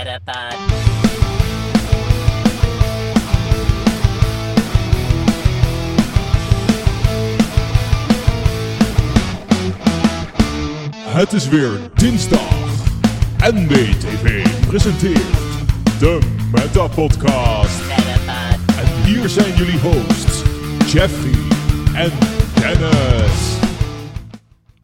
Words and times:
Metapod. 0.00 0.56
Het 11.04 11.32
is 11.32 11.48
weer 11.48 11.70
dinsdag. 11.94 12.38
NBTV 13.38 14.46
presenteert 14.66 15.20
de 15.98 16.18
Meta 16.52 16.86
Podcast. 16.86 17.80
En 18.78 19.04
hier 19.04 19.28
zijn 19.28 19.54
jullie 19.54 19.78
hosts, 19.78 20.42
Jeffrey 20.92 21.34
en 21.94 22.10
Dennis. 22.54 23.58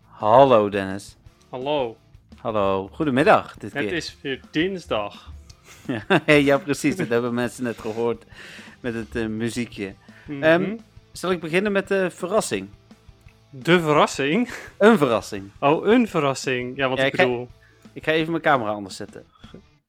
Hallo 0.08 0.68
Dennis. 0.68 1.16
Hallo, 1.50 1.96
Hallo. 2.46 2.88
Goedemiddag 2.92 3.56
dit 3.58 3.72
het 3.72 3.82
keer. 3.84 3.92
is 3.92 4.16
weer 4.22 4.40
dinsdag. 4.50 5.30
Ja, 6.26 6.34
ja, 6.34 6.58
precies. 6.58 6.96
Dat 6.96 7.08
hebben 7.08 7.34
mensen 7.34 7.64
net 7.64 7.78
gehoord 7.78 8.24
met 8.80 8.94
het 8.94 9.16
eh, 9.16 9.26
muziekje. 9.26 9.94
Ehm, 10.40 10.76
zal 11.12 11.30
ik 11.30 11.40
beginnen 11.40 11.72
met 11.72 11.88
de 11.88 12.10
verrassing? 12.10 12.68
De 13.50 13.80
verrassing. 13.80 14.50
Een 14.78 14.98
verrassing. 14.98 15.50
Oh, 15.60 15.86
een 15.86 16.08
verrassing. 16.08 16.76
Ja, 16.76 16.88
wat 16.88 16.98
Ja, 16.98 17.04
ik 17.04 17.12
ik 17.12 17.20
ga- 17.20 17.26
bedoel. 17.26 17.48
Ik 17.92 18.04
ga 18.04 18.12
even 18.12 18.30
mijn 18.30 18.42
camera 18.42 18.70
anders 18.70 18.96
zetten. 18.96 19.26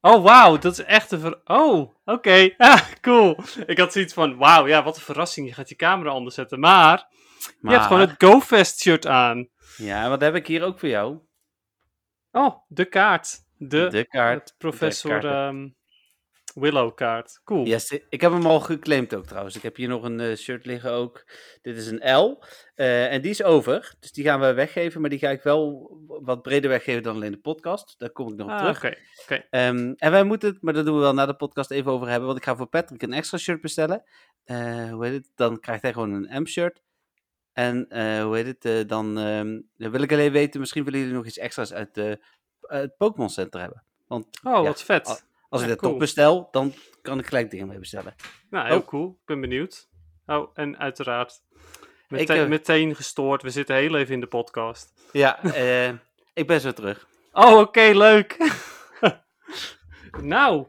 Oh, 0.02 0.24
wauw, 0.24 0.58
dat 0.58 0.72
is 0.72 0.84
echt 0.84 1.12
een 1.12 1.20
ver... 1.20 1.40
Oh, 1.46 1.92
oké. 2.06 2.50
Ah, 2.58 2.82
cool. 3.02 3.38
Ik 3.66 3.78
had 3.78 3.92
zoiets 3.94 4.14
van, 4.14 4.38
wauw, 4.38 4.68
ja, 4.68 4.84
wat 4.84 4.96
een 4.96 5.02
verrassing. 5.02 5.48
Je 5.48 5.54
gaat 5.54 5.70
je 5.70 5.76
camera 5.76 6.10
anders 6.10 6.36
zetten. 6.36 6.60
Maar, 6.60 7.08
Maar, 7.60 7.72
je 7.74 7.78
hebt 7.80 7.86
gewoon 7.92 8.08
het 8.08 8.16
GoFest 8.24 8.80
shirt 8.82 9.08
aan. 9.08 9.48
Ja, 9.78 10.10
wat 10.10 10.22
heb 10.22 10.36
ik 10.36 10.48
hier 10.48 10.64
ook 10.64 10.80
voor 10.80 10.90
jou? 10.90 11.18
Oh, 12.38 12.56
de 12.68 12.86
kaart. 12.86 13.38
De, 13.58 13.88
De 13.90 14.06
kaart. 14.08 14.56
professor 14.58 15.20
de 15.22 15.28
ehm, 15.28 15.68
Willow 16.54 16.96
kaart. 16.96 17.42
Cool. 17.44 17.66
Yes, 17.66 17.92
ik 18.10 18.22
heb 18.22 18.32
hem 18.32 18.46
al 18.46 18.60
geclaimd 18.60 19.16
ook 19.16 19.26
trouwens. 19.26 19.56
Ik 19.56 19.62
heb 19.62 19.76
hier 19.76 19.88
nog 19.88 20.04
een 20.04 20.20
eh, 20.20 20.36
shirt 20.36 20.66
liggen 20.66 20.92
ook. 20.92 21.26
Dit 21.62 21.78
is 21.78 21.88
een 21.88 22.16
L. 22.16 22.44
eh, 22.76 23.14
en 23.14 23.22
die 23.22 23.32
is 23.32 23.44
over. 23.44 23.94
Dus 24.00 24.12
die 24.12 24.24
gaan 24.24 24.40
we 24.40 24.54
weggeven. 24.54 25.02
Maar 25.02 25.10
die 25.10 25.20
ga 25.20 25.30
ik 25.30 25.42
wel 25.42 25.92
wat 26.08 26.42
breder 26.42 26.70
weggeven 26.70 27.04
dan 27.04 27.16
alleen 27.16 27.32
de 27.32 27.40
podcast. 27.40 27.96
Daar 27.98 28.10
kom 28.10 28.28
ik 28.32 28.36
nog 28.38 28.48
op 28.48 28.54
Ah, 28.54 28.60
terug. 28.60 28.78
oké. 28.78 28.96
oké. 29.24 29.46
Ehm, 29.50 29.94
en 29.98 30.12
wij 30.12 30.24
moeten 30.24 30.50
het, 30.50 30.62
maar 30.62 30.74
daar 30.74 30.84
doen 30.86 30.96
we 30.96 31.02
wel 31.02 31.14
na 31.14 31.26
de 31.26 31.36
podcast 31.36 31.72
even 31.72 31.92
over 31.92 32.08
hebben. 32.08 32.26
Want 32.26 32.38
ik 32.40 32.46
ga 32.46 32.56
voor 32.56 32.68
Patrick 32.70 33.02
een 33.02 33.14
extra 33.14 33.38
shirt 33.38 33.62
bestellen. 33.62 34.04
Eh, 34.44 34.90
hoe 34.92 35.06
heet 35.06 35.14
het? 35.14 35.32
Dan 35.36 35.60
krijgt 35.60 35.82
hij 35.82 35.94
gewoon 35.94 36.12
een 36.12 36.42
M-shirt. 36.42 36.82
En 37.58 37.90
eh, 37.90 38.24
hoe 38.24 38.36
heet 38.36 38.46
het? 38.46 38.66
eh, 38.66 38.88
dan, 38.88 39.18
ehm, 39.18 39.60
dan 39.78 39.92
wil 39.92 40.02
ik 40.02 40.12
alleen 40.12 40.32
weten, 40.32 40.60
misschien 40.60 40.84
willen 40.84 41.00
jullie 41.00 41.14
nog 41.16 41.26
iets 41.26 41.38
extra's 41.38 41.74
uit 41.74 41.98
eh, 41.98 42.12
het 42.62 42.98
Pokémon 42.98 43.30
Center 43.30 43.60
hebben. 43.60 43.84
Want 44.08 44.26
Oh, 44.44 44.54
Ja, 44.54 44.62
wat 44.62 44.84
vet. 44.84 45.26
als 45.50 45.62
ik 45.62 45.68
dat 45.68 45.78
toch 45.78 45.88
cool. 45.88 46.00
bestel, 46.00 46.48
dan 46.52 46.74
kan 47.02 47.20
ik 47.20 47.26
gelijk 47.28 47.52
dingen 47.52 47.68
mee 47.68 47.80
bestellen. 47.80 48.16
Nou, 48.50 48.68
heel 48.68 48.78
Oh. 48.78 48.88
cool. 48.88 49.10
Ik 49.22 49.26
ben 49.26 49.42
benieuwd. 49.42 49.88
Oh, 50.26 50.50
en 50.54 50.78
uiteraard. 50.80 51.42
Meteen, 52.08 52.38
eh, 52.44 52.48
meteen 52.48 52.96
gestoord. 52.96 53.42
We 53.42 53.50
zitten 53.50 53.76
heel 53.76 53.96
even 53.96 54.14
in 54.14 54.20
de 54.20 54.28
podcast. 54.28 54.94
Ja, 55.12 55.44
ik 56.34 56.48
ben 56.48 56.62
zo 56.62 56.72
terug. 56.72 57.08
Oh, 57.32 57.60
oké, 57.60 57.82
leuk. 57.94 58.38
nou, 60.22 60.68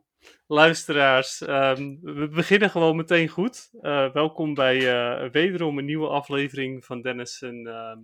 luisteraars, 0.48 1.40
ehm, 1.40 1.96
we 2.00 2.28
beginnen 2.28 2.70
gewoon 2.70 2.96
meteen 2.96 3.28
goed. 3.28 3.70
Eh, 3.80 4.12
welkom 4.12 4.54
bij 4.54 4.76
eh, 4.92 5.30
wederom 5.30 5.78
een 5.78 5.84
nieuwe 5.84 6.08
aflevering 6.08 6.84
van 6.84 7.02
Dennis 7.02 7.42
en 7.42 7.66
ehm, 7.66 7.98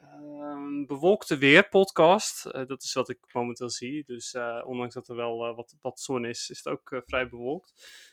ehm, 0.00 0.86
bewolkte 0.86 1.38
weer 1.38 1.68
podcast. 1.68 2.46
Eh, 2.46 2.66
dat 2.66 2.82
is 2.82 2.92
wat 2.92 3.08
ik 3.08 3.18
momenteel 3.32 3.70
zie. 3.70 4.04
Dus 4.06 4.36
ondanks 4.64 4.94
dat 4.94 5.08
er 5.08 5.16
wel 5.16 5.54
wat, 5.80 6.00
zon 6.00 6.24
is, 6.24 6.50
is 6.50 6.60
het 6.64 6.68
ook 6.68 7.02
vrij 7.06 7.28
bewolkt. 7.28 7.72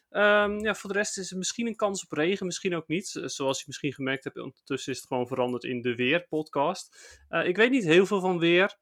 Ja, 0.10 0.76
voor 0.76 0.92
de 0.92 0.98
rest 0.98 1.18
is 1.18 1.32
er 1.32 1.38
misschien 1.38 1.68
een 1.68 1.76
kans 1.76 2.04
op 2.04 2.12
regen, 2.12 2.46
misschien 2.46 2.76
ook 2.76 2.88
niet. 2.88 3.22
Zoals 3.26 3.58
je 3.58 3.64
misschien 3.68 3.94
gemerkt 3.94 4.24
hebt, 4.24 4.38
ondertussen 4.38 4.92
is 4.92 4.98
het 4.98 5.08
gewoon 5.08 5.28
veranderd 5.28 5.64
in 5.64 5.82
de 5.82 5.96
Weer-podcast. 5.96 7.20
Eh, 7.30 7.48
ik 7.48 7.56
weet 7.56 7.72
niet 7.72 7.84
heel 7.84 8.06
veel 8.06 8.20
van 8.20 8.40
weer. 8.40 8.78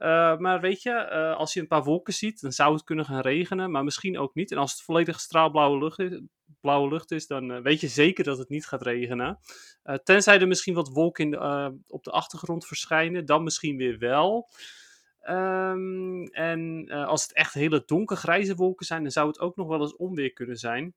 Eh, 0.00 0.36
maar 0.38 0.60
weet 0.60 0.82
je, 0.82 0.90
eh, 0.90 1.36
als 1.36 1.52
je 1.52 1.60
een 1.60 1.66
paar 1.66 1.82
wolken 1.82 2.14
ziet, 2.14 2.40
dan 2.40 2.52
zou 2.52 2.72
het 2.72 2.84
kunnen 2.84 3.04
gaan 3.04 3.20
regenen, 3.20 3.70
maar 3.70 3.84
misschien 3.84 4.18
ook 4.18 4.34
niet. 4.34 4.50
En 4.50 4.58
als 4.58 4.72
het 4.72 4.82
volledig 4.82 5.20
straalblauwe 5.20 5.78
lucht 5.78 5.98
is, 5.98 6.20
blauwe 6.60 6.88
lucht 6.88 7.10
is 7.10 7.26
dan 7.26 7.50
eh, 7.50 7.62
weet 7.62 7.80
je 7.80 7.88
zeker 7.88 8.24
dat 8.24 8.38
het 8.38 8.48
niet 8.48 8.66
gaat 8.66 8.82
regenen. 8.82 9.38
Tenzij 10.02 10.40
er 10.40 10.48
misschien 10.48 10.74
wat 10.74 10.88
wolken 10.88 11.40
op 11.86 12.04
de 12.04 12.10
achtergrond 12.10 12.66
verschijnen, 12.66 13.26
dan 13.26 13.42
misschien 13.42 13.76
weer 13.76 13.98
wel. 13.98 14.48
Ehm, 15.20 16.22
en 16.24 16.88
als 16.88 17.22
het 17.22 17.32
echt 17.32 17.54
hele 17.54 17.82
donkergrijze 17.86 18.54
wolken 18.54 18.86
zijn, 18.86 19.02
dan 19.02 19.10
zou 19.10 19.28
het 19.28 19.40
ook 19.40 19.56
nog 19.56 19.68
wel 19.68 19.80
eens 19.80 19.96
onweer 19.96 20.32
kunnen 20.32 20.56
zijn. 20.56 20.94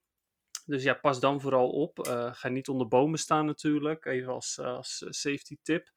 Dus 0.66 0.82
ja, 0.82 0.94
pas 0.94 1.20
dan 1.20 1.40
vooral 1.40 1.68
op. 1.68 1.98
Ga 2.32 2.48
niet 2.48 2.68
onder 2.68 2.88
bomen 2.88 3.18
staan 3.18 3.46
natuurlijk, 3.46 4.04
even 4.04 4.32
als, 4.32 4.58
als 4.58 5.04
safety 5.08 5.56
tip. 5.62 5.90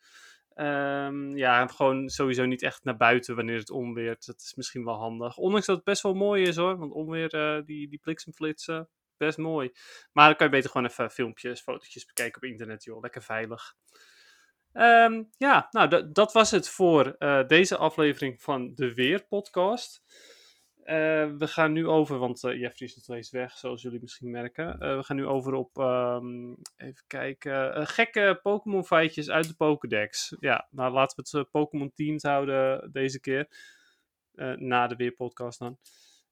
Ehm, 0.58 1.36
ja, 1.38 1.68
gewoon 1.68 2.10
sowieso 2.10 2.46
niet 2.46 2.62
echt 2.64 2.84
naar 2.84 2.98
buiten 2.98 3.36
wanneer 3.36 3.58
het 3.58 3.70
onweert. 3.70 4.26
Dat 4.26 4.42
is 4.42 4.54
misschien 4.56 4.86
wel 4.86 4.96
handig. 4.96 5.38
Ondanks 5.38 5.66
dat 5.66 5.76
het 5.76 5.86
best 5.86 6.02
wel 6.02 6.14
mooi 6.14 6.44
is 6.44 6.56
hoor. 6.56 6.78
Want 6.78 6.92
onweer, 6.92 7.34
eh, 7.34 7.66
die, 7.66 7.90
die 7.90 8.00
bliksemflitsen, 8.00 8.90
best 9.18 9.38
mooi. 9.38 9.72
Maar 10.12 10.28
dan 10.28 10.36
kan 10.36 10.46
je 10.48 10.52
beter 10.52 10.70
gewoon 10.70 10.88
even 10.88 11.12
filmpjes, 11.12 11.62
fotootjes 11.62 12.06
bekijken 12.06 12.42
op 12.42 12.50
internet 12.50 12.84
joh. 12.84 13.02
Lekker 13.02 13.24
veilig. 13.24 13.76
Ehm, 14.74 15.24
ja, 15.38 15.68
nou 15.72 16.12
dat- 16.12 16.34
was 16.34 16.52
het 16.52 16.70
voor 16.70 17.16
eh, 17.18 17.48
deze 17.48 17.78
aflevering 17.78 18.42
van 18.42 18.72
de 18.76 18.94
Weer 18.94 19.26
podcast. 19.28 20.04
Eh, 20.88 21.32
we 21.38 21.48
gaan 21.48 21.72
nu 21.72 21.88
over, 21.88 22.18
want 22.18 22.44
eh, 22.44 22.60
Jeffrey 22.60 22.88
is 22.88 22.96
nog 22.96 23.04
steeds 23.04 23.30
weg, 23.30 23.58
zoals 23.58 23.82
jullie 23.82 24.02
misschien 24.02 24.32
merken. 24.32 24.80
Eh, 24.80 24.96
we 24.96 25.04
gaan 25.04 25.16
nu 25.16 25.26
over 25.26 25.54
op, 25.54 25.78
ehm, 25.78 26.54
even 26.78 27.04
kijken, 27.08 27.88
gekke 27.88 28.40
Pokémon 28.42 28.86
feitjes 28.86 29.30
uit 29.30 29.48
de 29.48 29.56
Pokédex. 29.56 30.36
Ja, 30.40 30.68
nou 30.72 30.94
laten 30.94 31.24
we 31.24 31.38
het 31.38 31.52
Pokémon 31.52 31.92
teamed 31.96 32.22
houden 32.22 32.92
deze 32.92 33.20
keer. 33.20 33.48
Na 34.56 34.88
de 34.88 34.96
Weerpodcast 34.96 35.60
dan. 35.60 35.78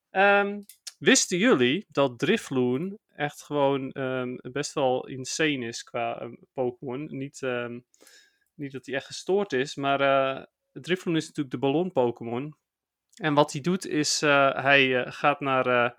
Ehm, 0.09 0.61
wisten 0.99 1.37
jullie 1.37 1.85
dat 1.89 2.19
Drifloon 2.19 2.97
echt 3.15 3.43
gewoon 3.43 3.91
ehm, 3.91 4.35
best 4.51 4.73
wel 4.73 5.07
insane 5.07 5.67
is 5.67 5.83
qua 5.83 6.29
Pokémon? 6.53 7.05
Niet, 7.17 7.41
niet 8.53 8.71
dat 8.71 8.85
hij 8.85 8.95
echt 8.95 9.05
gestoord 9.05 9.53
is, 9.53 9.75
maar 9.75 10.01
eh 10.01 10.43
Drifloon 10.71 11.15
is 11.15 11.27
natuurlijk 11.27 11.55
de 11.55 11.61
ballon 11.61 11.91
Pokémon. 11.91 12.55
En 13.15 13.33
wat 13.33 13.51
hij 13.51 13.61
doet 13.61 13.85
is, 13.87 14.21
eh, 14.21 14.53
hij 14.53 15.03
eh, 15.03 15.11
gaat 15.11 15.39
naar, 15.39 15.67
eh, 15.67 15.91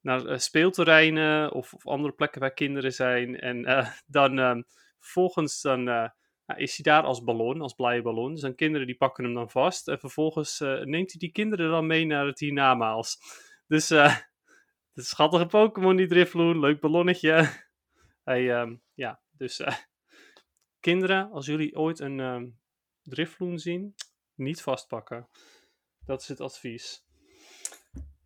naar 0.00 0.40
speelterreinen 0.40 1.52
of, 1.52 1.74
of 1.74 1.86
andere 1.86 2.14
plekken 2.14 2.40
waar 2.40 2.54
kinderen 2.54 2.92
zijn. 2.92 3.40
En 3.40 3.62
dan 4.06 4.38
ehm, 4.38 4.62
vervolgens 4.98 5.60
dan, 5.60 5.88
eh, 5.88 6.08
nou, 6.46 6.60
is 6.60 6.76
hij 6.76 6.92
daar 6.92 7.02
als 7.02 7.22
ballon, 7.22 7.60
als 7.60 7.74
blije 7.74 8.02
ballon. 8.02 8.32
Dus 8.32 8.40
dan 8.40 8.54
kinderen 8.54 8.86
die 8.86 8.96
pakken 8.96 9.24
hem 9.24 9.34
dan 9.34 9.50
vast. 9.50 9.88
En 9.88 9.98
vervolgens 9.98 10.58
neemt 10.60 11.10
hij 11.10 11.18
die 11.18 11.32
kinderen 11.32 11.70
dan 11.70 11.86
mee 11.86 12.06
naar 12.06 12.26
het 12.26 12.38
hiernamaals. 12.38 13.16
Dus 13.66 13.90
een 14.94 15.02
schattige 15.02 15.46
Pokémon 15.46 15.96
die 15.96 16.06
Drifloon, 16.06 16.60
leuk 16.60 16.80
ballonnetje. 16.80 17.48
hij, 18.24 18.52
ehm, 18.52 18.76
ja, 18.94 19.20
dus 19.30 19.62
kinderen, 20.80 21.30
als 21.30 21.46
jullie 21.46 21.76
ooit 21.76 22.00
een 22.00 22.58
Drifloon 23.02 23.58
zien, 23.58 23.94
niet 24.34 24.62
vastpakken. 24.62 25.28
Dat 26.06 26.20
is 26.20 26.28
het 26.28 26.40
advies. 26.40 27.02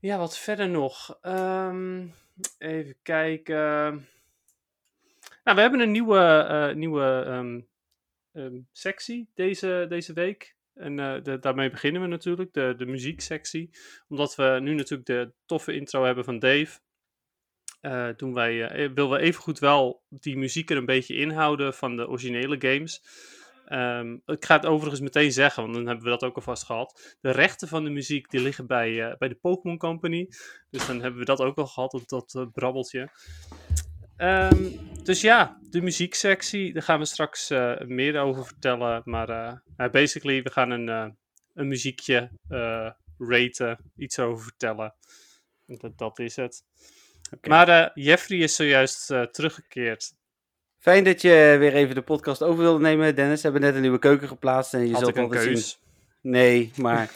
Ja, 0.00 0.19
wat 0.19 0.39
verder 0.39 0.69
nog? 0.69 1.19
Ehm, 1.22 2.06
even 2.59 2.97
kijken. 3.03 4.06
Nou, 5.44 5.56
we 5.56 5.61
hebben 5.61 5.81
een 5.81 5.91
nieuwe, 5.91 6.47
eh, 6.49 6.75
nieuwe 6.75 7.22
ehm, 7.27 7.61
ehm, 8.33 8.61
sectie 8.72 9.31
deze, 9.34 9.87
deze 9.88 10.12
week. 10.12 10.56
En 10.75 10.99
eh, 10.99 11.37
daarmee 11.41 11.71
beginnen 11.71 12.03
we 12.03 12.09
natuurlijk, 12.09 12.53
de, 12.53 12.75
de 12.77 12.87
muzieksectie. 12.87 13.70
Omdat 14.08 14.35
we 14.35 14.58
nu 14.62 14.75
natuurlijk 14.75 15.06
de 15.08 15.32
toffe 15.47 15.73
intro 15.73 16.05
hebben 16.05 16.25
van 16.25 16.38
Dave. 16.38 16.81
eh, 17.81 18.08
doen 18.17 18.35
wij, 18.35 18.69
willen 18.94 19.11
we 19.11 19.19
evengoed 19.19 19.58
wel 19.58 20.02
die 20.08 20.37
muziek 20.37 20.70
er 20.70 20.76
een 20.76 20.85
beetje 20.85 21.17
inhouden 21.17 21.75
van 21.75 21.97
de 21.97 22.08
originele 22.08 22.56
games. 22.58 23.02
Ehm, 23.69 24.12
ik 24.26 24.44
ga 24.44 24.56
het 24.56 24.67
overigens 24.67 25.00
meteen 25.00 25.32
zeggen, 25.32 25.62
want 25.62 25.75
dan 25.75 25.87
hebben 25.87 26.05
we 26.05 26.11
dat 26.11 26.23
ook 26.23 26.37
alvast 26.37 26.65
gehad. 26.65 27.17
De 27.20 27.31
rechten 27.31 27.69
van 27.69 27.85
de 27.85 27.91
muziek 27.91 28.31
die 28.31 28.41
liggen 28.41 28.67
bij, 28.67 29.05
eh, 29.05 29.17
bij 29.17 29.29
de 29.29 29.35
Pokémon 29.35 29.79
Company. 29.79 30.29
Dus 30.70 30.87
dan 30.87 31.00
hebben 31.00 31.19
we 31.19 31.25
dat 31.25 31.41
ook 31.41 31.56
al 31.56 31.67
gehad, 31.67 31.91
dat, 31.91 32.09
dat 32.09 32.35
eh, 32.35 32.50
brabbeltje. 32.53 33.11
Ehm, 34.17 34.70
dus 35.03 35.20
ja, 35.20 35.59
de 35.70 35.82
muzieksectie, 35.82 36.73
daar 36.73 36.82
gaan 36.82 36.99
we 36.99 37.05
straks 37.05 37.50
eh, 37.50 37.81
meer 37.81 38.19
over 38.19 38.47
vertellen. 38.47 39.03
Maar 39.05 39.61
basically, 39.91 40.43
we 40.43 40.50
gaan 40.50 40.71
een, 40.71 41.17
een 41.55 41.69
muziekje 41.69 42.31
raten, 43.19 43.79
iets 43.97 44.19
over 44.19 44.44
vertellen. 44.44 44.94
Dat, 45.67 45.99
dat 45.99 46.19
is 46.19 46.37
het. 46.37 46.64
Oké. 47.35 47.49
Maar 47.49 47.91
Jeffrey 47.94 48.38
is 48.38 48.56
zojuist 48.56 49.06
teruggekeerd. 49.06 50.18
Fijn 50.78 51.04
dat 51.04 51.22
je 51.22 51.56
weer 51.58 51.75
even 51.75 51.94
de 51.94 52.02
podcast 52.02 52.42
over 52.42 52.62
wilde 52.62 52.80
nemen, 52.80 53.14
Dennis. 53.14 53.36
We 53.36 53.42
hebben 53.42 53.60
net 53.60 53.75
een 53.75 53.80
nieuwe 53.80 53.98
keuken 53.98 54.28
geplaatst 54.28 54.75
en 54.75 54.86
je 54.86 54.92
Had 54.92 54.98
zult 54.98 55.10
ik 55.10 55.16
een 55.16 55.22
altijd 55.22 55.42
zien. 55.42 55.52
keus? 55.52 55.78
Nee, 56.20 56.70
maar 56.82 57.10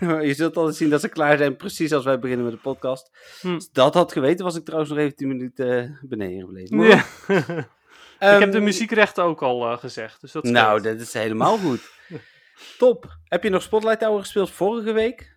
je 0.00 0.34
zult 0.34 0.56
altijd 0.56 0.76
zien 0.76 0.90
dat 0.90 1.00
ze 1.00 1.08
klaar 1.08 1.36
zijn, 1.36 1.56
precies 1.56 1.92
als 1.92 2.04
wij 2.04 2.18
beginnen 2.18 2.44
met 2.44 2.54
de 2.54 2.60
podcast. 2.60 3.10
Hm. 3.40 3.54
Als 3.54 3.72
dat 3.72 3.94
had 3.94 4.12
geweten, 4.12 4.44
was 4.44 4.56
ik 4.56 4.64
trouwens 4.64 4.90
nog 4.92 5.00
even 5.00 5.16
10 5.16 5.28
minuten 5.28 5.82
eh, 5.82 6.08
beneden 6.08 6.40
gebleven. 6.40 6.76
Maar 6.76 6.86
Ja. 6.86 7.04
ik 8.34 8.40
heb 8.40 8.50
de 8.50 8.56
ehm, 8.56 8.62
muziekrechten 8.64 9.24
ook 9.24 9.42
al 9.42 9.70
eh, 9.70 9.78
gezegd. 9.78 10.20
Dus 10.20 10.32
dat 10.32 10.44
Nou, 10.44 10.80
dat 10.80 11.00
is 11.00 11.12
helemaal 11.12 11.56
goed. 11.58 11.80
Top. 12.78 13.16
Heb 13.24 13.42
je 13.42 13.50
nog 13.50 13.62
Spotlight 13.62 14.00
Tower 14.00 14.20
gespeeld 14.20 14.50
vorige 14.50 14.92
week? 14.92 15.33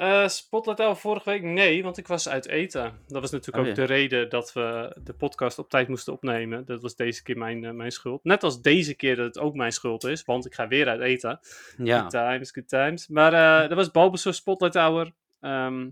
Eh, 0.00 0.28
Spotlight 0.28 0.78
Hour 0.78 0.96
vorige 0.96 1.30
week? 1.30 1.42
Nee, 1.42 1.82
want 1.82 1.98
ik 1.98 2.06
was 2.06 2.28
uit 2.28 2.48
eten. 2.48 2.98
Dat 3.06 3.20
was 3.20 3.30
natuurlijk 3.30 3.64
Oh, 3.64 3.70
ook 3.70 3.76
ja. 3.76 3.86
de 3.86 3.92
reden 3.92 4.28
dat 4.28 4.52
we 4.52 4.96
de 5.04 5.12
podcast 5.12 5.58
op 5.58 5.70
tijd 5.70 5.88
moesten 5.88 6.12
opnemen. 6.12 6.64
Dat 6.64 6.82
was 6.82 6.96
deze 6.96 7.22
keer 7.22 7.38
mijn, 7.38 7.64
eh, 7.64 7.72
mijn 7.72 7.90
schuld. 7.90 8.24
Net 8.24 8.42
als 8.42 8.62
deze 8.62 8.94
keer 8.94 9.16
dat 9.16 9.26
het 9.26 9.38
ook 9.38 9.54
mijn 9.54 9.72
schuld 9.72 10.04
is, 10.04 10.24
want 10.24 10.46
ik 10.46 10.54
ga 10.54 10.68
weer 10.68 10.88
uit 10.88 11.00
eten. 11.00 11.40
Ja. 11.76 11.98
Good 12.00 12.10
times, 12.10 12.50
good 12.50 12.68
times. 12.68 13.08
Maar 13.08 13.32
eh, 13.32 13.68
dat 13.68 13.76
was 13.76 13.90
Bulbasaur 13.90 14.34
Spotlight 14.34 14.74
Hour. 14.74 15.12
Ehm, 15.40 15.88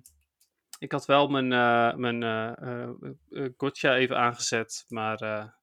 ik 0.78 0.92
had 0.92 1.06
wel 1.06 1.28
mijn, 1.28 1.48
mijn 2.00 2.22
gotcha 3.56 3.96
even 3.96 4.16
aangezet, 4.16 4.84
maar... 4.88 5.56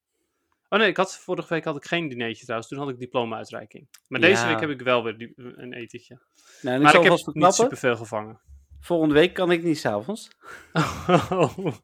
eh, 0.70 0.78
Oh 0.78 0.80
nee, 0.80 0.88
ik 0.90 0.98
had, 0.98 1.18
vorige 1.18 1.54
week 1.54 1.64
had 1.64 1.76
ik 1.76 1.86
geen 1.86 2.08
dinertje 2.10 2.44
trouwens. 2.44 2.70
Toen 2.70 2.80
had 2.80 2.90
ik 2.90 3.00
diploma-uitreiking. 3.00 3.88
Maar 4.08 4.20
deze 4.20 4.48
week 4.48 4.60
heb 4.60 4.70
ik 4.70 4.82
wel 4.82 5.04
weer 5.04 5.18
die- 5.18 5.34
een 5.36 5.74
etentje. 5.74 6.20
Nou, 6.62 6.82
Maar 6.82 6.96
ik 6.96 7.02
heb 7.02 7.12
niet 7.12 7.24
verklappen. 7.24 7.54
superveel 7.64 7.96
gevangen. 7.96 8.40
Volgende 8.80 9.14
week 9.14 9.34
kan 9.34 9.52
ik 9.52 9.64
niet 9.64 9.78
s'avonds. 9.80 10.30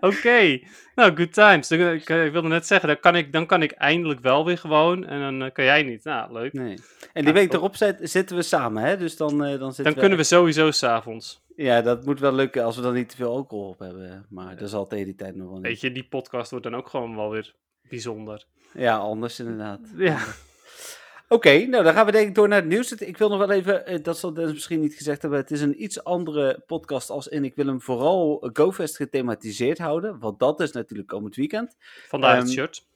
Oké, 0.00 0.58
nou, 0.94 1.16
good 1.16 1.32
times. 1.32 1.68
Dan- 1.68 1.80
Ik, 1.80 2.08
ik 2.08 2.32
wilde 2.32 2.48
net 2.48 2.66
zeggen, 2.66 2.88
dan 2.88 3.00
kan, 3.00 3.16
ik, 3.16 3.32
dan 3.32 3.46
kan 3.46 3.62
ik 3.62 3.70
eindelijk 3.72 4.20
wel 4.20 4.44
weer 4.44 4.58
gewoon 4.58 5.04
en 5.06 5.20
dan 5.20 5.42
eh, 5.48 5.52
kan 5.52 5.64
jij 5.64 5.82
niet. 5.82 6.04
Nou, 6.04 6.32
leuk. 6.32 6.52
Nee. 6.52 6.78
En 7.12 7.24
die 7.24 7.32
week 7.32 7.52
erop 7.52 7.76
zit- 7.76 7.98
zitten 8.10 8.36
we 8.36 8.42
samen, 8.42 8.82
hè? 8.82 8.96
Dus 8.96 9.16
dan, 9.16 9.44
eh, 9.44 9.58
dan 9.58 9.66
zitten 9.72 9.84
Dan 9.84 9.94
kunnen 9.94 10.18
we 10.18 10.24
sowieso 10.24 10.70
s'avonds. 10.70 11.44
Ja, 11.56 11.82
dat 11.82 12.04
moet 12.04 12.20
wel 12.20 12.32
lukken 12.32 12.64
als 12.64 12.76
we 12.76 12.82
dan 12.82 12.94
niet 12.94 13.08
te 13.08 13.16
veel 13.16 13.30
alcohol 13.30 13.68
op 13.68 13.78
hebben. 13.78 14.26
Maar 14.30 14.56
dat 14.56 14.70
zal 14.70 14.86
tegen 14.86 15.04
die 15.04 15.14
tijd 15.14 15.34
nog 15.36 15.46
wel 15.46 15.56
niet. 15.56 15.66
Weet 15.66 15.80
je, 15.80 15.92
die 15.92 16.08
podcast 16.08 16.50
wordt 16.50 16.64
dan 16.64 16.76
ook 16.76 16.88
gewoon 16.88 17.16
wel 17.16 17.30
weer 17.30 17.54
bijzonder. 17.88 18.44
Ja, 18.74 18.96
anders 18.96 19.40
inderdaad. 19.40 19.80
Ja. 19.96 20.18
Oké, 21.28 21.66
nou 21.66 21.84
dan 21.84 21.92
gaan 21.92 22.06
we 22.06 22.12
denk 22.12 22.28
ik 22.28 22.34
door 22.34 22.48
naar 22.48 22.60
het 22.60 22.68
nieuws. 22.68 22.92
Ik 22.92 23.16
wil 23.16 23.28
nog 23.28 23.38
wel 23.38 23.50
even, 23.50 23.86
eh, 23.86 24.02
dat 24.02 24.18
zal 24.18 24.32
Dennis 24.34 24.52
misschien 24.52 24.80
niet 24.80 24.94
gezegd 24.94 25.22
hebben, 25.22 25.40
het 25.40 25.50
is 25.50 25.60
een 25.60 25.82
iets 25.82 26.04
andere 26.04 26.62
podcast 26.66 27.10
als 27.10 27.28
in. 27.28 27.44
Ik 27.44 27.54
wil 27.54 27.66
hem 27.66 27.80
vooral 27.80 28.50
GoFest 28.52 28.96
gethematiseerd 28.96 29.78
houden, 29.78 30.18
want 30.18 30.38
dat 30.38 30.60
is 30.60 30.72
natuurlijk 30.72 31.08
komend 31.08 31.36
weekend. 31.36 31.76
Vandaar 32.08 32.36
het 32.36 32.44
Ehm, 32.44 32.52
shirt. 32.52 32.86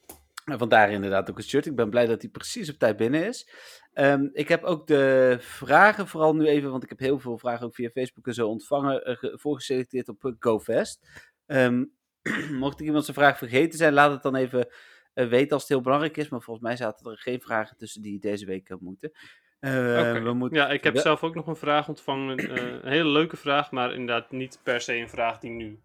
En 0.45 0.59
vandaar 0.59 0.91
inderdaad 0.91 1.31
ook 1.31 1.37
het 1.37 1.47
shirt. 1.47 1.67
Ik 1.67 1.75
ben 1.77 1.91
blij 1.91 2.07
dat 2.07 2.21
hij 2.23 2.31
precies 2.31 2.71
op 2.71 2.79
tijd 2.79 2.97
binnen 2.97 3.27
is. 3.27 3.49
Ehm, 3.93 4.29
ik 4.33 4.49
heb 4.49 4.65
ook 4.65 4.87
de 4.87 5.37
vragen, 5.41 6.07
vooral 6.07 6.35
nu 6.35 6.47
even, 6.47 6.71
want 6.71 6.83
ik 6.83 6.89
heb 6.89 6.99
heel 6.99 7.19
veel 7.19 7.39
vragen 7.39 7.67
ook 7.67 7.75
via 7.75 7.91
Facebook 7.91 8.27
en 8.27 8.35
zo 8.35 8.49
ontvangen, 8.49 9.05
eh, 9.05 9.17
ge- 9.17 9.39
voorgeselecteerd 9.39 10.09
op 10.09 10.25
eh, 10.25 10.33
GoFest. 10.39 11.01
Ehm, 11.47 11.85
mocht 12.51 12.81
ik 12.81 12.87
iemand 12.87 13.05
zijn 13.05 13.17
vraag 13.17 13.39
vergeten 13.39 13.79
zijn, 13.79 13.93
laat 13.93 14.13
het 14.13 14.23
dan 14.23 14.37
even 14.37 14.69
eh, 15.15 15.29
weten 15.29 15.53
als 15.53 15.63
het 15.63 15.71
heel 15.71 15.81
belangrijk 15.81 16.17
is. 16.17 16.29
Maar 16.29 16.41
volgens 16.41 16.67
mij 16.67 16.77
zaten 16.77 17.11
er 17.11 17.19
geen 17.19 17.41
vragen 17.41 17.77
tussen 17.77 18.03
die 18.03 18.21
deze 18.21 18.47
week 18.47 18.69
eh, 18.69 18.77
moeten. 18.81 19.13
Eh, 19.61 20.23
we 20.23 20.33
moeten 20.33 20.59
Ja, 20.59 20.69
ik 20.69 20.85
heb 20.85 20.97
zelf 20.97 21.23
ook 21.23 21.35
nog 21.35 21.47
een 21.47 21.57
vraag 21.57 21.89
ontvangen. 21.89 22.39
een 22.85 22.91
hele 22.91 23.09
leuke 23.09 23.37
vraag, 23.37 23.71
maar 23.71 23.93
inderdaad 23.93 24.31
niet 24.31 24.61
per 24.63 24.81
se 24.81 24.95
een 24.95 25.09
vraag 25.09 25.39
die 25.39 25.51
nu 25.51 25.81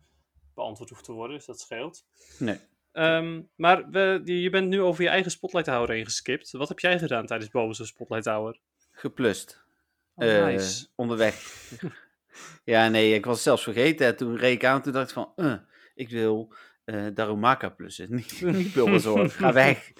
beantwoord 0.53 0.89
hoeft 0.89 1.03
te 1.03 1.11
worden. 1.11 1.35
Dus 1.35 1.45
dat 1.45 1.59
scheelt. 1.59 2.05
Nee. 2.39 2.59
Ehm, 2.91 3.41
maar 3.55 3.89
we, 3.89 4.21
je 4.23 4.49
bent 4.49 4.67
nu 4.67 4.81
over 4.81 5.03
je 5.03 5.09
eigen 5.09 5.31
Spotlight 5.31 5.67
Hour 5.67 5.91
heen 5.91 6.05
geskipt. 6.05 6.51
Wat 6.51 6.69
heb 6.69 6.79
jij 6.79 6.99
gedaan 6.99 7.25
tijdens 7.25 7.49
Boven's 7.49 7.87
Spotlight 7.87 8.25
Hour? 8.25 8.59
Geplust. 8.91 9.63
Oh, 10.15 10.45
nice. 10.45 10.87
onderweg. 10.95 11.35
ja, 12.63 12.87
nee, 12.87 13.13
ik 13.13 13.25
was 13.25 13.43
zelfs 13.43 13.63
vergeten. 13.63 14.07
En 14.07 14.15
toen 14.15 14.37
reed 14.37 14.53
ik 14.53 14.65
aan, 14.65 14.81
toen 14.81 14.93
dacht 14.93 15.07
ik 15.07 15.13
van, 15.13 15.33
ik 15.95 16.09
wil 16.09 16.53
eh 16.85 17.05
Darumaka 17.13 17.69
plussen. 17.69 18.07
Niet, 18.15 18.41
niet 18.41 18.73
Bulbasaur, 18.73 19.29
ga 19.29 19.53
weg. 19.63 19.91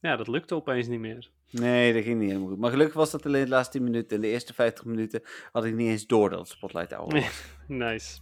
Ja, 0.00 0.16
dat 0.16 0.28
lukte 0.28 0.54
opeens 0.54 0.86
niet 0.86 1.00
meer. 1.00 1.30
Nee, 1.50 1.92
dat 1.92 2.02
ging 2.02 2.18
niet 2.18 2.28
helemaal 2.28 2.48
goed. 2.48 2.58
Maar 2.58 2.70
gelukkig 2.70 2.94
was 2.94 3.10
dat 3.10 3.26
alleen 3.26 3.44
de 3.44 3.50
laatste 3.50 3.78
10 3.78 3.84
minuten. 3.86 4.16
En 4.16 4.22
de 4.22 4.28
eerste 4.28 4.54
50 4.54 4.84
minuten 4.84 5.22
had 5.52 5.64
ik 5.64 5.74
niet 5.74 5.88
eens 5.88 6.06
door 6.06 6.30
dat 6.30 6.38
het 6.38 6.48
Spotlight 6.48 6.92
Hour 6.92 7.12
was. 7.12 7.42
Nice. 7.68 8.20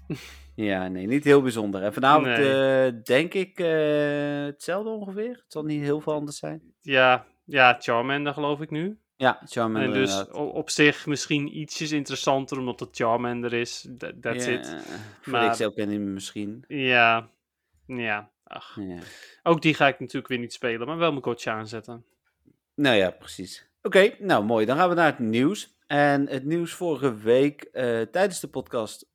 ja, 0.55 0.89
nee, 0.89 1.07
niet 1.07 1.25
heel 1.25 1.43
bijzonder. 1.43 1.83
En 1.83 1.93
vanavond 1.93 2.27
Nee. 2.27 2.87
eh, 2.87 2.93
denk 3.05 3.35
ik 3.35 3.59
eh, 3.59 4.45
hetzelfde 4.45 4.91
ongeveer. 4.91 5.29
Het 5.31 5.45
zal 5.53 5.63
niet 5.65 5.83
heel 5.83 6.01
veel 6.01 6.13
anders 6.13 6.39
zijn. 6.39 6.63
Ja, 6.81 7.27
ja 7.45 7.77
Charmander 7.79 8.33
geloof 8.33 8.61
ik 8.61 8.71
nu. 8.71 8.99
Ja, 9.19 9.41
Charmander 9.45 9.83
en 9.83 9.93
dus 10.01 10.11
inderdaad. 10.11 10.35
op 10.35 10.71
zich 10.71 11.07
misschien 11.07 11.59
ietsjes 11.59 11.93
interessanter 11.93 12.59
omdat 12.59 12.81
het 12.81 12.89
Charmander 12.97 13.53
is. 13.53 13.89
That- 13.99 14.23
That's 14.23 14.45
ja, 14.45 14.51
it. 14.53 14.77
Voor 15.21 15.33
Maar- 15.33 15.51
XL 15.51 15.69
ken 15.69 15.91
je 15.91 15.99
misschien. 15.99 16.65
Ja, 16.69 17.31
ja. 17.87 18.31
Ach. 18.45 18.77
Ja. 18.81 18.99
Ook 19.43 19.63
die 19.63 19.75
ga 19.75 19.89
ik 19.89 20.01
natuurlijk 20.01 20.29
weer 20.29 20.39
niet 20.39 20.53
spelen, 20.53 20.87
maar 20.87 20.97
wel 20.99 21.11
mijn 21.11 21.23
coach 21.23 21.47
aanzetten. 21.47 22.05
Nou 22.75 22.97
ja, 22.97 23.11
precies. 23.11 23.69
Oké, 23.83 24.15
nou 24.19 24.45
mooi. 24.45 24.67
Dan 24.67 24.77
gaan 24.77 24.89
we 24.89 24.95
naar 24.95 25.07
het 25.11 25.19
nieuws. 25.19 25.77
En 25.87 26.29
het 26.29 26.45
nieuws 26.45 26.73
vorige 26.73 27.15
week 27.17 27.63
eh, 27.63 28.01
tijdens 28.01 28.41
de 28.41 28.49
podcast 28.49 29.07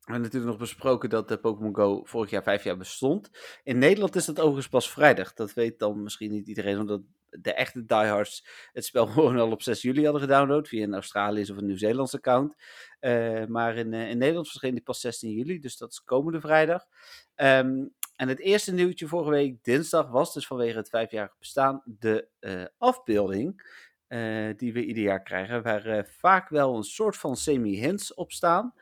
we 0.00 0.16
hebben 0.16 0.32
natuurlijk 0.32 0.60
nog 0.60 0.68
besproken 0.70 1.10
dat 1.10 1.28
de 1.28 1.38
Pokémon 1.38 1.74
Go 1.74 2.04
vorig 2.04 2.30
jaar 2.30 2.42
vijf 2.42 2.64
jaar 2.64 2.76
bestond. 2.76 3.30
In 3.64 3.78
Nederland 3.78 4.16
is 4.16 4.24
dat 4.24 4.38
overigens 4.38 4.68
pas 4.68 4.90
vrijdag. 4.90 5.34
Dat 5.34 5.54
weet 5.54 5.78
dan 5.78 6.02
misschien 6.02 6.30
niet 6.30 6.46
iedereen, 6.48 6.78
omdat 6.78 7.00
de 7.30 7.52
echte 7.52 7.84
diehards 7.84 8.46
het 8.72 8.84
spel 8.84 9.06
gewoon 9.14 9.38
al 9.38 9.50
op 9.50 9.62
6 9.62 9.82
juli 9.82 10.02
hadden 10.02 10.22
gedownload 10.22 10.68
via 10.68 10.82
een 10.82 10.94
Australisch 10.94 11.50
of 11.50 11.56
een 11.56 11.66
Nieuw-Zeelands 11.66 12.14
account. 12.14 12.56
Eh, 13.00 13.44
maar 13.46 13.76
in, 13.76 13.92
eh, 13.92 14.10
in 14.10 14.18
Nederland 14.18 14.48
verscheen 14.48 14.74
die 14.74 14.82
pas 14.82 15.00
16 15.00 15.30
juli, 15.30 15.58
dus 15.60 15.76
dat 15.76 15.90
is 15.90 16.04
komende 16.04 16.40
vrijdag. 16.40 16.86
Ehm, 17.34 17.86
en 18.16 18.28
het 18.28 18.40
eerste 18.40 18.72
nieuwtje 18.72 19.06
vorige 19.06 19.30
week, 19.30 19.64
dinsdag, 19.64 20.08
was 20.08 20.34
dus 20.34 20.46
vanwege 20.46 20.76
het 20.76 20.88
vijfjarig 20.88 21.38
bestaan 21.38 21.82
de 21.84 22.28
eh, 22.38 22.64
afbeelding 22.78 23.78
die 24.56 24.72
we 24.72 24.84
ieder 24.84 25.02
jaar 25.02 25.22
krijgen, 25.22 25.62
waar 25.62 26.06
vaak 26.18 26.48
wel 26.48 26.76
een 26.76 26.82
soort 26.82 27.16
van 27.16 27.36
semi-hints 27.36 28.14
op 28.14 28.32
staan. 28.32 28.74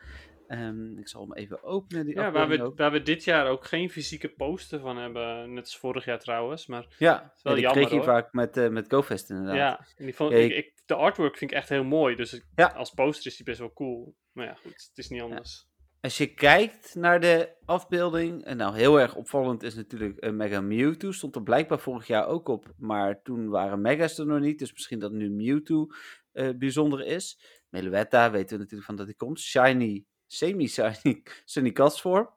Ehm, 0.48 0.98
ik 0.98 1.08
zal 1.08 1.20
hem 1.22 1.32
even 1.34 1.62
openen. 1.62 2.04
Die 2.06 2.14
Ja, 2.14 2.30
waar 2.30 2.48
we, 2.48 2.62
ook. 2.62 2.78
waar 2.78 2.92
we 2.92 3.02
dit 3.02 3.24
jaar 3.24 3.46
ook 3.46 3.64
geen 3.64 3.90
fysieke 3.90 4.28
poster 4.28 4.80
van 4.80 4.96
hebben, 4.96 5.52
net 5.52 5.64
als 5.64 5.78
vorig 5.78 6.04
jaar 6.04 6.18
trouwens. 6.18 6.66
Maar 6.66 6.94
Ja, 6.98 7.32
wel 7.42 7.52
ja, 7.52 7.52
die 7.52 7.60
jammer, 7.62 7.72
kreeg 7.72 7.88
je 7.88 7.94
hoor. 7.96 8.04
vaak 8.04 8.32
met, 8.32 8.56
eh 8.56 8.68
met 8.68 8.86
GoFest 8.92 9.30
inderdaad. 9.30 9.54
ja, 9.56 9.86
die 10.04 10.14
vond, 10.14 10.32
Ja, 10.32 10.38
ik, 10.38 10.72
de 10.86 10.94
artwork 10.94 11.36
vind 11.36 11.50
ik 11.50 11.56
echt 11.56 11.68
heel 11.68 11.84
mooi. 11.84 12.16
Dus 12.16 12.32
ik- 12.32 12.44
Ja. 12.54 12.66
als 12.66 12.90
poster 12.90 13.26
is 13.30 13.36
die 13.36 13.44
best 13.44 13.58
wel 13.58 13.72
cool. 13.72 14.14
Maar 14.32 14.46
ja, 14.46 14.54
goed, 14.54 14.72
het 14.88 14.98
is 14.98 15.08
niet 15.08 15.22
anders. 15.22 15.66
Als 16.00 16.18
je 16.18 16.34
kijkt 16.34 16.94
naar 16.94 17.20
de 17.20 17.56
afbeelding, 17.64 18.44
en 18.44 18.56
nou 18.56 18.76
heel 18.76 19.00
erg 19.00 19.14
opvallend 19.14 19.62
is 19.62 19.74
natuurlijk 19.74 20.24
een 20.24 20.36
Mega 20.36 20.60
Mewtwo, 20.60 21.10
stond 21.12 21.34
er 21.36 21.42
blijkbaar 21.42 21.78
vorig 21.78 22.06
jaar 22.06 22.26
ook 22.26 22.48
op, 22.48 22.72
maar 22.76 23.22
toen 23.22 23.48
waren 23.48 23.80
Mega's 23.80 24.18
er 24.18 24.26
nog 24.26 24.40
niet, 24.40 24.58
dus 24.58 24.72
misschien 24.72 24.98
dat 24.98 25.12
nu 25.12 25.30
Mewtwo 25.30 25.86
eh, 26.32 26.48
bijzonder 26.58 27.06
is. 27.06 27.40
Meluetta 27.68 28.30
weten 28.30 28.50
we 28.50 28.56
natuurlijk 28.62 28.84
van 28.86 28.96
dat 28.96 29.06
hij 29.06 29.14
komt. 29.14 29.40
Shiny, 29.40 30.04
semi-shiny, 30.28 31.22
Sunny 31.44 31.72
Castform 31.72 32.28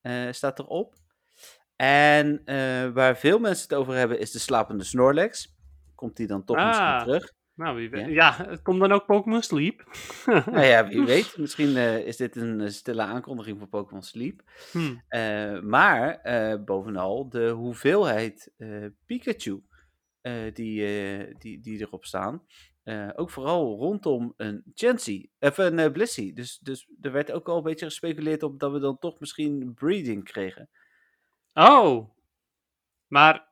eh 0.00 0.28
staat 0.32 0.58
erop. 0.58 0.94
En 1.76 2.42
eh, 2.44 2.90
waar 2.90 3.16
veel 3.16 3.38
mensen 3.38 3.62
het 3.68 3.74
over 3.78 3.94
hebben 3.94 4.18
is 4.18 4.30
de 4.30 4.38
slapende 4.38 4.84
Snorlax. 4.84 5.56
Komt 5.94 6.16
die 6.16 6.26
dan 6.26 6.44
toch 6.44 6.56
Ah. 6.56 6.66
misschien 6.66 6.98
terug? 6.98 7.32
Nou, 7.54 7.76
wie 7.76 7.90
weet. 7.90 8.06
Ja. 8.06 8.12
Ja, 8.12 8.46
het 8.48 8.62
komt 8.62 8.80
dan 8.80 8.92
ook 8.92 9.06
Pokémon 9.06 9.42
Sleep. 9.42 9.84
Nou 10.26 10.60
ja, 10.64 10.86
wie 10.88 11.04
weet. 11.14 11.36
Misschien 11.36 11.76
eh, 11.76 11.98
is 12.06 12.16
dit 12.16 12.36
een 12.36 12.72
stille 12.72 13.02
aankondiging 13.02 13.58
voor 13.58 13.68
Pokémon 13.68 14.02
Sleep. 14.02 14.42
Hm. 14.72 14.94
Eh, 15.08 15.60
maar 15.60 16.20
bovenal 16.64 17.28
de 17.28 17.48
hoeveelheid 17.48 18.52
Pikachu 19.06 19.62
die, 20.52 21.38
die, 21.38 21.60
die 21.60 21.80
erop 21.80 22.04
staan. 22.04 22.42
Eh, 22.82 23.08
ook 23.14 23.30
vooral 23.30 23.76
rondom 23.76 24.34
een 24.36 24.62
Chansey, 24.74 25.28
even 25.38 25.66
een 25.66 25.78
eh, 25.78 25.92
Blissey. 25.92 26.32
Dus, 26.34 26.58
dus 26.58 26.88
er 27.00 27.12
werd 27.12 27.32
ook 27.32 27.48
al 27.48 27.56
een 27.56 27.62
beetje 27.62 27.86
gespeculeerd 27.86 28.42
op 28.42 28.60
dat 28.60 28.72
we 28.72 28.78
dan 28.78 28.98
toch 28.98 29.20
misschien 29.20 29.74
breeding 29.74 30.24
kregen. 30.24 30.68
Oh. 31.54 32.10
Maar, 33.06 33.48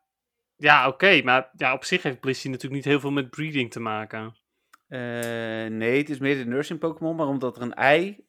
ja, 0.56 0.88
oké. 0.88 1.22
maar 1.22 1.50
ja, 1.56 1.72
op 1.74 1.84
zich 1.84 2.02
heeft 2.02 2.20
Blissey 2.20 2.50
natuurlijk 2.50 2.82
niet 2.82 2.92
heel 2.92 3.00
veel 3.00 3.10
met 3.10 3.30
breeding 3.30 3.70
te 3.70 3.80
maken. 3.80 4.34
Eh, 4.88 5.00
nee, 5.66 5.98
het 5.98 6.10
is 6.10 6.18
meer 6.18 6.36
de 6.36 6.44
nursing 6.46 6.78
Pokémon, 6.78 7.16
maar 7.16 7.26
omdat 7.26 7.56
er 7.56 7.62
een 7.62 7.74
ei 7.74 8.24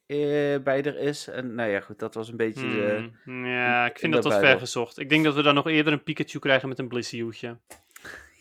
bij 0.63 0.83
er 0.83 0.97
is. 0.97 1.27
En 1.27 1.55
nou 1.55 1.69
ja, 1.69 1.79
goed, 1.79 1.99
dat 1.99 2.13
was 2.13 2.29
een 2.29 2.37
beetje 2.37 2.67
de... 2.67 3.09
Hmm, 3.23 3.45
Ja, 3.45 3.85
ik 3.85 3.99
vind 3.99 4.03
in 4.03 4.11
dat 4.11 4.23
wat 4.23 4.31
de 4.31 4.37
ver 4.37 4.47
Bijbel. 4.47 4.65
gezocht. 4.65 4.99
Ik 4.99 5.09
denk 5.09 5.23
dat 5.23 5.35
we 5.35 5.41
dan 5.41 5.55
nog 5.55 5.67
eerder 5.67 5.93
een 5.93 6.03
Pikachu 6.03 6.39
krijgen 6.39 6.69
met 6.69 6.79
een 6.79 6.87
Blissey 6.87 7.19
hoedje. 7.19 7.57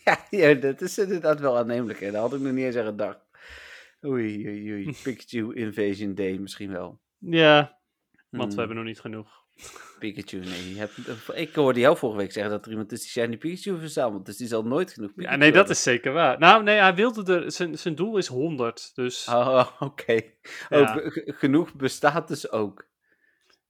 Ja, 0.05 0.25
ja, 0.29 0.53
dat 0.53 0.81
is 0.81 0.97
inderdaad 0.97 1.39
wel 1.39 1.57
aannemelijk. 1.57 1.99
Hè. 1.99 2.11
Daar 2.11 2.21
had 2.21 2.33
ik 2.33 2.39
nog 2.39 2.51
niet 2.53 2.65
eens 2.65 2.75
aan 2.75 2.85
gedacht. 2.85 3.19
Oei, 4.05 4.47
oei, 4.47 4.71
oei. 4.71 4.95
Pikachu 5.03 5.53
Invasion 5.53 6.13
Day 6.15 6.37
misschien 6.37 6.71
wel. 6.71 6.99
Ja, 7.17 7.79
want 8.29 8.43
Hmm. 8.43 8.51
we 8.53 8.59
hebben 8.59 8.75
nog 8.77 8.85
niet 8.85 8.99
genoeg. 8.99 9.39
Pikachu, 9.99 10.39
nee. 10.39 10.73
Je 10.73 10.79
hebt, 10.79 10.97
ik 11.33 11.55
hoorde 11.55 11.79
jou 11.79 11.97
vorige 11.97 12.17
week 12.17 12.31
zeggen 12.31 12.51
dat 12.51 12.65
er 12.65 12.71
iemand 12.71 12.91
is 12.91 12.99
die 13.01 13.09
Shiny 13.09 13.37
Pikachu 13.37 13.79
verzamelt. 13.79 14.25
Dus 14.25 14.37
die 14.37 14.47
zal 14.47 14.63
nooit 14.63 14.91
genoeg 14.93 15.13
Pikachu 15.13 15.31
Ja, 15.33 15.39
nee, 15.39 15.51
dat 15.51 15.69
is 15.69 15.83
zeker 15.83 16.13
waar. 16.13 16.39
Nou, 16.39 16.63
nee, 16.63 16.79
hij 16.79 16.95
wilde 16.95 17.33
er... 17.33 17.51
Zijn, 17.51 17.77
zijn 17.77 17.95
doel 17.95 18.17
is 18.17 18.27
100, 18.27 18.91
dus... 18.95 19.27
Oh, 19.27 19.67
oké. 19.79 20.21
Ja. 20.69 20.95
Oh, 20.95 21.05
genoeg 21.25 21.73
bestaat 21.75 22.27
dus 22.27 22.51
ook. 22.51 22.89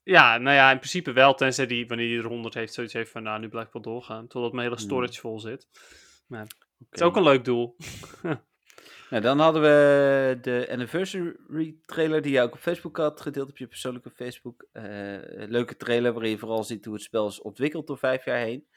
Ja, 0.03 0.37
nou 0.37 0.55
ja, 0.55 0.71
in 0.71 0.77
principe 0.77 1.11
wel, 1.11 1.33
tenzij 1.33 1.65
die, 1.65 1.87
wanneer 1.87 2.07
hij 2.09 2.17
er 2.17 2.25
100 2.29 2.53
heeft, 2.53 2.73
zoiets 2.73 2.93
heeft 2.93 3.11
van, 3.11 3.23
nou, 3.23 3.39
nu 3.39 3.49
blijf 3.49 3.67
ik 3.67 3.73
wel 3.73 3.81
doorgaan, 3.81 4.27
totdat 4.27 4.51
mijn 4.51 4.63
hele 4.63 4.79
Hmm. 4.79 4.85
storage 4.89 5.19
vol 5.19 5.39
zit. 5.39 5.67
Maar 6.31 6.47
het 6.77 6.87
is 6.91 7.01
ook 7.01 7.15
een 7.15 7.23
leuk 7.23 7.45
doel. 7.45 7.75
Nou, 9.09 9.23
dan 9.23 9.39
hadden 9.39 9.61
we 9.61 10.37
de 10.41 10.67
anniversary 10.71 11.75
trailer 11.85 12.21
die 12.21 12.31
je 12.31 12.41
ook 12.41 12.53
op 12.53 12.59
Facebook 12.59 12.97
had 12.97 13.21
gedeeld 13.21 13.49
op 13.49 13.57
je 13.57 13.67
persoonlijke 13.67 14.09
Facebook. 14.09 14.65
Eh, 14.71 14.83
leuke 15.33 15.77
trailer 15.77 16.13
waarin 16.13 16.31
je 16.31 16.37
vooral 16.37 16.63
ziet 16.63 16.85
hoe 16.85 16.93
het 16.93 17.03
spel 17.03 17.27
is 17.27 17.41
ontwikkeld 17.41 17.87
door 17.87 17.97
vijf 17.97 18.25
jaar 18.25 18.37
heen. 18.37 18.67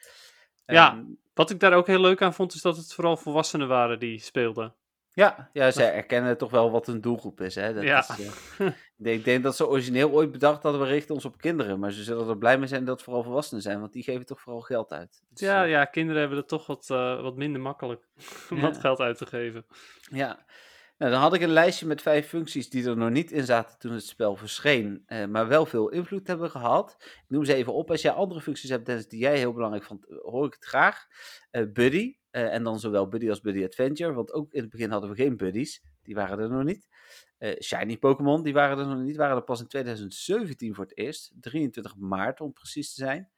Ja. 0.65 0.91
Ehm, 0.91 1.03
Wat 1.33 1.49
ik 1.49 1.59
daar 1.59 1.73
ook 1.73 1.87
heel 1.87 2.01
leuk 2.01 2.21
aan 2.21 2.33
vond, 2.33 2.53
is 2.53 2.61
dat 2.61 2.77
het 2.77 2.93
vooral 2.93 3.17
volwassenen 3.17 3.67
waren 3.67 3.99
die 3.99 4.19
speelden. 4.19 4.75
Ja, 5.15 5.49
ja, 5.53 5.71
zij 5.71 5.93
erkennen 5.93 6.37
toch 6.37 6.51
wel 6.51 6.71
wat 6.71 6.87
een 6.87 7.01
doelgroep 7.01 7.41
is. 7.41 7.55
Hè? 7.55 7.73
Dat 7.73 7.83
Ja. 7.83 7.99
is, 7.99 8.09
eh, 8.57 8.67
ik, 9.13 9.23
denk, 9.23 9.43
dat 9.43 9.55
ze 9.55 9.67
origineel 9.67 10.11
ooit 10.11 10.31
bedacht 10.31 10.63
hadden, 10.63 10.81
we 10.81 10.87
richten 10.87 11.15
ons 11.15 11.25
op 11.25 11.37
kinderen. 11.37 11.79
Maar 11.79 11.91
ze 11.91 12.03
zullen 12.03 12.29
er 12.29 12.37
blij 12.37 12.57
mee 12.57 12.67
zijn 12.67 12.85
dat 12.85 12.95
het 12.95 13.03
vooral 13.03 13.23
volwassenen 13.23 13.61
zijn, 13.61 13.79
want 13.79 13.93
die 13.93 14.03
geven 14.03 14.25
toch 14.25 14.41
vooral 14.41 14.61
geld 14.61 14.91
uit. 14.91 15.21
Dus, 15.29 15.39
Ja, 15.47 15.63
eh, 15.63 15.69
ja, 15.69 15.85
kinderen 15.85 16.19
hebben 16.19 16.37
het 16.37 16.47
toch 16.47 16.67
wat, 16.67 16.89
eh, 16.89 17.21
wat 17.21 17.35
minder 17.35 17.61
makkelijk 17.61 18.07
om 18.51 18.59
wat 18.61 18.75
Ja. 18.75 18.81
geld 18.81 18.99
uit 18.99 19.17
te 19.17 19.25
geven. 19.25 19.65
Ja, 20.11 20.45
nou, 20.97 21.11
dan 21.11 21.21
had 21.21 21.33
ik 21.33 21.41
een 21.41 21.49
lijstje 21.49 21.85
met 21.85 22.01
vijf 22.01 22.27
functies 22.27 22.69
die 22.69 22.87
er 22.87 22.97
nog 22.97 23.09
niet 23.09 23.31
in 23.31 23.45
zaten 23.45 23.79
toen 23.79 23.91
het 23.91 24.05
spel 24.05 24.35
verscheen, 24.35 25.03
eh, 25.05 25.25
maar 25.25 25.47
wel 25.47 25.65
veel 25.65 25.89
invloed 25.89 26.27
hebben 26.27 26.49
gehad. 26.49 26.95
Ik 26.99 27.23
noem 27.27 27.45
ze 27.45 27.53
even 27.53 27.73
op. 27.73 27.91
Als 27.91 28.01
jij 28.01 28.11
andere 28.11 28.41
functies 28.41 28.69
hebt, 28.69 28.85
Dennis, 28.85 29.07
die 29.07 29.19
jij 29.19 29.37
heel 29.37 29.53
belangrijk 29.53 29.83
vond, 29.83 30.05
hoor 30.21 30.45
ik 30.45 30.53
het 30.53 30.65
graag. 30.65 31.05
Buddy, 31.73 32.15
eh, 32.35 32.53
en 32.53 32.63
dan 32.63 32.79
zowel 32.79 33.07
Buddy 33.07 33.29
als 33.29 33.41
Buddy 33.41 33.63
Adventure, 33.63 34.13
want 34.13 34.33
ook 34.33 34.53
in 34.53 34.61
het 34.61 34.69
begin 34.69 34.91
hadden 34.91 35.09
we 35.09 35.15
geen 35.15 35.37
buddies, 35.37 35.83
die 36.01 36.15
waren 36.15 36.39
er 36.39 36.49
nog 36.49 36.63
niet. 36.63 36.87
Eh, 37.37 37.59
shiny 37.61 37.97
Pokémon, 37.97 38.43
die 38.43 38.53
waren 38.53 38.77
er 38.77 38.87
nog 38.87 39.03
niet, 39.03 39.15
waren 39.15 39.35
er 39.35 39.43
pas 39.43 39.61
in 39.61 39.67
2017 39.67 40.75
voor 40.75 40.83
het 40.83 40.97
eerst, 40.97 41.33
23 41.39 41.95
maart 41.97 42.41
om 42.41 42.53
precies 42.53 42.93
te 42.93 43.01
zijn. 43.03 43.29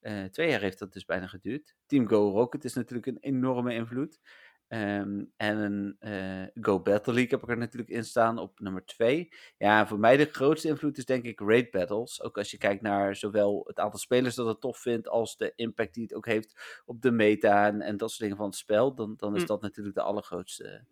Eh, 0.00 0.24
twee 0.24 0.50
jaar 0.50 0.60
heeft 0.60 0.78
dat 0.78 0.92
dus 0.92 1.04
bijna 1.04 1.26
geduurd. 1.26 1.76
Team 1.86 2.08
Go 2.08 2.30
Rocket 2.30 2.64
is 2.64 2.74
natuurlijk 2.74 3.06
een 3.06 3.18
enorme 3.20 3.74
invloed. 3.74 4.20
Ehm, 4.68 5.24
en 5.36 5.56
een 5.58 5.96
eh, 5.98 6.62
Go 6.64 6.80
Battle 6.80 7.12
League 7.12 7.30
heb 7.30 7.42
ik 7.42 7.48
er 7.48 7.58
natuurlijk 7.58 7.90
in 7.90 8.04
staan 8.04 8.38
op 8.38 8.60
nummer 8.60 8.84
2. 8.84 9.28
Ja, 9.58 9.86
voor 9.86 9.98
mij 9.98 10.16
de 10.16 10.24
grootste 10.24 10.68
invloed 10.68 10.98
is 10.98 11.04
denk 11.04 11.24
ik 11.24 11.40
Raid 11.40 11.70
Battles. 11.70 12.22
Ook 12.22 12.38
als 12.38 12.50
je 12.50 12.58
kijkt 12.58 12.82
naar 12.82 13.16
zowel 13.16 13.64
het 13.66 13.78
aantal 13.78 13.98
spelers 13.98 14.34
dat 14.34 14.46
het 14.46 14.60
tof 14.60 14.78
vindt, 14.78 15.08
als 15.08 15.36
de 15.36 15.52
impact 15.56 15.94
die 15.94 16.02
het 16.02 16.14
ook 16.14 16.26
heeft 16.26 16.82
op 16.84 17.02
de 17.02 17.10
meta 17.10 17.66
en, 17.66 17.80
en 17.80 17.96
dat 17.96 18.08
soort 18.08 18.20
dingen 18.20 18.36
van 18.36 18.46
het 18.46 18.54
spel. 18.54 18.94
Dan, 18.94 19.14
dan 19.16 19.34
is 19.34 19.40
Hm. 19.40 19.46
dat 19.46 19.60
natuurlijk 19.60 19.96
de 19.96 20.02
allergrootste 20.02 20.84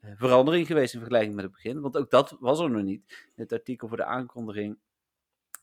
eh, 0.00 0.10
verandering 0.16 0.66
geweest 0.66 0.94
in 0.94 1.00
vergelijking 1.00 1.34
met 1.34 1.44
het 1.44 1.52
begin. 1.52 1.80
Want 1.80 1.96
ook 1.96 2.10
dat 2.10 2.36
was 2.40 2.60
er 2.60 2.70
nog 2.70 2.82
niet. 2.82 3.28
Het 3.34 3.52
artikel 3.52 3.88
voor 3.88 3.96
de 3.96 4.04
aankondiging 4.04 4.78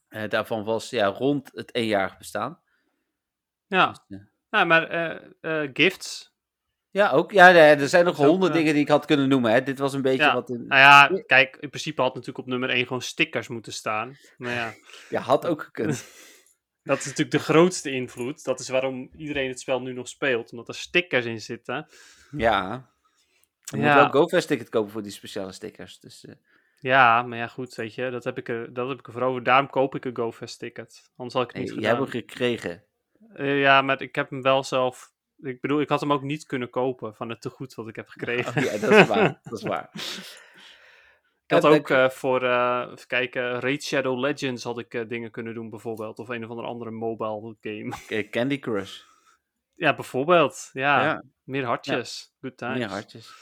eh, 0.07 0.29
daarvan 0.29 0.63
was 0.63 0.89
ja, 0.89 1.05
rond 1.05 1.51
het 1.53 1.75
eenjarig 1.75 2.17
bestaan. 2.17 2.59
Ja, 3.67 3.87
Dus, 3.87 4.19
eh, 4.19 4.25
nou, 4.49 4.65
maar 4.65 5.21
gifts. 5.73 6.32
Ja, 6.93 7.11
ook. 7.11 7.31
Ja, 7.31 7.53
er 7.53 7.89
zijn 7.89 8.05
nog 8.05 8.17
honderd 8.17 8.51
eh, 8.51 8.57
dingen 8.57 8.73
die 8.73 8.81
ik 8.81 8.89
had 8.89 9.05
kunnen 9.05 9.29
noemen. 9.29 9.51
Hè. 9.51 9.63
Dit 9.63 9.79
was 9.79 9.93
een 9.93 10.01
beetje 10.01 10.23
Ja. 10.23 10.33
wat 10.33 10.47
Nou 10.47 10.67
ja, 10.67 11.21
kijk, 11.25 11.57
in 11.59 11.69
principe 11.69 12.01
had 12.01 12.13
natuurlijk 12.13 12.45
op 12.45 12.51
nummer 12.51 12.69
1 12.69 12.85
gewoon 12.85 13.01
stickers 13.01 13.47
moeten 13.47 13.73
staan. 13.73 14.17
Maar 14.37 14.53
ja, 14.53 14.73
Ja, 15.09 15.21
had 15.21 15.47
ook 15.47 15.61
gekund. 15.63 16.05
dat 16.83 16.97
is 16.97 17.05
natuurlijk 17.05 17.31
de 17.31 17.39
grootste 17.39 17.91
invloed. 17.91 18.43
Dat 18.43 18.59
is 18.59 18.69
waarom 18.69 19.09
iedereen 19.17 19.49
het 19.49 19.59
spel 19.59 19.81
nu 19.81 19.93
nog 19.93 20.07
speelt, 20.07 20.51
omdat 20.51 20.67
er 20.67 20.75
stickers 20.75 21.25
in 21.25 21.41
zitten. 21.41 21.87
ja. 22.31 22.91
Je 23.63 23.77
moet 23.77 23.93
wel 23.93 24.09
GoFest 24.09 24.47
ticket 24.47 24.69
kopen 24.69 24.91
voor 24.91 25.03
die 25.03 25.11
speciale 25.11 25.51
stickers. 25.51 25.99
Dus, 25.99 26.25
eh, 26.25 26.35
Ja, 26.79 27.21
maar 27.21 27.37
ja, 27.37 27.47
goed, 27.47 27.75
weet 27.75 27.95
je, 27.95 28.09
dat 28.09 28.23
heb 28.23 28.37
ik 28.37 28.49
er, 28.49 28.73
dat 28.73 28.89
heb 28.89 28.99
ik 28.99 29.07
er 29.07 29.13
voor 29.13 29.21
over. 29.21 29.43
Daarom 29.43 29.69
koop 29.69 29.95
ik 29.95 30.05
een 30.05 30.15
GoFest 30.17 30.59
ticket. 30.59 31.11
Anders 31.15 31.33
had 31.33 31.43
ik 31.43 31.55
het 31.55 31.63
niet 31.63 31.71
nee, 31.71 31.79
jij 31.79 31.89
hebt 31.89 32.01
hem 32.01 32.11
gekregen. 32.11 32.83
Eh, 33.33 33.59
ja, 33.61 33.81
maar 33.81 34.01
ik 34.01 34.15
heb 34.15 34.29
hem 34.29 34.41
wel 34.41 34.63
zelf... 34.63 35.12
Ik 35.37 35.61
bedoel, 35.61 35.81
ik 35.81 35.89
had 35.89 35.99
hem 35.99 36.11
ook 36.13 36.21
niet 36.21 36.45
kunnen 36.45 36.69
kopen 36.69 37.15
van 37.15 37.29
het 37.29 37.41
tegoed 37.41 37.73
wat 37.73 37.87
ik 37.87 37.95
heb 37.95 38.07
gekregen. 38.07 38.63
Oh, 38.63 38.69
ja, 38.71 38.77
dat 38.77 38.91
is 38.91 39.07
waar. 39.07 39.39
dat 39.43 39.57
is 39.57 39.63
waar. 39.63 39.89
Ik 41.45 41.61
had 41.61 41.65
ook 41.65 41.89
eh, 41.89 42.09
voor, 42.09 42.43
eh, 42.43 42.87
even 42.91 43.07
kijken, 43.07 43.59
Raid 43.59 43.83
Shadow 43.83 44.19
Legends 44.19 44.63
had 44.63 44.79
ik 44.79 44.93
eh, 44.93 45.07
dingen 45.07 45.31
kunnen 45.31 45.53
doen 45.53 45.69
bijvoorbeeld. 45.69 46.19
Of 46.19 46.29
een 46.29 46.49
of 46.49 46.65
andere 46.65 46.91
mobile 46.91 47.55
game. 47.61 47.93
Candy 48.31 48.59
Crush. 48.59 49.01
ja, 49.75 49.95
bijvoorbeeld. 49.95 50.69
Ja, 50.73 51.03
Ja. 51.03 51.23
meer 51.43 51.65
hartjes. 51.65 52.35
Good 52.41 52.57
times. 52.57 52.77
Meer 52.77 52.87
hartjes. 52.89 53.33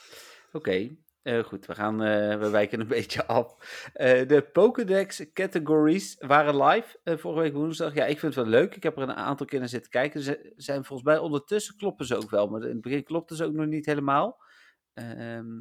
Oké, 0.52 0.96
eh, 1.24 1.44
goed. 1.44 1.66
We, 1.66 1.76
gaan, 1.76 2.04
eh, 2.04 2.40
we 2.40 2.50
wijken 2.50 2.80
een 2.80 2.88
beetje 2.98 3.26
af. 3.26 3.56
Eh, 3.94 4.28
de 4.28 4.42
Pokédex 4.54 5.32
categories 5.34 6.16
waren 6.20 6.64
live 6.64 6.98
vorige 7.18 7.42
week 7.42 7.54
woensdag. 7.54 7.94
Ja, 7.94 8.06
ik 8.06 8.20
vind 8.20 8.36
het 8.36 8.44
wel 8.44 8.54
leuk. 8.54 8.76
Ik 8.76 8.84
heb 8.84 8.98
er 8.98 9.04
een 9.04 9.14
aantal 9.14 9.46
keer 9.46 9.60
naar 9.60 9.70
zitten 9.70 9.92
kijken. 9.92 10.22
Ze 10.22 10.54
zijn 10.56 10.86
volgens 10.86 11.08
mij 11.08 11.18
ondertussen 11.18 11.78
kloppen 11.78 12.06
ze 12.06 12.16
ook 12.16 12.30
wel. 12.30 12.48
Maar 12.48 12.62
in 12.62 12.68
het 12.70 12.82
begin 12.82 13.04
klopten 13.04 13.36
ze 13.36 13.46
ook 13.46 13.54
nog 13.54 13.66
niet 13.66 13.86
helemaal. 13.86 14.38
Ehm, 14.94 15.60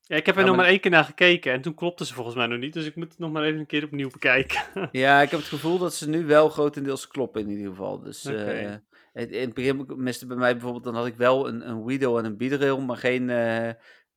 Ja, 0.00 0.16
ik 0.16 0.26
heb 0.26 0.34
er 0.34 0.40
Ja, 0.40 0.46
nog 0.46 0.56
maar- 0.56 0.66
één 0.66 0.80
keer 0.80 0.90
naar 0.90 1.04
gekeken 1.04 1.52
en 1.52 1.60
toen 1.60 1.74
klopte 1.74 2.06
ze 2.06 2.14
volgens 2.14 2.36
mij 2.36 2.46
nog 2.46 2.58
niet. 2.58 2.72
Dus 2.72 2.86
ik 2.86 2.96
moet 2.96 3.08
het 3.08 3.18
nog 3.18 3.32
maar 3.32 3.42
even 3.44 3.58
een 3.58 3.66
keer 3.66 3.84
opnieuw 3.84 4.10
bekijken. 4.10 4.60
Ja, 4.92 5.20
ik 5.22 5.30
heb 5.30 5.40
het 5.40 5.48
gevoel 5.48 5.78
dat 5.78 5.94
ze 5.94 6.08
nu 6.08 6.26
wel 6.26 6.48
grotendeels 6.48 7.06
kloppen 7.08 7.40
in 7.40 7.48
ieder 7.50 7.66
geval. 7.66 8.00
Dus 8.00 8.24
in 8.24 9.40
het 9.40 9.54
begin 9.54 9.84
miste 9.96 10.26
bij 10.26 10.36
mij 10.36 10.52
bijvoorbeeld, 10.52 10.84
dan 10.84 10.94
had 10.94 11.06
ik 11.06 11.16
wel 11.16 11.48
een, 11.48 11.68
een 11.68 11.84
Widow 11.84 12.16
en 12.16 12.24
een 12.24 12.36
Beedrill, 12.36 12.78
maar 12.78 12.96
geen 12.96 13.30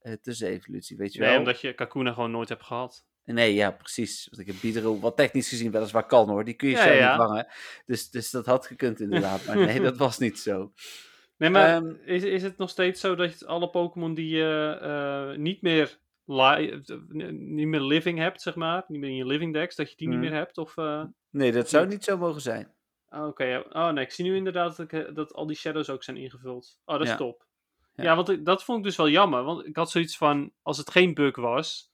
eh 0.01 0.12
eh, 0.12 0.17
tussenevolutie, 0.22 0.98
weet 0.98 1.13
je 1.13 1.20
wel. 1.20 1.29
Nee, 1.29 1.38
omdat 1.38 1.62
je 1.62 1.74
Kakuna 1.74 2.13
gewoon 2.13 2.31
nooit 2.31 2.50
hebt 2.50 2.63
gehad. 2.63 3.05
Nee, 3.25 3.53
ja, 3.53 3.72
precies. 3.72 4.27
Want 4.31 4.41
ik 4.41 4.48
heb 4.48 4.55
Beedrill, 4.62 5.00
wat 5.00 5.17
technisch 5.17 5.50
gezien 5.50 5.72
weliswaar 5.72 6.05
kan 6.05 6.29
hoor, 6.29 6.43
die 6.43 6.53
kun 6.53 6.70
je 6.70 6.75
Ja, 6.75 6.84
zo 6.84 6.91
ja. 6.93 7.08
niet 7.17 7.25
vangen. 7.27 7.48
Dus, 7.86 8.10
dus 8.10 8.31
dat 8.31 8.46
had 8.46 8.65
gekund 8.67 9.00
inderdaad, 9.00 9.46
maar 9.46 9.55
nee, 9.58 9.81
dat 9.81 9.98
was 10.08 10.17
niet 10.17 10.39
zo. 10.39 10.74
Nee, 11.38 11.50
maar 11.50 11.75
Ehm, 11.75 11.93
is, 12.05 12.24
is 12.24 12.43
het 12.43 12.58
nog 12.58 12.70
steeds 12.70 13.01
zo 13.01 13.15
dat 13.15 13.39
je 13.39 13.46
alle 13.46 13.70
Pokémon 13.70 14.13
die 14.13 14.36
je 14.36 14.77
eh, 14.81 15.38
niet 15.38 15.62
meer 15.62 16.00
eh, 16.25 16.58
niet 17.31 17.67
meer 17.67 17.81
living 17.81 18.20
hebt, 18.20 18.41
zeg 18.41 18.55
maar, 18.55 18.84
niet 18.88 19.00
meer 19.00 19.10
in 19.10 19.15
je 19.15 19.25
living 19.25 19.53
decks, 19.53 19.75
dat 19.75 19.89
je 19.89 19.96
die 19.98 20.08
niet 20.08 20.20
meer 20.20 20.34
hebt? 20.34 20.58
Of, 20.58 20.75
Nee, 21.29 21.51
dat 21.51 21.70
zou 21.70 21.88
niet? 21.88 22.03
zo 22.03 22.17
mogen 22.17 22.41
zijn. 22.41 22.74
oh, 23.10 23.27
Oké, 23.27 23.43
ja. 23.43 23.65
oh 23.70 23.89
nee, 23.89 24.03
ik 24.03 24.12
zie 24.12 24.25
nu 24.25 24.36
inderdaad 24.36 24.77
dat, 24.77 24.91
ik, 24.91 25.15
dat 25.15 25.34
al 25.34 25.46
die 25.48 25.55
shadows 25.55 25.89
ook 25.89 26.03
zijn 26.03 26.17
ingevuld. 26.17 26.79
Oh, 26.86 26.96
dat 26.98 27.03
is 27.03 27.10
Ja. 27.12 27.17
top. 27.17 27.46
Ja. 27.93 28.03
Ja, 28.03 28.15
want 28.15 28.29
ik- 28.29 28.45
dat 28.45 28.63
vond 28.63 28.77
ik 28.77 28.83
dus 28.83 28.95
wel 28.95 29.10
jammer, 29.10 29.43
want 29.43 29.65
ik 29.65 29.75
had 29.75 29.91
zoiets 29.91 30.17
van, 30.17 30.51
als 30.62 30.77
het 30.77 30.91
geen 30.91 31.13
bug 31.13 31.36
was, 31.36 31.91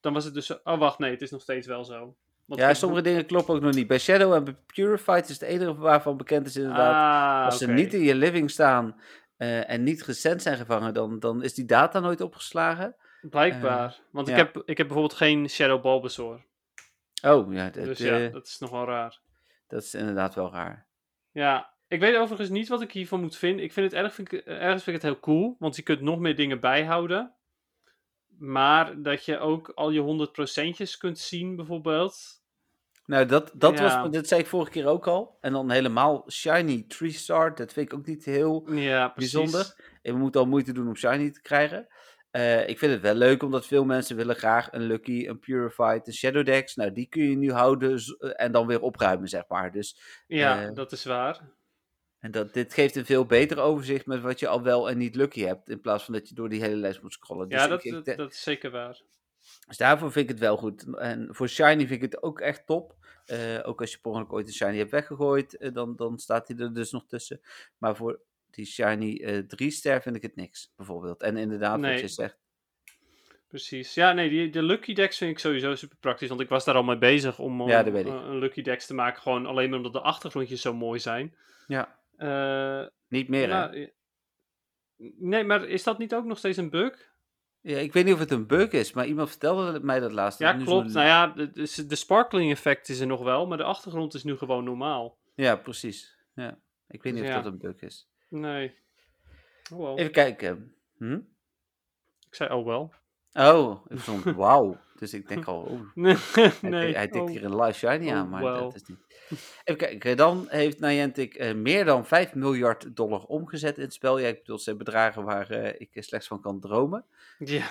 dan 0.00 0.12
was 0.12 0.24
het 0.24 0.34
dus, 0.34 0.62
oh 0.62 0.78
wacht, 0.78 0.98
nee, 0.98 1.10
het 1.10 1.22
is 1.22 1.30
nog 1.30 1.40
steeds 1.40 1.66
wel 1.66 1.84
zo. 1.84 2.16
Want 2.44 2.60
Ja, 2.60 2.74
sommige 2.74 3.02
dingen 3.02 3.26
kloppen 3.26 3.54
ook 3.54 3.60
nog 3.60 3.74
niet. 3.74 3.86
Bij 3.86 3.98
Shadow 3.98 4.32
en 4.32 4.44
bij 4.44 4.56
Purified 4.66 5.28
is 5.28 5.40
het 5.40 5.48
enige 5.48 5.74
waarvan 5.74 6.16
bekend 6.16 6.46
is 6.46 6.56
inderdaad. 6.56 6.94
Ah, 7.40 7.44
Als 7.44 7.58
ze 7.58 7.66
niet 7.66 7.94
in 7.94 8.02
je 8.02 8.14
living 8.14 8.50
staan 8.50 9.00
eh, 9.36 9.70
en 9.70 9.82
niet 9.82 10.02
recent 10.02 10.42
zijn 10.42 10.56
gevangen, 10.56 10.94
dan, 10.94 11.18
dan 11.18 11.42
is 11.42 11.54
die 11.54 11.64
data 11.64 12.00
nooit 12.00 12.20
opgeslagen. 12.20 12.96
Blijkbaar. 13.20 14.00
Want 14.10 14.28
ik, 14.28 14.36
heb, 14.36 14.62
ik 14.64 14.76
heb 14.78 14.86
bijvoorbeeld 14.86 15.18
geen 15.18 15.48
Shadow 15.48 15.82
Bulbasaur. 15.82 16.44
Oh, 17.24 17.52
ja, 17.52 17.64
dat, 17.70 17.84
Dus 17.84 18.00
eh, 18.00 18.32
dat 18.32 18.46
is 18.46 18.58
nog 18.58 18.70
wel 18.70 18.84
raar. 18.84 19.18
dat 19.66 19.82
is 19.82 19.94
inderdaad 19.94 20.34
wel 20.34 20.52
raar. 20.52 20.86
Ja, 21.30 21.70
ik 21.90 22.00
weet 22.00 22.16
overigens 22.16 22.48
niet 22.48 22.68
wat 22.68 22.82
ik 22.82 22.92
hiervan 22.92 23.20
moet 23.20 23.36
vinden. 23.36 23.64
Ik 23.64 23.72
vind 23.72 23.92
het 23.92 24.00
erg, 24.02 24.14
vind 24.14 24.32
ik, 24.32 24.40
eh, 24.40 24.62
ergens 24.62 24.82
vind 24.82 24.96
ik 24.96 25.02
het 25.02 25.12
heel 25.12 25.20
cool, 25.20 25.56
want 25.58 25.76
je 25.76 25.82
kunt 25.82 26.00
nog 26.00 26.18
meer 26.18 26.36
dingen 26.36 26.60
bijhouden. 26.60 27.34
Maar 28.38 29.02
dat 29.02 29.24
je 29.24 29.38
ook 29.38 29.72
al 29.74 29.90
je 29.90 30.00
100%'jes 30.00 30.96
kunt 30.96 31.18
zien, 31.18 31.56
bijvoorbeeld. 31.56 32.38
Nou, 33.06 33.26
dat, 33.26 33.50
dat, 33.54 33.78
Ja. 33.78 34.02
was, 34.02 34.12
dat 34.12 34.28
zei 34.28 34.40
ik 34.40 34.46
vorige 34.46 34.70
keer 34.70 34.86
ook 34.86 35.06
al. 35.06 35.38
En 35.40 35.52
dan 35.52 35.70
helemaal 35.70 36.24
Shiny 36.30 36.84
Tree 36.88 37.10
Star, 37.12 37.54
dat 37.54 37.72
vind 37.72 37.92
ik 37.92 37.98
ook 37.98 38.06
niet 38.06 38.24
heel 38.24 38.72
Ja, 38.72 39.08
precies. 39.08 39.32
bijzonder. 39.32 39.74
En 40.02 40.12
we 40.12 40.18
moeten 40.18 40.40
al 40.40 40.46
moeite 40.46 40.72
doen 40.72 40.88
om 40.88 40.96
Shiny 40.96 41.30
te 41.30 41.40
krijgen. 41.42 41.86
Eh, 42.30 42.68
ik 42.68 42.78
vind 42.78 42.92
het 42.92 43.00
wel 43.00 43.14
leuk, 43.14 43.42
omdat 43.42 43.66
veel 43.66 43.84
mensen 43.84 44.16
willen 44.16 44.36
graag 44.36 44.72
een 44.72 44.82
Lucky, 44.82 45.26
een 45.28 45.38
Purified, 45.38 46.06
een 46.06 46.12
Shadow 46.12 46.44
Dex. 46.44 46.74
Nou, 46.74 46.92
die 46.92 47.06
kun 47.08 47.22
je 47.30 47.36
nu 47.36 47.52
houden 47.52 47.98
eh, 48.18 48.30
en 48.36 48.52
dan 48.52 48.66
weer 48.66 48.80
opruimen, 48.80 49.28
zeg 49.28 49.42
maar. 49.48 49.72
Dus 49.72 50.00
Ja, 50.26 50.70
dat 50.70 50.92
is 50.92 51.04
waar. 51.04 51.40
En 52.20 52.30
dat, 52.30 52.52
dit 52.54 52.74
geeft 52.74 52.96
een 52.96 53.04
veel 53.04 53.24
beter 53.26 53.58
overzicht 53.58 54.06
met 54.06 54.20
wat 54.20 54.38
je 54.40 54.48
al 54.48 54.62
wel 54.62 54.90
en 54.90 54.98
niet 54.98 55.14
lucky 55.14 55.40
hebt. 55.42 55.68
In 55.68 55.80
plaats 55.80 56.04
van 56.04 56.14
dat 56.14 56.28
je 56.28 56.34
door 56.34 56.48
die 56.48 56.60
hele 56.60 56.76
lijst 56.76 57.02
moet 57.02 57.12
scrollen. 57.12 57.48
Dus, 57.48 57.60
ja, 57.60 57.66
dat, 57.68 57.84
ik- 57.84 58.04
dat, 58.04 58.16
dat 58.16 58.32
is 58.32 58.42
zeker 58.42 58.70
waar. 58.70 59.00
dus 59.66 59.76
daarvoor 59.76 60.12
vind 60.12 60.24
ik 60.24 60.30
het 60.30 60.40
wel 60.40 60.56
goed. 60.56 60.96
En 60.98 61.28
voor 61.30 61.48
Shiny 61.48 61.86
vind 61.86 61.90
ik 61.90 62.12
het 62.12 62.22
ook 62.22 62.40
echt 62.40 62.66
top. 62.66 62.94
Eh, 63.26 63.58
ook 63.62 63.80
als 63.80 63.90
je 63.92 63.98
per 64.02 64.30
ooit 64.30 64.46
een 64.46 64.52
Shiny 64.52 64.76
hebt 64.76 64.90
weggegooid, 64.90 65.56
eh, 65.56 65.72
dan, 65.72 65.96
dan 65.96 66.18
staat 66.18 66.48
hij 66.48 66.56
er 66.56 66.74
dus 66.74 66.90
nog 66.90 67.06
tussen. 67.06 67.40
Maar 67.78 67.96
voor 67.96 68.20
die 68.50 68.66
Shiny 68.66 69.16
eh 69.24 69.38
3 69.38 69.70
ster 69.70 70.02
vind 70.02 70.16
ik 70.16 70.22
het 70.22 70.36
niks, 70.36 70.72
bijvoorbeeld. 70.76 71.22
En 71.22 71.36
inderdaad, 71.36 71.78
Nee. 71.78 71.92
wat 71.92 72.00
je 72.00 72.08
zegt. 72.08 72.38
Precies. 73.48 73.94
Ja, 73.94 74.12
nee, 74.12 74.28
die, 74.28 74.50
de 74.50 74.62
Lucky 74.62 74.92
Decks 74.94 75.18
vind 75.18 75.30
ik 75.30 75.38
sowieso 75.38 75.74
super 75.74 75.96
praktisch. 76.00 76.28
Want 76.28 76.40
ik 76.40 76.48
was 76.48 76.64
daar 76.64 76.74
al 76.74 76.82
mee 76.82 76.98
bezig 76.98 77.38
om, 77.38 77.68
Ja, 77.68 77.84
eh, 77.84 77.94
een 78.04 78.38
Lucky 78.38 78.62
Decks 78.62 78.86
te 78.86 78.94
maken. 78.94 79.22
Gewoon 79.22 79.46
alleen 79.46 79.68
maar 79.68 79.78
omdat 79.78 79.92
de 79.92 80.00
achtergrondjes 80.00 80.60
zo 80.60 80.74
mooi 80.74 81.00
zijn. 81.00 81.34
Ja. 81.66 81.98
Niet 83.08 83.28
meer, 83.28 83.48
hè? 83.48 83.68
nou, 83.68 83.90
nee, 85.18 85.44
maar 85.44 85.64
is 85.64 85.82
dat 85.82 85.98
niet 85.98 86.14
ook 86.14 86.24
nog 86.24 86.38
steeds 86.38 86.56
een 86.56 86.70
bug? 86.70 87.10
Ja, 87.60 87.78
ik 87.78 87.92
weet 87.92 88.04
niet 88.04 88.14
of 88.14 88.20
het 88.20 88.30
een 88.30 88.46
bug 88.46 88.70
is, 88.70 88.92
maar 88.92 89.06
iemand 89.06 89.28
vertelde 89.28 89.80
mij 89.80 90.00
dat 90.00 90.12
laatst. 90.12 90.38
Ja, 90.38 90.52
klopt. 90.52 90.92
Nou 90.92 91.06
ja, 91.06 91.26
de, 91.26 91.86
de, 91.86 91.94
sparkling 91.94 92.50
effect 92.50 92.88
is 92.88 93.00
er 93.00 93.06
nog 93.06 93.22
wel, 93.22 93.46
maar 93.46 93.58
de 93.58 93.64
achtergrond 93.64 94.14
is 94.14 94.24
nu 94.24 94.36
gewoon 94.36 94.64
normaal. 94.64 95.18
Ja, 95.34 95.56
precies. 95.56 96.16
Ja. 96.34 96.58
Ik 96.88 97.02
weet 97.02 97.12
niet 97.12 97.22
Dus 97.22 97.30
of 97.30 97.36
ja. 97.36 97.42
dat 97.42 97.52
een 97.52 97.58
bug 97.58 97.80
is. 97.80 98.08
Nee. 98.28 98.74
Oh. 99.72 99.98
Even 99.98 100.12
kijken. 100.12 100.74
Hm? 100.96 101.18
Ik 102.26 102.34
zei 102.34 102.52
oh 102.52 102.66
wel. 102.66 102.94
Oh, 103.32 103.86
ik 103.88 103.98
stond 104.00 104.24
wauw. 104.36 104.76
Dus 104.98 105.14
ik 105.14 105.28
denk 105.28 105.44
al, 105.44 105.60
oh, 105.60 105.80
nee. 105.94 106.16
hij, 106.32 106.52
nee. 106.60 106.94
hij 106.94 107.08
tikt 107.08 107.24
oh. 107.24 107.30
hier 107.30 107.44
een 107.44 107.62
live 107.62 107.78
shiny 107.78 108.08
Oh, 108.08 108.14
aan, 108.14 108.28
maar 108.28 108.42
dat 108.42 108.74
is 108.74 108.82
niet. 108.84 108.98
Even 109.64 109.80
kijken, 109.80 110.16
dan 110.16 110.46
heeft 110.48 110.80
Niantic 110.80 111.34
eh, 111.34 111.54
meer 111.54 111.84
dan 111.84 112.06
5 112.06 112.34
miljard 112.34 112.96
dollar 112.96 113.22
omgezet 113.22 113.76
in 113.76 113.82
het 113.82 113.92
spel. 113.92 114.18
Ja, 114.18 114.28
ik 114.28 114.38
bedoel, 114.38 114.58
ze 114.58 114.68
hebben 114.68 114.84
bedragen 114.84 115.24
waar 115.24 115.50
eh, 115.50 115.74
ik 115.78 115.88
slechts 115.92 116.26
van 116.26 116.40
kan 116.40 116.60
dromen. 116.60 117.04
Ja, 117.38 117.66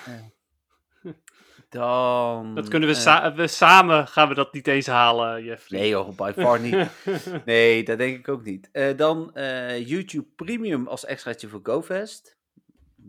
Dan... 1.68 2.54
dat 2.54 2.68
kunnen 2.68 2.88
we, 2.88 2.94
eh, 2.94 3.00
sa- 3.00 3.34
we 3.34 3.46
samen 3.46 4.08
gaan 4.08 4.28
we 4.28 4.34
dat 4.34 4.52
niet 4.52 4.66
eens 4.66 4.86
halen, 4.86 5.44
Jeffrey. 5.44 5.80
Nee 5.80 5.88
joh, 5.88 6.16
by 6.16 6.32
far 6.36 6.60
niet. 6.60 6.88
Nee, 7.44 7.84
dat 7.84 7.98
denk 7.98 8.18
ik 8.18 8.28
ook 8.28 8.44
niet. 8.44 8.68
Eh, 8.72 8.96
dan 8.96 9.34
eh, 9.34 9.86
YouTube 9.88 10.28
Premium 10.36 10.86
als 10.86 11.04
extraatje 11.04 11.48
voor 11.48 11.60
GoFest. 11.62 12.36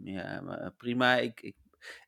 Ja, 0.03 0.41
eh, 0.41 0.67
prima. 0.77 1.15
Ik, 1.15 1.41
ik, 1.41 1.55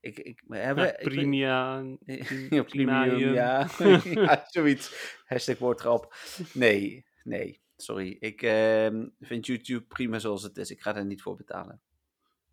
ik, 0.00 0.18
ik, 0.18 0.42
hebben, 0.48 0.84
Ja, 0.84 0.90
ik 0.90 1.04
weet- 1.04 1.14
Primia. 1.14 1.76
ja, 2.50 2.62
premium, 2.62 3.32
ja. 3.34 3.68
ja, 4.04 4.44
zoiets. 4.50 5.16
Hashtag 5.24 5.58
woordgrap. 5.58 6.14
Nee, 6.52 7.06
nee, 7.22 7.60
sorry. 7.76 8.16
Ik 8.20 8.42
ehm, 8.42 9.06
vind 9.20 9.46
YouTube 9.46 9.84
prima 9.84 10.18
zoals 10.18 10.42
het 10.42 10.56
is. 10.56 10.70
Ik 10.70 10.80
ga 10.80 10.96
er 10.96 11.04
niet 11.04 11.22
voor 11.22 11.36
betalen. 11.36 11.80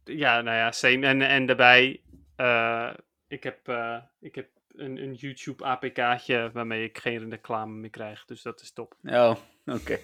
Ja, 0.04 0.42
nou 0.42 0.58
ja, 0.58 0.72
same. 0.72 1.08
En, 1.08 1.22
en 1.22 1.46
daarbij, 1.46 2.02
eh, 2.36 2.94
ik 3.28 3.44
heb, 3.44 3.68
eh, 3.68 3.98
ik 4.20 4.36
heb 4.36 4.50
een, 4.72 4.98
een 5.04 5.14
YouTube 5.14 5.64
APK'tje 5.64 6.50
waarmee 6.54 6.84
ik 6.84 6.98
geen 6.98 7.30
reclame 7.30 7.74
meer 7.74 7.90
krijg. 7.90 8.26
Dus 8.26 8.42
dat 8.42 8.62
is 8.62 8.72
top. 8.74 8.96
Oh, 9.04 9.36
oké. 9.66 10.00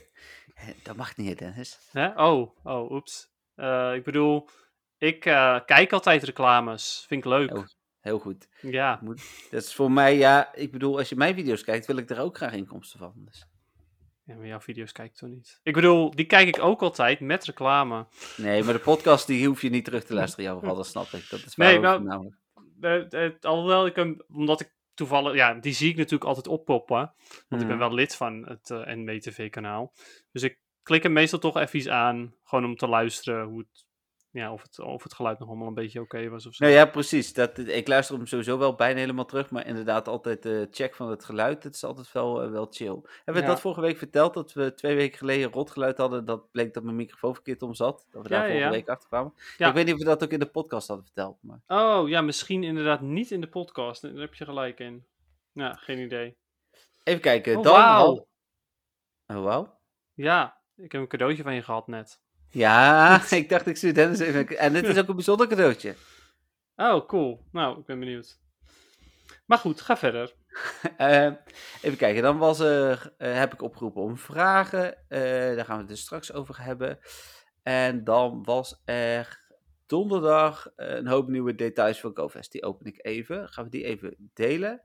Eh, 0.55 0.67
Dat 0.83 0.95
mag 0.95 1.17
niet, 1.17 1.39
Dennis. 1.39 1.79
Hè? 1.91 2.07
Oh, 2.25 2.55
oh, 2.63 2.91
oeps. 2.91 3.29
Ik 3.95 4.03
bedoel, 4.03 4.49
ik 4.97 5.25
eh, 5.25 5.59
kijk 5.65 5.93
altijd 5.93 6.23
reclames. 6.23 7.05
Vind 7.07 7.25
ik 7.25 7.29
leuk. 7.31 7.75
Heel 7.99 8.19
goed. 8.19 8.47
Ja, 8.61 8.99
Dat 9.49 9.63
is 9.63 9.73
voor 9.73 9.91
mij, 9.91 10.17
ja, 10.17 10.53
ik 10.53 10.71
bedoel, 10.71 10.97
als 10.97 11.09
je 11.09 11.15
mijn 11.15 11.35
video's 11.35 11.63
kijkt, 11.63 11.85
wil 11.85 11.97
ik 11.97 12.09
er 12.09 12.19
ook 12.19 12.37
graag 12.37 12.53
inkomsten 12.53 12.99
van. 12.99 13.13
Dus. 13.15 13.47
ja, 14.23 14.35
maar 14.35 14.45
jouw 14.47 14.59
video's 14.59 14.91
kijk 14.91 15.09
ik 15.11 15.15
toch 15.17 15.29
niet. 15.29 15.59
Ik 15.63 15.73
bedoel, 15.73 16.11
die 16.11 16.25
kijk 16.25 16.47
ik 16.47 16.59
ook 16.63 16.81
altijd 16.81 17.19
met 17.19 17.45
reclame. 17.45 18.05
Nee, 18.37 18.63
maar 18.63 18.73
de 18.73 18.79
podcast 18.79 19.27
die 19.27 19.47
hoef 19.47 19.61
je 19.61 19.69
niet 19.69 19.85
terug 19.85 20.03
te 20.03 20.13
luisteren, 20.13 20.45
geval, 20.59 20.75
dat 20.75 20.87
snap 20.87 21.07
ik. 21.11 21.29
Dat 21.29 21.45
is 21.45 21.55
Nee, 21.55 21.79
maar- 21.79 22.01
namelijk. 22.03 22.35
Alhoewel 23.41 23.85
ik 23.85 23.95
hem, 23.95 24.21
omdat 24.33 24.59
ik 24.61 24.75
toevallig, 24.93 25.33
ja, 25.35 25.53
die 25.53 25.73
zie 25.73 25.89
ik 25.89 25.95
natuurlijk 25.95 26.23
altijd 26.23 26.47
oppoppen. 26.47 27.13
Want 27.47 27.61
ik 27.61 27.67
ben 27.67 27.77
Mhm. 27.77 27.87
wel 27.87 27.93
lid 27.93 28.15
van 28.15 28.47
het 28.47 28.69
eh 28.69 28.85
NWTV-kanaal. 28.95 29.93
Dus 30.31 30.43
ik 30.43 30.59
klik 30.83 31.03
hem 31.03 31.13
meestal 31.13 31.39
toch 31.39 31.57
even 31.57 31.79
iets 31.79 31.87
aan. 31.87 32.33
Gewoon 32.43 32.65
om 32.65 32.75
te 32.75 32.87
luisteren 32.87 33.45
hoe 33.45 33.59
het, 33.59 33.85
ja, 34.37 34.53
of, 34.53 34.61
het, 34.61 34.79
of 34.79 35.03
het 35.03 35.13
geluid 35.13 35.39
nog 35.39 35.47
allemaal 35.47 35.67
een 35.67 35.73
beetje 35.73 36.01
oké 36.01 36.29
was 36.29 36.45
of 36.47 36.53
zo. 36.53 36.63
Nou 36.63 36.75
ja, 36.77 36.85
precies. 36.85 37.33
Dat, 37.33 37.57
ik 37.57 37.87
luister 37.87 38.15
hem 38.15 38.25
sowieso 38.25 38.57
wel 38.57 38.75
bijna 38.75 38.99
helemaal 38.99 39.25
terug, 39.25 39.49
maar 39.49 39.67
inderdaad 39.67 40.07
altijd 40.07 40.43
de 40.43 40.67
check 40.71 40.95
van 40.95 41.09
het 41.09 41.25
geluid, 41.25 41.63
het 41.63 41.75
is 41.75 41.83
altijd 41.83 42.11
wel, 42.11 42.41
eh, 42.41 42.49
wel 42.51 42.67
chill. 42.69 43.01
Hebben 43.15 43.33
we 43.33 43.39
Ja. 43.41 43.47
dat 43.47 43.61
vorige 43.61 43.81
week 43.81 43.97
verteld, 43.97 44.33
dat 44.33 44.53
we 44.53 44.73
twee 44.73 44.95
weken 44.95 45.17
geleden 45.17 45.51
rotgeluid 45.51 45.97
hadden, 45.97 46.25
dat 46.25 46.51
bleek 46.51 46.73
dat 46.73 46.83
mijn 46.83 46.95
microfoon 46.95 47.33
verkeerd 47.33 47.61
om 47.61 47.73
zat? 47.73 48.07
Dat 48.11 48.23
we 48.23 48.29
daar 48.29 48.47
Ja, 48.47 48.51
vorige 48.53 48.69
week 48.69 48.89
achter 48.89 49.07
kwamen? 49.07 49.33
Ik 49.57 49.73
weet 49.73 49.85
niet 49.85 49.93
of 49.93 49.99
we 49.99 50.05
dat 50.05 50.23
ook 50.23 50.31
in 50.31 50.39
de 50.39 50.45
podcast 50.49 50.87
hadden 50.87 51.05
verteld, 51.05 51.37
maar... 51.41 51.61
Oh, 51.67 52.09
ja, 52.09 52.21
misschien 52.21 52.63
inderdaad 52.63 53.01
niet 53.01 53.31
in 53.31 53.41
de 53.41 53.49
podcast. 53.49 54.01
Daar 54.01 54.11
heb 54.13 54.33
je 54.33 54.45
gelijk 54.45 54.79
in. 54.79 55.05
Ja, 55.51 55.73
geen 55.73 55.99
idee. 55.99 56.35
Even 57.03 57.21
kijken, 57.21 57.57
Oh, 57.57 57.63
dan... 57.63 57.73
wauw. 57.73 58.27
Oh, 59.27 59.43
wauw. 59.43 59.79
Ja, 60.13 60.57
ik 60.75 60.91
heb 60.91 61.01
een 61.01 61.07
cadeautje 61.07 61.43
van 61.43 61.53
je 61.53 61.61
gehad 61.63 61.87
net. 61.87 62.21
Ja, 62.49 63.21
ik 63.29 63.49
dacht 63.49 63.67
ik 63.67 63.77
stuur 63.77 63.93
Dennis 63.93 64.19
even... 64.19 64.57
En 64.57 64.73
dit 64.73 64.87
is 64.87 64.97
ook 64.97 65.07
een 65.07 65.15
bijzonder 65.15 65.47
cadeautje. 65.47 65.95
Oh, 66.75 67.07
cool. 67.07 67.45
Nou, 67.51 67.79
ik 67.79 67.85
ben 67.85 67.99
benieuwd. 67.99 68.39
Maar 69.45 69.57
goed, 69.57 69.81
ga 69.81 69.97
verder. 69.97 70.33
Eh, 70.97 71.31
even 71.81 71.97
kijken, 71.97 72.21
dan 72.21 72.37
was 72.37 72.59
er, 72.59 73.13
eh, 73.17 73.33
heb 73.33 73.53
ik 73.53 73.61
opgeroepen 73.61 74.01
om 74.01 74.17
vragen. 74.17 75.09
Eh, 75.09 75.19
daar 75.55 75.65
gaan 75.65 75.75
we 75.75 75.81
het 75.81 75.87
dus 75.87 76.01
straks 76.01 76.33
over 76.33 76.63
hebben. 76.63 76.99
En 77.63 78.03
dan 78.03 78.43
was 78.43 78.81
er 78.85 79.41
donderdag 79.85 80.71
een 80.75 81.07
hoop 81.07 81.27
nieuwe 81.27 81.55
details 81.55 81.99
van 81.99 82.11
GoFest. 82.13 82.51
Die 82.51 82.63
open 82.63 82.85
ik 82.85 83.05
even. 83.05 83.49
Gaan 83.49 83.63
we 83.63 83.69
die 83.69 83.83
even 83.83 84.15
delen? 84.33 84.81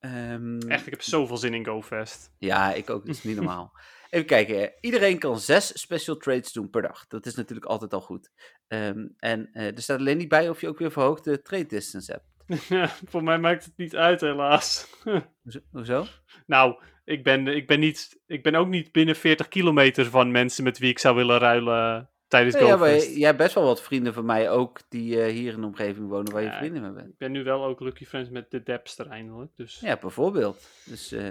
Ehm, 0.00 0.58
Echt, 0.58 0.86
ik 0.86 0.92
heb 0.92 1.02
zoveel 1.02 1.36
zin 1.36 1.54
in 1.54 1.66
GoFest. 1.66 2.34
Ja, 2.38 2.72
ik 2.72 2.90
ook. 2.90 3.06
Dat 3.06 3.14
is 3.14 3.22
niet 3.22 3.36
normaal. 3.42 3.72
Even 4.10 4.26
kijken. 4.26 4.72
Iedereen 4.80 5.18
kan 5.18 5.38
zes 5.38 5.80
special 5.80 6.16
trades 6.16 6.52
doen 6.52 6.70
per 6.70 6.82
dag. 6.82 7.06
Dat 7.06 7.26
is 7.26 7.34
natuurlijk 7.34 7.66
altijd 7.66 7.94
al 7.94 8.00
goed. 8.00 8.30
Ehm, 8.68 9.06
en 9.18 9.48
eh, 9.52 9.66
er 9.66 9.82
staat 9.82 9.98
alleen 9.98 10.16
niet 10.16 10.28
bij 10.28 10.48
of 10.48 10.60
je 10.60 10.68
ook 10.68 10.78
weer 10.78 10.92
verhoogde 10.92 11.42
trade 11.42 11.66
distance 11.66 12.12
hebt. 12.12 12.26
Voor 13.10 13.22
mij 13.22 13.38
maakt 13.38 13.64
het 13.64 13.76
niet 13.76 13.96
uit, 13.96 14.20
helaas. 14.20 14.90
Hoezo? 15.72 16.06
Nou, 16.46 16.82
ik 17.04 17.22
ben, 17.22 17.46
ik, 17.46 17.66
ben 17.66 17.80
niet, 17.80 18.20
ik 18.26 18.42
ben 18.42 18.54
ook 18.54 18.68
niet 18.68 18.92
binnen 18.92 19.16
40 19.16 19.48
kilometer 19.48 20.06
van 20.06 20.30
mensen 20.30 20.64
met 20.64 20.78
wie 20.78 20.90
ik 20.90 20.98
zou 20.98 21.16
willen 21.16 21.38
ruilen 21.38 22.10
tijdens 22.28 22.58
Ja, 22.58 22.76
maar 22.76 22.96
jij 22.96 23.26
hebt 23.26 23.38
best 23.38 23.54
wel 23.54 23.64
wat 23.64 23.82
vrienden 23.82 24.14
van 24.14 24.24
mij 24.24 24.50
ook 24.50 24.80
die 24.88 25.22
eh, 25.22 25.32
hier 25.32 25.52
in 25.52 25.60
de 25.60 25.66
omgeving 25.66 26.08
wonen 26.08 26.32
waar 26.32 26.42
je 26.42 26.48
Ja, 26.48 26.58
vrienden 26.58 26.82
mee 26.82 26.92
bent. 26.92 27.08
Ik 27.08 27.18
ben 27.18 27.32
nu 27.32 27.44
wel 27.44 27.64
ook 27.64 27.80
Lucky 27.80 28.04
Friends 28.04 28.30
met 28.30 28.50
de 28.50 28.62
Depster 28.62 29.06
eindelijk. 29.06 29.50
Dus 29.56 29.80
ja, 29.80 29.88
Ja, 29.88 29.96
bijvoorbeeld. 29.96 30.68
Dus 30.84 31.12
eh, 31.12 31.28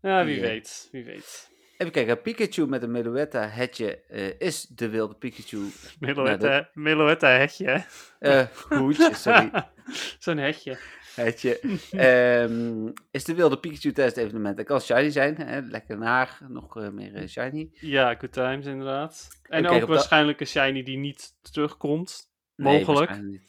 wie 0.00 0.10
eh, 0.10 0.40
weet. 0.40 0.88
Wie 0.92 1.04
weet. 1.04 1.52
Even 1.78 1.92
kijken. 1.92 2.20
Pikachu 2.22 2.66
met 2.66 2.82
een 2.82 2.90
Meloetta 2.90 3.48
hetje 3.48 3.98
eh, 4.08 4.40
is 4.40 4.66
de 4.66 4.88
wilde 4.88 5.14
Pikachu. 5.14 5.58
Meloetta, 6.00 6.70
Nou, 6.74 7.38
hetje. 7.38 7.84
eh 8.18 8.46
hoedje, 8.78 9.14
sorry. 9.14 9.50
Zo'n 10.18 10.36
hetje. 10.38 10.78
Hetje. 11.14 11.60
Ehm, 11.90 12.88
is 13.10 13.24
de 13.24 13.34
wilde 13.34 13.58
Pikachu 13.58 13.92
tijdens 13.92 14.16
het 14.16 14.24
evenement. 14.24 14.56
Dat 14.56 14.66
kan 14.66 14.80
shiny 14.80 15.10
zijn. 15.10 15.36
Hè? 15.36 15.60
Lekker 15.60 15.98
naar. 15.98 16.38
Nog 16.48 16.76
eh, 16.76 16.88
meer 16.88 17.28
shiny. 17.28 17.70
Ja, 17.72 18.14
good 18.14 18.32
times 18.32 18.66
inderdaad. 18.66 19.28
En 19.42 19.68
ook 19.68 19.86
waarschijnlijk 19.86 20.40
een 20.40 20.46
shiny 20.46 20.82
die 20.82 20.98
niet 20.98 21.34
terugkomt. 21.52 22.32
Mogelijk. 22.56 23.22
niet. 23.22 23.40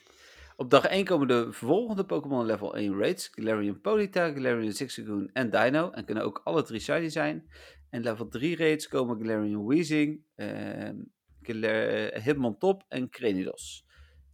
Op 0.57 0.69
dag 0.69 0.85
1 0.85 1.05
komen 1.05 1.27
de 1.27 1.47
volgende 1.51 2.05
Pokémon 2.05 2.45
level 2.45 2.75
1 2.75 2.97
raids. 2.99 3.29
Galarian 3.33 3.81
Ponyta, 3.81 4.31
Galarian 4.31 4.71
Zigzagoon 4.71 5.29
en 5.33 5.49
Dino. 5.49 5.89
En 5.91 6.05
kunnen 6.05 6.23
ook 6.23 6.41
alle 6.43 6.63
drie 6.63 6.79
shiny 6.79 7.09
zijn. 7.09 7.49
En 7.89 8.01
level 8.01 8.27
3 8.27 8.55
raids 8.55 8.87
komen 8.87 9.17
Galarian 9.19 9.67
Weezing, 9.67 10.21
ehm 10.35 10.95
Galar- 11.41 11.87
eh, 11.87 12.23
Hitmontop 12.23 12.83
en 12.87 13.09
Cranidos. 13.09 13.85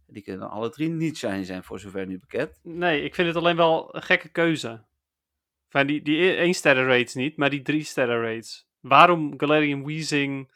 Die 0.06 0.22
kunnen 0.22 0.50
alle 0.50 0.70
drie 0.70 0.88
niet 0.88 1.16
shiny 1.16 1.44
zijn, 1.44 1.64
voor 1.64 1.80
zover 1.80 2.06
nu 2.06 2.18
bekend. 2.18 2.60
Nee, 2.62 3.02
ik 3.04 3.14
vind 3.14 3.28
het 3.28 3.36
alleen 3.36 3.56
wel 3.56 3.94
een 3.94 4.02
gekke 4.02 4.28
keuze. 4.28 4.84
Van 5.68 5.86
die, 5.86 6.02
die 6.02 6.36
1 6.36 6.54
sterren 6.54 6.84
raids 6.86 7.14
niet, 7.14 7.36
maar 7.36 7.50
die 7.50 7.62
3 7.62 7.82
sterren 7.84 8.20
raids. 8.20 8.68
Waarom 8.80 9.34
Galarian 9.40 9.84
Weezing, 9.86 10.50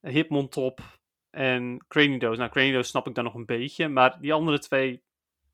Hitmontop 0.00 0.80
en 1.30 1.84
Cranidos? 1.88 2.38
Nou, 2.38 2.50
Cranidos 2.50 2.88
snap 2.88 3.06
ik 3.08 3.14
dan 3.14 3.24
nog 3.24 3.34
een 3.34 3.44
beetje, 3.46 3.88
maar 3.88 4.20
die 4.20 4.32
andere 4.32 4.58
twee, 4.58 5.02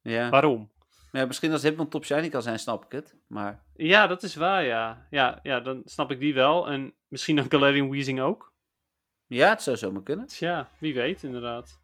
Ja. 0.03 0.31
waarom? 0.31 0.71
Ja, 1.13 1.27
misschien 1.27 1.53
als 1.53 1.63
Hitmontop 1.63 2.05
shiny 2.05 2.29
kan 2.29 2.43
zijn, 2.43 2.59
snap 2.59 2.85
ik 2.85 2.93
het. 2.93 3.15
Maar 3.27 3.63
Ja, 3.75 4.07
dat 4.07 4.23
is 4.23 4.35
waar, 4.35 4.65
ja. 4.65 5.07
Ja, 5.11 5.41
ja 5.43 5.61
dan 5.61 5.83
snap 5.85 6.11
ik 6.11 6.21
die 6.21 6.35
wel. 6.35 6.69
En 6.69 6.95
misschien 7.09 7.37
dan 7.37 7.51
Galarian 7.51 7.91
Weezing 7.91 8.21
ook. 8.21 8.53
ja, 9.27 9.49
het 9.49 9.63
zou 9.63 9.77
zomaar 9.77 10.03
kunnen. 10.03 10.27
Tja, 10.27 10.69
wie 10.79 10.95
weet 10.95 11.23
inderdaad. 11.23 11.81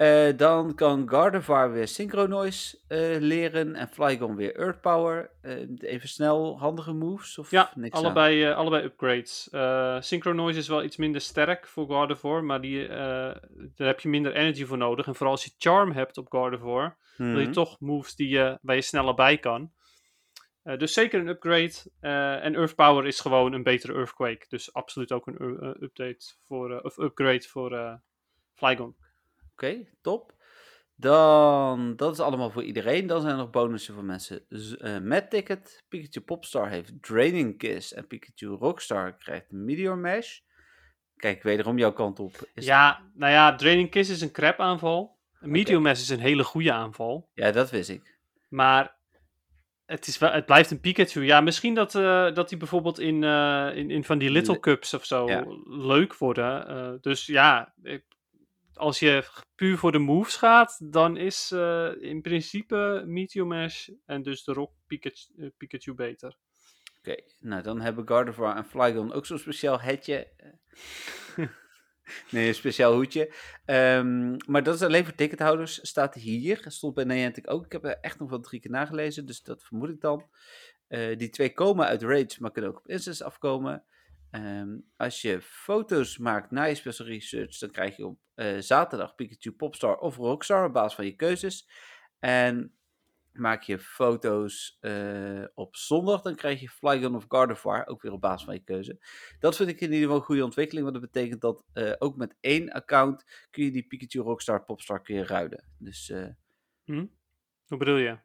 Eh, 0.00 0.36
dan 0.36 0.74
kan 0.74 1.08
Gardevoir 1.08 1.72
weer 1.72 1.88
Synchronoise 1.88 2.78
eh, 2.88 3.16
leren 3.18 3.74
en 3.74 3.88
Flygon 3.88 4.36
weer 4.36 4.56
Earth 4.56 4.80
Power. 4.80 5.30
Eh, 5.40 5.56
even 5.78 6.08
snel 6.08 6.58
handige 6.58 6.92
moves 6.92 7.38
of 7.38 7.50
Ja, 7.50 7.70
niks 7.74 7.96
allebei, 7.98 8.50
allebei 8.50 8.84
upgrades. 8.84 9.48
Eh 9.50 9.96
Synchronize 10.00 10.58
is 10.58 10.68
wel 10.68 10.82
iets 10.82 10.96
minder 10.96 11.20
sterk 11.20 11.66
voor 11.66 11.88
Gardevoir, 11.88 12.44
maar 12.44 12.60
die, 12.60 12.88
daar 12.88 13.86
heb 13.86 14.00
je 14.00 14.08
minder 14.08 14.32
energy 14.32 14.64
voor 14.64 14.78
nodig. 14.78 15.06
En 15.06 15.14
vooral 15.14 15.34
als 15.34 15.44
je 15.44 15.50
Charm 15.58 15.92
hebt 15.92 16.18
op 16.18 16.32
Gardevoir, 16.32 16.96
wil 17.26 17.38
je 17.38 17.44
Mhm. 17.44 17.52
toch 17.52 17.80
moves 17.80 18.14
die 18.14 18.28
je, 18.28 18.58
waar 18.62 18.74
je 18.74 18.82
sneller 18.82 19.14
bij 19.14 19.38
kan. 19.38 19.72
Eh, 20.62 20.78
dus 20.78 20.92
zeker 20.92 21.20
een 21.20 21.28
upgrade. 21.28 21.72
Eh, 22.00 22.44
en 22.44 22.54
Earth 22.54 22.74
Power 22.74 23.06
is 23.06 23.20
gewoon 23.20 23.52
een 23.52 23.62
betere 23.62 23.92
Earthquake. 23.92 24.44
Dus 24.48 24.72
absoluut 24.72 25.12
ook 25.12 25.26
een 25.26 25.58
eh, 25.60 25.82
update 25.82 26.34
voor, 26.46 26.80
of 26.80 26.98
upgrade 26.98 27.42
voor 27.42 28.00
Flygon. 28.54 28.96
Oké, 29.52 29.88
top. 30.00 30.38
Dan, 30.94 31.96
dat 31.96 32.12
is 32.12 32.20
allemaal 32.20 32.50
voor 32.50 32.62
iedereen. 32.62 33.06
Dan 33.06 33.20
zijn 33.20 33.32
er 33.32 33.38
nog 33.38 33.50
bonussen 33.50 33.94
voor 33.94 34.04
mensen 34.04 34.46
met 35.02 35.30
ticket. 35.30 35.84
Pikachu 35.88 36.20
Popstar 36.20 36.68
heeft 36.68 37.02
Draining 37.02 37.58
Kiss 37.58 37.92
en 37.92 38.06
Pikachu 38.06 38.46
Rockstar 38.46 39.16
krijgt 39.16 39.50
Meteor 39.50 39.98
Mash. 39.98 40.38
Kijk, 41.16 41.42
wederom 41.42 41.78
jouw 41.78 41.92
kant 41.92 42.18
op. 42.18 42.32
Is 42.54 42.64
Ja, 42.64 43.10
nou 43.14 43.32
ja, 43.32 43.54
Draining 43.54 43.90
Kiss 43.90 44.10
is 44.10 44.20
een 44.20 44.32
crap 44.32 44.58
aanval. 44.58 45.18
Mass 45.80 46.02
is 46.02 46.08
een 46.08 46.20
hele 46.20 46.44
goede 46.44 46.72
aanval. 46.72 47.28
Ja, 47.34 47.50
dat 47.50 47.70
wist 47.70 47.88
ik. 47.88 48.18
Maar 48.48 48.96
het, 49.86 50.06
is 50.06 50.18
wel, 50.18 50.30
het 50.32 50.46
blijft 50.46 50.70
een 50.70 50.80
Pikachu. 50.80 51.24
Ja, 51.24 51.40
misschien 51.40 51.74
dat, 51.74 51.94
eh, 51.94 52.34
dat 52.34 52.48
die 52.48 52.58
bijvoorbeeld 52.58 52.98
in, 52.98 53.24
eh, 53.24 53.70
in, 53.74 53.90
in 53.90 54.04
van 54.04 54.18
die 54.18 54.30
Little 54.30 54.52
Le- 54.54 54.60
Cups 54.60 54.94
of 54.94 55.04
zo 55.04 55.28
Ja. 55.28 55.44
leuk 55.64 56.16
worden. 56.16 56.68
Eh, 56.68 56.92
dus 57.00 57.26
ja, 57.26 57.74
ik- 57.82 58.04
als 58.74 58.98
je 58.98 59.24
puur 59.54 59.78
voor 59.78 59.92
de 59.92 59.98
moves 59.98 60.36
gaat, 60.36 60.78
dan 60.92 61.16
is 61.16 61.52
in 62.00 62.20
principe 62.22 63.02
Meteor 63.06 63.46
Mash 63.46 63.88
en 64.06 64.22
dus 64.22 64.44
de 64.44 64.52
Rock 64.52 64.72
Pikachu, 64.86 65.50
Pikachu 65.56 65.94
beter. 65.94 66.36
Oké, 66.98 67.14
nou 67.38 67.62
dan 67.62 67.80
hebben 67.80 68.08
Gardevoir 68.08 68.56
en 68.56 68.64
Flygon 68.64 69.12
ook 69.12 69.26
zo'n 69.26 69.38
speciaal 69.38 69.80
hetje. 69.80 70.28
nee, 72.30 72.48
een 72.48 72.54
speciaal 72.54 72.94
hoedje. 72.94 73.34
Ehm, 73.64 74.36
maar 74.46 74.62
dat 74.62 74.74
is 74.74 74.82
alleen 74.82 75.04
voor 75.04 75.14
tickethouders. 75.14 75.78
Staat 75.82 76.14
hier. 76.14 76.64
Stond 76.66 76.94
bij 76.94 77.04
Niantic 77.04 77.50
ook. 77.50 77.64
Ik 77.64 77.72
heb 77.72 77.84
er 77.84 77.98
echt 78.00 78.18
nog 78.18 78.30
wel 78.30 78.40
drie 78.40 78.60
keer 78.60 78.70
nagelezen, 78.70 79.26
dus 79.26 79.42
dat 79.42 79.62
vermoed 79.62 79.88
ik 79.88 80.00
dan. 80.00 80.28
Eh, 80.88 81.18
die 81.18 81.28
twee 81.28 81.52
komen 81.52 81.86
uit 81.86 82.02
Rage, 82.02 82.36
maar 82.38 82.50
kunnen 82.50 82.70
ook 82.70 82.78
op 82.78 82.88
Instance 82.88 83.24
afkomen. 83.24 83.84
Ehm, 84.30 84.78
als 84.96 85.22
je 85.22 85.40
foto's 85.40 86.18
maakt 86.18 86.50
na 86.50 86.64
je 86.64 86.74
special 86.74 87.08
research, 87.08 87.58
dan 87.58 87.70
krijg 87.70 87.96
je 87.96 88.06
op 88.06 88.18
eh, 88.34 88.58
zaterdag 88.58 89.14
Pikachu 89.14 89.52
Popstar 89.52 89.98
of 89.98 90.16
Rockstar 90.16 90.66
op 90.66 90.72
basis 90.72 90.94
van 90.94 91.04
je 91.04 91.16
keuzes. 91.16 91.68
En 92.18 92.74
maak 93.32 93.62
je 93.62 93.78
foto's 93.78 94.76
eh, 94.80 95.44
op 95.54 95.76
zondag, 95.76 96.22
dan 96.22 96.34
krijg 96.34 96.60
je 96.60 96.68
Flygon 96.68 97.14
of 97.16 97.24
Gardevoir, 97.28 97.86
ook 97.86 98.02
weer 98.02 98.12
op 98.12 98.20
basis 98.20 98.44
van 98.44 98.54
je 98.54 98.60
keuze. 98.64 98.98
Dat 99.38 99.56
vind 99.56 99.68
ik 99.68 99.80
in 99.80 99.86
ieder 99.86 100.00
geval 100.00 100.16
een 100.16 100.22
goede 100.24 100.44
ontwikkeling, 100.44 100.86
want 100.90 101.00
dat 101.00 101.12
betekent 101.12 101.40
dat 101.40 101.64
eh, 101.72 101.92
ook 101.98 102.16
met 102.16 102.36
één 102.40 102.70
account 102.72 103.24
kun 103.50 103.64
je 103.64 103.70
die 103.70 103.86
Pikachu 103.86 104.20
Rockstar 104.20 104.64
Popstar 104.64 105.02
kun 105.02 105.14
je 105.14 105.24
ruilen. 105.26 105.64
Dus, 105.78 106.10
eh, 106.10 106.26
Hm? 106.84 107.06
Hoe 107.66 107.78
bedoel 107.78 107.96
je? 107.96 108.18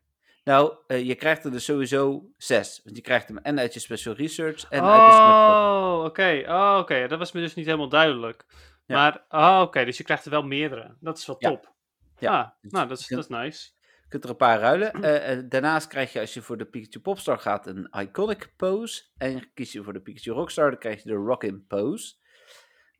nou, 0.43 0.75
je 0.87 1.15
krijgt 1.15 1.45
er 1.45 1.51
dus 1.51 1.65
sowieso 1.65 2.29
zes, 2.37 2.81
want 2.83 2.95
je 2.95 3.01
krijgt 3.01 3.27
hem 3.27 3.37
en 3.37 3.59
uit 3.59 3.73
je 3.73 3.79
special 3.79 4.13
research 4.15 4.69
en 4.69 4.81
uit 4.83 5.11
de. 5.11 5.17
Oh, 5.17 6.03
oké. 6.05 6.43
Oh, 6.47 6.77
oké. 6.81 7.07
Dat 7.07 7.19
was 7.19 7.31
me 7.31 7.41
dus 7.41 7.53
niet 7.53 7.65
helemaal 7.65 7.89
duidelijk. 7.89 8.45
Ja. 8.85 8.95
Maar, 8.95 9.25
oh, 9.29 9.61
oké. 9.61 9.85
Dus 9.85 9.97
je 9.97 10.03
krijgt 10.03 10.25
er 10.25 10.31
wel 10.31 10.43
meerdere. 10.43 10.95
Dat 10.99 11.17
is 11.17 11.25
wel 11.25 11.35
Ja. 11.39 11.49
top. 11.49 11.73
Ja. 12.17 12.39
Ah, 12.41 12.71
nou, 12.71 12.87
dat 12.87 12.99
is, 12.99 13.07
Ja. 13.07 13.15
dat 13.15 13.25
is 13.25 13.37
nice. 13.37 13.69
Kunt 14.15 14.27
er 14.27 14.33
een 14.33 14.47
paar 14.47 14.59
ruilen. 14.59 14.93
Eh, 14.93 15.43
daarnaast 15.49 15.87
krijg 15.87 16.13
je, 16.13 16.19
als 16.19 16.33
je 16.33 16.41
voor 16.41 16.57
de 16.57 16.65
Pikachu 16.65 16.99
Popstar 16.99 17.39
gaat, 17.39 17.67
een 17.67 17.87
Iconic 17.91 18.53
Pose. 18.55 19.03
En 19.17 19.53
kies 19.53 19.71
je 19.71 19.83
voor 19.83 19.93
de 19.93 20.01
Pikachu 20.01 20.31
Rockstar, 20.31 20.69
dan 20.69 20.79
krijg 20.79 21.03
je 21.03 21.09
de 21.09 21.15
Rockin' 21.15 21.65
Pose. 21.67 22.15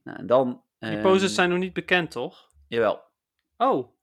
Nou, 0.04 0.17
en 0.17 0.28
dan... 0.28 0.63
Die 0.80 0.89
ehm, 0.89 1.01
poses 1.01 1.36
zijn 1.36 1.49
nog 1.49 1.60
niet 1.60 1.73
bekend, 1.73 2.12
toch? 2.12 2.49
Jawel. 2.67 3.01
Oh. 3.58 3.93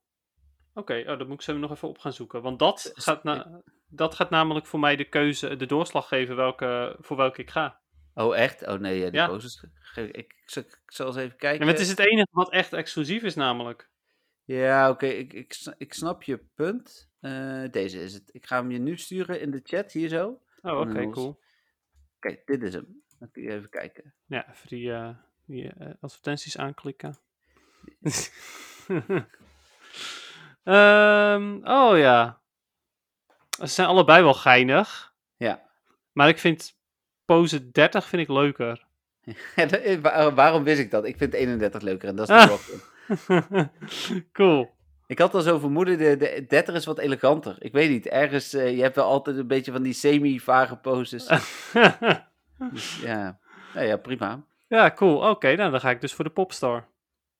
Oké, 0.73 1.03
oh, 1.07 1.17
dan 1.17 1.27
moet 1.27 1.35
ik 1.35 1.41
ze 1.41 1.53
nog 1.53 1.71
even 1.71 1.87
op 1.87 1.97
gaan 1.97 2.13
zoeken. 2.13 2.41
Want 2.41 2.59
dat 2.59 2.91
gaat, 2.93 3.23
na- 3.23 3.61
dat 3.87 4.15
gaat 4.15 4.29
namelijk 4.29 4.65
voor 4.65 4.79
mij 4.79 4.95
de 4.95 5.09
keuze, 5.09 5.55
de 5.55 5.65
doorslag 5.65 6.07
geven 6.07 6.35
welke, 6.35 6.95
voor 6.99 7.17
welke 7.17 7.41
ik 7.41 7.49
ga. 7.49 7.79
Oh, 8.13 8.37
echt? 8.37 8.67
Oh 8.67 8.79
nee, 8.79 8.99
ja, 8.99 9.09
die 9.09 9.19
Ja. 9.19 9.27
poses. 9.27 9.65
Ik, 9.95 10.15
ik, 10.15 10.41
zal, 10.45 10.63
ik 10.63 10.81
zal 10.85 11.07
eens 11.07 11.15
even 11.15 11.37
kijken. 11.37 11.61
En 11.61 11.67
het 11.67 11.79
is 11.79 11.89
het 11.89 11.99
enige 11.99 12.27
wat 12.31 12.51
echt 12.51 12.73
exclusief 12.73 13.23
is, 13.23 13.35
namelijk. 13.35 13.91
Ja, 14.53 14.89
oké, 14.89 15.05
ik, 15.05 15.33
ik, 15.33 15.55
ik 15.77 15.93
snap 15.93 16.23
je 16.23 16.37
punt. 16.55 17.09
Eh, 17.19 17.63
deze 17.71 18.01
is 18.01 18.13
het. 18.13 18.29
Ik 18.31 18.45
ga 18.45 18.55
hem 18.55 18.71
je 18.71 18.79
nu 18.79 18.97
sturen 18.97 19.41
in 19.41 19.51
de 19.51 19.61
chat, 19.63 19.91
hier 19.91 20.09
zo. 20.09 20.41
Oh, 20.61 20.79
oké, 20.79 21.09
cool. 21.09 21.39
Kijk, 22.19 22.45
dit 22.45 22.63
is 22.63 22.73
hem. 22.73 23.01
Dan 23.19 23.31
kun 23.31 23.43
je 23.43 23.51
even 23.51 23.69
kijken. 23.69 24.13
Ja, 24.25 24.49
even 24.49 24.67
die, 24.67 24.93
eh, 24.93 25.09
die 25.45 25.69
eh, 25.69 25.89
advertenties 25.99 26.57
aanklikken. 26.57 27.17
Ehm, 30.63 31.59
oh 31.63 31.97
ja. 31.97 32.41
Ze 33.49 33.67
zijn 33.67 33.87
allebei 33.87 34.23
wel 34.23 34.33
geinig. 34.33 35.13
Ja. 35.37 35.69
Maar 36.11 36.27
ik 36.27 36.37
vind 36.37 36.77
pose 37.25 37.71
30 37.71 38.07
vind 38.07 38.21
ik 38.21 38.27
leuker. 38.27 38.85
Waarom 40.35 40.63
wist 40.63 40.79
ik 40.79 40.91
dat? 40.91 41.05
Ik 41.05 41.17
vind 41.17 41.33
31 41.33 41.81
leuker 41.81 42.09
en 42.09 42.15
dat 42.15 42.29
is 42.29 42.45
de 42.45 42.51
Ah. 42.51 42.92
Cool. 44.31 44.71
Ik 45.07 45.19
had 45.19 45.33
al 45.33 45.41
zo 45.41 45.59
vermoeden, 45.59 45.97
de, 45.97 46.17
de 46.17 46.45
30 46.47 46.75
is 46.75 46.85
wat 46.85 46.97
eleganter. 46.97 47.55
Ik 47.59 47.71
weet 47.71 47.89
niet, 47.89 48.07
ergens, 48.07 48.53
eh, 48.53 48.75
je 48.75 48.81
hebt 48.81 48.95
wel 48.95 49.05
altijd 49.05 49.37
een 49.37 49.47
beetje 49.47 49.71
van 49.71 49.83
die 49.83 49.93
semi-vage 49.93 50.75
poses. 50.77 51.27
Dus, 52.71 52.99
ja. 53.01 53.39
Nou 53.73 53.87
ja, 53.87 53.97
prima. 53.97 54.45
ja, 54.67 54.91
cool. 54.91 55.29
Oké, 55.29 55.55
nou 55.55 55.71
dan 55.71 55.79
ga 55.79 55.89
ik 55.89 56.01
dus 56.01 56.13
voor 56.13 56.25
de 56.25 56.31
Popstar. 56.31 56.87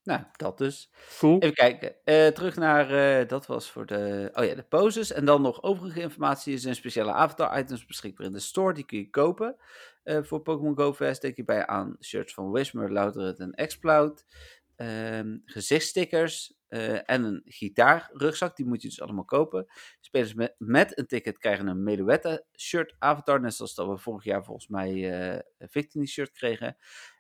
Nou, 0.04 0.22
dat 0.38 0.58
dus. 0.58 0.92
Cool. 1.18 1.40
Even 1.40 1.56
kijken. 1.56 1.96
Eh, 2.04 2.28
terug 2.28 2.56
naar, 2.56 2.90
eh, 3.20 3.28
dat 3.28 3.46
was 3.46 3.72
voor 3.72 3.86
de, 3.86 4.30
oh 4.34 4.46
ja, 4.46 4.56
de 4.56 4.64
poses. 4.64 5.12
En 5.12 5.26
dan 5.26 5.42
nog 5.42 5.64
overige 5.64 6.02
informatie. 6.02 6.54
Er 6.54 6.60
zijn 6.60 6.76
speciale 6.76 7.12
avatar-items 7.12 7.86
beschikbaar 7.86 8.26
in 8.28 8.34
de 8.34 8.40
store. 8.40 8.74
Die 8.74 8.86
kun 8.86 8.98
je 8.98 9.10
kopen 9.10 9.56
voor 10.04 10.40
Pokémon 10.40 10.78
Go 10.78 10.94
Fest. 10.94 11.22
Denk 11.22 11.36
je 11.36 11.44
bij 11.44 11.68
aan 11.68 11.98
shirts 12.02 12.34
van 12.34 12.52
Whismer, 12.52 12.92
Loudred 12.92 13.40
en 13.40 13.52
Exploud. 13.52 14.26
Ehm 14.76 15.38
gezichtstickers 15.46 16.54
eh, 16.74 17.10
en 17.10 17.24
een 17.24 17.42
gitaarrugzak. 17.46 18.56
Die 18.56 18.66
moet 18.66 18.82
je 18.82 18.88
dus 18.88 19.02
allemaal 19.02 19.26
kopen. 19.26 19.66
Spelers 20.00 20.34
met, 20.34 20.56
met 20.58 20.98
een 20.98 21.08
ticket 21.08 21.38
krijgen 21.38 21.68
een 21.68 21.84
Meluetta 21.84 22.42
shirt 22.58 22.96
avatar. 23.00 23.42
Net 23.42 23.54
zoals 23.54 23.76
dat 23.76 23.88
we 23.88 23.98
vorig 23.98 24.24
jaar 24.24 24.44
volgens 24.44 24.68
mij 24.68 24.90
eh 24.90 25.40
een 25.58 25.70
Victini 25.70 26.06
shirt 26.06 26.32
kregen. 26.32 26.78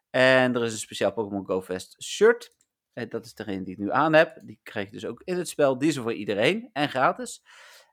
En 0.09 0.55
er 0.55 0.63
is 0.63 0.71
een 0.71 0.79
speciaal 0.79 1.13
Pokémon 1.13 1.45
Go 1.45 1.61
Fest 1.61 2.03
shirt. 2.03 2.55
Eh, 2.93 3.09
dat 3.09 3.25
is 3.25 3.33
degene 3.33 3.63
die 3.63 3.73
ik 3.73 3.79
nu 3.79 3.91
aan 3.91 4.13
heb. 4.13 4.39
Die 4.43 4.59
krijg 4.63 4.85
je 4.85 4.93
dus 4.93 5.05
ook 5.05 5.21
in 5.23 5.37
het 5.37 5.49
spel. 5.49 5.77
Die 5.77 5.89
is 5.89 5.95
er 5.95 6.01
voor 6.01 6.13
iedereen 6.13 6.69
en 6.73 6.89
gratis. 6.89 7.43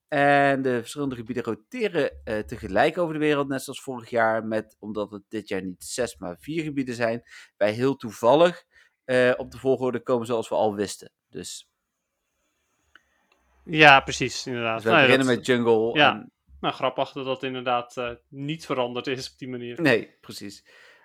En 0.08 0.62
de 0.62 0.78
verschillende 0.78 1.16
gebieden 1.16 1.44
roteren 1.44 2.22
tegelijk 2.46 2.98
over 2.98 3.14
de 3.14 3.20
wereld, 3.20 3.48
net 3.48 3.62
zoals 3.62 3.82
vorig 3.82 4.10
jaar. 4.10 4.44
Met, 4.44 4.76
omdat 4.78 5.10
het 5.10 5.22
dit 5.28 5.48
jaar 5.48 5.62
niet 5.62 5.84
zes, 5.84 6.16
maar 6.16 6.36
vier 6.38 6.62
gebieden 6.62 6.94
zijn. 6.94 7.22
Wij 7.56 7.72
heel 7.72 7.96
toevallig 7.96 8.64
eh, 9.10 9.32
op 9.36 9.50
de 9.50 9.58
volgorde 9.58 10.00
komen 10.00 10.26
zoals 10.26 10.48
we 10.48 10.54
al 10.54 10.74
wisten. 10.74 11.10
Dus, 11.30 11.68
Ja, 13.64 14.00
precies, 14.00 14.46
inderdaad. 14.46 14.74
dus 14.74 14.84
we 14.84 14.90
Nou 14.90 15.02
beginnen 15.02 15.26
dat- 15.26 15.36
met 15.36 15.46
Jungle. 15.46 15.92
ja. 15.98 16.12
en- 16.12 16.30
Nou, 16.60 16.74
grappig 16.74 17.12
dat 17.12 17.24
dat 17.24 17.42
inderdaad 17.42 17.96
eh, 17.96 18.10
niet 18.28 18.66
veranderd 18.66 19.06
is 19.06 19.32
op 19.32 19.38
die 19.38 19.48
manier. 19.48 19.80
nee, 19.82 20.16
precies. 20.20 20.64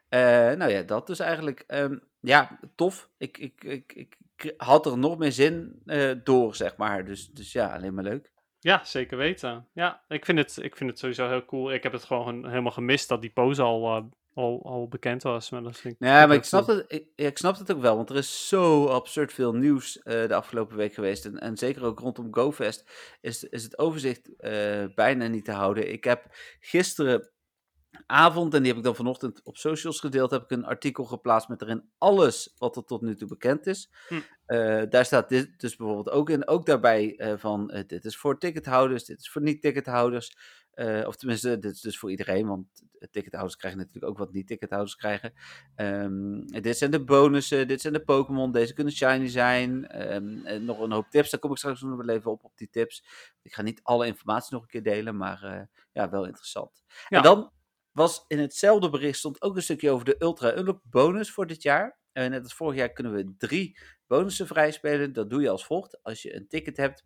Eh, 0.09 0.19
nou 0.51 0.67
ja, 0.71 0.81
dat 0.81 1.07
dus 1.07 1.19
eigenlijk. 1.19 1.63
Ehm, 1.67 1.97
ja, 2.19 2.59
tof. 2.75 3.09
Ik, 3.17 3.37
ik, 3.37 3.63
ik, 3.63 3.93
ik 4.37 4.53
had 4.57 4.85
er 4.85 4.97
nog 4.97 5.17
meer 5.17 5.31
zin 5.31 5.81
door, 6.23 6.55
zeg 6.55 6.77
maar. 6.77 7.05
Dus, 7.05 7.27
dus 7.31 7.51
ja, 7.51 7.73
alleen 7.75 7.93
maar 7.93 8.03
leuk. 8.03 8.31
Ja, 8.59 8.83
zeker 8.83 9.17
weten. 9.17 9.67
Ja, 9.73 10.03
ik 10.07 10.25
vind 10.25 10.37
het, 10.37 10.57
ik 10.61 10.75
vind 10.77 10.89
het 10.89 10.99
sowieso 10.99 11.27
heel 11.27 11.45
cool. 11.45 11.73
Ik 11.73 11.83
heb 11.83 11.91
het 11.91 12.03
gewoon 12.03 12.47
helemaal 12.49 12.71
gemist 12.71 13.07
dat 13.09 13.21
die 13.21 13.31
pose 13.31 13.61
al, 13.61 14.09
al, 14.35 14.61
al 14.63 14.87
bekend 14.87 15.23
was. 15.23 15.49
Maar 15.49 15.63
dat 15.63 15.77
vind 15.77 15.93
ik, 15.93 16.07
Ja, 16.07 16.17
vind 16.17 16.27
maar 16.27 16.37
ik 16.37 16.43
snap, 16.43 16.67
het, 16.67 16.85
ik, 16.87 17.07
ik 17.15 17.37
snap 17.37 17.57
het 17.57 17.71
ook 17.71 17.81
wel, 17.81 17.95
want 17.95 18.09
er 18.09 18.15
is 18.15 18.47
zo 18.47 18.85
absurd 18.85 19.33
veel 19.33 19.53
nieuws 19.53 20.01
eh, 20.01 20.27
de 20.27 20.35
afgelopen 20.35 20.77
week 20.77 20.93
geweest. 20.93 21.25
En, 21.25 21.39
en 21.39 21.57
zeker 21.57 21.83
ook 21.83 21.99
rondom 21.99 22.33
GoFest 22.33 22.91
is, 23.21 23.43
is 23.43 23.63
het 23.63 23.77
overzicht 23.77 24.35
eh, 24.35 24.85
bijna 24.95 25.27
niet 25.27 25.45
te 25.45 25.51
houden. 25.51 25.91
Ik 25.91 26.03
heb 26.03 26.27
gisteravond, 26.59 28.53
en 28.53 28.59
die 28.59 28.67
heb 28.67 28.77
ik 28.77 28.83
dan 28.83 28.95
vanochtend 28.95 29.43
op 29.43 29.57
socials 29.57 29.99
gedeeld, 29.99 30.31
heb 30.31 30.43
ik 30.43 30.51
een 30.51 30.65
artikel 30.65 31.03
geplaatst 31.03 31.49
met 31.49 31.61
erin 31.61 31.89
alles 31.97 32.53
wat 32.57 32.75
er 32.75 32.83
tot 32.83 33.01
nu 33.01 33.15
toe 33.15 33.27
bekend 33.27 33.67
is. 33.67 33.91
Hm. 34.07 34.19
Eh, 34.45 34.83
daar 34.89 35.05
staat 35.05 35.29
dit 35.29 35.59
dus 35.59 35.75
bijvoorbeeld 35.75 36.09
ook 36.09 36.29
in. 36.29 36.47
Ook 36.47 36.65
daarbij 36.65 37.33
van, 37.37 37.83
dit 37.87 38.05
is 38.05 38.17
voor 38.17 38.39
tickethouders, 38.39 39.05
dit 39.05 39.19
is 39.19 39.29
voor 39.29 39.41
niet-tickethouders. 39.41 40.35
Eh, 40.75 41.07
of 41.07 41.15
tenminste, 41.15 41.59
dit 41.59 41.73
is 41.73 41.81
dus 41.81 41.97
voor 41.97 42.09
iedereen, 42.09 42.47
want 42.47 42.67
tickethouders 43.11 43.55
krijgen 43.55 43.79
natuurlijk 43.79 44.05
ook 44.05 44.17
wat 44.17 44.33
niet-tickethouders 44.33 44.95
krijgen. 44.95 45.33
Ehm, 45.75 46.41
dit 46.45 46.77
zijn 46.77 46.91
de 46.91 47.03
bonussen, 47.03 47.67
dit 47.67 47.81
zijn 47.81 47.93
de 47.93 48.03
Pokémon, 48.03 48.51
deze 48.51 48.73
kunnen 48.73 48.93
shiny 48.93 49.27
zijn. 49.27 49.87
Ehm, 49.87 50.45
en 50.45 50.65
nog 50.65 50.79
een 50.79 50.91
hoop 50.91 51.09
tips, 51.09 51.29
daar 51.29 51.39
kom 51.39 51.51
ik 51.51 51.57
straks 51.57 51.81
nog 51.81 52.05
wel 52.05 52.15
even 52.15 52.31
op, 52.31 52.43
op 52.43 52.57
die 52.57 52.69
tips. 52.69 53.05
Ik 53.41 53.53
ga 53.53 53.61
niet 53.61 53.79
alle 53.83 54.05
informatie 54.05 54.53
nog 54.53 54.61
een 54.61 54.69
keer 54.69 54.83
delen, 54.83 55.17
maar 55.17 55.43
eh, 55.43 55.61
ja, 55.91 56.09
wel 56.09 56.25
interessant. 56.25 56.83
Ja. 57.07 57.17
En 57.17 57.23
dan 57.23 57.51
was 57.91 58.25
in 58.27 58.39
hetzelfde 58.39 58.89
bericht 58.89 59.17
stond 59.17 59.41
ook 59.41 59.55
een 59.55 59.61
stukje 59.61 59.91
over 59.91 60.05
de 60.05 60.15
Ultra 60.19 60.57
Unlock 60.57 60.81
bonus 60.83 61.31
voor 61.31 61.47
dit 61.47 61.61
jaar. 61.61 61.99
Eh, 62.11 62.27
net 62.27 62.43
als 62.43 62.53
vorig 62.53 62.75
jaar 62.75 62.91
kunnen 62.91 63.13
we 63.13 63.35
drie 63.37 63.79
bonussen 64.07 64.47
vrijspelen. 64.47 65.13
Dat 65.13 65.29
doe 65.29 65.41
je 65.41 65.49
als 65.49 65.65
volgt. 65.65 66.03
Als 66.03 66.21
je 66.21 66.35
een 66.35 66.47
ticket 66.47 66.77
hebt, 66.77 67.03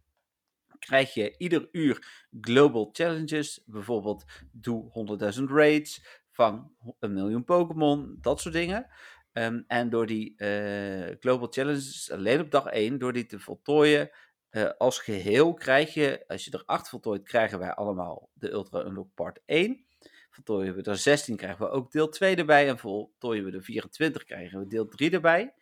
krijg 0.80 1.14
je 1.14 1.36
ieder 1.38 1.68
uur 1.72 2.28
global 2.42 2.90
challenges. 2.92 3.64
Bijvoorbeeld 3.66 4.26
doe 4.52 4.92
100.000 5.38 5.44
raids, 5.44 6.22
vang 6.32 6.72
een 7.00 7.14
miljoen 7.14 7.44
Pokémon, 7.44 8.18
dat 8.22 8.42
soort 8.42 8.54
dingen. 8.54 8.88
Ehm, 9.32 9.62
en 9.68 9.90
door 9.90 10.06
die 10.06 10.36
eh, 10.36 11.16
global 11.20 11.48
challenges, 11.48 12.12
alleen 12.12 12.40
op 12.40 12.52
dag 12.52 12.66
1, 12.66 12.98
door 13.00 13.14
die 13.14 13.26
te 13.26 13.40
voltooien, 13.40 14.10
Eh, 14.50 14.70
als 14.78 15.00
geheel 15.00 15.54
krijg 15.54 15.94
je, 15.94 16.24
als 16.28 16.46
je 16.46 16.52
er 16.52 16.64
8 16.66 16.90
voltooit, 16.90 17.24
krijgen 17.24 17.60
wij 17.60 17.74
allemaal 17.74 18.30
de 18.34 18.52
Ultra 18.52 18.86
Unlock 18.86 19.14
Part 19.14 19.40
1. 19.46 19.86
Voltooien 20.30 20.76
we 20.76 20.84
er 20.84 20.98
16, 20.98 21.36
krijgen 21.36 21.66
we 21.66 21.72
ook 21.72 21.92
deel 21.92 22.10
2 22.10 22.36
erbij. 22.36 22.68
En 22.68 22.78
voltooien 22.78 23.44
we 23.46 23.52
er 23.52 23.64
24, 23.64 24.24
krijgen 24.24 24.60
we 24.60 24.68
deel 24.68 24.88
3 24.88 25.12
erbij. 25.12 25.54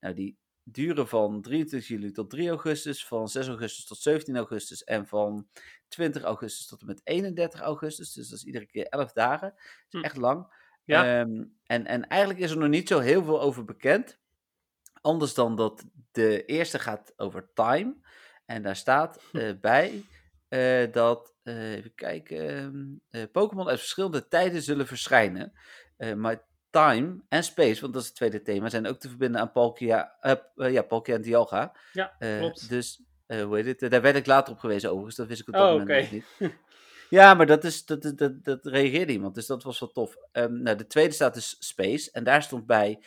Nou, 0.00 0.14
die 0.14 0.38
duren 0.68 1.08
van 1.08 1.42
23 1.42 1.88
juli 1.88 2.12
tot 2.12 2.30
3 2.30 2.48
augustus, 2.48 3.06
van 3.06 3.28
6 3.28 3.48
augustus 3.48 3.84
tot 3.86 3.98
17 3.98 4.36
augustus 4.36 4.84
en 4.84 5.06
van 5.06 5.48
20 5.88 6.22
augustus 6.22 6.66
tot 6.66 6.80
en 6.80 6.86
met 6.86 7.00
31 7.04 7.60
augustus. 7.60 8.12
Dus 8.12 8.28
dat 8.28 8.38
is 8.38 8.44
iedere 8.44 8.66
keer 8.66 8.86
11 8.86 9.12
dagen. 9.12 9.48
Dat 9.50 9.62
is 9.88 9.98
Hm. 9.98 10.04
echt 10.04 10.16
lang. 10.16 10.64
Ja. 10.84 11.20
Ehm, 11.20 11.44
en, 11.66 11.86
en 11.86 12.08
eigenlijk 12.08 12.40
is 12.40 12.50
er 12.50 12.56
nog 12.58 12.68
niet 12.68 12.88
zo 12.88 12.98
heel 12.98 13.24
veel 13.24 13.40
over 13.40 13.64
bekend. 13.64 14.18
Anders 15.00 15.34
dan 15.34 15.56
dat 15.56 15.84
de 16.12 16.44
eerste 16.44 16.78
gaat 16.78 17.12
over 17.16 17.50
time. 17.54 17.96
En 18.46 18.62
daar 18.62 18.76
staat 18.76 19.20
Hm. 19.30 19.36
eh, 19.38 19.52
bij 19.60 20.04
eh, 20.48 20.92
dat, 20.92 21.34
eh, 21.42 21.72
even 21.72 21.94
kijken, 21.94 22.48
ehm, 22.48 22.84
eh, 23.10 23.30
Pokémon 23.32 23.68
uit 23.68 23.78
verschillende 23.78 24.28
tijden 24.28 24.62
zullen 24.62 24.86
verschijnen. 24.86 25.52
Maar 26.16 26.46
time 26.80 27.20
en 27.28 27.44
space, 27.44 27.80
want 27.80 27.92
dat 27.92 28.02
is 28.02 28.08
het 28.08 28.16
tweede 28.16 28.42
thema, 28.42 28.68
zijn 28.68 28.86
ook 28.86 28.98
te 28.98 29.08
verbinden 29.08 29.40
aan 29.40 29.52
Palkia, 29.52 30.16
eh, 30.20 30.32
eh, 30.56 30.72
ja, 30.72 30.82
Palkia 30.82 31.14
en 31.14 31.22
Dialga. 31.22 31.72
Ja, 31.92 32.14
Eh, 32.18 32.38
klopt. 32.38 32.68
Dus, 32.68 33.02
hoe 33.26 33.56
heet 33.56 33.80
het? 33.80 33.90
Daar 33.90 34.02
werd 34.02 34.16
ik 34.16 34.26
later 34.26 34.52
op 34.52 34.58
gewezen 34.58 34.88
overigens, 34.88 35.16
dat 35.16 35.26
wist 35.26 35.40
ik 35.40 35.46
op 35.48 35.54
dat 35.54 35.62
Oh, 35.62 35.70
moment 35.70 35.88
oké. 35.90 36.00
nog 36.00 36.10
niet. 36.10 36.24
Ja, 37.10 37.34
maar 37.34 37.46
dat, 37.46 37.64
is, 37.64 37.84
dat, 37.84 38.02
dat, 38.02 38.18
dat, 38.18 38.44
dat 38.44 38.66
reageerde 38.66 39.12
iemand, 39.12 39.34
dus 39.34 39.46
dat 39.46 39.62
was 39.62 39.80
wel 39.80 39.88
tof. 39.92 40.16
Ehm, 40.32 40.62
nou, 40.62 40.76
de 40.76 40.86
tweede 40.86 41.12
staat 41.14 41.34
dus 41.34 41.56
Space, 41.58 42.10
en 42.12 42.24
daar 42.24 42.42
stond 42.42 42.66
bij 42.66 43.02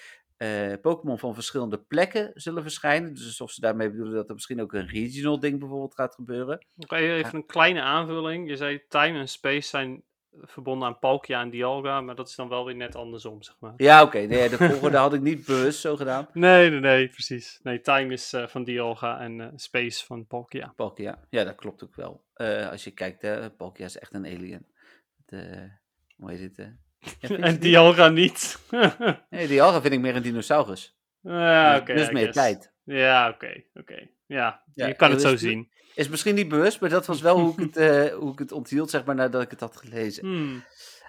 Pokémon 0.82 1.20
van 1.20 1.34
verschillende 1.34 1.78
plekken 1.80 2.32
zullen 2.34 2.62
verschijnen. 2.62 3.14
Dus 3.14 3.26
alsof 3.26 3.52
ze 3.52 3.62
daarmee 3.62 3.90
bedoelen 3.90 4.14
dat 4.16 4.28
er 4.28 4.34
misschien 4.34 4.62
ook 4.62 4.74
een 4.74 4.88
regional 4.88 5.40
ding 5.40 5.60
bijvoorbeeld 5.60 5.96
gaat 5.96 6.16
gebeuren. 6.16 6.66
Nog 6.76 6.92
even 6.92 7.36
een 7.36 7.46
kleine 7.46 7.82
aanvulling. 7.82 8.50
Je 8.50 8.56
zei 8.56 8.82
time 8.88 9.20
en 9.20 9.28
space 9.30 9.68
zijn 9.68 10.04
verbonden 10.42 10.88
aan 10.88 11.00
Palkia 11.00 11.42
en 11.42 11.50
Dialga, 11.50 12.02
maar 12.02 12.15
dat 12.15 12.28
is 12.30 12.36
dan 12.36 12.50
wel 12.50 12.65
weer 12.65 12.76
net 12.76 12.96
andersom, 12.96 13.44
zeg 13.44 13.56
maar. 13.60 13.74
Ja, 13.78 14.04
oké, 14.04 14.20
nee, 14.20 14.50
de 14.50 14.58
volgende 14.58 14.98
had 14.98 15.13
ik 15.13 15.22
niet 15.22 15.46
bewust 15.46 15.80
zo 15.80 15.96
gedaan. 15.96 16.28
Nee, 16.34 16.70
nee, 16.70 16.80
nee, 16.80 17.08
precies. 17.08 17.60
Nee, 17.63 17.82
time 17.82 18.13
is 18.13 18.34
eh, 18.34 18.48
van 18.48 18.63
Dialga 18.63 19.20
en 19.20 19.42
eh, 19.42 19.48
space 19.56 20.06
van 20.06 20.28
Palkia. 20.28 20.74
Palkia, 20.76 21.20
ja, 21.30 21.44
dat 21.44 21.56
klopt 21.56 21.84
ook 21.84 21.96
wel. 21.96 22.24
Eh, 22.34 22.70
als 22.70 22.84
je 22.84 22.92
kijkt, 22.92 23.58
Palkia 23.58 23.86
is 23.86 23.98
echt 23.98 24.13
een 24.13 24.26
alien. 24.26 24.65
De, 25.26 25.70
hoe 26.18 26.32
heet 26.32 26.58
het? 26.58 26.74
Ja, 27.20 27.38
en? 27.38 27.60
Dialga 27.60 28.10
niet. 28.10 28.60
Nee, 29.30 29.48
Dialga 29.48 29.82
vind 29.82 29.94
ik 29.94 30.00
meer 30.00 30.15
een 30.15 30.22
dinosaurus. 30.22 30.98
ja, 31.22 31.78
oké. 31.78 31.94
dus 31.94 32.12
meer 32.12 32.32
tijd. 32.32 32.74
Ja, 32.84 33.30
oké, 33.30 33.63
oké. 33.74 34.08
Ja, 34.26 34.63
Ja, 34.74 34.88
je 34.88 34.94
kan 34.94 35.12
het 35.12 35.22
zo 35.22 35.36
zien. 35.36 35.72
Is 36.00 36.10
misschien 36.10 36.36
niet 36.36 36.48
bewust, 36.48 36.82
maar 36.82 36.90
dat 36.90 37.06
was 37.06 37.22
wel 37.22 37.40
hoe 37.40 37.52
ik 37.52 37.60
het, 37.60 37.78
eh, 37.88 38.14
hoe 38.14 38.32
ik 38.32 38.40
het 38.40 38.52
onthield, 38.52 38.90
zeg 38.90 39.06
maar, 39.06 39.16
nadat 39.16 39.42
ik 39.42 39.50
het 39.50 39.60
had 39.60 39.78
gelezen. 39.78 40.26
Hmm. 40.26 40.64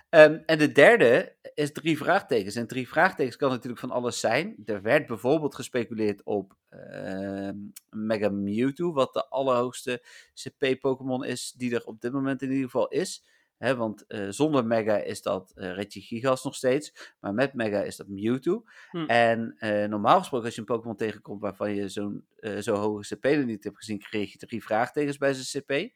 Ehm, 0.09 0.39
en 0.47 0.59
de 0.59 0.73
derde 0.73 1.37
is 1.55 1.73
drie 1.73 1.97
vraagtekens. 1.97 2.55
En 2.55 2.67
drie 2.67 2.89
vraagtekens 2.89 3.37
kan 3.37 3.51
natuurlijk 3.51 3.81
van 3.81 3.91
alles 3.91 4.21
zijn. 4.21 4.57
Er 4.65 4.83
werd 4.83 5.07
bijvoorbeeld 5.07 5.55
gespeculeerd 5.55 6.23
op 6.25 6.57
ehm, 6.69 7.57
Mega 7.91 8.29
Mewtwo, 8.29 8.93
wat 8.93 9.13
de 9.13 9.29
allerhoogste 9.29 10.03
CP-Pokémon 10.35 11.25
is 11.25 11.53
die 11.57 11.75
er 11.75 11.85
op 11.85 12.01
dit 12.01 12.13
moment 12.13 12.43
in 12.43 12.51
ieder 12.51 12.65
geval 12.65 12.89
is. 12.89 13.25
Hè, 13.61 13.77
want 13.77 14.07
eh, 14.07 14.27
zonder 14.29 14.67
Mega 14.67 14.97
is 14.97 15.23
dat 15.23 15.53
eh 15.55 15.73
Regigigas 15.75 16.45
nog 16.45 16.55
steeds, 16.55 17.15
maar 17.21 17.35
met 17.35 17.55
Mega 17.55 17.81
is 17.83 17.97
dat 17.97 18.09
Mewtwo. 18.09 18.65
Hm. 18.91 19.05
En 19.07 19.55
eh, 19.59 19.89
normaal 19.89 20.19
gesproken, 20.19 20.47
als 20.47 20.55
je 20.55 20.61
een 20.61 20.67
Pokémon 20.67 20.97
tegenkomt 20.97 21.41
waarvan 21.41 21.75
je 21.75 21.89
zo'n 21.89 22.25
zo 22.61 22.75
hoge 22.75 23.15
CP 23.15 23.25
er 23.25 23.45
niet 23.45 23.65
hebt 23.65 23.77
gezien, 23.77 23.99
kreeg 23.99 24.33
je 24.33 24.39
drie 24.39 24.63
vraagtekens 24.65 25.17
bij 25.19 25.33
zijn 25.35 25.65
CP. 25.65 25.93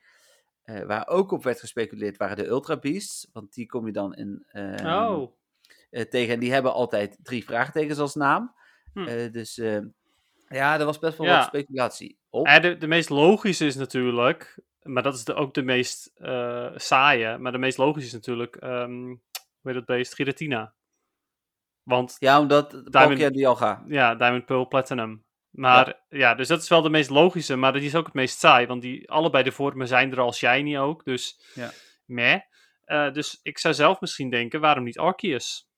Waar 0.87 1.09
ook 1.09 1.31
op 1.33 1.44
werd 1.44 1.61
gespeculeerd 1.61 2.16
waren 2.16 2.37
de 2.37 2.46
Ultra 2.46 2.77
Beasts, 2.77 3.29
want 3.33 3.55
die 3.55 3.66
kom 3.66 3.87
je 3.87 3.92
dan 3.92 4.14
in, 4.14 4.44
ehm, 4.46 4.87
Oh, 4.87 5.33
tegen. 6.09 6.35
En 6.35 6.40
die 6.40 6.53
hebben 6.53 6.72
altijd 6.72 7.18
drie 7.22 7.44
vraagtekens 7.44 7.98
als 7.98 8.14
naam. 8.14 8.55
Hm. 8.92 9.31
Dus 9.31 9.55
ja, 10.48 10.79
er 10.79 10.85
was 10.85 10.98
best 10.98 11.18
wel 11.18 11.27
Ja. 11.27 11.37
wat 11.38 11.46
speculatie 11.46 12.18
op. 12.31 12.46
De, 12.46 12.77
de 12.77 12.87
meest 12.87 13.09
logische 13.11 13.66
is 13.66 13.77
natuurlijk, 13.77 14.59
maar 14.84 15.02
dat 15.02 15.14
is 15.14 15.24
de, 15.24 15.34
ook 15.34 15.54
de 15.54 15.62
meest 15.62 16.10
eh, 16.14 16.70
saaie, 16.74 17.38
maar 17.38 17.52
de 17.52 17.58
meest 17.58 17.78
logische 17.78 18.06
is 18.08 18.12
natuurlijk, 18.14 18.56
ehm 18.56 19.06
hoe 19.60 19.72
heet 19.72 19.74
dat 19.74 19.96
beest? 19.96 20.14
Giratina. 20.14 20.74
Want 21.82 22.16
Ja, 22.18 22.40
omdat 22.40 22.90
Palkia 22.90 23.30
die 23.30 23.48
al 23.48 23.56
gaat. 23.56 23.82
ja, 23.88 24.14
Diamond 24.14 24.44
Pearl 24.46 24.68
Platinum. 24.68 25.24
Maar 25.50 26.00
ja. 26.08 26.34
dus 26.34 26.48
dat 26.48 26.62
is 26.62 26.68
wel 26.68 26.82
de 26.82 26.90
meest 26.90 27.10
logische, 27.10 27.56
maar 27.56 27.72
die 27.72 27.82
is 27.82 27.94
ook 27.94 28.04
het 28.04 28.14
meest 28.14 28.38
saai, 28.38 28.66
want 28.66 28.82
die, 28.82 29.10
allebei 29.10 29.44
de 29.44 29.52
vormen 29.52 29.88
zijn 29.88 30.12
er 30.12 30.20
al 30.20 30.32
shiny 30.32 30.78
ook, 30.78 31.04
dus 31.04 31.40
Ja. 31.54 31.70
meh. 32.04 32.40
Eh, 32.84 33.12
dus 33.12 33.40
ik 33.42 33.58
zou 33.58 33.74
zelf 33.74 34.00
misschien 34.00 34.30
denken, 34.30 34.60
waarom 34.60 34.84
niet 34.84 34.98
Arceus? 34.98 35.68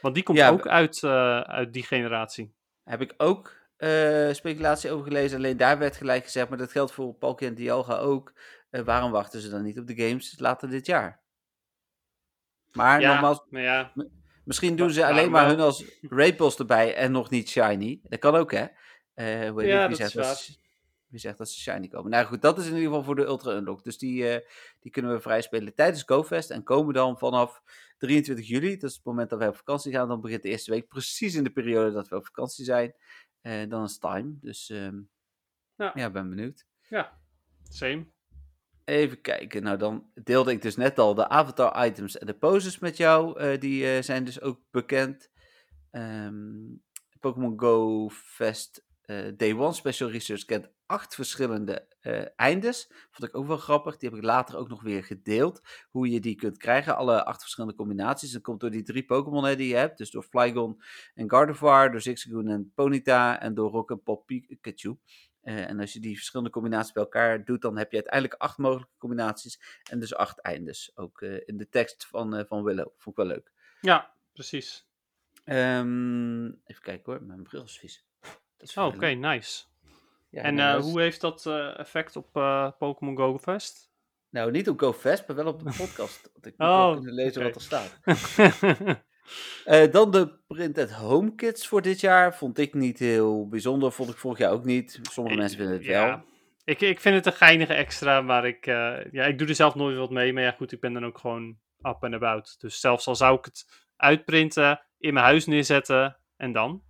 Want 0.00 0.14
die 0.14 0.22
komt 0.24 0.38
Ja, 0.38 0.48
ook 0.50 0.66
uit, 0.68 1.02
eh, 1.02 1.40
uit 1.40 1.72
die 1.72 1.82
generatie. 1.82 2.54
Heb 2.84 3.00
ik 3.00 3.14
ook 3.16 3.56
eh, 3.80 4.32
speculatie 4.34 4.90
over 4.90 5.06
gelezen. 5.06 5.36
Alleen 5.36 5.56
daar 5.56 5.78
werd 5.78 5.96
gelijk 5.96 6.24
gezegd, 6.24 6.48
maar 6.48 6.58
dat 6.58 6.72
geldt 6.72 6.92
voor 6.92 7.14
Palkia 7.14 7.48
en 7.48 7.54
Dialga 7.54 7.96
ook. 7.96 8.32
eh, 8.70 8.82
waarom 8.82 9.10
wachten 9.10 9.40
ze 9.40 9.48
dan 9.50 9.62
niet 9.62 9.78
op 9.78 9.86
de 9.86 9.94
games 9.96 10.38
later 10.38 10.70
dit 10.70 10.86
jaar? 10.86 11.20
Maar 12.72 13.00
Ja, 13.00 13.12
nogmaals, 13.12 13.42
maar 13.50 13.62
ja, 13.62 13.92
misschien 14.44 14.76
doen 14.76 14.90
ze 14.90 15.06
alleen 15.06 15.30
maar 15.30 15.46
hun 15.46 15.60
als 15.60 15.84
Rapels 16.02 16.56
erbij 16.58 16.94
en 16.94 17.12
nog 17.12 17.30
niet 17.30 17.48
shiny. 17.48 18.00
Dat 18.02 18.18
kan 18.18 18.34
ook, 18.34 18.52
hè? 18.52 18.66
Eh, 19.14 19.50
hoe 19.50 19.64
Ja, 19.66 19.86
wie, 19.88 19.96
zegt 19.96 20.14
dat 20.14 20.38
ze, 20.38 20.56
wie 21.06 21.20
zegt 21.20 21.38
dat 21.38 21.50
ze 21.50 21.60
shiny 21.60 21.88
komen? 21.88 22.10
Nou 22.10 22.26
goed, 22.26 22.42
dat 22.42 22.58
is 22.58 22.64
in 22.66 22.72
ieder 22.74 22.86
geval 22.86 23.02
voor 23.04 23.14
de 23.16 23.24
Ultra 23.24 23.52
Unlock. 23.56 23.84
Dus 23.84 23.98
die, 23.98 24.44
die 24.80 24.90
kunnen 24.92 25.12
we 25.12 25.20
vrij 25.20 25.42
spelen 25.42 25.74
tijdens 25.74 26.02
GoFest. 26.06 26.50
En 26.50 26.62
komen 26.62 26.94
dan 26.94 27.18
vanaf 27.18 27.62
23 27.98 28.48
juli, 28.48 28.76
dat 28.76 28.90
is 28.90 28.96
het 28.96 29.04
moment 29.04 29.30
dat 29.30 29.38
wij 29.38 29.48
op 29.48 29.56
vakantie 29.56 29.92
gaan. 29.92 30.08
Dan 30.08 30.20
begint 30.20 30.42
de 30.42 30.48
eerste 30.48 30.70
week 30.70 30.88
precies 30.88 31.34
in 31.34 31.44
de 31.44 31.50
periode 31.52 31.92
dat 31.92 32.08
we 32.08 32.16
op 32.16 32.26
vakantie 32.26 32.64
zijn. 32.64 32.94
En 33.40 33.68
dan 33.68 33.84
is 33.84 33.98
time. 33.98 34.34
Dus 34.40 34.70
ehm, 34.70 35.00
Ja. 35.76 35.90
ja, 35.94 36.10
ben 36.10 36.28
benieuwd. 36.28 36.66
ja, 36.88 37.20
same. 37.68 38.06
Even 38.84 39.20
kijken. 39.20 39.62
Nou, 39.62 39.78
dan 39.78 40.10
deelde 40.22 40.50
ik 40.52 40.62
dus 40.62 40.76
net 40.76 40.98
al 40.98 41.14
de 41.14 41.28
avatar 41.28 41.86
items 41.86 42.18
en 42.18 42.26
de 42.26 42.34
poses 42.34 42.78
met 42.78 42.96
jou. 42.96 43.38
eh, 43.40 43.60
die 43.60 43.94
eh, 43.96 44.02
zijn 44.02 44.24
dus 44.24 44.40
ook 44.40 44.60
bekend. 44.70 45.30
Ehm, 45.90 46.74
Pokémon 47.20 47.60
Go 47.60 48.08
Fest 48.10 48.84
eh, 49.02 49.32
Day 49.36 49.52
One 49.54 49.72
Special 49.72 50.10
Research 50.10 50.44
kent 50.44 50.68
acht 50.90 51.14
verschillende 51.14 51.86
eh, 52.00 52.24
eindes. 52.36 52.90
Vond 53.10 53.28
ik 53.28 53.36
ook 53.36 53.46
wel 53.46 53.56
grappig. 53.56 53.96
Die 53.96 54.08
heb 54.08 54.18
ik 54.18 54.24
later 54.24 54.56
ook 54.56 54.68
nog 54.68 54.82
weer 54.82 55.04
gedeeld. 55.04 55.60
Hoe 55.90 56.10
je 56.10 56.20
die 56.20 56.34
kunt 56.34 56.56
krijgen. 56.56 56.96
Alle 56.96 57.24
acht 57.24 57.40
verschillende 57.40 57.76
combinaties. 57.76 58.32
Dat 58.32 58.42
komt 58.42 58.60
door 58.60 58.70
die 58.70 58.82
drie 58.82 59.04
Pokémon 59.04 59.56
die 59.56 59.68
je 59.68 59.74
hebt. 59.74 59.98
Dus 59.98 60.10
door 60.10 60.22
Flygon 60.22 60.82
en 61.14 61.30
Gardevoir. 61.30 61.90
Door 61.90 62.00
Zigzagoon 62.00 62.48
en 62.48 62.72
Ponyta. 62.74 63.40
En 63.40 63.54
door 63.54 63.70
Rock 63.70 63.90
en 63.90 64.02
Pop 64.02 64.26
Pikachu. 64.26 64.98
Eh, 65.40 65.68
en 65.68 65.80
als 65.80 65.92
je 65.92 66.00
die 66.00 66.16
verschillende 66.16 66.52
combinaties 66.52 66.92
bij 66.92 67.02
elkaar 67.02 67.44
doet, 67.44 67.62
dan 67.62 67.76
heb 67.76 67.90
je 67.90 67.96
uiteindelijk 67.96 68.34
acht 68.40 68.58
mogelijke 68.58 68.98
combinaties. 68.98 69.80
En 69.90 70.00
dus 70.00 70.14
acht 70.14 70.40
eindes. 70.40 70.92
Ook 70.94 71.22
eh, 71.22 71.40
in 71.44 71.56
de 71.56 71.68
tekst 71.68 72.06
van, 72.06 72.44
van 72.46 72.62
Willow. 72.62 72.88
Vond 72.96 73.18
ik 73.18 73.24
wel 73.24 73.34
leuk. 73.34 73.52
Ja, 73.80 74.14
precies. 74.32 74.88
Ehm, 75.44 76.44
even 76.44 76.82
kijken 76.82 77.12
hoor, 77.12 77.22
mijn 77.22 77.42
bril 77.42 77.62
is 77.62 77.78
vies. 77.78 78.04
Oh, 78.74 78.86
Oké, 78.86 79.06
nice. 79.06 79.69
Ja, 80.30 80.42
en 80.42 80.58
eh, 80.58 80.76
hoe 80.80 81.00
heeft 81.00 81.20
dat 81.20 81.46
eh, 81.46 81.78
effect 81.78 82.16
op 82.16 82.36
eh, 82.36 82.70
Pokémon 82.78 83.16
Go 83.16 83.38
Fest? 83.38 83.88
Nou, 84.30 84.50
niet 84.50 84.68
op 84.68 84.80
GoFest, 84.80 85.26
maar 85.26 85.36
wel 85.36 85.46
op 85.46 85.58
de 85.58 85.64
podcast. 85.86 86.30
Want 86.32 86.46
ik 86.46 86.54
moet 86.56 86.68
Oh, 86.68 86.92
kunnen 86.92 87.14
lezen 87.14 87.42
wat 87.42 87.54
er 87.54 87.60
staat. 87.60 87.98
Dan 89.92 90.10
de 90.10 90.38
Printed 90.46 90.92
Home 90.92 91.34
Kits 91.34 91.66
voor 91.68 91.82
dit 91.82 92.00
jaar. 92.00 92.36
Vond 92.36 92.58
ik 92.58 92.74
niet 92.74 92.98
heel 92.98 93.48
bijzonder. 93.48 93.92
Vond 93.92 94.10
ik 94.10 94.16
vorig 94.16 94.38
jaar 94.38 94.52
ook 94.52 94.64
niet. 94.64 94.98
Sommige 95.02 95.36
mensen 95.36 95.58
vinden 95.58 95.76
het 95.76 95.84
Ja, 95.84 96.06
wel. 96.06 96.24
Ik, 96.64 96.80
ik 96.80 97.00
vind 97.00 97.14
het 97.14 97.26
een 97.26 97.32
geinige 97.32 97.74
extra, 97.74 98.20
maar 98.20 98.46
ik, 98.46 98.64
ja, 98.66 99.24
ik 99.24 99.38
doe 99.38 99.48
er 99.48 99.54
zelf 99.54 99.74
nooit 99.74 99.96
wat 99.96 100.10
mee. 100.10 100.32
Maar 100.32 100.42
ja, 100.42 100.50
goed, 100.50 100.72
ik 100.72 100.80
ben 100.80 100.92
dan 100.92 101.04
ook 101.06 101.18
gewoon 101.18 101.58
up 101.82 102.02
en 102.02 102.14
about. 102.14 102.60
Dus 102.60 102.80
zelfs 102.80 103.06
al 103.06 103.16
zou 103.16 103.38
ik 103.38 103.44
het 103.44 103.86
uitprinten, 103.96 104.82
in 104.98 105.14
mijn 105.14 105.26
huis 105.26 105.46
neerzetten 105.46 106.16
en 106.36 106.52
dan? 106.52 106.82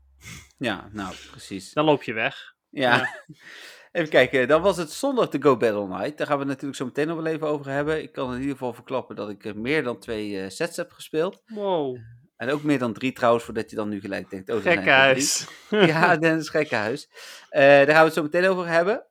Ja, 0.59 0.89
nou, 0.93 1.15
precies. 1.31 1.73
Dan 1.73 1.85
loop 1.85 2.03
je 2.03 2.13
weg. 2.13 2.55
Ja. 2.71 3.09
Even 3.93 4.09
kijken, 4.09 4.49
dan 4.49 4.63
was 4.63 4.77
het 4.77 4.91
zondag 4.91 5.29
de 5.29 5.43
Go 5.43 5.57
Battle 5.57 5.87
Night. 5.87 6.19
Daar 6.19 6.27
gaan 6.27 6.37
we 6.37 6.43
het 6.43 6.53
natuurlijk 6.53 6.77
zo 6.77 6.85
meteen 6.85 7.07
nog 7.07 7.17
wel 7.17 7.33
even 7.33 7.47
over 7.47 7.71
hebben. 7.71 8.03
Ik 8.03 8.13
kan 8.13 8.29
in 8.33 8.39
ieder 8.39 8.53
geval 8.53 8.73
verklappen 8.73 9.17
dat 9.17 9.29
ik 9.31 9.45
eh, 9.45 9.55
meer 9.55 9.83
dan 9.83 9.99
twee 9.99 10.41
eh, 10.41 10.51
sets 10.51 10.77
heb 10.77 10.91
gespeeld. 10.91 11.43
Wow, 11.47 11.99
En 12.37 12.51
ook 12.51 12.63
meer 12.63 12.79
dan 12.79 12.93
drie 12.93 13.13
trouwens, 13.13 13.45
voordat 13.45 13.71
je 13.71 13.77
dan 13.77 13.89
nu 13.89 14.01
gelijk 14.01 14.31
denkt... 14.31 14.51
Oh, 14.51 14.63
gekhuis. 14.63 15.47
Ja, 15.71 16.17
Dennis 16.17 16.49
Gekkenhuis. 16.49 17.09
Eh 17.49 17.61
daar 17.61 17.87
gaan 17.87 17.99
we 17.99 18.05
het 18.05 18.15
zo 18.15 18.23
meteen 18.23 18.47
over 18.47 18.69
hebben. 18.69 19.07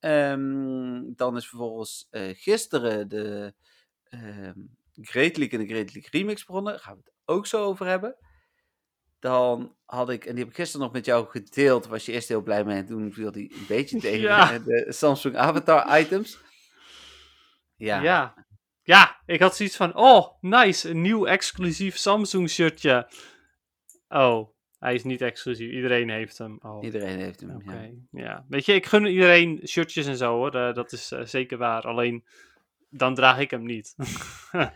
Ehm, 0.00 1.02
dan 1.16 1.36
is 1.36 1.48
vervolgens 1.48 2.08
gisteren 2.32 3.08
de 3.08 3.54
ehm 4.04 4.58
Great 5.00 5.36
League 5.36 5.58
en 5.58 5.66
de 5.66 5.72
Great 5.72 5.94
League 5.94 6.10
Remix 6.10 6.44
begonnen. 6.44 6.72
Daar 6.72 6.82
gaan 6.82 6.94
we 6.94 7.02
het 7.04 7.12
ook 7.24 7.46
zo 7.46 7.64
over 7.64 7.86
hebben. 7.86 8.16
Dan 9.22 9.74
had 9.84 10.10
ik, 10.10 10.24
en 10.24 10.30
die 10.34 10.40
heb 10.44 10.52
ik 10.52 10.58
gisteren 10.58 10.84
nog 10.86 10.92
met 10.94 11.04
jou 11.04 11.26
gedeeld, 11.28 11.86
was 11.86 12.06
je 12.06 12.12
eerst 12.12 12.28
heel 12.28 12.42
blij 12.42 12.64
mee 12.64 12.76
en 12.76 12.86
toen 12.86 13.12
viel 13.12 13.32
die 13.32 13.54
een 13.54 13.64
beetje 13.68 13.98
tegen 14.08 14.20
Ja. 14.20 14.58
de 14.58 14.86
Samsung 14.88 15.36
Avatar 15.36 16.00
items. 16.00 16.38
Ja, 17.76 18.02
Ja. 18.02 18.34
ja. 18.82 19.20
ik 19.26 19.40
had 19.40 19.56
zoiets 19.56 19.76
van, 19.76 19.96
oh, 19.96 20.26
nice, 20.40 20.90
een 20.90 21.00
nieuw 21.00 21.26
exclusief 21.26 21.96
Samsung 21.96 22.50
shirtje. 22.50 23.08
Oh, 24.08 24.48
hij 24.78 24.94
is 24.94 25.04
niet 25.04 25.20
exclusief, 25.20 25.70
iedereen 25.72 26.10
heeft 26.10 26.38
hem. 26.38 26.58
Oh, 26.62 26.84
iedereen 26.84 27.18
heeft 27.18 27.40
hem. 27.40 27.50
oké. 27.56 27.72
Ja. 28.10 28.22
Ja. 28.22 28.44
weet 28.48 28.64
je, 28.66 28.74
ik 28.74 28.86
gun 28.86 29.06
iedereen 29.06 29.60
shirtjes 29.66 30.06
en 30.06 30.16
zo 30.16 30.34
hoor, 30.36 30.54
Eh, 30.54 30.74
dat 30.74 30.92
is 30.92 31.12
eh, 31.12 31.24
zeker 31.24 31.58
waar. 31.58 31.82
Alleen, 31.82 32.24
dan 32.88 33.14
draag 33.14 33.38
ik 33.38 33.50
hem 33.50 33.64
niet. 33.64 33.94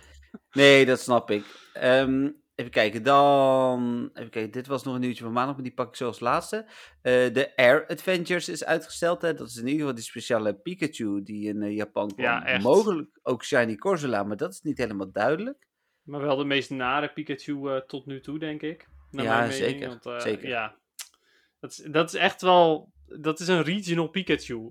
Nee, 0.52 0.86
dat 0.86 1.00
snap 1.00 1.30
ik. 1.30 1.44
Ehm, 1.72 2.30
even 2.56 2.70
kijken, 2.70 3.02
dan. 3.02 4.10
Even 4.14 4.30
kijken, 4.30 4.50
dit 4.50 4.66
was 4.66 4.82
nog 4.84 4.94
een 4.94 5.00
nieuwtje 5.00 5.24
van 5.24 5.32
maandag, 5.32 5.54
maar 5.54 5.64
die 5.64 5.74
pak 5.74 5.88
ik 5.88 5.96
zo 5.96 6.06
als 6.06 6.20
laatste. 6.20 6.66
Eh, 7.02 7.32
de 7.32 7.52
Air 7.56 7.86
Adventures 7.86 8.48
is 8.48 8.64
uitgesteld. 8.64 9.22
Hè. 9.22 9.34
Dat 9.34 9.48
is 9.48 9.56
in 9.56 9.62
ieder 9.64 9.78
geval 9.80 9.94
die 9.94 10.04
speciale 10.04 10.54
Pikachu 10.54 11.22
die 11.22 11.48
in 11.48 11.62
eh, 11.62 11.74
Japan 11.76 12.08
kwam. 12.14 12.24
Ja, 12.24 12.44
echt. 12.44 12.62
Mogelijk 12.62 13.18
ook 13.22 13.44
Shiny 13.44 13.76
Corsola, 13.76 14.22
maar 14.22 14.36
dat 14.36 14.52
is 14.52 14.60
niet 14.60 14.78
helemaal 14.78 15.12
duidelijk. 15.12 15.66
maar 16.02 16.20
wel 16.20 16.36
de 16.36 16.44
meest 16.44 16.70
nare 16.70 17.12
Pikachu 17.12 17.68
eh, 17.70 17.76
tot 17.80 18.06
nu 18.06 18.20
toe, 18.20 18.38
denk 18.38 18.62
ik. 18.62 18.88
Naar 19.10 19.24
Ja, 19.24 19.36
mijn 19.38 19.48
mening, 19.48 19.68
zeker, 19.70 19.88
want, 20.02 20.22
zeker. 20.22 20.48
Ja, 20.48 20.76
dat 21.60 21.70
is, 21.70 21.76
dat 21.76 22.08
is 22.08 22.14
echt 22.20 22.42
wel, 22.42 22.92
dat 23.06 23.40
is 23.40 23.48
een 23.48 23.62
regional 23.62 24.08
Pikachu. 24.08 24.70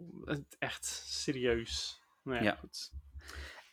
Echt 0.59 0.85
serieus. 1.05 2.01
Nou 2.23 2.37
ja, 2.37 2.43
Ja. 2.43 2.55
goed. 2.55 2.91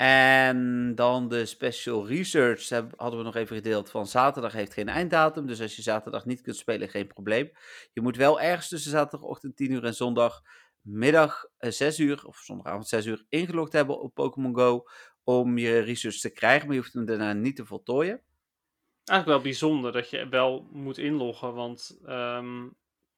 En 0.03 0.95
dan 0.95 1.29
de 1.29 1.47
special 1.47 2.07
research 2.07 2.69
hadden 2.97 3.19
we 3.19 3.25
nog 3.25 3.37
even 3.37 3.57
gedeeld 3.57 3.91
van 3.91 4.07
zaterdag 4.07 4.53
heeft 4.53 4.73
geen 4.73 4.89
einddatum. 4.89 5.47
Dus 5.47 5.61
als 5.61 5.77
je 5.77 5.83
zaterdag 5.83 6.25
niet 6.25 6.41
kunt 6.41 6.57
spelen, 6.57 6.89
geen 6.89 7.07
probleem. 7.07 7.51
Je 7.93 8.01
moet 8.01 8.17
wel 8.17 8.41
ergens 8.41 8.69
tussen 8.69 8.91
zaterdagochtend 8.91 9.57
10 9.57 9.71
uur 9.71 9.85
en 9.85 9.95
zondagmiddag 9.95 11.45
eh, 11.59 11.71
6 11.71 11.99
uur, 11.99 12.27
of 12.27 12.37
zondagavond 12.37 12.89
6 12.89 13.07
uur, 13.07 13.25
ingelogd 13.29 13.73
hebben 13.73 14.01
op 14.01 14.15
Pokémon 14.15 14.55
Go 14.55 14.85
om 15.25 15.59
je 15.59 15.79
research 15.79 16.19
te 16.19 16.31
krijgen. 16.31 16.67
Maar 16.67 16.77
je 16.77 16.81
hoeft 16.83 16.95
hem 16.95 17.05
daarna 17.05 17.33
niet 17.33 17.57
te 17.57 17.65
voltooien. 17.65 18.23
Eigenlijk 19.05 19.27
wel 19.27 19.53
bijzonder 19.53 19.93
dat 19.93 20.11
je 20.11 20.29
wel 20.29 20.69
moet 20.73 20.99
inloggen, 20.99 21.55
want 21.55 21.99
ehm, 22.05 22.63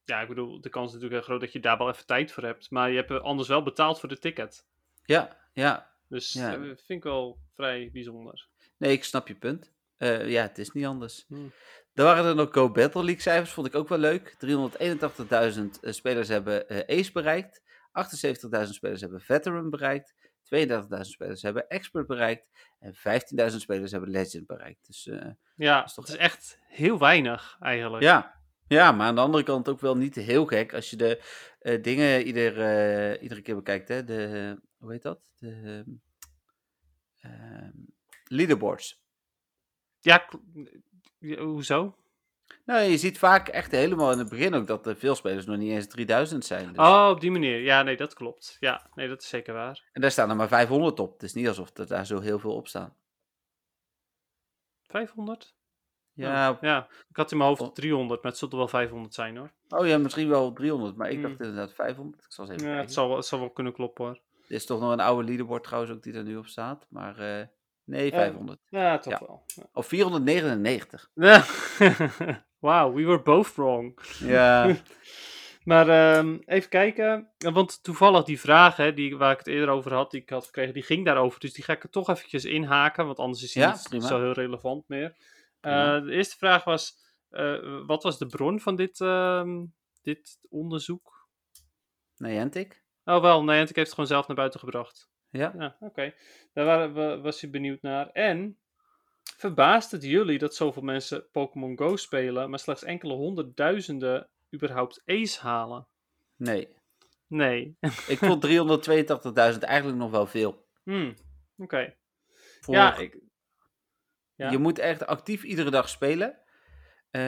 ja, 0.04 0.20
ik 0.20 0.28
bedoel, 0.28 0.60
de 0.60 0.68
kans 0.68 0.86
is 0.86 0.92
natuurlijk 0.92 1.20
heel 1.20 1.30
groot 1.30 1.40
dat 1.40 1.52
je 1.52 1.60
daar 1.60 1.78
wel 1.78 1.88
even 1.88 2.06
tijd 2.06 2.32
voor 2.32 2.42
hebt. 2.42 2.70
Maar 2.70 2.90
je 2.90 2.96
hebt 2.96 3.22
anders 3.22 3.48
wel 3.48 3.62
betaald 3.62 4.00
voor 4.00 4.08
de 4.08 4.18
ticket. 4.18 4.66
Ja, 5.04 5.36
ja. 5.52 5.93
Dus 6.08 6.32
Ja. 6.32 6.50
dat 6.56 6.66
vind 6.86 6.88
ik 6.98 7.02
wel 7.02 7.38
vrij 7.54 7.90
bijzonder. 7.92 8.48
Nee, 8.76 8.92
ik 8.92 9.04
snap 9.04 9.28
je 9.28 9.34
punt. 9.34 9.72
Eh, 9.96 10.28
ja, 10.30 10.42
het 10.42 10.58
is 10.58 10.70
niet 10.70 10.86
anders. 10.86 11.24
Hmm. 11.28 11.52
Dan 11.92 12.06
waren 12.06 12.24
er 12.24 12.34
nog 12.34 12.52
Go 12.52 12.70
Battle 12.70 13.02
League 13.04 13.20
cijfers, 13.22 13.50
vond 13.50 13.66
ik 13.66 13.74
ook 13.74 13.88
wel 13.88 13.98
leuk. 13.98 14.34
381.000 14.38 15.80
eh, 15.80 15.92
spelers 15.92 16.28
hebben 16.28 16.68
eh, 16.68 16.98
Ace 16.98 17.12
bereikt. 17.12 17.62
78.000 17.92 18.74
spelers 18.74 19.00
hebben 19.00 19.20
Veteran 19.20 19.70
bereikt. 19.70 20.14
32.000 20.42 21.00
spelers 21.00 21.42
hebben 21.42 21.68
Expert 21.68 22.06
bereikt. 22.06 22.46
En 22.78 22.94
15.000 22.94 23.60
spelers 23.60 23.90
hebben 23.92 24.10
Legend 24.10 24.46
bereikt. 24.46 24.86
Dus 24.86 25.06
eh, 25.06 25.30
Ja, 25.56 25.84
is 25.84 25.94
toch- 25.94 26.06
het 26.06 26.14
is 26.14 26.20
echt 26.20 26.58
heel 26.68 26.98
weinig 26.98 27.56
eigenlijk. 27.60 28.02
ja. 28.02 28.34
ja, 28.68 28.92
maar 28.92 29.06
aan 29.06 29.14
de 29.14 29.20
andere 29.20 29.44
kant 29.44 29.68
ook 29.68 29.80
wel 29.80 29.96
niet 29.96 30.14
heel 30.14 30.46
gek. 30.46 30.74
Als 30.74 30.90
je 30.90 30.96
de 30.96 31.20
eh, 31.58 31.82
dingen 31.82 32.22
ieder, 32.26 32.60
eh, 32.60 33.22
iedere 33.22 33.40
keer 33.42 33.54
bekijkt. 33.56 33.88
Hè? 33.88 34.04
De, 34.04 34.60
hoe 34.84 34.92
heet 34.92 35.02
dat? 35.02 35.30
De 35.38 35.84
ehm, 37.20 37.70
leaderboards. 38.24 39.02
Ja, 40.00 40.28
hoezo? 41.38 41.96
Nou, 42.64 42.82
je 42.82 42.98
ziet 42.98 43.18
vaak 43.18 43.48
echt 43.48 43.70
helemaal 43.70 44.12
in 44.12 44.18
het 44.18 44.28
begin 44.28 44.54
ook 44.54 44.66
dat 44.66 44.86
er 44.86 44.96
veel 44.96 45.14
spelers 45.14 45.46
nog 45.46 45.56
niet 45.56 45.70
eens 45.70 45.86
3000 45.88 46.44
zijn. 46.44 46.68
Dus. 46.68 46.76
Oh, 46.76 47.08
op 47.10 47.20
die 47.20 47.30
manier. 47.30 47.60
Ja, 47.60 47.82
nee, 47.82 47.96
dat 47.96 48.14
klopt. 48.14 48.56
Ja, 48.60 48.90
nee, 48.94 49.08
dat 49.08 49.22
is 49.22 49.28
zeker 49.28 49.54
waar. 49.54 49.88
En 49.92 50.00
daar 50.00 50.10
staan 50.10 50.30
er 50.30 50.36
maar 50.36 50.48
500 50.48 51.00
op. 51.00 51.12
Het 51.12 51.22
is 51.22 51.34
niet 51.34 51.48
alsof 51.48 51.76
er 51.76 51.86
daar 51.86 52.06
zo 52.06 52.20
heel 52.20 52.38
veel 52.38 52.54
op 52.54 52.68
staan. 52.68 52.96
500? 54.82 55.54
Ja, 56.12 56.50
Oh, 56.50 56.56
ja. 56.60 56.88
Ik 57.08 57.16
had 57.16 57.30
in 57.32 57.36
mijn 57.38 57.48
hoofd 57.56 57.74
300, 57.74 58.22
maar 58.22 58.30
het 58.30 58.40
zullen 58.40 58.54
er 58.54 58.60
wel 58.60 58.68
500 58.68 59.14
zijn 59.14 59.36
hoor. 59.36 59.52
oh 59.68 59.86
ja, 59.86 59.98
misschien 59.98 60.28
wel 60.28 60.52
300, 60.52 60.96
maar 60.96 61.10
ik 61.10 61.22
dacht 61.22 61.34
Hmm. 61.36 61.44
inderdaad 61.46 61.74
500. 61.74 62.24
Ik 62.24 62.32
zal 62.32 62.44
eens 62.44 62.54
even 62.54 62.66
Ja, 62.66 62.72
kijken. 62.72 62.84
het 62.86 62.94
zal, 62.94 63.16
het 63.16 63.26
zal 63.26 63.38
wel 63.38 63.50
kunnen 63.50 63.72
kloppen 63.72 64.04
hoor. 64.04 64.20
Er 64.48 64.54
is 64.54 64.66
toch 64.66 64.80
nog 64.80 64.92
een 64.92 65.00
oude 65.00 65.28
leaderboard 65.28 65.64
trouwens 65.64 65.92
ook 65.92 66.02
die 66.02 66.12
er 66.12 66.22
nu 66.24 66.36
op 66.36 66.46
staat. 66.46 66.86
Maar 66.90 67.18
eh, 67.18 67.46
nee, 67.84 68.10
500. 68.10 68.60
Ja, 68.68 68.98
toch 68.98 69.12
Ja. 69.12 69.26
wel. 69.26 69.42
Ja. 69.46 69.62
Of 69.72 69.86
499. 69.86 71.10
Wow, 72.58 72.94
we 72.96 73.04
were 73.04 73.22
both 73.22 73.54
wrong. 73.54 73.98
Ja, 74.18 74.76
Maar 75.64 75.88
ehm, 75.88 76.38
even 76.44 76.68
kijken. 76.68 77.28
Want 77.38 77.82
toevallig 77.82 78.24
die 78.24 78.40
vraag 78.40 78.76
hè, 78.76 78.94
die, 78.94 79.16
waar 79.16 79.32
ik 79.32 79.38
het 79.38 79.46
eerder 79.46 79.68
over 79.68 79.94
had, 79.94 80.10
die 80.10 80.20
ik 80.20 80.30
had 80.30 80.44
gekregen, 80.44 80.74
die 80.74 80.82
ging 80.82 81.04
daarover. 81.04 81.40
Dus 81.40 81.52
die 81.52 81.64
ga 81.64 81.72
ik 81.72 81.82
er 81.82 81.90
toch 81.90 82.08
eventjes 82.08 82.44
inhaken, 82.44 83.06
want 83.06 83.18
anders 83.18 83.42
is 83.42 83.52
die 83.52 83.62
Ja, 83.62 83.70
niet 83.70 83.88
prima. 83.88 84.06
zo 84.06 84.20
heel 84.20 84.32
relevant 84.32 84.88
meer. 84.88 85.16
Eh, 85.60 86.02
de 86.04 86.12
eerste 86.12 86.36
vraag 86.36 86.64
was, 86.64 86.96
eh, 87.28 87.80
wat 87.86 88.02
was 88.02 88.18
de 88.18 88.26
bron 88.26 88.60
van 88.60 88.76
dit, 88.76 89.00
ehm, 89.00 89.64
dit 90.02 90.38
onderzoek? 90.50 91.28
Niantic. 92.16 92.83
Oh 93.04 93.20
wel, 93.20 93.44
Niantic 93.44 93.76
heeft 93.76 93.86
het 93.86 93.94
gewoon 93.94 94.06
zelf 94.06 94.26
naar 94.26 94.36
buiten 94.36 94.60
gebracht. 94.60 95.08
Ja. 95.30 95.54
Ja, 95.58 95.76
oké. 95.80 96.14
Daar 96.52 96.64
waren, 96.64 96.94
we- 96.94 97.20
was 97.20 97.40
je 97.40 97.50
benieuwd 97.50 97.82
naar. 97.82 98.10
En, 98.10 98.58
verbaast 99.36 99.90
het 99.90 100.02
jullie 100.04 100.38
dat 100.38 100.54
zoveel 100.54 100.82
mensen 100.82 101.28
Pokémon 101.30 101.78
Go 101.78 101.96
spelen, 101.96 102.50
maar 102.50 102.58
slechts 102.58 102.82
enkele 102.82 103.12
honderdduizenden 103.14 104.28
überhaupt 104.54 105.02
Ace 105.04 105.40
halen? 105.40 105.88
Nee. 106.36 106.68
Nee. 107.26 107.76
Ik 108.08 108.18
vond 108.18 108.40
382.000 108.40 109.58
eigenlijk 109.64 109.98
nog 109.98 110.10
wel 110.10 110.26
veel. 110.26 110.66
Hmm, 110.82 111.14
Oké. 111.56 111.94
Ja, 112.66 112.96
ik, 112.96 113.18
ja. 114.34 114.50
Je 114.50 114.58
moet 114.58 114.78
echt 114.78 115.06
actief 115.06 115.42
iedere 115.42 115.70
dag 115.70 115.88
spelen. 115.88 116.38
Ehm, 117.10 117.22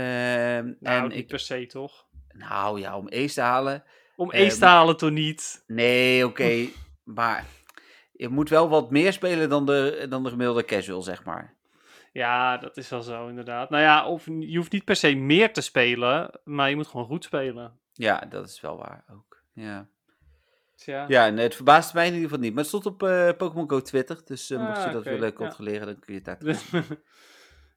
nou, 0.80 1.02
en 1.02 1.08
niet 1.08 1.18
ik, 1.18 1.26
per 1.26 1.38
se 1.38 1.66
toch? 1.66 2.08
nou 2.28 2.80
ja, 2.80 2.96
om 2.96 3.08
Ace 3.08 3.34
te 3.34 3.40
halen. 3.40 3.84
Om 4.16 4.32
Ace 4.32 4.58
te 4.58 4.64
halen 4.64 4.96
toch 4.96 5.10
niet? 5.10 5.64
Nee, 5.66 6.26
oké. 6.26 6.66
maar 7.04 7.44
je 8.12 8.28
moet 8.28 8.48
wel 8.48 8.68
wat 8.68 8.90
meer 8.90 9.12
spelen 9.12 9.48
dan 9.48 9.66
de, 9.66 10.06
dan 10.08 10.22
de 10.22 10.28
gemiddelde 10.30 10.64
casual, 10.64 11.02
zeg 11.02 11.24
maar. 11.24 11.54
Ja, 12.12 12.56
dat 12.56 12.76
is 12.76 12.88
wel 12.88 13.02
zo 13.02 13.28
inderdaad. 13.28 13.70
Nou 13.70 13.82
ja, 13.82 14.06
of, 14.06 14.26
je 14.26 14.56
hoeft 14.56 14.72
niet 14.72 14.84
per 14.84 14.96
se 14.96 15.14
meer 15.14 15.52
te 15.52 15.60
spelen, 15.60 16.40
maar 16.44 16.68
je 16.70 16.76
moet 16.76 16.86
gewoon 16.86 17.06
goed 17.06 17.24
spelen. 17.24 17.78
Ja, 17.92 18.18
dat 18.28 18.48
is 18.48 18.60
wel 18.60 18.76
waar 18.76 19.04
ook. 19.12 19.42
Ja, 19.52 19.88
ja. 20.74 21.04
ja 21.08 21.26
en 21.26 21.36
het 21.36 21.54
verbaast 21.54 21.94
mij 21.94 22.06
in 22.06 22.12
ieder 22.12 22.28
geval 22.28 22.42
niet. 22.44 22.50
Maar 22.54 22.60
het 22.64 22.68
stond 22.68 22.86
op 22.86 23.02
eh, 23.02 23.30
Pokémon 23.36 23.70
Go 23.70 23.80
Twitter. 23.80 24.20
Dus 24.24 24.50
eh, 24.50 24.58
mocht 24.66 24.78
Ah, 24.78 24.84
je 24.86 24.90
dat 24.92 25.04
willen 25.04 25.28
ja. 25.28 25.32
controleren, 25.32 25.86
dan 25.86 25.98
kun 25.98 26.14
je 26.14 26.20
het 26.24 26.40
daar. 26.40 26.62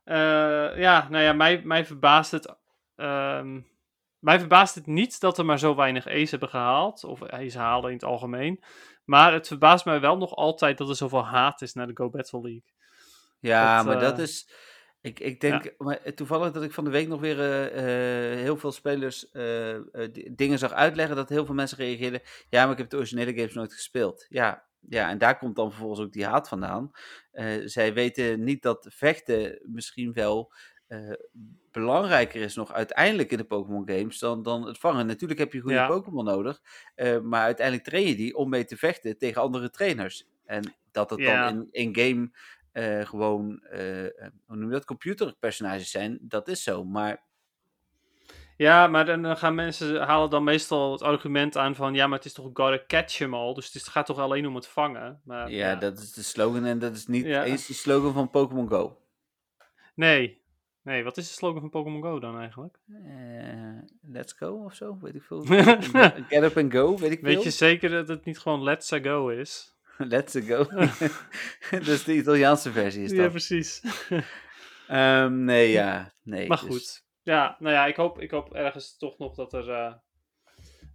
Eh, 0.03 0.79
ja, 0.79 1.07
nou 1.09 1.23
ja, 1.23 1.33
mij, 1.33 1.61
mij 1.63 1.85
verbaast 1.85 2.31
het. 2.31 2.55
ehm, 2.95 3.59
mij 4.19 4.39
verbaast 4.39 4.75
het 4.75 4.85
niet 4.85 5.19
dat 5.19 5.37
er 5.37 5.45
maar 5.45 5.59
zo 5.59 5.75
weinig 5.75 6.07
Ace 6.07 6.29
hebben 6.29 6.49
gehaald. 6.49 7.03
Of 7.03 7.23
Ace 7.23 7.57
halen 7.57 7.89
in 7.89 7.95
het 7.95 8.03
algemeen. 8.03 8.63
Maar 9.05 9.33
het 9.33 9.47
verbaast 9.47 9.85
mij 9.85 9.99
wel 9.99 10.17
nog 10.17 10.35
altijd 10.35 10.77
dat 10.77 10.89
er 10.89 10.95
zoveel 10.95 11.25
haat 11.25 11.61
is 11.61 11.73
naar 11.73 11.87
de 11.87 11.95
Go 11.95 12.09
Battle 12.09 12.41
League. 12.41 12.73
Ja, 13.39 13.75
Dat, 13.77 13.85
maar 13.85 13.99
dat 13.99 14.17
eh, 14.17 14.23
is. 14.23 14.49
Ik, 15.01 15.19
ik 15.19 15.41
denk, 15.41 15.73
maar 15.77 15.97
eh, 15.97 16.13
toevallig 16.13 16.51
dat 16.51 16.63
ik 16.63 16.73
van 16.73 16.83
de 16.83 16.89
week 16.89 17.07
nog 17.07 17.19
weer 17.19 17.39
eh, 17.71 18.37
heel 18.37 18.57
veel 18.57 18.71
spelers 18.71 19.31
di- 20.11 20.29
dingen 20.35 20.59
zag 20.59 20.71
uitleggen, 20.71 21.15
dat 21.15 21.29
heel 21.29 21.45
veel 21.45 21.55
mensen 21.55 21.77
reageerden. 21.77 22.21
Ja, 22.49 22.63
maar 22.63 22.71
ik 22.71 22.77
heb 22.77 22.89
de 22.89 22.97
originele 22.97 23.33
games 23.33 23.53
nooit 23.53 23.73
gespeeld. 23.73 24.25
Ja, 24.29 24.65
ja 24.79 25.09
en 25.09 25.17
daar 25.17 25.37
komt 25.37 25.55
dan 25.55 25.69
vervolgens 25.69 25.99
ook 25.99 26.11
die 26.11 26.25
haat 26.25 26.47
vandaan. 26.47 26.91
Zij 27.65 27.93
weten 27.93 28.43
niet 28.43 28.61
dat 28.61 28.87
vechten 28.89 29.59
misschien 29.63 30.13
wel 30.13 30.53
eh, 30.89 31.11
belangrijker 31.71 32.41
is 32.41 32.55
nog 32.55 32.73
uiteindelijk 32.73 33.31
in 33.31 33.37
de 33.37 33.43
Pokémon 33.43 33.89
games 33.89 34.19
dan, 34.19 34.43
dan 34.43 34.67
het 34.67 34.77
vangen. 34.77 35.05
Natuurlijk 35.07 35.39
heb 35.39 35.53
je 35.53 35.59
goede 35.59 35.75
Ja. 35.75 35.87
Pokémon 35.87 36.25
nodig, 36.25 36.61
eh, 36.95 37.19
maar 37.19 37.41
uiteindelijk 37.41 37.87
train 37.87 38.07
je 38.07 38.15
die 38.15 38.35
om 38.35 38.49
mee 38.49 38.65
te 38.65 38.77
vechten 38.77 39.17
tegen 39.17 39.41
andere 39.41 39.69
trainers. 39.69 40.27
En 40.45 40.73
dat 40.91 41.09
het 41.09 41.19
Ja. 41.19 41.49
dan 41.49 41.67
in, 41.71 41.93
in 41.93 41.95
game 42.05 42.31
eh, 42.71 43.05
gewoon, 43.05 43.63
hoe 44.45 44.55
noem 44.55 44.65
je 44.65 44.71
dat, 44.71 44.85
computerpersonages 44.85 45.91
zijn, 45.91 46.17
dat 46.21 46.47
is 46.47 46.63
zo. 46.63 46.83
Maar 46.83 47.23
Ja, 48.57 48.87
maar 48.87 49.05
dan, 49.05 49.37
gaan 49.37 49.55
mensen 49.55 50.01
halen 50.01 50.29
dan 50.29 50.43
meestal 50.43 50.91
het 50.91 51.01
argument 51.01 51.57
aan 51.57 51.75
van 51.75 51.93
ja, 51.93 52.07
maar 52.07 52.17
het 52.17 52.25
is 52.27 52.33
toch 52.33 52.49
gotta 52.53 52.83
catch 52.87 53.17
hem 53.17 53.33
al. 53.33 53.53
Dus 53.53 53.73
het 53.73 53.87
gaat 53.87 54.05
toch 54.05 54.17
alleen 54.19 54.47
om 54.47 54.55
het 54.55 54.67
vangen. 54.67 55.21
Maar, 55.23 55.51
ja, 55.51 55.75
dat 55.75 55.97
is 55.97 56.13
de 56.13 56.23
slogan 56.23 56.65
en 56.65 56.79
dat 56.79 56.95
is 56.95 57.07
niet 57.07 57.25
Ja. 57.25 57.43
eens 57.43 57.67
de 57.67 57.73
slogan 57.73 58.13
van 58.13 58.29
Pokémon 58.29 58.69
Go. 58.69 59.01
Nee. 59.95 60.41
Nee, 60.89 61.03
wat 61.03 61.17
is 61.17 61.27
de 61.27 61.33
slogan 61.33 61.59
van 61.59 61.69
Pokémon 61.69 62.01
Go 62.01 62.19
dan 62.19 62.39
eigenlijk? 62.39 62.79
Eh, 63.05 63.77
let's 64.01 64.33
go 64.33 64.63
of 64.63 64.73
zo, 64.73 64.97
weet 65.01 65.15
ik 65.15 65.23
veel. 65.23 65.41
Get 66.29 66.43
up 66.43 66.57
and 66.57 66.71
go, 66.73 66.97
weet 66.97 67.11
ik 67.11 67.21
Weet 67.21 67.33
veel. 67.33 67.43
je 67.43 67.49
zeker 67.49 67.89
dat 67.89 68.07
het 68.07 68.25
niet 68.25 68.39
gewoon 68.39 68.63
Let's 68.63 68.93
A 68.93 68.99
Go 68.99 69.27
is? 69.27 69.75
Let's 69.97 70.35
go. 70.47 70.63
dat 71.71 71.87
is 71.87 72.03
de 72.03 72.15
Italiaanse 72.15 72.71
versie, 72.71 73.03
is 73.03 73.11
Ja, 73.11 73.21
dat. 73.21 73.31
precies. 73.31 73.81
Ehm, 74.87 75.43
nee, 75.43 75.71
ja. 75.71 76.13
Nee, 76.23 76.47
Maar 76.47 76.59
dus- 76.59 76.67
goed. 76.69 77.03
Ja, 77.23 77.55
nou 77.59 77.73
ja, 77.73 77.85
ik 77.85 77.95
hoop, 77.95 78.19
ik 78.21 78.31
hoop 78.31 78.53
ergens 78.53 78.97
toch 78.97 79.17
nog 79.17 79.35
dat 79.35 79.53
er, 79.53 79.69
eh, 79.69 79.93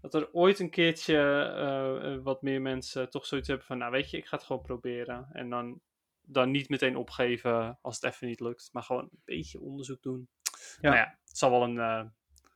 dat 0.00 0.14
er 0.14 0.28
ooit 0.32 0.58
een 0.58 0.70
keertje 0.70 1.18
eh, 1.56 2.22
wat 2.22 2.42
meer 2.42 2.60
mensen 2.62 3.10
toch 3.10 3.26
zoiets 3.26 3.48
hebben 3.48 3.66
van, 3.66 3.78
nou 3.78 3.90
weet 3.92 4.10
je, 4.10 4.16
ik 4.16 4.26
ga 4.26 4.36
het 4.36 4.46
gewoon 4.46 4.62
proberen. 4.62 5.28
En 5.32 5.50
dan, 5.50 5.80
dan 6.24 6.50
niet 6.50 6.68
meteen 6.68 6.96
opgeven 6.96 7.78
als 7.82 8.00
het 8.00 8.12
even 8.12 8.26
niet 8.26 8.40
lukt, 8.40 8.68
maar 8.72 8.82
gewoon 8.82 9.02
een 9.02 9.22
beetje 9.24 9.60
onderzoek 9.60 10.02
doen. 10.02 10.28
Ja. 10.80 10.90
Nou 10.90 10.96
ja, 10.96 11.18
het 11.26 11.38
zal 11.38 11.50
wel 11.50 11.62
een, 11.62 11.78
eh, 11.78 12.04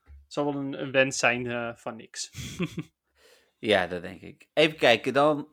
het 0.04 0.32
zal 0.32 0.44
wel 0.44 0.54
een, 0.54 0.82
een 0.82 0.92
wens 0.92 1.18
zijn 1.18 1.46
eh, 1.46 1.74
van 1.74 1.96
niks. 1.96 2.30
Ja, 3.60 3.86
dat 3.86 4.02
denk 4.02 4.20
ik. 4.20 4.48
Even 4.52 4.76
kijken, 4.76 5.12
dan 5.12 5.48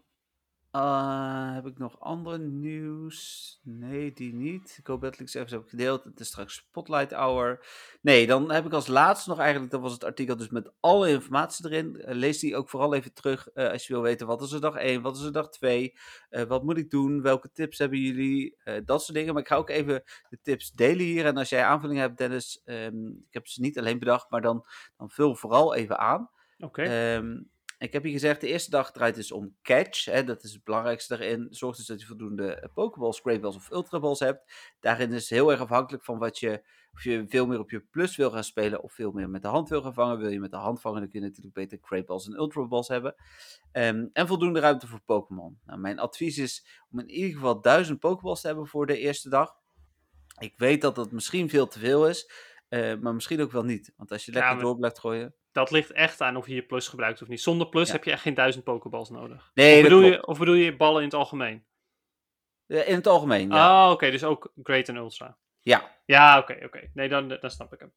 eh, 0.76 1.54
heb 1.54 1.66
ik 1.66 1.78
nog 1.78 2.00
andere 2.00 2.38
nieuws. 2.38 3.60
Nee, 3.64 4.14
die 4.14 4.34
niet. 4.34 4.76
Ik 4.80 4.88
hoop 4.88 5.02
dat 5.02 5.20
ik 5.20 5.30
ze 5.30 5.40
even 5.40 5.58
heb 5.58 5.68
gedeeld. 5.68 6.04
Het 6.04 6.20
is 6.20 6.28
straks 6.28 6.56
Spotlight 6.56 7.12
Hour. 7.12 7.66
Nee, 8.02 8.28
dan 8.28 8.52
heb 8.52 8.66
ik 8.66 8.74
als 8.74 8.88
laatste 8.88 9.30
nog 9.30 9.40
eigenlijk, 9.40 9.72
dat 9.72 9.82
was 9.82 9.94
het 9.94 10.04
artikel 10.04 10.38
dus 10.38 10.50
met 10.50 10.72
alle 10.80 11.10
informatie 11.10 11.66
erin. 11.66 12.02
Eh, 12.02 12.16
lees 12.16 12.40
die 12.40 12.56
ook 12.56 12.70
vooral 12.70 12.94
even 12.94 13.14
terug 13.14 13.48
eh, 13.48 13.72
als 13.72 13.88
je 13.88 13.94
wil 13.94 14.02
weten 14.02 14.28
wat 14.28 14.42
is 14.42 14.52
er 14.52 14.62
dag 14.62 14.76
1, 14.76 15.02
wat 15.02 15.18
is 15.18 15.24
er 15.24 15.32
dag 15.32 15.50
2, 15.50 15.94
eh, 16.30 16.44
wat 16.44 16.64
moet 16.64 16.78
ik 16.78 16.90
doen, 16.90 17.22
welke 17.22 17.52
tips 17.52 17.78
hebben 17.78 18.00
jullie, 18.00 18.58
dat 18.86 19.04
soort 19.04 19.18
dingen. 19.18 19.34
Maar 19.34 19.42
ik 19.42 19.48
ga 19.50 19.56
ook 19.56 19.70
even 19.70 20.04
de 20.30 20.40
tips 20.42 20.72
delen 20.72 21.06
hier. 21.06 21.26
En 21.26 21.38
als 21.38 21.50
jij 21.50 21.64
aanvullingen 21.64 22.04
hebt, 22.04 22.18
Dennis, 22.18 22.62
ehm, 22.66 23.08
ik 23.08 23.34
heb 23.34 23.48
ze 23.48 23.62
niet 23.62 23.80
alleen 23.80 24.00
bedacht, 24.00 24.30
maar 24.30 24.42
dan, 24.42 24.66
dan 24.98 25.10
vul 25.10 25.36
vooral 25.36 25.76
even 25.76 26.00
aan. 26.00 26.30
Oké. 26.60 26.82
Ehm, 26.82 27.38
ik 27.78 27.94
heb 27.94 28.04
hier 28.04 28.12
gezegd, 28.12 28.42
de 28.42 28.48
eerste 28.48 28.70
dag 28.70 28.92
draait 28.92 29.16
dus 29.16 29.32
om 29.32 29.56
catch. 29.62 30.06
Hè, 30.06 30.24
dat 30.24 30.44
is 30.44 30.54
het 30.54 30.64
belangrijkste 30.64 31.18
daarin. 31.18 31.48
Zorg 31.50 31.76
dus 31.76 31.86
dat 31.86 32.00
je 32.02 32.08
voldoende 32.08 32.54
eh, 32.56 32.70
Pokeballs, 32.74 33.20
Greatballs 33.20 33.56
of 33.56 33.72
Ultraballs 33.72 34.20
hebt. 34.20 34.54
Daarin 34.80 35.12
is 35.14 35.30
heel 35.30 35.52
erg 35.52 35.60
afhankelijk 35.60 36.04
van 36.04 36.18
wat 36.18 36.40
je, 36.40 36.64
of 36.94 37.04
je 37.04 37.26
veel 37.28 37.48
meer 37.48 37.60
op 37.60 37.72
je 37.72 37.80
plus 37.80 38.16
wil 38.16 38.32
gaan 38.32 38.44
spelen 38.44 38.84
of 38.84 38.94
veel 38.94 39.12
meer 39.12 39.30
met 39.30 39.42
de 39.42 39.48
hand 39.48 39.70
wil 39.70 39.82
gaan 39.82 39.94
vangen. 39.94 40.18
Wil 40.18 40.30
je 40.30 40.40
met 40.40 40.52
de 40.52 40.58
hand 40.58 40.82
vangen, 40.82 41.00
dan 41.00 41.10
kun 41.10 41.20
je 41.22 41.26
natuurlijk 41.28 41.56
beter 41.56 41.78
Greatballs 41.82 42.28
en 42.28 42.34
Ultraballs 42.34 42.88
hebben. 42.88 43.16
Ehm, 43.72 44.06
en 44.14 44.28
voldoende 44.28 44.60
ruimte 44.60 44.88
voor 44.88 45.02
Pokémon. 45.06 45.60
Nou, 45.66 45.80
mijn 45.80 46.00
advies 46.00 46.38
is 46.38 46.66
om 46.92 47.00
in 47.00 47.10
ieder 47.10 47.32
geval 47.34 47.62
1000 47.62 48.00
Pokeballs 48.00 48.42
te 48.42 48.48
hebben 48.48 48.68
voor 48.68 48.86
de 48.86 48.98
eerste 48.98 49.30
dag. 49.30 49.54
Ik 50.40 50.54
weet 50.58 50.82
dat 50.82 50.96
dat 50.96 51.12
misschien 51.12 51.50
veel 51.50 51.68
te 51.68 51.80
veel 51.80 52.08
is, 52.08 52.32
eh, 52.68 52.96
maar 52.96 53.14
misschien 53.14 53.42
ook 53.42 53.52
wel 53.52 53.64
niet. 53.64 53.94
Want 53.98 54.12
als 54.12 54.26
je 54.26 54.32
Ja, 54.32 54.38
lekker 54.38 54.56
maar- 54.56 54.66
door 54.66 54.76
blijft 54.78 55.00
gooien... 55.00 55.36
Dat 55.56 55.72
ligt 55.72 55.92
echt 55.92 56.22
aan 56.22 56.36
of 56.36 56.48
je 56.48 56.56
je 56.56 56.62
plus 56.62 56.88
gebruikt 56.88 57.22
of 57.22 57.28
niet. 57.28 57.42
Zonder 57.42 57.68
plus 57.70 57.88
Ja. 57.88 57.94
heb 57.94 58.04
je 58.04 58.12
echt 58.12 58.22
geen 58.22 58.34
duizend 58.34 58.64
pokeballs 58.64 59.10
nodig. 59.10 59.52
Nee, 59.54 59.78
of, 59.78 59.84
bedoel 59.84 60.02
je, 60.02 60.28
of 60.28 60.40
bedoel 60.40 60.54
je 60.56 60.76
ballen 60.76 61.00
in 61.00 61.06
het 61.08 61.14
algemeen? 61.14 61.66
Eh, 62.68 62.88
In 62.90 62.96
het 62.96 63.08
algemeen, 63.08 63.50
ja. 63.50 63.86
Ah, 63.86 63.92
oké, 63.92 64.12
dus 64.12 64.24
ook 64.24 64.52
Great 64.64 64.88
en 64.90 64.96
Ultra. 64.96 65.38
Ja, 65.62 65.92
Ja, 66.06 66.38
oké, 66.40 66.60
oké. 66.66 66.90
Nee, 66.94 67.10
dan, 67.10 67.28
dan 67.28 67.50
snap 67.50 67.74
ik 67.74 67.80
hem. 67.80 67.94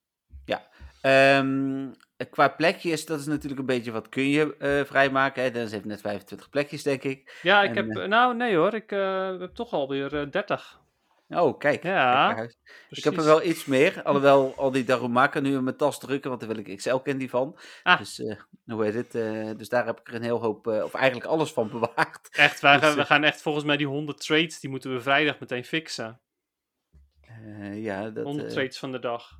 Ehm, 1.01 1.93
qua 2.31 2.49
plekjes, 2.49 3.07
dat 3.07 3.19
is 3.21 3.27
natuurlijk 3.27 3.61
een 3.61 3.67
beetje 3.67 3.93
wat 3.93 4.09
kun 4.09 4.29
je 4.29 4.57
eh, 4.57 4.85
vrijmaken. 4.85 5.43
Hè? 5.43 5.51
Dennis 5.51 5.73
heeft 5.73 5.85
net 5.85 6.01
25 6.01 6.51
plekjes, 6.51 6.83
denk 6.83 7.03
ik. 7.03 7.39
Ja, 7.43 7.63
ik 7.63 7.77
En, 7.77 7.89
heb... 7.89 7.97
eh, 7.97 8.09
Nou, 8.09 8.35
nee 8.37 8.57
hoor. 8.57 8.75
Ik 8.75 8.91
heb 9.41 9.55
toch 9.55 9.73
alweer 9.73 10.17
eh 10.21 10.31
30. 10.31 10.81
Oh, 11.29 11.59
kijk. 11.59 11.83
Ja, 11.83 12.35
kijk. 12.35 12.57
Ik 12.89 13.05
heb 13.05 13.17
er 13.17 13.25
wel 13.25 13.43
iets 13.43 13.65
meer, 13.65 14.01
alhoewel 14.05 14.55
al 14.57 14.71
die 14.71 14.85
Darumaka 14.85 15.41
nu 15.41 15.55
in 15.57 15.65
mijn 15.65 15.77
tas 15.77 15.99
drukken, 15.99 16.29
want 16.31 16.43
daar 16.43 16.51
wil 16.55 16.65
ik 16.65 16.77
XL-candy 16.77 17.29
van. 17.29 17.59
Ah. 17.83 17.99
Dus, 17.99 18.19
eh, 18.19 18.37
hoe 18.65 18.85
heet 18.85 18.95
het? 18.95 19.15
eh, 19.15 19.51
dus 19.57 19.69
daar 19.69 19.87
heb 19.87 20.01
ik 20.01 20.09
er 20.09 20.15
een 20.15 20.23
heel 20.23 20.41
hoop, 20.41 20.67
eh, 20.69 20.85
of 20.85 20.95
eigenlijk 20.95 21.27
alles 21.27 21.53
van 21.53 21.71
bewaard. 21.81 22.29
Echt, 22.33 22.61
wij 22.61 22.79
Dus, 22.79 22.89
gaan, 22.89 22.97
we 22.97 23.05
gaan 23.05 23.25
echt 23.25 23.43
volgens 23.43 23.65
mij 23.65 23.77
die 23.77 23.87
100 23.87 24.21
trades, 24.21 24.61
die 24.61 24.71
moeten 24.71 24.93
we 24.93 25.01
vrijdag 25.01 25.39
meteen 25.39 25.65
fixen. 25.65 26.21
Ja, 27.73 28.11
dat, 28.11 28.25
100 28.25 28.49
eh, 28.49 28.55
trades 28.55 28.79
van 28.79 28.93
de 28.93 28.99
dag. 28.99 29.39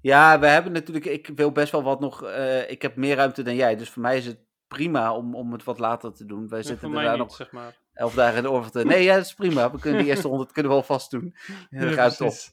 ja, 0.00 0.38
we 0.38 0.46
hebben 0.46 0.72
natuurlijk, 0.72 1.04
ik 1.06 1.30
wil 1.34 1.52
best 1.52 1.72
wel 1.72 1.82
wat 1.82 2.00
nog, 2.00 2.22
ik 2.68 2.82
heb 2.82 2.96
meer 2.96 3.16
ruimte 3.16 3.42
dan 3.42 3.54
jij, 3.54 3.76
dus 3.76 3.90
voor 3.90 4.02
mij 4.02 4.16
is 4.16 4.26
het 4.26 4.40
prima 4.68 5.14
om, 5.14 5.34
om 5.34 5.52
het 5.52 5.64
wat 5.64 5.78
later 5.78 6.12
te 6.12 6.26
doen. 6.26 6.48
Wij 6.48 6.58
En 6.58 6.64
zitten 6.64 6.88
voor 6.88 6.96
er 6.96 7.02
mij 7.02 7.04
daar 7.04 7.18
niet, 7.18 7.26
nog 7.26 7.36
zeg 7.36 7.50
maar. 7.50 7.78
Elf 8.00 8.14
dagen 8.14 8.36
in 8.36 8.42
de 8.42 8.70
te... 8.70 8.84
Nee, 8.84 9.02
ja, 9.02 9.14
dat 9.14 9.24
is 9.24 9.34
prima. 9.34 9.70
We 9.70 9.78
kunnen 9.78 10.00
die 10.00 10.08
eerste 10.10 10.28
honderd 10.28 10.52
kunnen 10.52 10.70
we 10.70 10.76
wel 10.76 10.86
vast 10.86 11.10
doen. 11.10 11.34
Ja, 11.70 11.94
ruimte 11.94 12.24
op. 12.24 12.28
precies. 12.28 12.52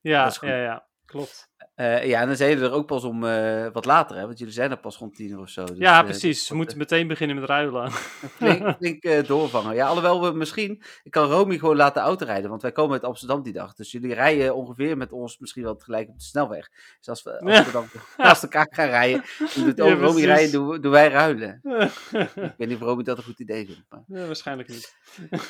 Ja, 0.00 0.24
Dat 0.24 0.38
ja, 0.40 0.56
ja, 0.56 0.86
klopt. 1.04 1.50
Eh, 1.74 2.06
ja, 2.06 2.20
en 2.20 2.26
dan 2.26 2.36
zijn 2.36 2.50
jullie 2.50 2.64
er 2.64 2.72
ook 2.72 2.86
pas 2.86 3.04
om 3.04 3.24
eh, 3.24 3.66
wat 3.72 3.84
later, 3.84 4.16
hè? 4.16 4.26
Want 4.26 4.38
jullie 4.38 4.54
zijn 4.54 4.70
er 4.70 4.76
pas 4.80 4.96
rond 4.96 5.14
tien 5.14 5.30
uur 5.30 5.40
of 5.40 5.48
zo. 5.48 5.64
Dus, 5.64 5.78
ja, 5.78 5.98
eh, 5.98 6.04
precies. 6.04 6.48
We 6.48 6.54
moeten 6.54 6.78
meteen 6.78 7.06
beginnen 7.06 7.36
met 7.36 7.48
ruilen. 7.48 7.90
flink, 8.36 8.74
flink 8.78 9.26
doorvangen. 9.26 9.74
Ja, 9.74 9.86
alhoewel 9.86 10.22
we 10.22 10.36
misschien... 10.36 10.82
Ik 11.02 11.10
kan 11.10 11.30
Romy 11.30 11.58
gewoon 11.58 11.76
laten 11.76 12.02
autorijden, 12.02 12.50
want 12.50 12.62
wij 12.62 12.72
komen 12.72 12.92
uit 12.92 13.04
Amsterdam 13.04 13.42
die 13.42 13.52
dag. 13.52 13.74
Dus 13.74 13.92
jullie 13.92 14.14
rijden 14.14 14.54
ongeveer 14.54 14.96
met 14.96 15.12
ons 15.12 15.38
misschien 15.38 15.62
wel 15.62 15.76
tegelijk 15.76 16.08
op 16.08 16.18
de 16.18 16.24
snelweg. 16.24 16.68
Dus 16.98 17.08
als 17.08 17.22
we, 17.22 17.38
als 17.56 17.64
we 17.66 17.72
dan 17.72 17.86
naast 18.16 18.42
elkaar 18.42 18.66
gaan 18.70 18.88
rijden, 18.88 19.22
dan 19.54 19.64
doet 19.64 19.76
Ja, 19.76 19.84
ook 19.84 20.00
Romy 20.00 20.24
rijden, 20.24 20.80
doen, 20.80 20.90
wij 20.90 21.08
ruilen. 21.08 21.60
Ik 21.62 22.54
weet 22.56 22.68
niet 22.68 22.74
of 22.74 22.80
Romy 22.80 23.02
dat 23.02 23.18
een 23.18 23.24
goed 23.24 23.40
idee 23.40 23.66
vindt, 23.66 23.84
maar... 23.88 24.02
Ja, 24.06 24.26
waarschijnlijk 24.26 24.68
niet. 24.68 24.96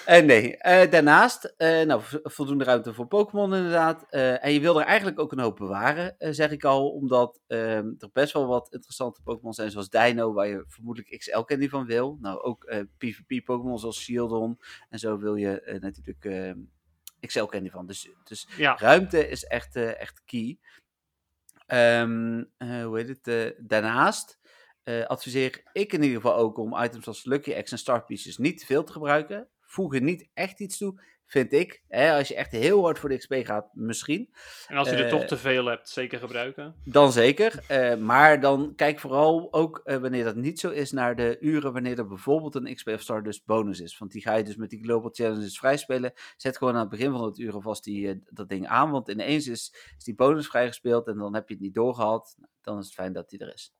Nee, 0.06 0.56
daarnaast, 0.88 1.54
nou, 1.58 2.00
vo- 2.02 2.20
voldoende 2.22 2.64
ruimte 2.64 2.94
voor 2.94 3.06
Pokémon 3.06 3.54
inderdaad. 3.54 4.06
En 4.10 4.52
je 4.52 4.60
wil 4.60 4.80
er 4.80 4.86
eigenlijk 4.86 5.20
ook 5.20 5.32
een 5.32 5.40
hoop 5.40 5.56
bewaren, 5.56 6.11
eh, 6.18 6.32
zeg 6.32 6.50
ik 6.50 6.64
al, 6.64 6.90
omdat 6.90 7.40
ehm, 7.46 7.92
er 7.98 8.10
best 8.12 8.32
wel 8.32 8.46
wat 8.46 8.72
interessante 8.72 9.22
Pokémon 9.22 9.52
zijn, 9.52 9.70
zoals 9.70 9.90
Dino, 9.90 10.32
waar 10.32 10.46
je 10.46 10.64
vermoedelijk 10.66 11.18
XL-candy 11.18 11.68
van 11.68 11.86
wil. 11.86 12.18
Nou, 12.20 12.40
ook 12.40 12.64
eh, 12.64 12.80
PvP-Pokémon 12.98 13.78
zoals 13.78 14.00
Shieldon 14.00 14.58
en 14.88 14.98
zo 14.98 15.18
wil 15.18 15.34
je 15.34 15.60
eh, 15.60 15.80
natuurlijk 15.80 16.24
ehm, 16.24 16.58
XL-candy 17.20 17.70
van. 17.70 17.86
Dus, 17.86 18.08
dus 18.24 18.48
Ja, 18.56 18.76
ruimte 18.76 19.28
is 19.28 19.44
echt, 19.44 19.76
echt 19.76 20.22
key. 20.24 20.58
Ehm, 21.66 22.44
eh, 22.56 22.84
hoe 22.84 22.98
heet 22.98 23.20
het? 23.24 23.54
daarnaast 23.58 24.40
adviseer 25.06 25.62
ik 25.72 25.92
in 25.92 26.02
ieder 26.02 26.20
geval 26.20 26.36
ook 26.36 26.58
om 26.58 26.82
items 26.82 27.06
als 27.06 27.24
Lucky 27.24 27.62
X 27.62 27.72
en 27.72 27.78
Star 27.78 28.04
Pieces 28.04 28.38
niet 28.38 28.64
veel 28.64 28.84
te 28.84 28.92
gebruiken. 28.92 29.48
Voeg 29.60 29.94
er 29.94 30.02
niet 30.02 30.28
echt 30.34 30.60
iets 30.60 30.78
toe, 30.78 31.00
vind 31.26 31.52
ik. 31.52 31.82
Hè, 31.88 32.12
als 32.16 32.28
je 32.28 32.34
echt 32.34 32.50
heel 32.50 32.82
hard 32.82 32.98
voor 32.98 33.08
de 33.08 33.16
XP 33.18 33.34
gaat, 33.34 33.68
misschien. 33.72 34.34
en 34.66 34.76
als 34.76 34.88
je 34.90 34.96
er 34.96 35.04
eh, 35.04 35.10
toch 35.10 35.24
te 35.24 35.36
veel 35.36 35.64
hebt, 35.66 35.88
zeker 35.88 36.18
gebruiken. 36.18 36.74
Dan 36.84 37.12
zeker. 37.12 37.64
eh, 37.68 37.96
maar 37.96 38.40
dan 38.40 38.72
kijk 38.76 38.98
vooral 38.98 39.48
ook 39.52 39.80
eh, 39.84 39.96
wanneer 39.96 40.24
dat 40.24 40.36
niet 40.36 40.60
zo 40.60 40.70
is 40.70 40.92
naar 40.92 41.16
de 41.16 41.36
uren 41.40 41.72
wanneer 41.72 41.98
er 41.98 42.06
bijvoorbeeld 42.08 42.54
een 42.54 42.74
XP 42.74 42.88
of 42.88 43.00
Stardust 43.00 43.44
bonus 43.46 43.80
is. 43.80 43.98
Want 43.98 44.12
die 44.12 44.22
ga 44.22 44.34
je 44.34 44.44
dus 44.44 44.56
met 44.56 44.70
die 44.70 44.82
Global 44.84 45.10
Challenges 45.12 45.58
vrijspelen. 45.58 46.12
Zet 46.36 46.56
gewoon 46.56 46.74
aan 46.74 46.80
het 46.80 46.88
begin 46.88 47.10
van 47.12 47.24
het 47.24 47.38
uur 47.38 47.52
alvast 47.54 47.84
die, 47.84 48.08
eh, 48.08 48.14
dat 48.30 48.48
ding 48.48 48.66
aan. 48.66 48.90
Want 48.90 49.08
ineens 49.08 49.46
is, 49.46 49.74
is 49.98 50.04
die 50.04 50.14
bonus 50.14 50.46
vrijgespeeld 50.46 51.06
en 51.06 51.16
dan 51.18 51.34
heb 51.34 51.48
je 51.48 51.54
het 51.54 51.62
niet 51.62 51.74
doorgehad. 51.74 52.34
Nou, 52.38 52.50
Dan 52.62 52.78
is 52.78 52.84
het 52.84 52.94
fijn 52.94 53.12
dat 53.12 53.30
die 53.30 53.38
er 53.38 53.52
is. 53.54 53.74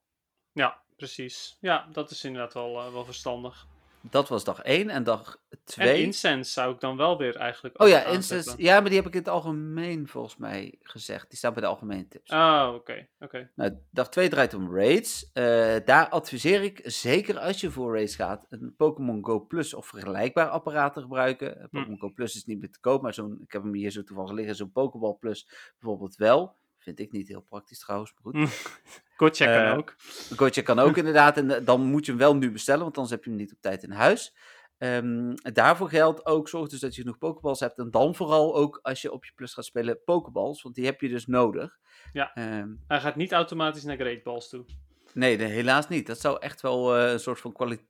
Ja, 0.51 0.81
precies. 0.95 1.57
Ja, 1.61 1.87
dat 1.91 2.11
is 2.11 2.23
inderdaad 2.23 2.53
wel, 2.53 2.79
eh, 2.79 2.91
wel 2.93 3.05
verstandig. 3.05 3.67
Dat 4.09 4.29
was 4.29 4.43
dag 4.43 4.61
1 4.61 4.89
en 4.89 5.03
dag 5.03 5.37
En 5.49 5.59
2. 5.63 6.03
incense 6.03 6.51
zou 6.51 6.73
ik 6.73 6.79
dan 6.79 6.97
wel 6.97 7.17
weer 7.17 7.35
eigenlijk 7.35 7.81
Oh 7.81 7.87
ja, 7.87 8.03
instance, 8.03 8.53
ja, 8.57 8.79
maar 8.79 8.89
die 8.89 8.97
heb 8.97 9.07
ik 9.07 9.13
in 9.13 9.19
het 9.19 9.29
algemeen 9.29 10.07
volgens 10.07 10.37
mij 10.37 10.75
gezegd. 10.81 11.29
Die 11.29 11.37
staan 11.37 11.53
bij 11.53 11.61
de 11.61 11.67
algemene 11.67 12.07
tips. 12.07 12.29
Ah, 12.29 12.73
oké, 12.73 13.07
oké. 13.19 13.51
Nou, 13.55 13.77
dag 13.91 14.09
2 14.09 14.29
draait 14.29 14.53
om 14.53 14.75
raids. 14.75 15.31
Eh, 15.33 15.75
daar 15.85 16.09
adviseer 16.09 16.63
ik, 16.63 16.81
zeker 16.83 17.39
als 17.39 17.61
je 17.61 17.71
voor 17.71 17.93
raids 17.93 18.15
gaat, 18.15 18.45
een 18.49 18.73
Pokémon 18.77 19.25
Go 19.25 19.39
Plus 19.39 19.73
of 19.73 19.87
vergelijkbaar 19.87 20.49
apparaat 20.49 20.93
te 20.93 21.01
gebruiken. 21.01 21.59
Eh, 21.59 21.65
Pokémon 21.71 21.99
Go 21.99 22.09
Plus 22.09 22.35
is 22.35 22.45
niet 22.45 22.59
meer 22.59 22.71
te 22.71 22.79
koop, 22.79 23.01
maar 23.01 23.13
zo'n, 23.13 23.39
ik 23.43 23.51
heb 23.51 23.63
hem 23.63 23.73
hier 23.73 23.91
zo 23.91 24.03
toevallig 24.03 24.31
liggen, 24.31 24.55
zo'n 24.55 24.71
Pokéball 24.71 25.17
Plus 25.19 25.47
bijvoorbeeld 25.79 26.15
wel. 26.15 26.55
Vind 26.83 26.99
ik 26.99 27.11
niet 27.11 27.27
heel 27.27 27.41
praktisch 27.41 27.79
trouwens, 27.79 28.13
maar 28.13 28.33
goed. 28.33 28.51
Gotcha 29.17 29.45
kan 29.45 29.65
Eh, 29.71 29.77
ook. 29.77 29.95
Gotcha 30.35 30.61
kan 30.61 30.79
ook 30.79 30.97
inderdaad, 31.03 31.37
en 31.37 31.51
eh, 31.51 31.65
dan 31.65 31.81
moet 31.81 32.05
je 32.05 32.11
hem 32.11 32.19
wel 32.19 32.35
nu 32.35 32.51
bestellen, 32.51 32.81
want 32.83 32.95
anders 32.95 33.13
heb 33.15 33.23
je 33.23 33.29
hem 33.29 33.39
niet 33.39 33.53
op 33.53 33.61
tijd 33.61 33.83
in 33.83 33.91
huis. 33.91 34.35
Ehm, 34.77 35.33
daarvoor 35.35 35.89
geldt 35.89 36.25
ook, 36.25 36.49
zorg 36.49 36.69
dus 36.69 36.79
dat 36.79 36.95
je 36.95 37.01
genoeg 37.01 37.17
Pokéballs 37.17 37.59
hebt. 37.59 37.77
En 37.77 37.91
dan 37.91 38.15
vooral 38.15 38.55
ook 38.55 38.79
als 38.81 39.01
je 39.01 39.11
op 39.11 39.25
je 39.25 39.31
plus 39.35 39.53
gaat 39.53 39.65
spelen, 39.65 40.03
Pokéballs, 40.03 40.61
want 40.61 40.75
die 40.75 40.85
heb 40.85 41.01
je 41.01 41.09
dus 41.09 41.25
nodig. 41.25 41.77
Ja. 42.11 42.33
Ehm, 42.33 42.69
Hij 42.87 42.99
gaat 42.99 43.15
niet 43.15 43.31
automatisch 43.31 43.83
naar 43.83 43.95
Great 43.97 44.23
Balls 44.23 44.49
toe. 44.49 44.65
Nee, 45.13 45.37
helaas 45.41 45.87
niet. 45.89 46.07
Dat 46.07 46.19
zou 46.19 46.37
echt 46.39 46.61
wel 46.61 46.95
eh, 46.97 47.11
een 47.11 47.19
soort 47.19 47.39
van 47.39 47.51
quali 47.53 47.87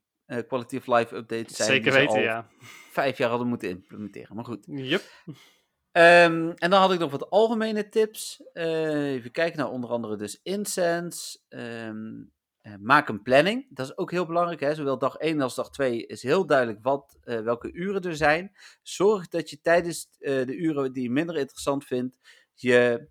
quality 0.48 0.78
of 0.78 0.88
life 0.88 1.16
update 1.16 1.54
zijn. 1.54 1.70
Zeker 1.70 1.94
weten, 1.94 2.22
ja. 2.22 2.48
vijf 2.92 3.18
jaar 3.18 3.30
hadden 3.30 3.48
moeten 3.48 3.70
implementeren. 3.70 4.36
Maar 4.36 4.46
goed. 4.46 4.66
Yep. 4.68 5.02
Ehm, 5.94 6.52
en 6.56 6.70
dan 6.70 6.82
had 6.82 6.92
ik 6.92 7.00
nog 7.00 7.12
wat 7.12 7.30
algemene 7.30 7.90
tips. 7.90 8.44
Eh, 8.54 9.12
even 9.12 9.32
kijken 9.32 9.58
naar 9.58 9.70
onder 9.70 9.90
andere 9.90 10.16
dus 10.16 10.40
incense. 10.44 11.40
Ehm, 11.50 12.22
eh, 12.62 12.74
maak 12.80 13.10
een 13.10 13.22
planning. 13.22 13.66
Dat 13.70 13.86
is 13.86 13.98
ook 13.98 14.12
heel 14.12 14.26
belangrijk. 14.26 14.60
Hè? 14.60 14.76
Zowel 14.76 14.98
dag 14.98 15.16
1 15.18 15.42
als 15.42 15.56
dag 15.56 15.70
2 15.70 16.06
is 16.06 16.24
heel 16.24 16.46
duidelijk 16.46 16.80
wat, 16.82 17.18
eh, 17.24 17.40
welke 17.40 17.72
uren 17.72 18.02
er 18.02 18.16
zijn. 18.16 18.52
Zorg 18.82 19.28
dat 19.28 19.50
je 19.50 19.62
tijdens 19.62 20.08
de 20.20 20.56
uren 20.56 20.94
die 20.94 21.04
je 21.04 21.12
minder 21.12 21.38
interessant 21.38 21.86
vindt, 21.86 22.16
je 22.54 23.08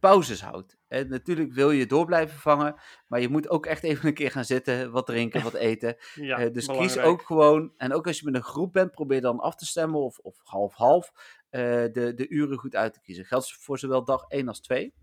pauzes 0.00 0.40
houdt. 0.40 0.76
En 0.88 1.08
natuurlijk 1.08 1.52
wil 1.52 1.70
je 1.70 1.86
door 1.86 2.06
blijven 2.06 2.38
vangen, 2.38 2.74
maar 3.06 3.20
je 3.20 3.28
moet 3.28 3.48
ook 3.48 3.66
echt 3.66 3.82
even 3.82 4.08
een 4.08 4.14
keer 4.14 4.30
gaan 4.30 4.44
zitten, 4.44 4.90
wat 4.90 5.06
drinken, 5.06 5.42
wat 5.42 5.54
eten. 5.54 5.96
Ja, 6.14 6.48
dus 6.48 6.66
kies 6.66 6.98
ook 6.98 7.22
gewoon, 7.22 7.72
en 7.76 7.92
ook 7.92 8.06
als 8.06 8.18
je 8.18 8.24
met 8.24 8.34
een 8.34 8.42
groep 8.42 8.72
bent, 8.72 8.90
probeer 8.90 9.20
dan 9.20 9.40
af 9.40 9.54
te 9.54 9.66
stemmen 9.66 10.00
of, 10.00 10.18
of 10.18 10.40
half-half 10.42 11.12
de, 11.50 12.12
de 12.16 12.28
uren 12.28 12.58
goed 12.58 12.74
uit 12.74 12.92
te 12.92 13.00
kiezen. 13.00 13.24
Geldt 13.24 13.52
voor 13.52 13.78
zowel 13.78 14.04
dag 14.04 14.24
1 14.28 14.48
als 14.48 14.60
2. 14.60 14.94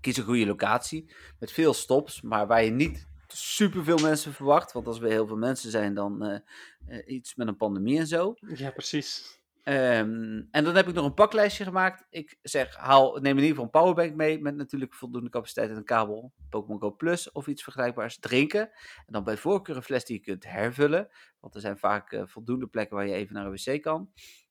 Kies 0.00 0.16
een 0.16 0.24
goede 0.24 0.46
locatie 0.46 1.12
met 1.38 1.52
veel 1.52 1.74
stops, 1.74 2.20
maar 2.20 2.46
waar 2.46 2.64
je 2.64 2.70
niet 2.70 3.08
superveel 3.36 3.98
mensen 3.98 4.32
verwacht. 4.32 4.72
Want 4.72 4.86
als 4.86 4.98
we 4.98 5.08
heel 5.08 5.26
veel 5.26 5.36
mensen 5.36 5.70
zijn, 5.70 5.94
dan 5.94 6.22
eh, 6.22 6.38
eh, 6.86 7.14
iets 7.14 7.34
met 7.34 7.48
een 7.48 7.56
pandemie 7.56 7.98
en 7.98 8.06
zo. 8.06 8.34
Ja, 8.54 8.70
precies. 8.70 9.38
Ehm, 9.62 10.42
en 10.50 10.64
dan 10.64 10.76
heb 10.76 10.88
ik 10.88 10.94
nog 10.94 11.04
een 11.04 11.14
paklijstje 11.14 11.64
gemaakt. 11.64 12.06
Ik 12.10 12.38
zeg, 12.42 12.76
haal, 12.76 13.12
neem 13.12 13.36
in 13.36 13.44
ieder 13.44 13.48
geval 13.48 13.64
een 13.64 13.70
powerbank 13.70 14.14
mee 14.14 14.40
met 14.40 14.56
natuurlijk 14.56 14.94
voldoende 14.94 15.30
capaciteit 15.30 15.70
en 15.70 15.76
een 15.76 15.84
kabel. 15.84 16.32
Pokémon 16.48 16.80
Go 16.80 16.90
Plus 16.90 17.32
of 17.32 17.46
iets 17.46 17.62
vergelijkbaars. 17.62 18.18
Drinken. 18.18 18.60
En 19.06 19.12
dan 19.12 19.24
bij 19.24 19.36
voorkeur 19.36 19.76
een 19.76 19.82
fles 19.82 20.04
die 20.04 20.16
je 20.16 20.22
kunt 20.22 20.44
hervullen. 20.44 21.08
Want 21.40 21.54
er 21.54 21.60
zijn 21.60 21.78
vaak 21.78 22.12
eh, 22.12 22.22
voldoende 22.26 22.66
plekken 22.66 22.96
waar 22.96 23.06
je 23.06 23.14
even 23.14 23.34
naar 23.34 23.46
een 23.46 23.52
wc 23.52 23.82
kan. 23.82 24.10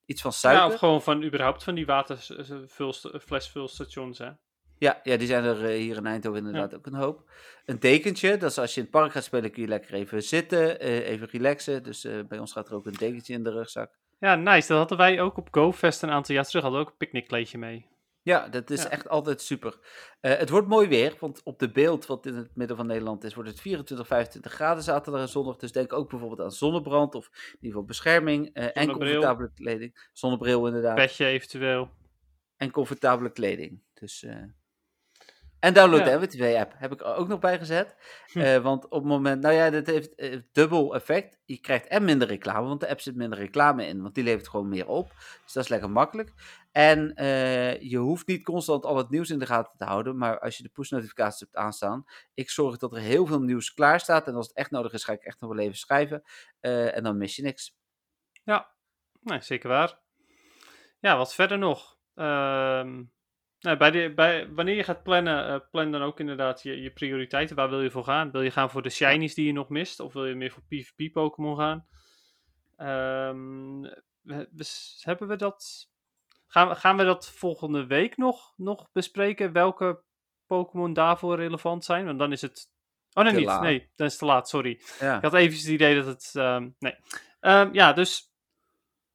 Iets 0.09 0.21
van 0.21 0.33
suiker. 0.33 0.61
Ja, 0.61 0.67
of 0.73 0.79
gewoon 0.79 1.01
van 1.01 1.23
überhaupt 1.23 1.63
van 1.63 1.75
die 1.75 1.85
waterflesvulstations, 1.85 4.17
hè. 4.17 4.29
Ja, 4.77 4.99
ja, 5.03 5.17
die 5.17 5.27
zijn 5.27 5.43
er 5.43 5.65
eh, 5.65 5.77
hier 5.77 5.97
in 5.97 6.05
Eindhoven 6.05 6.39
inderdaad 6.39 6.75
ook 6.75 6.85
een 6.85 6.93
hoop. 6.93 7.29
Een 7.65 7.79
dekentje, 7.79 8.37
dat 8.37 8.49
is 8.49 8.57
als 8.57 8.73
je 8.73 8.79
in 8.79 8.81
het 8.81 8.91
park 8.91 9.11
gaat 9.11 9.23
spelen, 9.23 9.51
kun 9.51 9.61
je 9.61 9.67
lekker 9.67 9.93
even 9.93 10.23
zitten, 10.23 10.79
eh, 10.79 11.09
even 11.09 11.27
relaxen. 11.27 11.83
Dus 11.83 12.05
eh, 12.05 12.19
bij 12.27 12.39
ons 12.39 12.51
gaat 12.51 12.69
er 12.69 12.75
ook 12.75 12.85
een 12.85 12.93
dekentje 12.93 13.33
in 13.33 13.43
de 13.43 13.51
rugzak. 13.51 13.97
Ja, 14.19 14.35
nice. 14.35 14.67
Dat 14.67 14.77
hadden 14.77 14.97
wij 14.97 15.21
ook 15.21 15.37
op 15.37 15.47
GoFest 15.51 16.03
een 16.03 16.11
aantal 16.11 16.35
jaar 16.35 16.45
terug. 16.45 16.61
Hadden 16.61 16.79
we 16.79 16.85
ook 16.85 16.91
een 16.91 16.97
picknickkleedje 16.97 17.57
mee. 17.57 17.85
Ja, 18.29 18.47
dat 18.49 18.69
is 18.69 18.83
Ja. 18.83 18.89
echt 18.89 19.09
altijd 19.09 19.41
super. 19.41 19.79
Eh, 20.19 20.37
het 20.37 20.49
wordt 20.49 20.67
mooi 20.67 20.87
weer, 20.87 21.15
want 21.19 21.43
op 21.43 21.59
de 21.59 21.71
beeld 21.71 22.05
wat 22.05 22.25
in 22.25 22.35
het 22.35 22.55
midden 22.55 22.77
van 22.77 22.87
Nederland 22.87 23.23
is, 23.23 23.33
wordt 23.33 23.49
het 23.49 23.61
24, 23.61 24.07
25 24.07 24.51
graden 24.51 24.83
zaterdag 24.83 25.21
en 25.21 25.29
zondag. 25.29 25.55
Dus 25.57 25.71
denk 25.71 25.93
ook 25.93 26.09
bijvoorbeeld 26.09 26.41
aan 26.41 26.51
zonnebrand 26.51 27.15
of 27.15 27.25
in 27.33 27.39
ieder 27.51 27.67
geval 27.69 27.83
bescherming 27.83 28.49
eh, 28.53 28.65
en 28.73 28.91
comfortabele 28.91 29.51
kleding. 29.55 30.09
Zonnebril 30.13 30.67
inderdaad. 30.67 30.95
Petje 30.95 31.25
eventueel. 31.25 31.89
en 32.57 32.71
comfortabele 32.71 33.31
kleding. 33.31 33.81
Dus, 33.93 34.23
eh, 34.23 34.35
En 35.59 35.73
download 35.73 35.99
Ja. 35.99 36.05
de 36.05 36.17
MWTV-app 36.25 36.73
heb 36.75 36.91
ik 36.91 36.99
er 36.99 37.15
ook 37.15 37.27
nog 37.27 37.39
bij 37.39 37.57
gezet. 37.57 37.95
Hm. 38.31 38.39
Eh, 38.39 38.57
want 38.57 38.85
op 38.85 38.91
het 38.91 39.03
moment, 39.03 39.41
nou 39.41 39.53
ja, 39.55 39.69
dit 39.69 39.87
heeft 39.87 40.15
eh, 40.15 40.39
dubbel 40.51 40.95
effect. 40.95 41.39
Je 41.45 41.59
krijgt 41.59 41.87
en 41.87 42.03
minder 42.03 42.27
reclame, 42.27 42.67
want 42.67 42.79
de 42.79 42.89
app 42.89 42.99
zit 42.99 43.15
minder 43.15 43.39
reclame 43.39 43.85
in. 43.85 44.01
Want 44.01 44.15
die 44.15 44.23
levert 44.23 44.47
gewoon 44.47 44.69
meer 44.69 44.87
op. 44.87 45.09
Dus 45.43 45.53
dat 45.53 45.63
is 45.63 45.69
lekker 45.69 45.89
makkelijk. 45.89 46.33
En 46.71 47.15
eh, 47.15 47.81
je 47.81 47.97
hoeft 47.97 48.27
niet 48.27 48.43
constant 48.43 48.85
al 48.85 48.97
het 48.97 49.09
nieuws 49.09 49.29
in 49.29 49.39
de 49.39 49.45
gaten 49.45 49.77
te 49.77 49.83
houden. 49.85 50.17
Maar 50.17 50.39
als 50.39 50.57
je 50.57 50.63
de 50.63 50.69
push-notificaties 50.69 51.39
hebt 51.39 51.55
aanstaan, 51.55 52.05
ik 52.33 52.49
zorg 52.49 52.77
dat 52.77 52.91
er 52.93 53.01
heel 53.01 53.25
veel 53.25 53.41
nieuws 53.41 53.73
klaar 53.73 53.99
staat. 53.99 54.27
En 54.27 54.35
als 54.35 54.47
het 54.47 54.55
echt 54.55 54.71
nodig 54.71 54.93
is, 54.93 55.03
ga 55.03 55.13
ik 55.13 55.23
echt 55.23 55.39
nog 55.41 55.49
wel 55.49 55.59
even 55.59 55.77
schrijven. 55.77 56.23
En 56.59 57.03
dan 57.03 57.17
mis 57.17 57.35
je 57.35 57.41
niks. 57.41 57.77
Ja, 58.43 58.71
nee, 59.21 59.41
zeker 59.41 59.69
waar. 59.69 59.99
Ja, 60.99 61.17
wat 61.17 61.33
verder 61.33 61.57
nog? 61.57 61.97
Ehm, 62.15 63.03
nou, 63.59 63.77
bij 63.77 63.91
de, 63.91 64.13
bij, 64.15 64.49
wanneer 64.53 64.75
je 64.75 64.83
gaat 64.83 65.03
plannen, 65.03 65.47
eh, 65.47 65.59
plan 65.71 65.91
dan 65.91 66.01
ook 66.01 66.19
inderdaad 66.19 66.63
je, 66.63 66.81
je 66.81 66.91
prioriteiten. 66.91 67.55
Waar 67.55 67.69
wil 67.69 67.81
je 67.81 67.91
voor 67.91 68.03
gaan? 68.03 68.31
Wil 68.31 68.41
je 68.41 68.51
gaan 68.51 68.69
voor 68.69 68.81
de 68.81 68.89
shinies 68.89 69.33
die 69.33 69.45
je 69.45 69.53
nog 69.53 69.69
mist? 69.69 69.99
Of 69.99 70.13
wil 70.13 70.25
je 70.25 70.35
meer 70.35 70.51
voor 70.51 70.63
PvP-Pokémon 70.67 71.57
gaan? 71.57 71.85
Ehm, 72.77 73.81
we- 74.21 74.99
hebben 75.01 75.27
we 75.27 75.35
dat... 75.35 75.87
Gaan, 76.47 76.67
we- 76.69 76.75
gaan 76.75 76.97
we 76.97 77.03
dat 77.03 77.29
volgende 77.29 77.85
week 77.85 78.17
nog, 78.17 78.53
nog 78.57 78.89
bespreken? 78.91 79.51
Welke 79.51 80.01
Pokémon 80.45 80.93
daarvoor 80.93 81.35
relevant 81.35 81.85
zijn? 81.85 82.05
Want 82.05 82.19
dan 82.19 82.31
is 82.31 82.41
het... 82.41 82.71
Oh 83.13 83.23
nee, 83.23 83.33
niet. 83.33 83.45
laat. 83.45 83.61
Nee, 83.61 83.91
dan 83.95 84.05
is 84.07 84.11
het 84.11 84.21
te 84.21 84.27
laat, 84.27 84.49
sorry. 84.49 84.81
Ja. 84.99 85.15
Ik 85.17 85.21
had 85.23 85.33
even 85.33 85.57
het 85.57 85.67
idee 85.67 85.95
dat 85.95 86.05
het. 86.05 86.31
ehm, 86.35 86.69
nee. 86.79 86.95
Ehm, 87.39 87.69
ja, 87.73 87.93
dus 87.93 88.28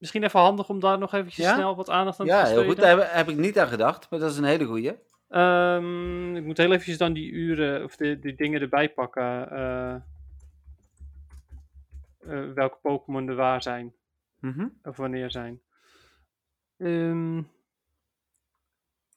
misschien 0.05 0.25
even 0.25 0.41
handig 0.41 0.69
om 0.69 0.81
daar 0.81 0.99
nog 0.99 1.13
eventjes 1.13 1.47
Ja? 1.47 1.55
snel 1.55 1.77
wat 1.77 1.91
aandacht 1.91 2.21
aan 2.21 2.27
Ja, 2.27 2.45
te 2.45 2.51
heel 2.51 2.65
goed. 2.65 2.77
Daar 2.77 2.99
heb, 2.99 3.09
heb 3.13 3.29
ik 3.29 3.37
niet 3.37 3.59
aan 3.59 3.69
gedacht, 3.69 4.11
maar 4.11 4.21
dat 4.21 4.31
is 4.31 4.37
een 4.37 4.45
hele 4.45 4.65
goeie. 4.65 4.93
Ehm, 5.29 6.37
ik 6.37 6.45
moet 6.45 6.57
heel 6.57 6.73
eventjes 6.73 6.99
dan 6.99 7.13
die 7.13 7.31
uren 7.31 7.85
of 7.85 7.97
die, 7.97 8.19
die 8.19 8.35
dingen 8.35 8.61
erbij 8.61 8.89
pakken. 8.89 9.51
eh, 9.51 9.95
eh, 9.95 10.01
welke 12.55 12.79
Pokémon 12.83 13.29
er 13.29 13.35
waar 13.35 13.63
zijn. 13.63 13.95
Mhm. 14.41 14.69
Of 14.83 14.97
wanneer 14.97 15.31
zijn. 15.31 15.61
Ehm, 16.79 17.43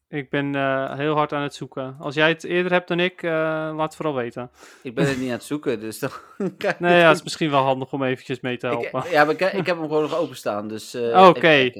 ik 0.10 0.30
ben 0.30 0.56
eh, 0.56 0.96
heel 0.96 1.16
hard 1.16 1.34
aan 1.34 1.42
het 1.42 1.56
zoeken. 1.56 1.96
Als 2.00 2.16
jij 2.16 2.30
het 2.30 2.44
eerder 2.44 2.72
hebt 2.72 2.88
dan 2.88 3.00
ik, 3.00 3.24
eh, 3.24 3.32
laat 3.76 3.80
het 3.88 3.96
vooral 3.96 4.16
weten. 4.16 4.52
Ik 4.84 4.96
ben 4.96 5.08
het 5.08 5.18
niet 5.18 5.28
aan 5.28 5.34
het 5.34 5.44
zoeken, 5.44 5.80
dus 5.80 6.00
dan 6.00 6.10
ik 6.58 6.80
Nee, 6.80 6.98
ja, 7.00 7.08
het 7.08 7.18
is 7.18 7.24
misschien 7.24 7.50
wel 7.50 7.64
handig 7.64 7.94
om 7.94 8.04
eventjes 8.04 8.40
mee 8.40 8.58
te 8.58 8.68
Ik, 8.68 8.72
helpen. 8.90 9.12
ja, 9.12 9.24
maar 9.26 9.34
ik, 9.34 9.40
ik 9.42 9.66
heb 9.66 9.78
hem 9.78 9.88
gewoon 9.88 10.02
nog 10.02 10.16
openstaan. 10.18 10.68
Dus, 10.68 10.94
eh, 10.94 11.28
Oké. 11.28 11.72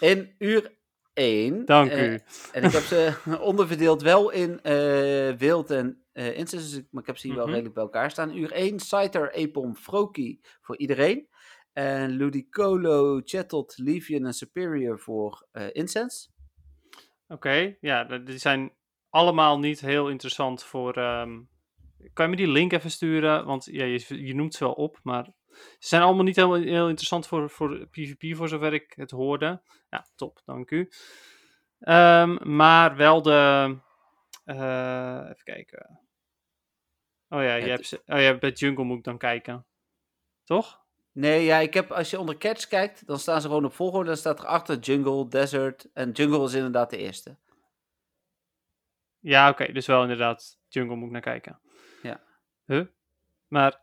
In 0.00 0.34
uur 0.38 0.76
1. 1.12 1.64
Dank 1.64 1.92
u. 1.92 2.20
En 2.52 2.62
ik 2.62 2.72
heb 2.72 2.82
ze 2.82 3.12
onderverdeeld 3.40 4.02
wel 4.02 4.30
in 4.30 4.60
wild 5.38 5.70
en 5.70 6.02
ik, 6.12 6.86
maar 6.90 7.02
ik 7.02 7.06
heb 7.06 7.16
ze 7.18 7.26
hier 7.26 7.36
wel 7.36 7.44
Mhm. 7.44 7.52
redelijk 7.52 7.74
bij 7.74 7.84
elkaar 7.84 8.10
staan. 8.10 8.36
Uur 8.36 8.52
1, 8.52 8.78
Scyther, 8.80 9.34
Apom, 9.34 9.76
Froakie 9.76 10.40
voor 10.60 10.76
iedereen. 10.78 11.28
En 11.72 12.10
Ludicolo, 12.10 13.20
Chatot, 13.24 13.74
Levian 13.76 14.26
en 14.26 14.32
Superior 14.32 14.98
voor 14.98 15.46
Incense. 15.72 16.28
Oké, 17.28 17.76
ja, 17.80 18.04
die 18.04 18.38
zijn 18.38 18.72
allemaal 19.10 19.58
niet 19.58 19.80
heel 19.80 20.08
interessant 20.08 20.64
voor. 20.64 20.96
ehm, 20.96 21.40
Kan 22.12 22.24
je 22.24 22.30
me 22.30 22.36
die 22.36 22.48
link 22.48 22.72
even 22.72 22.90
sturen? 22.90 23.44
Want 23.44 23.64
ja, 23.64 23.84
je, 23.84 24.26
je 24.26 24.34
noemt 24.34 24.54
ze 24.54 24.64
wel 24.64 24.72
op, 24.72 24.98
maar 25.02 25.24
ze 25.78 25.88
zijn 25.88 26.02
allemaal 26.02 26.24
niet 26.24 26.36
heel, 26.36 26.54
heel 26.54 26.88
interessant 26.88 27.26
voor, 27.26 27.50
voor 27.50 27.86
PvP, 27.90 28.36
voor 28.36 28.48
zover 28.48 28.72
ik 28.72 28.92
het 28.96 29.10
hoorde. 29.10 29.62
Ja, 29.90 30.06
top, 30.14 30.40
dank 30.44 30.70
u. 30.70 30.90
Ehm, 31.78 32.56
maar 32.56 32.96
wel 32.96 33.22
de. 33.22 33.76
eh, 34.44 35.20
even 35.24 35.44
kijken. 35.44 36.00
Oh 37.28 37.42
ja, 37.42 37.54
je 37.54 37.70
hebt 37.70 38.02
oh 38.06 38.20
ja, 38.20 38.38
bij 38.38 38.50
Jungle 38.50 38.84
moet 38.84 38.98
ik 38.98 39.04
dan 39.04 39.18
kijken. 39.18 39.66
Toch? 40.44 40.86
Nee, 41.18 41.44
ja, 41.44 41.58
ik 41.58 41.74
heb, 41.74 41.92
als 41.92 42.10
je 42.10 42.18
onder 42.18 42.38
catch 42.38 42.68
kijkt, 42.68 43.06
dan 43.06 43.18
staan 43.18 43.40
ze 43.40 43.46
gewoon 43.46 43.64
op 43.64 43.72
volgorde. 43.72 44.06
Dan 44.06 44.16
staat 44.16 44.38
er 44.38 44.46
achter 44.46 44.78
Jungle, 44.78 45.28
Desert. 45.28 45.88
En 45.92 46.10
Jungle 46.10 46.44
is 46.44 46.54
inderdaad 46.54 46.90
de 46.90 46.96
eerste. 46.96 47.36
Ja, 49.18 49.48
oké, 49.48 49.72
dus 49.72 49.86
wel 49.86 50.02
inderdaad. 50.02 50.58
Jungle 50.68 50.96
moet 50.96 51.06
ik 51.06 51.12
naar 51.12 51.20
kijken. 51.20 51.58
Ja. 52.02 52.20
Huh? 52.64 52.86
Maar 53.48 53.80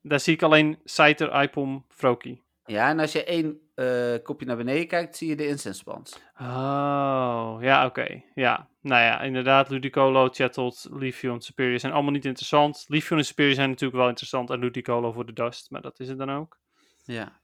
daar 0.00 0.20
zie 0.20 0.34
ik 0.34 0.42
alleen 0.42 0.78
Scyther, 0.84 1.42
Ipom, 1.42 1.84
Froakie. 1.88 2.42
Ja, 2.64 2.88
en 2.88 3.00
als 3.00 3.12
je 3.12 3.24
één 3.24 3.61
eh, 3.74 4.14
kopje 4.22 4.46
naar 4.46 4.56
beneden 4.56 4.86
kijkt, 4.86 5.16
zie 5.16 5.28
je 5.28 5.36
de 5.36 5.46
incense 5.46 5.78
spans. 5.78 6.16
Oh, 6.40 7.56
ja, 7.60 7.86
oké. 7.86 8.22
Ja, 8.34 8.68
nou 8.80 9.02
ja, 9.02 9.20
inderdaad, 9.20 9.68
Ludicolo, 9.70 10.28
Chatot, 10.28 10.88
Leafeon, 10.90 11.40
Superior 11.40 11.78
zijn 11.78 11.92
allemaal 11.92 12.12
niet 12.12 12.24
interessant. 12.24 12.84
Leafeon 12.88 13.18
en 13.18 13.24
Superior 13.24 13.54
zijn 13.54 13.68
natuurlijk 13.68 13.98
wel 13.98 14.08
interessant 14.08 14.50
en 14.50 14.58
Ludicolo 14.58 15.12
voor 15.12 15.26
de 15.26 15.32
Dust, 15.32 15.70
maar 15.70 15.80
dat 15.82 16.00
is 16.00 16.08
het 16.08 16.18
dan 16.18 16.30
ook. 16.30 16.58
Ja. 17.04 17.40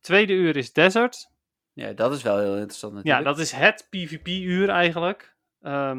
Tweede 0.00 0.32
uur 0.32 0.56
is 0.56 0.72
Desert. 0.72 1.30
ja, 1.72 1.92
dat 1.92 2.12
is 2.12 2.22
wel 2.22 2.38
heel 2.38 2.56
interessant 2.56 2.92
Ja, 2.92 2.98
natuurlijk. 2.98 3.24
dat 3.24 3.38
is 3.38 3.52
het 3.52 3.86
PvP-uur 3.90 4.68
eigenlijk. 4.68 5.36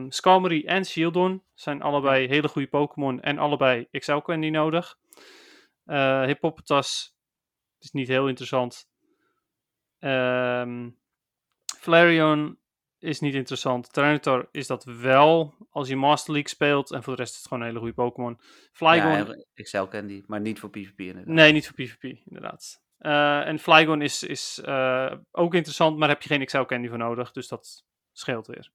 Skarmory 0.10 0.64
en 0.66 0.86
Shieldon 0.86 1.44
zijn 1.54 1.82
allebei 1.82 2.28
hele 2.28 2.48
goede 2.48 2.68
Pokémon 2.68 3.22
en 3.22 3.38
allebei 3.38 3.88
XL 3.92 4.18
Candy 4.18 4.50
nodig. 4.50 4.98
Eh 5.86 6.24
Hippopotas 6.24 7.16
is 7.80 7.92
niet 7.92 8.08
heel 8.08 8.28
interessant. 8.28 8.89
Ehm 10.00 10.90
Flareon 11.80 12.58
is 13.00 13.20
niet 13.20 13.34
interessant. 13.34 13.94
Tyranitar 13.94 14.48
is 14.52 14.68
dat 14.68 14.84
wel 14.84 15.54
als 15.70 15.88
je 15.88 15.96
Master 15.96 16.34
League 16.34 16.50
speelt. 16.50 16.92
En 16.92 17.04
voor 17.04 17.16
de 17.16 17.22
rest 17.22 17.34
is 17.34 17.40
het 17.40 17.48
gewoon 17.48 17.64
een 17.64 17.68
hele 17.70 17.80
goede 17.80 17.96
Pokémon. 17.96 18.40
Flygon, 18.72 19.12
Ja, 19.12 19.36
Excel 19.54 19.88
Candy, 19.88 20.24
maar 20.28 20.40
niet 20.42 20.60
voor 20.60 20.70
PvP 20.70 21.00
inderdaad. 21.00 21.26
nee, 21.34 21.52
niet 21.52 21.68
voor 21.68 21.76
PvP, 21.76 22.04
inderdaad. 22.04 22.82
Eh, 22.98 23.48
en 23.48 23.60
Flygon 23.60 24.02
is, 24.02 24.24
is 24.24 24.62
eh, 24.64 25.14
ook 25.32 25.54
interessant, 25.54 25.98
maar 25.98 26.10
heb 26.10 26.22
je 26.22 26.30
geen 26.30 26.46
XL 26.46 26.62
Candy 26.62 26.88
voor 26.88 26.98
nodig. 26.98 27.32
Dus 27.32 27.48
dat 27.48 27.86
scheelt 28.12 28.48
weer. 28.48 28.72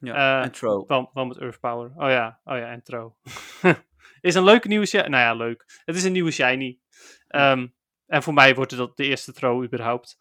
Ja. 0.00 0.38
eh, 0.38 0.44
en 0.44 0.52
Tro. 0.52 0.84
Wel, 0.86 1.10
wel 1.12 1.26
met 1.26 1.38
Earth 1.38 1.60
Power. 1.60 1.92
Oh 1.96 2.10
ja, 2.10 2.40
oh 2.44 2.56
ja, 2.56 2.70
en 2.70 2.82
Tro. 2.82 3.16
is 4.20 4.34
een 4.34 4.44
leuke 4.44 4.68
nieuwe 4.68 4.86
shiny. 4.86 5.06
Nou 5.08 5.22
ja, 5.22 5.34
leuk. 5.34 5.82
Het 5.84 5.96
is 5.96 6.04
een 6.04 6.12
nieuwe 6.12 6.30
shiny. 6.30 6.78
Ehm, 7.28 7.66
en 8.06 8.22
voor 8.22 8.34
mij 8.34 8.54
wordt 8.54 8.70
het 8.70 8.80
dat 8.80 8.96
de 8.96 9.04
eerste 9.04 9.32
Tro 9.32 9.64
überhaupt. 9.64 10.18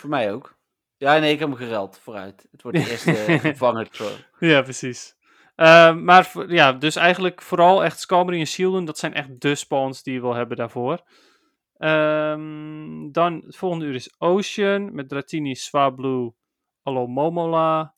Voor 0.00 0.10
mij 0.10 0.32
ook. 0.32 0.58
Ja, 0.96 1.18
nee, 1.18 1.32
ik 1.32 1.38
heb 1.38 1.48
hem 1.48 1.56
gereld. 1.56 1.98
Vooruit. 1.98 2.48
Het 2.50 2.62
wordt 2.62 2.78
de 2.78 2.90
eerste 2.90 3.38
vervanger 3.40 3.90
Tro. 3.90 4.08
Ja, 4.38 4.62
precies. 4.62 5.14
Ehm, 5.56 6.04
maar 6.04 6.32
ja, 6.48 6.72
dus 6.72 6.96
eigenlijk 6.96 7.42
vooral 7.42 7.84
echt 7.84 8.00
Skarmory 8.00 8.38
en 8.38 8.46
Shieldon. 8.46 8.84
Dat 8.84 8.98
zijn 8.98 9.14
echt 9.14 9.40
de 9.40 9.54
spawns 9.54 10.02
die 10.02 10.14
je 10.14 10.20
wil 10.20 10.34
hebben 10.34 10.56
daarvoor. 10.56 11.02
Ehm, 11.76 13.10
dan 13.10 13.42
het 13.46 13.56
volgende 13.56 13.84
uur 13.84 13.94
is 13.94 14.14
Ocean. 14.18 14.94
Met 14.94 15.08
Dratini, 15.08 15.54
Swablu, 15.54 16.32
Alomomola. 16.82 17.94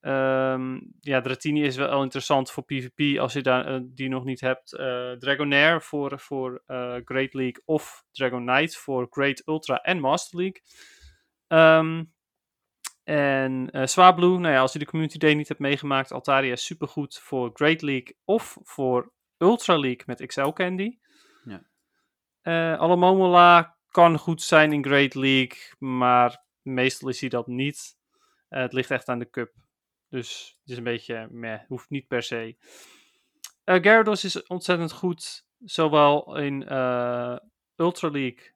Ehm 0.00 0.78
ja, 1.00 1.20
Dratini 1.20 1.62
is 1.62 1.76
wel 1.76 2.02
interessant 2.02 2.50
voor 2.50 2.64
PvP 2.64 3.18
als 3.18 3.32
je 3.32 3.42
daar, 3.42 3.66
eh, 3.66 3.80
die 3.84 4.08
nog 4.08 4.24
niet 4.24 4.40
hebt. 4.40 4.74
Eh, 4.74 5.12
Dragonair 5.12 5.82
voor, 5.82 6.18
voor 6.18 6.62
eh, 6.66 6.96
Great 7.04 7.34
League 7.34 7.62
of 7.64 8.04
Dragonite 8.12 8.76
voor 8.78 9.06
Great 9.10 9.42
Ultra 9.46 9.76
en 9.76 10.00
Master 10.00 10.38
League. 10.38 10.62
Ehm, 11.50 12.04
En 13.04 13.70
Swablu, 13.88 14.26
nou 14.26 14.54
ja, 14.54 14.60
als 14.60 14.72
je 14.72 14.78
de 14.78 14.84
Community 14.84 15.18
Day 15.18 15.34
niet 15.34 15.48
hebt 15.48 15.60
meegemaakt, 15.60 16.12
Altaria 16.12 16.52
is 16.52 16.64
supergoed 16.64 17.18
voor 17.18 17.50
Great 17.52 17.82
League 17.82 18.16
of 18.24 18.58
voor 18.62 19.12
Ultra 19.38 19.78
League 19.78 20.02
met 20.06 20.26
XL 20.26 20.48
Candy. 20.48 20.98
Ja. 21.44 22.76
Alomomola 22.76 23.76
kan 23.88 24.18
goed 24.18 24.42
zijn 24.42 24.72
in 24.72 24.84
Great 24.84 25.14
League, 25.14 25.58
maar 25.78 26.44
meestal 26.62 27.08
is 27.08 27.20
hij 27.20 27.28
dat 27.28 27.46
niet. 27.46 27.96
Eh, 28.48 28.60
het 28.60 28.72
ligt 28.72 28.90
echt 28.90 29.08
aan 29.08 29.18
de 29.18 29.30
cup. 29.30 29.52
Dus 30.08 30.56
het 30.60 30.70
is 30.70 30.76
een 30.76 30.84
beetje 30.84 31.28
meh, 31.30 31.60
hoeft 31.68 31.90
niet 31.90 32.06
per 32.06 32.22
se. 32.22 32.56
Gyarados 33.64 34.24
is 34.24 34.46
ontzettend 34.46 34.92
goed, 34.92 35.46
zowel 35.58 36.36
in 36.36 36.62
Ultra 37.76 38.10
League 38.10 38.54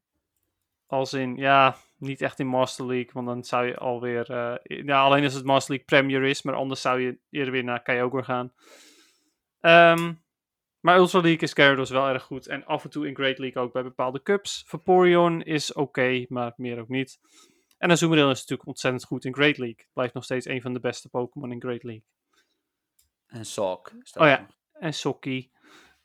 als 0.86 1.12
in, 1.12 1.36
ja, 1.36 1.76
niet 2.06 2.20
echt 2.20 2.38
in 2.38 2.46
Master 2.46 2.86
League, 2.86 3.10
want 3.12 3.26
dan 3.26 3.44
zou 3.44 3.66
je 3.66 3.76
alweer, 3.76 4.30
eh, 4.30 4.84
ja, 4.86 5.02
alleen 5.02 5.24
als 5.24 5.34
het 5.34 5.44
Master 5.44 5.70
League 5.74 5.86
Premier 5.86 6.28
is, 6.28 6.42
maar 6.42 6.54
anders 6.54 6.80
zou 6.80 7.00
je 7.00 7.18
eerder 7.30 7.52
weer 7.52 7.64
naar 7.64 7.82
Kyogre 7.82 8.22
gaan. 8.22 8.52
Ehm, 9.60 10.12
maar 10.80 10.96
Ultra 10.96 11.20
League 11.20 11.40
is 11.40 11.52
Gyarados 11.52 11.90
wel 11.90 12.08
erg 12.08 12.22
goed 12.22 12.46
en 12.46 12.64
af 12.64 12.84
en 12.84 12.90
toe 12.90 13.06
in 13.06 13.14
Great 13.14 13.38
League 13.38 13.62
ook 13.62 13.72
bij 13.72 13.82
bepaalde 13.82 14.22
cups. 14.22 14.64
Vaporeon 14.66 15.42
is 15.42 15.72
oké, 15.72 16.24
maar 16.28 16.52
meer 16.56 16.80
ook 16.80 16.88
niet. 16.88 17.20
En 17.78 17.90
Azumarill 17.90 18.30
is 18.30 18.40
natuurlijk 18.40 18.68
ontzettend 18.68 19.04
goed 19.04 19.24
in 19.24 19.34
Great 19.34 19.58
League. 19.58 19.86
Blijft 19.92 20.14
nog 20.14 20.24
steeds 20.24 20.46
een 20.46 20.62
van 20.62 20.72
de 20.72 20.80
beste 20.80 21.08
Pokémon 21.08 21.52
in 21.52 21.60
Great 21.60 21.82
League. 21.82 22.04
En 23.26 23.44
staat 24.02 24.22
Oh 24.22 24.26
ja. 24.26 24.46
En 24.72 24.94
Sokkie. 24.94 25.50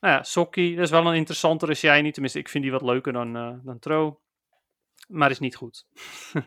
Nou 0.00 0.14
ja, 0.14 0.22
Sokkie, 0.22 0.74
dat 0.74 0.84
is 0.84 0.90
wel 0.90 1.06
een 1.06 1.14
interessantere 1.14 1.74
shiny. 1.74 2.12
Tenminste, 2.12 2.38
ik 2.38 2.48
vind 2.48 2.64
die 2.64 2.72
wat 2.72 2.82
leuker 2.82 3.12
dan, 3.12 3.36
eh 3.36 3.54
dan 3.62 3.78
Tro. 3.78 4.20
Maar 5.10 5.30
is 5.30 5.38
niet 5.38 5.56
goed. 5.56 5.86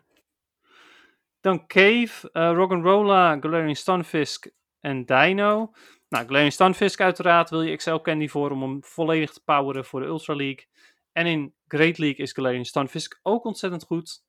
dan 1.45 1.67
Cave, 1.67 2.29
eh 2.31 2.51
Rock'n'Rolla, 2.53 3.37
Galarian 3.39 3.75
Stunfisk 3.75 4.51
en 4.79 5.05
Dino. 5.05 5.73
Nou, 6.09 6.25
Galarian 6.25 6.51
Stunfisk 6.51 7.01
uiteraard 7.01 7.49
wil 7.49 7.61
je 7.61 7.75
XL 7.75 7.95
Candy 7.95 8.27
voor 8.27 8.51
om 8.51 8.61
hem 8.61 8.83
volledig 8.83 9.31
te 9.31 9.43
poweren 9.43 9.85
voor 9.85 9.99
de 9.99 10.05
Ultra 10.05 10.35
League. 10.35 10.67
En 11.11 11.25
in 11.25 11.53
Great 11.67 11.97
League 11.97 12.25
is 12.25 12.31
Galarian 12.31 12.65
Stunfisk 12.65 13.19
ook 13.23 13.45
ontzettend 13.45 13.83
goed. 13.83 14.23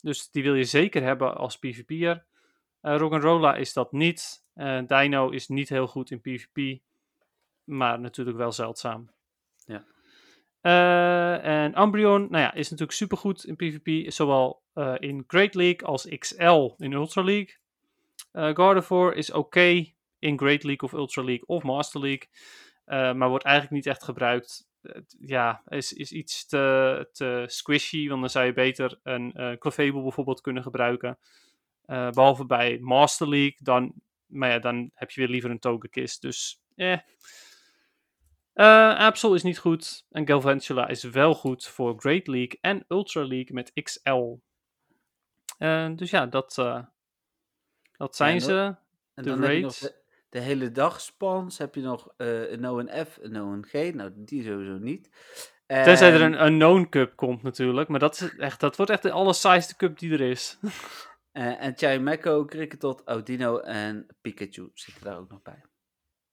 Dus 0.00 0.30
die 0.30 0.42
wil 0.42 0.54
je 0.54 0.64
zeker 0.64 1.02
hebben 1.02 1.36
als 1.36 1.58
PvP'er. 1.58 2.24
Eh 2.80 2.96
Rock'n'Rolla 2.96 3.54
is 3.54 3.72
dat 3.72 3.92
niet. 3.92 4.44
Eh, 4.54 4.80
Dino 4.86 5.28
is 5.28 5.48
niet 5.48 5.68
heel 5.68 5.86
goed 5.86 6.10
in 6.10 6.20
PvP. 6.20 6.80
Maar 7.64 8.00
natuurlijk 8.00 8.36
wel 8.36 8.52
zeldzaam. 8.52 9.10
Ja. 9.64 9.84
Eh, 10.60 11.44
en 11.44 11.80
Umbreon, 11.80 12.26
nou 12.30 12.42
ja, 12.42 12.54
is 12.54 12.70
natuurlijk 12.70 12.98
supergoed 12.98 13.44
in 13.44 13.56
PvP. 13.56 14.10
Zowel 14.12 14.62
eh, 14.72 14.94
in 14.98 15.24
Great 15.26 15.54
League 15.54 15.86
als 15.86 16.08
XL 16.18 16.68
in 16.76 16.92
Ultra 16.92 17.22
League. 17.22 17.58
Eh 18.32 18.50
Gardevoir 18.54 19.14
is 19.14 19.32
oké 19.32 19.92
in 20.18 20.38
Great 20.38 20.62
League 20.62 20.88
of 20.88 20.92
Ultra 20.92 21.22
League 21.22 21.46
of 21.46 21.62
Master 21.62 22.00
League. 22.00 22.28
maar 23.14 23.28
wordt 23.28 23.44
eigenlijk 23.44 23.74
niet 23.74 23.86
echt 23.86 24.04
gebruikt. 24.04 24.68
Ja, 25.20 25.62
is, 25.68 25.92
is 25.92 26.12
iets 26.12 26.46
te, 26.46 27.08
te 27.12 27.44
squishy. 27.46 28.08
Want 28.08 28.20
dan 28.20 28.30
zou 28.30 28.46
je 28.46 28.52
beter 28.52 28.98
een 29.02 29.32
eh 29.32 29.58
Clefable 29.58 30.02
bijvoorbeeld 30.02 30.40
kunnen 30.40 30.62
gebruiken. 30.62 31.18
Eh, 31.90 32.10
behalve 32.10 32.46
bij 32.46 32.78
Master 32.80 33.28
League. 33.28 33.56
Dan, 33.62 33.92
maar 34.26 34.50
ja, 34.50 34.58
dan 34.58 34.90
heb 34.94 35.10
je 35.10 35.20
weer 35.20 35.30
liever 35.30 35.50
een 35.50 35.58
Togekiss. 35.58 36.18
Dus 36.18 36.60
eh. 36.76 36.98
Eh, 38.60 38.98
Absol 38.98 39.34
is 39.34 39.42
niet 39.42 39.58
goed. 39.58 40.06
En 40.10 40.26
Galvantula 40.26 40.88
is 40.88 41.02
wel 41.04 41.34
goed 41.34 41.66
voor 41.66 41.94
Great 42.00 42.26
League 42.26 42.58
en 42.60 42.84
Ultra 42.88 43.26
League 43.26 43.54
met 43.54 43.72
XL. 43.82 44.34
Eh, 45.58 45.88
dus 45.96 46.10
ja, 46.10 46.26
dat, 46.26 46.58
eh, 46.58 46.82
dat 47.96 48.16
zijn 48.16 48.40
ze. 48.40 48.74
En 49.14 49.24
De 49.24 49.36
raids. 49.36 49.92
de, 50.28 50.38
hele 50.40 50.72
dag 50.72 51.00
spans. 51.00 51.58
Heb 51.58 51.74
je 51.74 51.80
nog 51.80 52.12
eh, 52.16 52.50
een 52.50 52.66
O&F, 52.66 53.18
een 53.20 53.36
O&G. 53.36 53.72
Nou, 53.94 54.10
die 54.14 54.44
sowieso 54.44 54.78
niet. 54.78 55.10
Tenzij 55.66 56.12
er 56.12 56.22
En- 56.22 56.32
een 56.32 56.46
Unknown 56.46 56.86
Cup 56.88 57.16
komt 57.16 57.42
natuurlijk. 57.42 57.88
Maar 57.88 58.00
dat, 58.00 58.20
is 58.20 58.36
echt, 58.36 58.60
dat 58.60 58.76
wordt 58.76 58.90
echt 58.90 59.02
de 59.02 59.10
allersaaiste 59.10 59.76
cup 59.76 59.98
die 59.98 60.12
er 60.12 60.20
is. 60.20 60.58
en 61.32 61.72
Chimeco, 61.76 62.44
Kricketot, 62.44 63.02
Audino 63.04 63.58
en 63.58 64.06
Pikachu 64.20 64.70
zitten 64.74 65.04
daar 65.04 65.18
ook 65.18 65.30
nog 65.30 65.42
bij. 65.42 65.64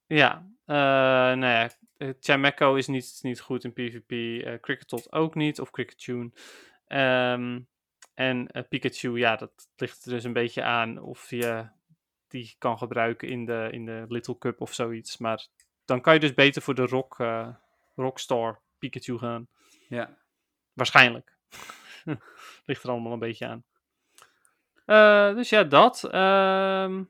Ja, 0.05 0.47
eh 0.65 0.75
nou 0.75 1.45
ja, 1.45 1.69
eh, 1.97 2.09
Chimeco 2.19 2.75
is 2.75 2.87
niet, 2.87 3.19
niet 3.21 3.39
goed 3.39 3.63
in 3.63 3.73
PvP. 3.73 4.11
eh 4.45 4.59
Cricketot 4.61 5.11
ook 5.11 5.35
niet, 5.35 5.59
of 5.59 5.71
Cricketune. 5.71 6.31
Ehm, 6.87 7.59
en 8.13 8.47
eh, 8.47 8.63
Pikachu, 8.69 9.17
ja, 9.17 9.35
dat 9.35 9.51
ligt 9.75 10.05
er 10.05 10.11
dus 10.11 10.23
een 10.23 10.33
beetje 10.33 10.63
aan 10.63 11.01
of 11.01 11.29
je 11.29 11.67
die 12.27 12.55
kan 12.57 12.77
gebruiken 12.77 13.27
in 13.27 13.45
de, 13.45 13.67
in 13.71 13.85
de 13.85 14.05
Little 14.07 14.37
Cup 14.37 14.61
of 14.61 14.73
zoiets. 14.73 15.17
Maar 15.17 15.47
dan 15.85 16.01
kan 16.01 16.13
je 16.13 16.19
dus 16.19 16.33
beter 16.33 16.61
voor 16.61 16.75
de 16.75 16.85
Rock, 16.85 17.17
Rockstar 17.95 18.61
Pikachu 18.79 19.17
gaan. 19.17 19.47
Ja. 19.89 20.17
Waarschijnlijk. 20.73 21.37
ligt 22.65 22.83
er 22.83 22.89
allemaal 22.89 23.13
een 23.13 23.19
beetje 23.19 23.47
aan. 23.47 23.63
Eh, 24.85 25.35
dus 25.35 25.49
ja, 25.49 25.63
dat. 25.63 26.03
Ehm, 26.03 27.03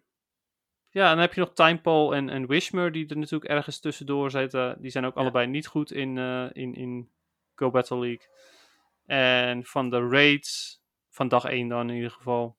ja, 0.97 1.03
en 1.03 1.11
dan 1.11 1.19
heb 1.19 1.33
je 1.33 1.39
nog 1.39 1.53
Timepole 1.53 2.15
en, 2.15 2.29
en 2.29 2.47
Wishmer, 2.47 2.91
die 2.91 3.07
er 3.07 3.17
natuurlijk 3.17 3.51
ergens 3.51 3.79
tussendoor 3.79 4.31
zitten. 4.31 4.81
Die 4.81 4.91
zijn 4.91 5.05
ook 5.05 5.15
Ja. 5.15 5.21
allebei 5.21 5.47
niet 5.47 5.67
goed 5.67 5.91
in, 5.91 6.17
eh, 6.17 6.45
in, 6.51 6.73
in 6.75 7.11
Go 7.55 7.71
Battle 7.71 7.97
League. 7.99 8.27
En 9.05 9.65
van 9.65 9.89
de 9.89 10.07
raids, 10.07 10.81
van 11.09 11.27
dag 11.27 11.43
1 11.45 11.67
dan 11.67 11.89
in 11.89 11.95
ieder 11.95 12.11
geval. 12.11 12.57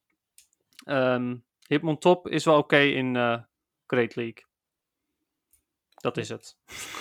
ehm 0.84 1.36
Hitmontop 1.66 2.28
is 2.28 2.44
wel 2.44 2.58
oké 2.58 2.78
in 2.78 3.16
eh, 3.16 3.42
Great 3.86 4.14
League. 4.16 4.46
Dat 5.94 6.16
is 6.16 6.28
het. 6.28 6.56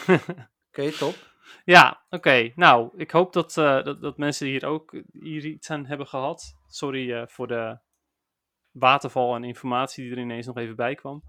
Oké, 0.69 0.91
top. 0.91 1.15
Ja, 1.65 2.05
oké. 2.09 2.51
Nou, 2.55 2.91
ik 2.97 3.11
hoop 3.11 3.33
dat, 3.33 3.57
eh, 3.57 3.83
dat, 3.83 4.01
dat 4.01 4.17
mensen 4.17 4.47
hier 4.47 4.65
ook 4.65 4.91
hier 5.11 5.45
iets 5.45 5.69
aan 5.69 5.85
hebben 5.85 6.07
gehad. 6.07 6.55
Sorry 6.67 7.27
voor 7.27 7.47
de 7.47 7.77
waterval 8.79 9.35
aan 9.35 9.43
informatie 9.43 10.03
die 10.03 10.13
er 10.13 10.21
ineens 10.21 10.45
nog 10.45 10.57
even 10.57 10.75
bij 10.75 10.95
kwam. 10.95 11.23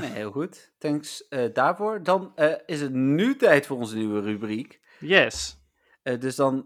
Nee, 0.00 0.10
heel 0.10 0.30
goed. 0.30 0.72
Thanks 0.78 1.28
eh, 1.28 1.52
daarvoor. 1.52 2.02
Dan 2.02 2.32
eh, 2.34 2.52
is 2.66 2.80
het 2.80 2.92
nu 2.92 3.36
tijd 3.36 3.66
voor 3.66 3.76
onze 3.76 3.96
nieuwe 3.96 4.20
rubriek. 4.20 4.80
Yes. 5.00 5.62
Eh, 6.02 6.20
dus 6.20 6.36
dan, 6.36 6.64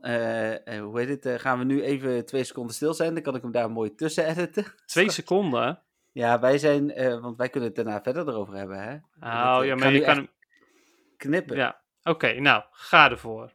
hoe 0.81 0.93
heet 0.95 1.25
het, 1.25 1.41
gaan 1.41 1.59
we 1.59 1.65
nu 1.65 1.83
even 1.83 2.27
twee 2.27 2.45
seconden 2.45 2.75
stil 2.75 2.95
zijn. 2.95 3.15
Dan 3.15 3.23
kan 3.23 3.35
ik 3.35 3.43
hem 3.43 3.53
daar 3.53 3.71
mooi 3.71 3.95
tussen 3.95 4.27
editen. 4.27 4.65
Twee 4.87 5.11
seconden. 5.21 5.83
Ja, 6.13 6.41
wij 6.41 6.59
zijn, 6.59 6.87
want 7.21 7.37
wij 7.37 7.49
kunnen 7.49 7.69
het 7.69 7.77
daarna 7.77 8.03
verder 8.03 8.29
erover 8.29 8.55
hebben, 8.55 8.83
hè? 8.83 8.95
Oh, 8.95 9.57
Dat, 9.57 9.65
ja, 9.65 9.75
maar 9.75 9.93
je 9.93 10.01
kan 10.01 10.09
echt 10.09 10.17
hem... 10.17 10.29
Knippen. 11.17 11.57
Ja, 11.57 11.81
oké. 12.03 12.41
nou, 12.41 12.63
ga 12.71 13.11
ervoor. 13.11 13.53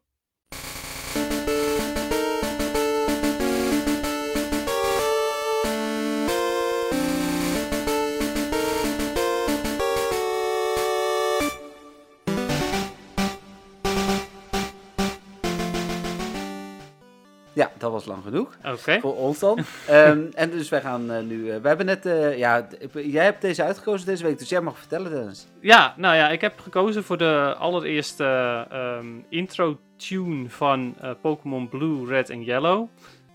Dat 17.84 17.92
was 17.92 18.06
lang 18.06 18.24
genoeg. 18.24 18.58
Oké. 18.66 19.00
Voor 19.00 19.16
ons 19.16 19.40
dan. 19.40 19.60
Ehm, 19.88 20.26
en 20.34 20.50
dus 20.50 20.70
wij 20.70 20.82
gaan 20.82 21.12
eh, 21.12 21.24
nu, 21.24 21.50
eh, 21.50 21.62
we 21.62 21.68
hebben 21.68 21.86
net, 21.86 22.06
eh, 22.06 22.38
ja, 22.38 22.68
jij 22.94 23.24
hebt 23.24 23.42
deze 23.42 23.64
uitgekozen 23.64 24.06
deze 24.06 24.24
week, 24.24 24.40
dus 24.40 24.50
jij 24.50 24.62
mag 24.62 24.78
vertellen 24.78 25.12
Dennis. 25.12 25.48
Ja, 25.60 25.94
nou 25.98 26.16
ja, 26.16 26.30
ik 26.30 26.42
heb 26.42 26.60
gekozen 26.60 27.04
voor 27.04 27.18
de 27.18 27.56
allereerste 27.58 28.26
ehm, 28.70 29.08
intro 29.30 29.80
tune 29.96 30.50
van 30.50 30.96
Pokémon 31.22 31.70
Blue, 31.70 32.08
Red 32.08 32.30
en 32.30 32.44
Yellow. 32.44 32.88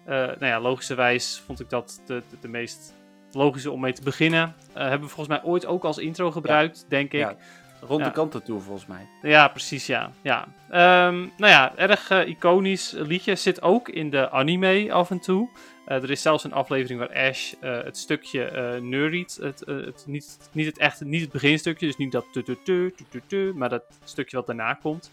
Nou 0.07 0.47
ja, 0.47 0.61
logischerwijs 0.61 1.43
vond 1.47 1.61
ik 1.61 1.71
dat 1.71 2.03
de, 2.07 2.23
de, 2.31 2.37
de 2.41 2.49
meest 2.49 2.95
logische 3.33 3.71
om 3.71 3.81
mee 3.81 3.93
te 3.93 4.03
beginnen. 4.03 4.55
Hebben 4.73 5.09
we 5.09 5.15
volgens 5.15 5.39
mij 5.39 5.51
ooit 5.51 5.67
ook 5.67 5.85
als 5.85 5.99
intro 5.99 6.31
gebruikt, 6.31 6.85
denk 6.89 7.13
ik. 7.13 7.21
Ja. 7.21 7.37
Rond 7.81 8.05
de 8.05 8.11
kanten 8.11 8.43
toe 8.43 8.61
volgens 8.61 8.87
mij. 8.87 9.07
Ja, 9.23 9.49
precies, 9.49 9.87
ja. 9.87 10.11
ja. 10.23 10.47
Ehm, 10.71 11.17
nou 11.17 11.53
ja, 11.53 11.77
erg 11.77 12.11
eh, 12.11 12.29
iconisch 12.29 12.93
liedje. 12.97 13.37
Zit 13.37 13.63
ook 13.63 13.89
in 13.89 14.11
de 14.11 14.31
anime 14.31 14.93
af 14.93 15.11
en 15.11 15.21
toe. 15.21 15.49
Eh, 15.87 16.03
er 16.03 16.11
is 16.11 16.23
zelfs 16.23 16.45
een 16.45 16.53
aflevering 16.53 17.01
waar 17.01 17.29
Ash 17.29 17.53
eh, 17.61 17.83
het 17.83 17.97
stukje 17.97 18.45
eh 18.45 18.81
neuriet. 18.81 19.39
Het, 19.43 19.63
het, 19.67 20.05
niet, 20.07 20.39
niet, 20.53 20.67
het 20.67 20.79
echte, 20.79 21.05
niet 21.05 21.21
het 21.21 21.33
beginstukje, 21.33 21.87
dus 21.87 21.97
niet 21.97 22.13
dat 22.13 22.27
tu 22.33 22.43
tu 22.43 22.59
tu 22.63 22.95
tu 23.11 23.23
tu 23.27 23.53
maar 23.55 23.69
dat 23.69 23.85
stukje 24.05 24.37
wat 24.37 24.47
daarna 24.47 24.75
komt. 24.75 25.13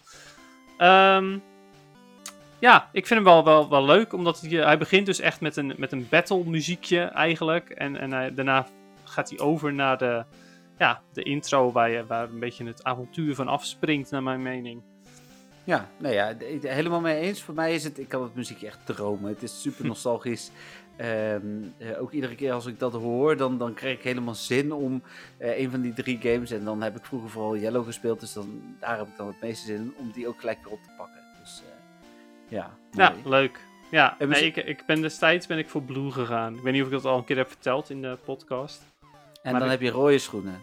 Ehm, 0.78 1.38
ja, 2.58 2.88
ik 2.92 3.06
vind 3.06 3.24
hem 3.24 3.28
wel, 3.28 3.44
wel, 3.44 3.68
wel 3.68 3.84
leuk, 3.84 4.12
omdat 4.12 4.40
hij, 4.40 4.50
hij 4.50 4.78
begint 4.78 5.06
dus 5.06 5.20
echt 5.20 5.40
met 5.40 5.56
een, 5.56 5.74
met 5.76 5.92
een 5.92 6.06
battle 6.10 6.44
muziekje 6.44 7.00
eigenlijk. 7.00 7.70
En, 7.70 7.96
en 7.96 8.12
hij, 8.12 8.34
daarna 8.34 8.66
gaat 9.04 9.30
hij 9.30 9.38
over 9.38 9.74
naar 9.74 9.98
de, 9.98 10.24
ja, 10.78 11.02
de 11.12 11.22
intro 11.22 11.72
waar, 11.72 11.90
je, 11.90 12.06
waar 12.06 12.28
een 12.28 12.38
beetje 12.38 12.64
het 12.66 12.84
avontuur 12.84 13.34
van 13.34 13.48
afspringt, 13.48 14.10
naar 14.10 14.22
mijn 14.22 14.42
mening. 14.42 14.82
Ja, 15.64 15.88
nou 15.98 16.14
ja, 16.14 16.34
helemaal 16.60 17.00
mee 17.00 17.20
eens. 17.20 17.42
Voor 17.42 17.54
mij 17.54 17.74
is 17.74 17.84
het, 17.84 17.98
ik 17.98 18.08
kan 18.08 18.22
het 18.22 18.34
muziekje 18.34 18.66
echt 18.66 18.86
dromen. 18.86 19.28
Het 19.28 19.42
is 19.42 19.60
super 19.62 19.86
nostalgisch. 19.86 20.50
ehm, 20.96 21.46
eh, 21.78 22.00
ook 22.00 22.12
iedere 22.12 22.34
keer 22.34 22.52
als 22.52 22.66
ik 22.66 22.78
dat 22.78 22.92
hoor, 22.92 23.36
dan, 23.36 23.58
dan 23.58 23.74
krijg 23.74 23.96
ik 23.96 24.02
helemaal 24.04 24.34
zin 24.34 24.72
om 24.72 25.02
eh, 25.38 25.58
een 25.58 25.70
van 25.70 25.80
die 25.80 25.92
drie 25.92 26.18
games. 26.20 26.50
En 26.50 26.64
dan 26.64 26.82
heb 26.82 26.96
ik 26.96 27.04
vroeger 27.04 27.30
vooral 27.30 27.56
Yellow 27.56 27.84
gespeeld, 27.84 28.20
dus 28.20 28.32
dan, 28.32 28.76
daar 28.80 28.98
heb 28.98 29.06
ik 29.06 29.16
dan 29.16 29.26
het 29.26 29.40
meeste 29.40 29.66
zin 29.66 29.76
in 29.76 29.94
om 29.96 30.10
die 30.12 30.28
ook 30.28 30.40
gelijk 30.40 30.58
weer 30.64 30.72
op 30.72 30.82
te 30.82 30.90
pakken. 30.96 31.22
Dus 31.40 31.62
eh, 31.62 31.72
ja, 32.48 32.70
Ja, 32.90 33.14
leuk. 33.24 33.60
Ja, 33.90 34.16
nee, 34.18 34.44
ik, 34.44 34.56
ik 34.56 34.82
ben 34.86 35.00
destijds 35.00 35.46
ben 35.46 35.58
ik 35.58 35.68
voor 35.68 35.82
Blue 35.82 36.10
gegaan. 36.10 36.54
Ik 36.54 36.62
weet 36.62 36.72
niet 36.72 36.82
of 36.82 36.88
ik 36.88 36.94
dat 36.94 37.04
al 37.04 37.18
een 37.18 37.24
keer 37.24 37.36
heb 37.36 37.48
verteld 37.48 37.90
in 37.90 38.02
de 38.02 38.18
podcast. 38.24 38.82
En 39.46 39.52
maar 39.52 39.60
dan 39.60 39.70
ik- 39.72 39.78
heb 39.80 39.88
je 39.88 39.98
rode 39.98 40.18
schoenen. 40.18 40.62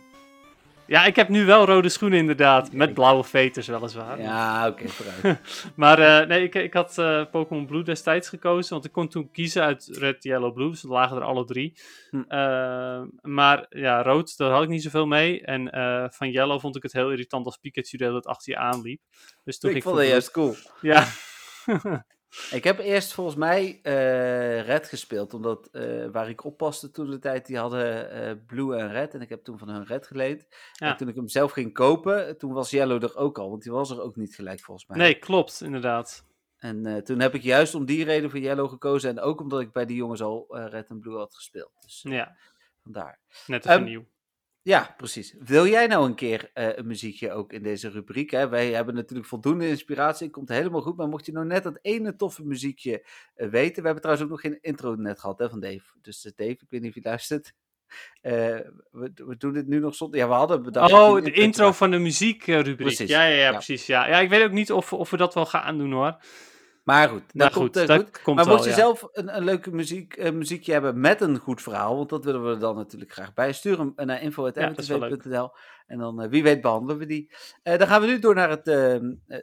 Ja, 0.88 1.06
ik 1.06 1.16
heb 1.16 1.30
nu 1.30 1.46
wel 1.46 1.66
rode 1.66 1.90
schoenen 1.90 2.20
inderdaad. 2.20 2.72
Met 2.72 2.88
Ik- 2.90 2.94
blauwe 2.96 3.24
veters 3.24 3.68
weliswaar. 3.68 4.22
Ja, 4.22 4.68
oké, 4.68 4.88
vooruit. 4.88 5.40
Maar 5.76 6.00
eh, 6.00 6.28
nee, 6.28 6.44
ik, 6.44 6.56
ik 6.56 6.74
had 6.74 6.98
eh, 6.98 7.26
Pokémon 7.32 7.66
Blue 7.66 7.84
destijds 7.84 8.30
gekozen. 8.30 8.74
Want 8.74 8.86
ik 8.86 8.92
kon 8.92 9.08
toen 9.08 9.32
kiezen 9.32 9.64
uit 9.64 9.88
Red, 9.92 10.24
Yellow, 10.24 10.54
Blue. 10.54 10.70
Dus 10.70 10.84
er 10.84 10.90
lagen 10.90 11.18
er 11.18 11.24
alle 11.24 11.46
drie. 11.46 11.74
Hm. 12.10 12.22
Eh, 12.28 13.02
maar 13.22 13.66
ja, 13.70 14.02
rood, 14.02 14.38
daar 14.38 14.52
had 14.52 14.64
ik 14.64 14.70
niet 14.70 14.84
zoveel 14.84 15.06
mee. 15.08 15.42
En 15.42 15.70
van 16.14 16.30
Yellow 16.32 16.60
vond 16.60 16.76
ik 16.76 16.84
het 16.84 16.94
heel 16.94 17.12
irritant 17.12 17.46
als 17.46 17.58
Pikachu 17.58 17.98
tijd 17.98 18.26
achter 18.26 18.54
je 18.54 18.60
aanliep. 18.60 19.02
Dus 19.44 19.60
toen 19.60 19.70
ik 19.70 19.76
ging 19.76 19.84
vond 19.96 19.96
ik 19.98 20.02
dat 20.04 20.12
juist 20.12 20.32
cool. 20.32 20.56
Ja. 20.82 21.06
Ik 22.52 22.64
heb 22.64 22.80
eerst 22.80 23.14
volgens 23.14 23.36
mij 23.36 23.80
eh, 23.82 24.62
Red 24.66 24.88
gespeeld, 24.88 25.34
omdat 25.34 25.68
eh, 25.72 26.06
waar 26.12 26.30
ik 26.30 26.44
oppaste 26.44 26.92
toen 26.92 27.10
de 27.10 27.20
tijd, 27.20 27.46
die 27.46 27.58
hadden 27.58 28.12
eh, 28.12 28.36
Blue 28.48 28.76
en 28.78 28.92
Red. 28.92 29.14
En 29.14 29.22
ik 29.22 29.30
heb 29.30 29.44
toen 29.44 29.58
van 29.58 29.70
hun 29.70 29.86
Red 29.86 30.08
geleend. 30.08 30.48
Ja. 30.74 30.92
En 30.92 30.98
toen 30.98 31.08
ik 31.08 31.16
hem 31.16 31.28
zelf 31.28 31.52
ging 31.52 31.74
kopen, 31.74 32.38
toen 32.38 32.54
was 32.54 32.70
Yellow 32.70 33.04
er 33.04 33.16
ook 33.16 33.38
al, 33.38 33.50
want 33.50 33.64
die 33.64 33.72
was 33.72 33.90
er 33.90 34.02
ook 34.02 34.16
niet 34.16 34.36
gelijk 34.36 34.60
volgens 34.62 34.88
mij. 34.88 34.98
Nee, 34.98 35.20
klopt, 35.20 35.62
inderdaad. 35.62 36.26
En 36.58 37.04
toen 37.04 37.20
heb 37.20 37.34
ik 37.34 37.42
juist 37.42 37.76
om 37.76 37.86
die 37.86 38.06
reden 38.06 38.30
voor 38.30 38.40
Yellow 38.40 38.70
gekozen. 38.70 39.10
En 39.10 39.20
ook 39.20 39.40
omdat 39.42 39.62
ik 39.62 39.72
bij 39.72 39.86
die 39.86 39.96
jongens 39.96 40.22
al 40.22 40.46
Red 40.50 40.90
en 40.90 41.00
Blue 41.00 41.18
had 41.18 41.36
gespeeld. 41.36 41.72
Dus 41.82 42.02
Ja, 42.10 42.38
vandaar. 42.84 43.20
net 43.48 43.66
even 43.66 43.76
Ehm, 43.78 43.84
nieuw. 43.84 44.06
Ja, 44.64 44.94
precies. 44.98 45.36
Wil 45.40 45.68
jij 45.68 45.88
nou 45.88 46.06
een 46.06 46.16
keer 46.16 46.50
eh, 46.54 46.78
een 46.78 46.88
muziekje 46.88 47.32
ook 47.32 47.54
in 47.54 47.64
deze 47.64 47.90
rubriek? 47.90 48.32
Hè? 48.32 48.50
Wij 48.50 48.72
hebben 48.72 48.96
natuurlijk 48.96 49.28
voldoende 49.28 49.68
inspiratie. 49.68 50.26
Het 50.26 50.36
komt 50.36 50.50
helemaal 50.50 50.82
goed. 50.82 50.98
Maar 50.98 51.08
mocht 51.08 51.26
je 51.26 51.32
nou 51.32 51.46
net 51.46 51.64
dat 51.64 51.80
ene 51.82 52.16
toffe 52.16 52.44
muziekje 52.46 53.06
eh, 53.36 53.50
weten. 53.50 53.82
We 53.82 53.90
hebben 53.90 54.02
trouwens 54.02 54.26
ook 54.26 54.32
nog 54.32 54.42
geen 54.42 54.62
intro 54.62 54.96
net 54.96 55.20
gehad 55.20 55.40
hè, 55.40 55.50
van 55.50 55.60
Dave. 55.60 55.84
Dus 56.02 56.26
eh, 56.26 56.32
Dave, 56.36 56.52
ik 56.52 56.70
weet 56.70 56.82
niet 56.82 56.90
of 56.90 56.96
je 56.96 57.10
luistert. 57.10 57.54
Eh, 58.22 58.34
we, 58.92 59.12
we 59.16 59.38
doen 59.38 59.54
dit 59.54 59.68
nu 59.68 59.80
nog 59.80 59.96
zonder... 59.96 60.20
Ja, 60.20 60.28
we 60.28 60.34
hadden 60.34 60.64
bedacht... 60.64 60.94
Oh, 60.94 61.24
de 61.24 61.32
intro 61.32 61.72
van 61.72 61.92
de 61.92 61.98
muziekrubriek. 61.98 62.78
Precies, 62.78 63.10
Ja, 63.10 63.24
ja, 63.24 63.36
ja, 63.36 63.42
ja. 63.42 63.52
precies. 63.52 63.86
Ja. 63.86 64.08
ja, 64.08 64.20
ik 64.20 64.30
weet 64.30 64.44
ook 64.44 64.52
niet 64.52 64.72
of, 64.72 64.94
of 64.94 65.10
we 65.10 65.18
dat 65.18 65.34
wel 65.34 65.46
gaan 65.46 65.78
doen 65.78 65.92
hoor. 65.92 66.18
Maar 66.84 67.10
goed, 67.10 67.22
dat 67.22 67.34
Nou 67.34 67.52
komt 67.52 67.66
goed, 67.66 67.78
eh, 67.78 67.88
dat 67.88 68.00
goed. 68.00 68.22
komt 68.22 68.36
Maar 68.36 68.46
wel, 68.46 68.54
mocht 68.54 68.66
je 68.66 68.72
ja. 68.72 68.78
zelf 68.78 69.08
een, 69.12 69.36
een 69.36 69.44
leuke 69.44 69.72
muziek, 69.72 70.16
eh, 70.16 70.32
muziekje 70.32 70.72
hebben 70.72 71.00
met 71.00 71.22
een 71.22 71.38
goed 71.38 71.62
verhaal, 71.62 71.96
want 71.96 72.10
dat 72.10 72.26
willen 72.26 72.44
we 72.44 72.50
er 72.50 72.60
dan 72.60 72.76
natuurlijk 72.76 73.12
graag 73.12 73.34
bij, 73.34 73.54
stuur 73.54 73.78
hem 73.78 73.94
naar 73.96 74.06
wel 74.08 74.16
leuk. 74.16 74.22
info.mtv.nl 74.22 75.52
en 75.88 75.98
dan 75.98 76.22
eh, 76.22 76.30
wie 76.30 76.44
weet 76.44 76.62
behandelen 76.62 76.98
we 76.98 77.06
die. 77.06 77.32
Eh, 77.64 77.78
dan 77.78 77.88
gaan 77.88 78.02
we 78.02 78.08
nu 78.08 78.20
door 78.20 78.36
naar 78.36 78.50
het, 78.50 78.68
eh, 78.68 78.98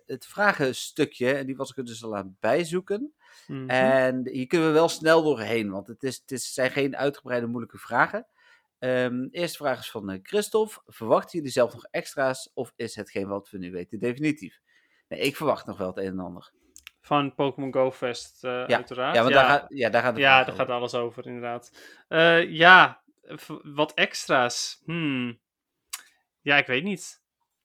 het 0.07 0.27
vragenstukje 0.27 1.33
en 1.33 1.47
die 1.47 1.57
was 1.57 1.71
ik 1.71 1.77
er 1.77 1.85
dus 1.85 2.05
al 2.05 2.17
aan 2.17 2.27
het 2.27 2.41
bijzoeken. 2.41 3.13
Mhm. 3.47 3.71
En 3.71 4.29
hier 4.29 4.47
kunnen 4.47 4.69
we 4.69 4.73
wel 4.73 4.89
snel 4.89 5.23
doorheen, 5.23 5.71
want 5.71 5.87
het, 5.87 6.03
is, 6.03 6.17
het 6.21 6.31
is, 6.31 6.55
zijn 6.55 6.71
geen 6.71 6.97
uitgebreide 6.97 7.47
moeilijke 7.47 7.79
vragen. 7.79 8.27
Ehm 8.79 9.29
eerste 9.31 9.57
vraag 9.57 9.79
is 9.79 9.91
van 9.91 10.11
eh, 10.11 10.19
Christophe. 10.23 10.81
Verwachten 10.87 11.39
jullie 11.39 11.53
zelf 11.53 11.73
nog 11.73 11.85
extra's 11.85 12.51
of 12.55 12.73
is 12.77 12.95
hetgeen 12.95 13.29
wat 13.29 13.51
we 13.51 13.59
nu 13.59 13.71
weten 13.71 13.99
definitief? 13.99 14.61
Nee, 15.09 15.21
ik 15.21 15.37
verwacht 15.37 15.67
nog 15.67 15.79
wel 15.79 15.87
het 15.87 15.97
een 15.97 16.05
en 16.05 16.19
ander. 16.19 16.53
Van 17.01 17.35
Pokémon 17.35 17.73
Go 17.73 17.91
Fest, 17.93 18.45
eh, 18.45 18.51
Ja. 18.51 18.77
uiteraard. 18.77 19.15
Ja, 19.15 19.23
want 19.23 19.35
ja, 19.35 19.41
Daar, 19.41 19.51
gaat, 19.51 19.65
ja, 19.69 19.91
daar 19.91 20.03
gaat 20.03 20.15
de 20.15 20.21
ja, 20.21 20.45
daar 20.45 20.55
gaat 20.55 20.69
alles 20.69 20.95
over, 20.95 21.27
inderdaad. 21.27 21.73
Eh, 22.09 22.51
ja, 22.51 23.03
wat 23.63 23.95
extra's. 23.95 24.83
Hmm. 24.85 25.41
Ja, 26.41 26.57
ik 26.57 26.67
weet 26.67 26.85
niet. 26.85 27.23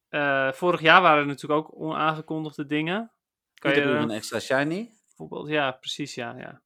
Eh, 0.09 0.51
vorig 0.51 0.81
jaar 0.81 1.01
waren 1.01 1.19
er 1.19 1.27
natuurlijk 1.27 1.67
ook 1.67 1.79
onaangekondigde 1.81 2.65
dingen. 2.65 3.11
Kan 3.53 3.73
je 3.73 3.81
uur 3.81 3.95
een 3.95 4.11
extra 4.11 4.39
shiny. 4.39 4.91
voorbeeld? 5.15 5.47
Ja, 5.47 5.71
precies, 5.71 6.15
ja, 6.15 6.35
ja. 6.37 6.61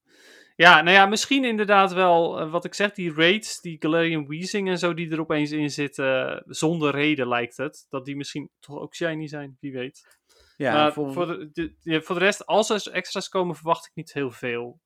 Ja, 0.55 0.81
nou 0.81 0.95
ja, 0.95 1.05
misschien 1.05 1.43
inderdaad 1.45 1.93
wel, 1.93 2.49
wat 2.49 2.65
ik 2.65 2.73
zeg, 2.73 2.91
die 2.91 3.13
raids, 3.13 3.61
die 3.61 3.75
Galarian 3.79 4.27
Weezing 4.27 4.69
en 4.69 4.77
zo, 4.77 4.93
die 4.93 5.11
er 5.11 5.19
opeens 5.19 5.51
in 5.51 5.69
zitten, 5.71 6.43
zonder 6.47 6.91
reden 6.91 7.27
lijkt 7.27 7.57
het, 7.57 7.85
dat 7.89 8.05
die 8.05 8.15
misschien 8.15 8.49
toch 8.59 8.79
ook 8.79 8.95
shiny 8.95 9.27
zijn, 9.27 9.57
wie 9.59 9.71
weet. 9.71 10.18
Ja, 10.59 10.73
maar 10.73 10.93
voor, 10.93 11.13
voor, 11.13 11.49
de, 11.53 12.01
voor 12.03 12.15
de 12.15 12.21
rest, 12.25 12.45
als 12.45 12.69
er 12.69 12.91
extra's 12.91 13.29
komen, 13.29 13.55
verwacht 13.55 13.85
ik 13.85 13.91
niet 13.95 14.13
heel 14.13 14.31
veel. 14.31 14.81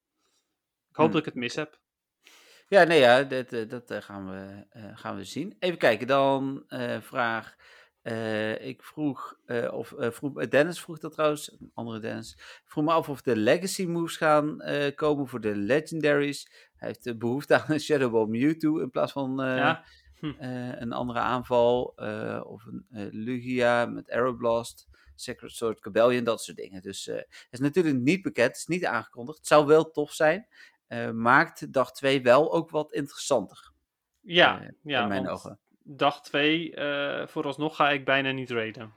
Ik 0.89 0.95
hoop 0.95 1.05
Hmm. 1.05 1.11
dat 1.11 1.19
ik 1.19 1.25
het 1.25 1.35
mis 1.35 1.55
heb. 1.55 1.79
ja 2.67 2.83
nee, 2.83 2.99
ja, 2.99 3.23
dat, 3.23 3.53
eh, 3.53 3.69
dat 3.69 3.91
eh, 3.91 4.01
gaan, 4.01 4.29
we, 4.29 4.65
eh, 4.69 4.91
gaan 4.93 5.15
we 5.15 5.23
zien. 5.23 5.55
Even 5.59 5.77
kijken, 5.77 6.07
dan 6.07 6.65
vraag. 7.01 7.55
ik 8.59 8.83
vroeg, 8.83 9.35
of 9.71 9.93
vroeg, 9.97 10.47
Dennis 10.47 10.81
vroeg 10.81 10.99
dat 10.99 11.11
trouwens, 11.11 11.51
een 11.51 11.71
andere 11.73 11.99
Dennis. 11.99 12.37
Vroeg 12.65 12.83
me 12.83 12.91
af 12.91 13.09
of 13.09 13.21
de 13.21 13.35
legacy 13.35 13.85
moves 13.85 14.17
gaan 14.17 14.57
komen 14.95 15.27
voor 15.27 15.41
de 15.41 15.55
legendaries. 15.55 16.69
Hij 16.75 16.87
heeft 16.87 17.03
de 17.03 17.17
behoefte 17.17 17.59
aan 17.61 17.65
een 17.71 17.79
Shadow 17.79 18.11
Ball 18.11 18.27
Mewtwo 18.27 18.77
in 18.79 18.89
plaats 18.89 19.11
van 19.11 19.35
Ja. 19.37 19.83
Hm. 20.19 20.33
een 20.79 20.91
andere 20.93 21.19
aanval. 21.19 21.83
of 22.45 22.65
een 22.65 22.85
Lugia 23.11 23.85
met 23.85 24.09
Aeroblast. 24.11 24.87
Sacred 25.15 25.51
Sword 25.51 25.79
Cabellion, 25.79 26.23
dat 26.23 26.43
soort 26.43 26.57
dingen. 26.57 26.81
Dus 26.81 27.07
eh, 27.07 27.15
het 27.15 27.47
is 27.49 27.59
natuurlijk 27.59 27.95
niet 27.95 28.21
bekend, 28.21 28.47
het 28.47 28.57
is 28.57 28.65
niet 28.65 28.85
aangekondigd. 28.85 29.37
Het 29.37 29.47
zou 29.47 29.65
wel 29.65 29.91
tof 29.91 30.11
zijn. 30.13 30.47
eh, 30.87 31.11
maakt 31.11 31.73
dag 31.73 31.91
2 31.91 32.21
wel 32.21 32.53
ook 32.53 32.69
wat 32.69 32.93
interessanter. 32.93 33.71
Ja, 34.21 34.61
eh, 34.61 34.69
ja 34.83 35.01
in 35.01 35.07
mijn 35.07 35.29
ogen. 35.29 35.59
dag 35.83 36.21
2, 36.21 36.73
vooralsnog 37.27 37.75
ga 37.75 37.89
ik 37.89 38.05
bijna 38.05 38.31
niet 38.31 38.49
raiden. 38.49 38.93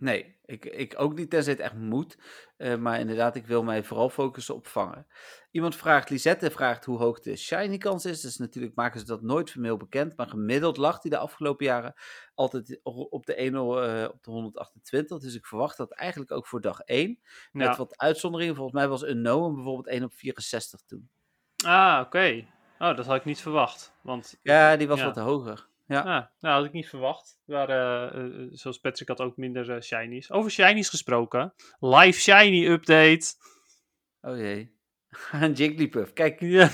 Nee, 0.00 0.36
ik, 0.44 0.64
ik 0.64 0.94
ook 0.96 1.14
niet 1.14 1.30
tenzij 1.30 1.52
het 1.52 1.62
echt 1.62 1.74
moet. 1.74 2.18
Eh, 2.56 2.76
maar 2.76 3.00
inderdaad, 3.00 3.36
ik 3.36 3.46
wil 3.46 3.62
mij 3.62 3.84
vooral 3.84 4.08
focussen 4.10 4.54
op 4.54 4.66
vangen. 4.66 5.06
Iemand 5.50 5.76
vraagt, 5.76 6.10
Lisette 6.10 6.50
vraagt 6.50 6.84
hoe 6.84 6.98
hoog 6.98 7.20
de 7.20 7.36
shiny 7.36 7.78
kans 7.78 8.04
is. 8.04 8.20
Dus 8.20 8.36
natuurlijk 8.36 8.74
maken 8.74 9.00
ze 9.00 9.06
dat 9.06 9.22
nooit 9.22 9.50
formeel 9.50 9.76
bekend. 9.76 10.16
Maar 10.16 10.26
gemiddeld 10.28 10.76
lag 10.76 11.00
die 11.00 11.10
de 11.10 11.18
afgelopen 11.18 11.66
jaren 11.66 11.94
altijd 12.34 12.80
op 12.82 13.26
de 13.26 13.34
1 13.34 13.54
eh, 13.54 14.08
op 14.12 14.22
de 14.24 14.30
128. 14.30 15.18
Dus 15.18 15.34
ik 15.34 15.46
verwacht 15.46 15.76
dat 15.76 15.92
eigenlijk 15.92 16.30
ook 16.30 16.46
voor 16.46 16.60
dag 16.60 16.80
1. 16.80 17.18
Met 17.52 17.66
Ja. 17.66 17.76
wat 17.76 17.96
uitzonderingen. 17.98 18.54
Volgens 18.54 18.76
mij 18.76 18.88
was 18.88 19.02
Unknown 19.02 19.54
bijvoorbeeld 19.54 19.86
1 19.88 20.04
op 20.04 20.12
64 20.12 20.80
toen. 20.86 21.08
Ah, 21.64 22.00
oké. 22.06 22.46
Oh, 22.78 22.96
dat 22.96 23.06
had 23.06 23.16
ik 23.16 23.24
niet 23.24 23.40
verwacht. 23.40 23.94
Want 24.02 24.38
Ja, 24.42 24.76
die 24.76 24.88
was 24.88 24.98
Ja. 24.98 25.04
wat 25.04 25.16
hoger. 25.16 25.67
Ja. 25.88 26.00
Ah, 26.00 26.26
nou, 26.40 26.54
had 26.56 26.64
ik 26.64 26.72
niet 26.72 26.88
verwacht. 26.88 27.40
Maar, 27.44 27.68
eh, 27.68 28.20
eh, 28.24 28.48
zoals 28.50 28.78
Patrick 28.80 29.08
had 29.08 29.20
ook 29.20 29.36
minder 29.36 29.70
eh, 29.74 29.80
shinies. 29.80 30.30
Over 30.30 30.50
shinies 30.50 30.88
gesproken. 30.88 31.54
Live 31.78 32.20
shiny 32.20 32.66
update. 32.66 33.26
Oh 34.20 34.36
jee. 34.36 34.76
Een 35.32 35.52
Jigglypuff. 35.52 36.12
Kijk, 36.12 36.40
Ja. 36.40 36.68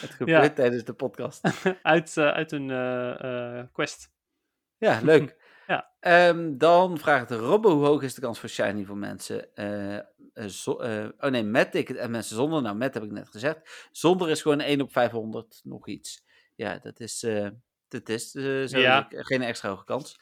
het 0.00 0.10
gebeurt 0.10 0.54
tijdens 0.54 0.84
de 0.84 0.92
podcast. 0.92 1.64
uit, 1.82 2.16
eh, 2.16 2.28
uit 2.30 2.52
een 2.52 2.70
eh, 2.70 3.58
eh, 3.58 3.66
quest. 3.72 4.12
Ja, 4.78 5.00
leuk. 5.02 5.36
Ja. 5.66 5.90
Ehm, 6.00 6.56
dan 6.58 6.98
vraagt 6.98 7.30
Robbo, 7.30 7.70
hoe 7.74 7.84
hoog 7.86 8.02
is 8.02 8.14
de 8.14 8.20
kans 8.20 8.38
voor 8.40 8.48
shiny 8.48 8.84
voor 8.84 8.96
mensen? 8.96 9.54
eh, 9.54 9.96
eh, 9.96 10.04
zo- 10.46 10.78
eh, 10.78 11.08
oh 11.18 11.30
nee, 11.30 11.42
met 11.42 11.70
ticket 11.70 11.96
en 11.96 12.10
mensen 12.10 12.36
zonder. 12.36 12.62
Nou, 12.62 12.76
met 12.76 12.94
heb 12.94 13.02
ik 13.02 13.10
net 13.10 13.28
gezegd. 13.28 13.88
Zonder 13.92 14.30
is 14.30 14.42
gewoon 14.42 14.60
1 14.60 14.80
op 14.80 14.92
500 14.92 15.60
nog 15.64 15.88
iets. 15.88 16.24
Ja, 16.54 16.78
dat 16.78 17.00
is, 17.00 17.26
dat 17.90 18.08
is 18.08 18.34
eh, 18.34 18.44
zo 18.66 18.78
Ja. 18.78 19.06
geen 19.10 19.42
extra 19.42 19.68
hoge 19.68 19.84
kans. 19.84 20.18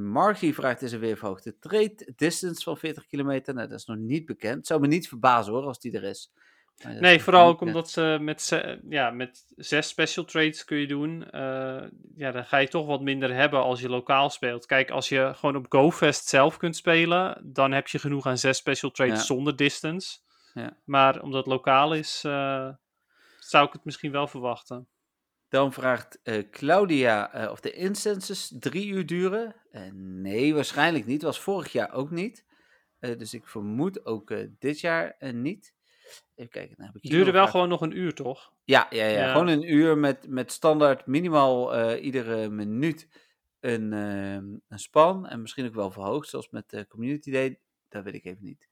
Margie 0.00 0.54
vraagt, 0.54 0.82
is 0.82 0.92
er 0.92 1.00
weer 1.00 1.16
verhoogde 1.16 1.58
trade 1.58 2.12
distance 2.16 2.62
van 2.62 2.76
40 2.78 3.06
kilometer? 3.06 3.54
Nou, 3.54 3.68
dat 3.68 3.78
is 3.78 3.84
nog 3.86 3.96
niet 3.96 4.26
bekend. 4.26 4.66
Zou 4.66 4.80
me 4.80 4.86
niet 4.86 5.08
verbazen 5.08 5.52
hoor, 5.52 5.64
als 5.64 5.78
die 5.80 5.92
er 5.96 6.04
is. 6.04 6.32
Nee, 7.00 7.22
vooral 7.22 7.48
ook 7.48 7.60
omdat 7.60 7.90
ze 7.90 8.18
met, 8.20 8.62
ja, 8.88 9.10
met 9.10 9.44
zes 9.56 9.88
special 9.88 10.24
trades 10.24 10.64
kun 10.64 10.76
je 10.78 10.86
doen. 10.86 11.30
eh, 11.30 11.82
ja, 12.16 12.30
dan 12.30 12.44
ga 12.44 12.56
je 12.56 12.68
toch 12.68 12.86
wat 12.86 13.00
minder 13.00 13.34
hebben 13.34 13.62
als 13.62 13.80
je 13.80 13.88
lokaal 13.88 14.30
speelt. 14.30 14.66
Kijk, 14.66 14.90
als 14.90 15.08
je 15.08 15.32
gewoon 15.36 15.56
op 15.56 15.66
GoFest 15.68 16.28
zelf 16.28 16.56
kunt 16.56 16.76
spelen, 16.76 17.40
dan 17.52 17.72
heb 17.72 17.88
je 17.88 17.98
genoeg 17.98 18.26
aan 18.26 18.38
zes 18.38 18.56
special 18.56 18.90
trades 18.90 19.18
Ja. 19.18 19.24
zonder 19.24 19.56
distance. 19.56 20.18
Ja. 20.54 20.76
Maar 20.84 21.20
omdat 21.20 21.44
het 21.44 21.52
lokaal 21.52 21.94
is, 21.94 22.20
zou 23.38 23.66
ik 23.66 23.72
het 23.72 23.84
misschien 23.84 24.12
wel 24.12 24.26
verwachten. 24.26 24.88
Dan 25.52 25.72
vraagt 25.72 26.20
eh, 26.22 26.42
Claudia 26.50 27.32
eh, 27.32 27.50
of 27.50 27.60
de 27.60 27.72
incenses 27.72 28.52
drie 28.58 28.86
uur 28.86 29.06
duren. 29.06 29.54
Eh, 29.70 29.82
nee, 29.92 30.54
waarschijnlijk 30.54 31.06
niet. 31.06 31.22
Was 31.22 31.40
vorig 31.40 31.72
jaar 31.72 31.92
ook 31.92 32.10
niet. 32.10 32.44
Dus 32.98 33.34
ik 33.34 33.46
vermoed 33.46 34.06
ook 34.06 34.34
dit 34.58 34.80
jaar 34.80 35.16
niet. 35.18 35.74
Even 36.34 36.50
kijken. 36.50 36.84
Heb 36.84 36.94
ik 36.96 37.02
hier 37.02 37.12
duurde 37.12 37.30
wel 37.30 37.46
gewoon 37.46 37.68
nog 37.68 37.80
een 37.80 37.96
uur, 37.98 38.14
toch? 38.14 38.52
Ja, 38.64 38.86
ja, 38.90 39.04
ja, 39.04 39.18
Ja. 39.18 39.32
gewoon 39.32 39.48
een 39.48 39.72
uur 39.72 39.98
met, 39.98 40.28
met 40.28 40.52
standaard 40.52 41.06
minimaal 41.06 41.94
iedere 41.96 42.48
minuut 42.48 43.08
een, 43.60 43.92
een 43.92 44.78
span. 44.78 45.26
En 45.26 45.40
misschien 45.40 45.66
ook 45.66 45.74
wel 45.74 45.90
verhoogd, 45.90 46.28
zoals 46.28 46.50
met 46.50 46.70
de 46.70 46.86
Community 46.86 47.30
Day. 47.30 47.58
Dat 47.88 48.04
weet 48.04 48.14
ik 48.14 48.24
even 48.24 48.44
niet. 48.44 48.68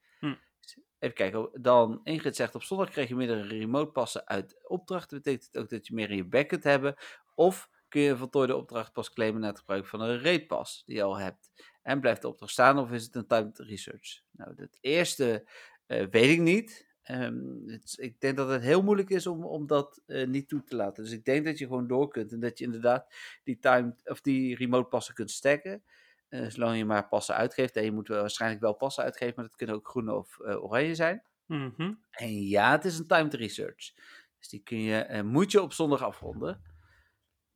Even 1.01 1.16
kijken, 1.16 1.51
dan 1.62 2.01
Ingrid 2.05 2.36
zegt 2.36 2.55
op 2.55 2.62
zondag 2.62 2.90
krijg 2.90 3.09
je 3.09 3.14
meerdere 3.14 3.42
remote 3.42 3.90
passen 3.90 4.26
uit 4.26 4.68
opdracht. 4.68 5.11
Dat 5.11 5.22
betekent 5.22 5.57
ook 5.57 5.68
dat 5.68 5.86
je 5.86 5.94
meer 5.94 6.11
in 6.11 6.16
je 6.16 6.24
back 6.24 6.48
kunt 6.48 6.64
hebben. 6.64 6.94
Of 7.34 7.68
kun 7.88 8.01
je 8.01 8.11
een 8.11 8.16
voltooide 8.16 8.57
opdracht 8.57 8.92
pas 8.92 9.12
claimen 9.12 9.40
na 9.40 9.46
het 9.46 9.59
gebruik 9.59 9.86
van 9.86 10.01
een 10.01 10.22
raid 10.22 10.46
pas 10.46 10.82
die 10.86 10.96
je 10.96 11.03
al 11.03 11.18
hebt. 11.18 11.51
En 11.82 12.01
blijft 12.01 12.22
de 12.22 12.28
opdracht 12.28 12.53
staan 12.53 12.78
of 12.78 12.90
is 12.90 13.05
het 13.05 13.14
een 13.14 13.26
timed 13.26 13.59
research? 13.59 14.20
Nou, 14.30 14.53
het 14.57 14.78
eerste 14.80 15.48
eh, 15.86 16.07
weet 16.11 16.30
ik 16.30 16.40
niet. 16.40 16.88
Ehm, 17.03 17.66
het, 17.66 17.94
ik 17.96 18.20
denk 18.20 18.36
dat 18.36 18.48
het 18.48 18.62
heel 18.62 18.82
moeilijk 18.82 19.11
is 19.11 19.26
om, 19.26 19.44
om 19.44 19.66
dat 19.66 20.03
eh, 20.07 20.26
niet 20.26 20.48
toe 20.48 20.62
te 20.64 20.76
laten. 20.76 21.05
Dus 21.05 21.12
ik 21.12 21.24
denk 21.24 21.44
dat 21.44 21.59
je 21.59 21.66
gewoon 21.66 21.86
door 21.86 22.09
kunt 22.09 22.32
en 22.32 22.40
dat 22.40 22.59
je 22.59 22.64
inderdaad 22.64 23.14
die, 23.44 23.59
timed, 23.59 24.09
of 24.09 24.20
die 24.20 24.57
remote 24.57 24.88
passen 24.88 25.14
kunt 25.14 25.30
stacken. 25.30 25.82
Eh, 26.31 26.47
zolang 26.49 26.76
je 26.76 26.85
maar 26.85 27.09
passen 27.09 27.35
uitgeeft. 27.35 27.76
En 27.76 27.85
je 27.85 27.93
moet 27.93 28.09
waarschijnlijk 28.09 28.61
wel 28.61 28.74
passen 28.74 29.05
uitgeven, 29.05 29.35
maar 29.37 29.45
dat 29.45 29.57
kunnen 29.57 29.74
ook 29.76 29.89
groen 29.89 30.09
of 30.09 30.41
eh, 30.41 30.64
oranje 30.64 30.95
zijn. 30.95 31.22
Mhm. 31.47 31.95
En 32.11 32.43
ja, 32.47 32.70
het 32.70 32.85
is 32.85 32.99
een 32.99 33.07
timed 33.07 33.35
research. 33.35 33.93
Dus 34.39 34.49
die 34.49 34.62
kun 34.62 34.81
je, 34.83 34.99
eh, 34.99 35.22
moet 35.22 35.51
je 35.51 35.62
op 35.62 35.72
zondag 35.72 36.03
afronden. 36.03 36.62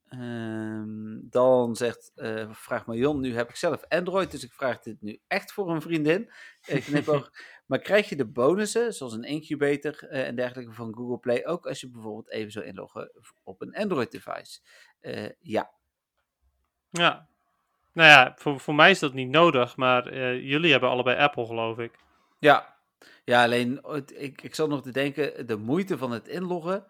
Ehm, 0.09 1.19
dan 1.23 1.77
zegt, 1.77 2.13
vraagt 2.51 2.87
Marion, 2.87 3.21
nu 3.21 3.35
heb 3.35 3.49
ik 3.49 3.57
zelf 3.57 3.85
Android, 3.89 4.31
dus 4.31 4.45
ik 4.45 4.53
vraag 4.53 4.81
dit 4.81 5.01
nu 5.01 5.21
echt 5.27 5.53
voor 5.53 5.71
een 5.71 5.83
vriendin. 5.83 6.33
Ik 6.67 6.83
knipoog. 6.83 7.31
maar 7.67 7.79
krijg 7.79 8.09
je 8.09 8.17
de 8.17 8.27
bonussen, 8.27 8.93
zoals 8.93 9.13
een 9.13 9.25
incubator 9.25 10.09
en 10.09 10.37
dergelijke 10.37 10.73
van 10.73 10.95
Google 10.95 11.19
Play, 11.19 11.47
ook 11.47 11.67
als 11.67 11.81
je 11.81 11.91
bijvoorbeeld 11.91 12.31
even 12.31 12.53
zou 12.53 12.65
inloggen 12.65 13.13
op 13.43 13.61
een 13.61 13.75
Android 13.75 14.11
device? 14.11 14.61
Ja, 15.41 15.75
Ja. 16.91 17.29
Nou 17.95 18.09
ja, 18.09 18.33
voor, 18.37 18.61
voor 18.61 18.75
mij 18.75 18.91
is 18.91 18.99
dat 18.99 19.13
niet 19.15 19.29
nodig, 19.29 19.77
maar 19.77 20.07
eh, 20.07 20.41
jullie 20.41 20.71
hebben 20.71 20.89
allebei 20.89 21.17
Apple, 21.19 21.47
geloof 21.47 21.79
ik. 21.79 21.93
Ja, 22.39 22.77
ja 23.25 23.43
alleen 23.43 23.79
het- 23.83 24.15
ik, 24.17 24.43
ik 24.43 24.55
zat 24.55 24.69
nog 24.69 24.83
te 24.83 24.91
denken, 24.93 25.47
de 25.47 25.57
moeite 25.57 25.99
van 25.99 26.11
het 26.11 26.29
inloggen 26.29 26.85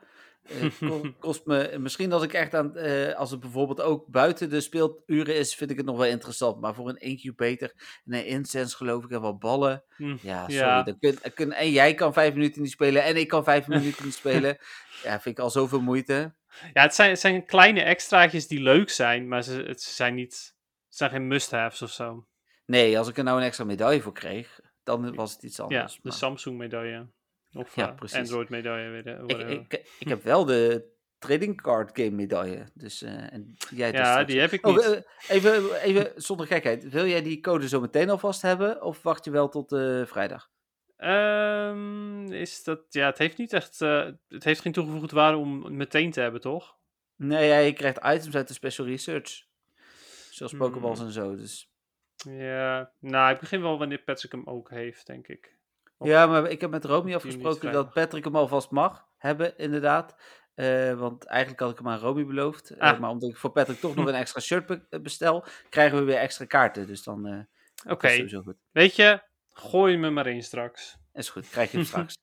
ko- 0.80 1.02
kost 1.20 1.46
me, 1.46 1.76
misschien 1.78 2.12
als 2.12 2.22
ik 2.22 2.32
echt 2.32 2.54
aan, 2.54 2.76
eh, 2.76 3.14
als 3.14 3.30
het 3.30 3.40
bijvoorbeeld 3.40 3.80
ook 3.80 4.06
buiten 4.06 4.50
de 4.50 4.60
speeluren 4.60 5.36
is, 5.36 5.54
vind 5.54 5.70
ik 5.70 5.76
het 5.76 5.86
nog 5.86 5.96
wel 5.96 6.06
interessant. 6.06 6.60
Maar 6.60 6.74
voor 6.74 6.88
een 6.88 6.96
incubator 6.96 7.72
en 8.04 8.14
een 8.14 8.26
incense 8.26 8.76
geloof 8.76 9.04
ik 9.04 9.10
en 9.10 9.20
wat 9.20 9.38
ballen, 9.38 9.84
Hm. 9.96 10.16
ja, 10.20 10.40
sorry. 10.42 10.54
Ja. 10.54 10.82
Dan 10.82 10.98
kun, 10.98 11.18
kun, 11.34 11.52
en 11.52 11.70
jij 11.70 11.94
kan 11.94 12.12
vijf 12.12 12.34
minuten 12.34 12.62
niet 12.62 12.70
spelen 12.70 13.02
en 13.04 13.16
ik 13.16 13.28
kan 13.28 13.44
vijf 13.44 13.66
minuten 13.76 14.04
niet 14.04 14.14
spelen. 14.14 14.58
Ja, 15.02 15.20
vind 15.20 15.38
ik 15.38 15.44
al 15.44 15.50
zoveel 15.50 15.80
moeite. 15.80 16.34
Ja, 16.72 16.82
het 16.82 16.94
zijn, 16.94 17.10
het 17.10 17.20
zijn 17.20 17.46
kleine 17.46 17.82
extraatjes 17.82 18.46
die 18.46 18.60
leuk 18.62 18.90
zijn, 18.90 19.28
maar 19.28 19.42
ze, 19.42 19.62
het 19.66 19.82
zijn 19.82 20.14
niet, 20.14 20.53
het 20.94 21.02
zijn 21.02 21.10
geen 21.10 21.26
must-haves 21.28 21.82
of 21.82 21.90
zo. 21.90 22.26
Nee, 22.66 22.98
als 22.98 23.08
ik 23.08 23.18
er 23.18 23.24
nou 23.24 23.38
een 23.38 23.46
extra 23.46 23.64
medaille 23.64 24.00
voor 24.02 24.12
kreeg, 24.12 24.60
dan 24.82 25.14
was 25.14 25.32
het 25.32 25.42
iets 25.42 25.56
Ja, 25.56 25.62
anders. 25.64 25.92
de 25.94 26.00
maar- 26.02 26.12
Samsung-medaille. 26.12 27.06
Of 27.52 27.74
Ja, 27.74 27.88
eh, 27.88 27.94
precies. 27.94 28.18
Android-medaille. 28.18 28.98
ik, 29.26 29.72
ik, 29.72 29.88
ik 29.98 30.08
heb 30.08 30.22
wel 30.22 30.44
de 30.44 30.92
trading 31.18 31.60
card 31.60 31.90
game 31.98 32.10
medaille. 32.10 32.66
Dus, 32.74 33.02
eh, 33.02 33.32
en 33.32 33.54
jij 33.70 33.90
dus 33.90 34.00
ja, 34.00 34.10
straks 34.10 34.30
die 34.32 34.40
heb 34.40 34.50
ik 34.52 34.66
Oh, 34.66 34.76
niet. 34.76 34.84
eh, 34.84 35.36
even, 35.36 35.80
even 35.82 36.12
zonder 36.22 36.46
gekheid. 36.46 36.88
Wil 36.88 37.06
jij 37.06 37.22
die 37.22 37.40
code 37.40 37.68
zo 37.68 37.80
meteen 37.80 38.10
alvast 38.10 38.42
hebben? 38.42 38.82
Of 38.82 39.02
wacht 39.02 39.24
je 39.24 39.30
wel 39.30 39.48
tot 39.48 39.72
eh, 39.72 40.04
vrijdag? 40.06 40.50
Ehm, 40.96 42.32
is 42.32 42.62
dat, 42.64 42.80
ja, 42.88 43.06
het 43.06 43.18
heeft 43.18 43.38
niet 43.38 43.52
echt, 43.52 43.80
eh, 43.80 44.08
het 44.28 44.44
heeft 44.44 44.60
geen 44.60 44.72
toegevoegde 44.72 45.16
waarde 45.16 45.38
om 45.38 45.76
meteen 45.76 46.10
te 46.10 46.20
hebben, 46.20 46.40
toch? 46.40 46.76
Nee, 47.16 47.48
ja, 47.48 47.58
je 47.58 47.72
krijgt 47.72 47.98
items 48.04 48.34
uit 48.36 48.48
de 48.48 48.54
special 48.54 48.86
research. 48.86 49.46
Zoals 50.34 50.52
Hmm. 50.52 50.60
Pokeballs 50.60 51.00
en 51.00 51.10
zo. 51.12 51.36
Dus. 51.36 51.70
Ja, 52.28 52.90
nou, 53.00 53.34
ik 53.34 53.40
begin 53.40 53.62
wel 53.62 53.78
wanneer 53.78 53.98
Patrick 54.02 54.32
hem 54.32 54.46
ook 54.46 54.70
heeft, 54.70 55.06
denk 55.06 55.28
ik. 55.28 55.56
Of- 55.98 56.08
Ja, 56.08 56.26
maar 56.26 56.50
ik 56.50 56.60
heb 56.60 56.70
met 56.70 56.84
Romy 56.84 57.14
afgesproken 57.14 57.72
dat 57.72 57.92
Patrick 57.92 58.24
hem 58.24 58.36
alvast 58.36 58.70
mag 58.70 59.06
hebben, 59.16 59.56
inderdaad. 59.58 60.16
Eh, 60.54 60.92
want 60.94 61.24
eigenlijk 61.24 61.60
had 61.60 61.70
ik 61.70 61.78
hem 61.78 61.88
aan 61.88 61.98
Romy 61.98 62.24
beloofd. 62.26 62.70
Eh, 62.70 62.78
Ah. 62.92 63.00
maar 63.00 63.10
omdat 63.10 63.30
ik 63.30 63.36
voor 63.36 63.50
Patrick 63.50 63.78
toch 63.80 63.94
nog 63.94 64.06
een 64.08 64.14
extra 64.14 64.40
shirt 64.40 64.66
be- 64.66 64.86
eh, 64.90 65.00
bestel, 65.00 65.44
krijgen 65.68 65.98
we 65.98 66.04
weer 66.04 66.16
extra 66.16 66.44
kaarten. 66.44 66.86
Dus 66.86 67.02
dan 67.02 67.26
eh 67.26 67.40
Oké, 67.92 68.08
weet 68.72 68.96
je, 68.96 69.22
gooi 69.50 69.96
me 69.96 70.10
maar 70.10 70.26
in 70.26 70.42
straks. 70.42 70.96
Is 71.12 71.30
goed, 71.30 71.48
krijg 71.48 71.70
je 71.70 71.76
hem 71.76 71.86
straks. 71.94 72.14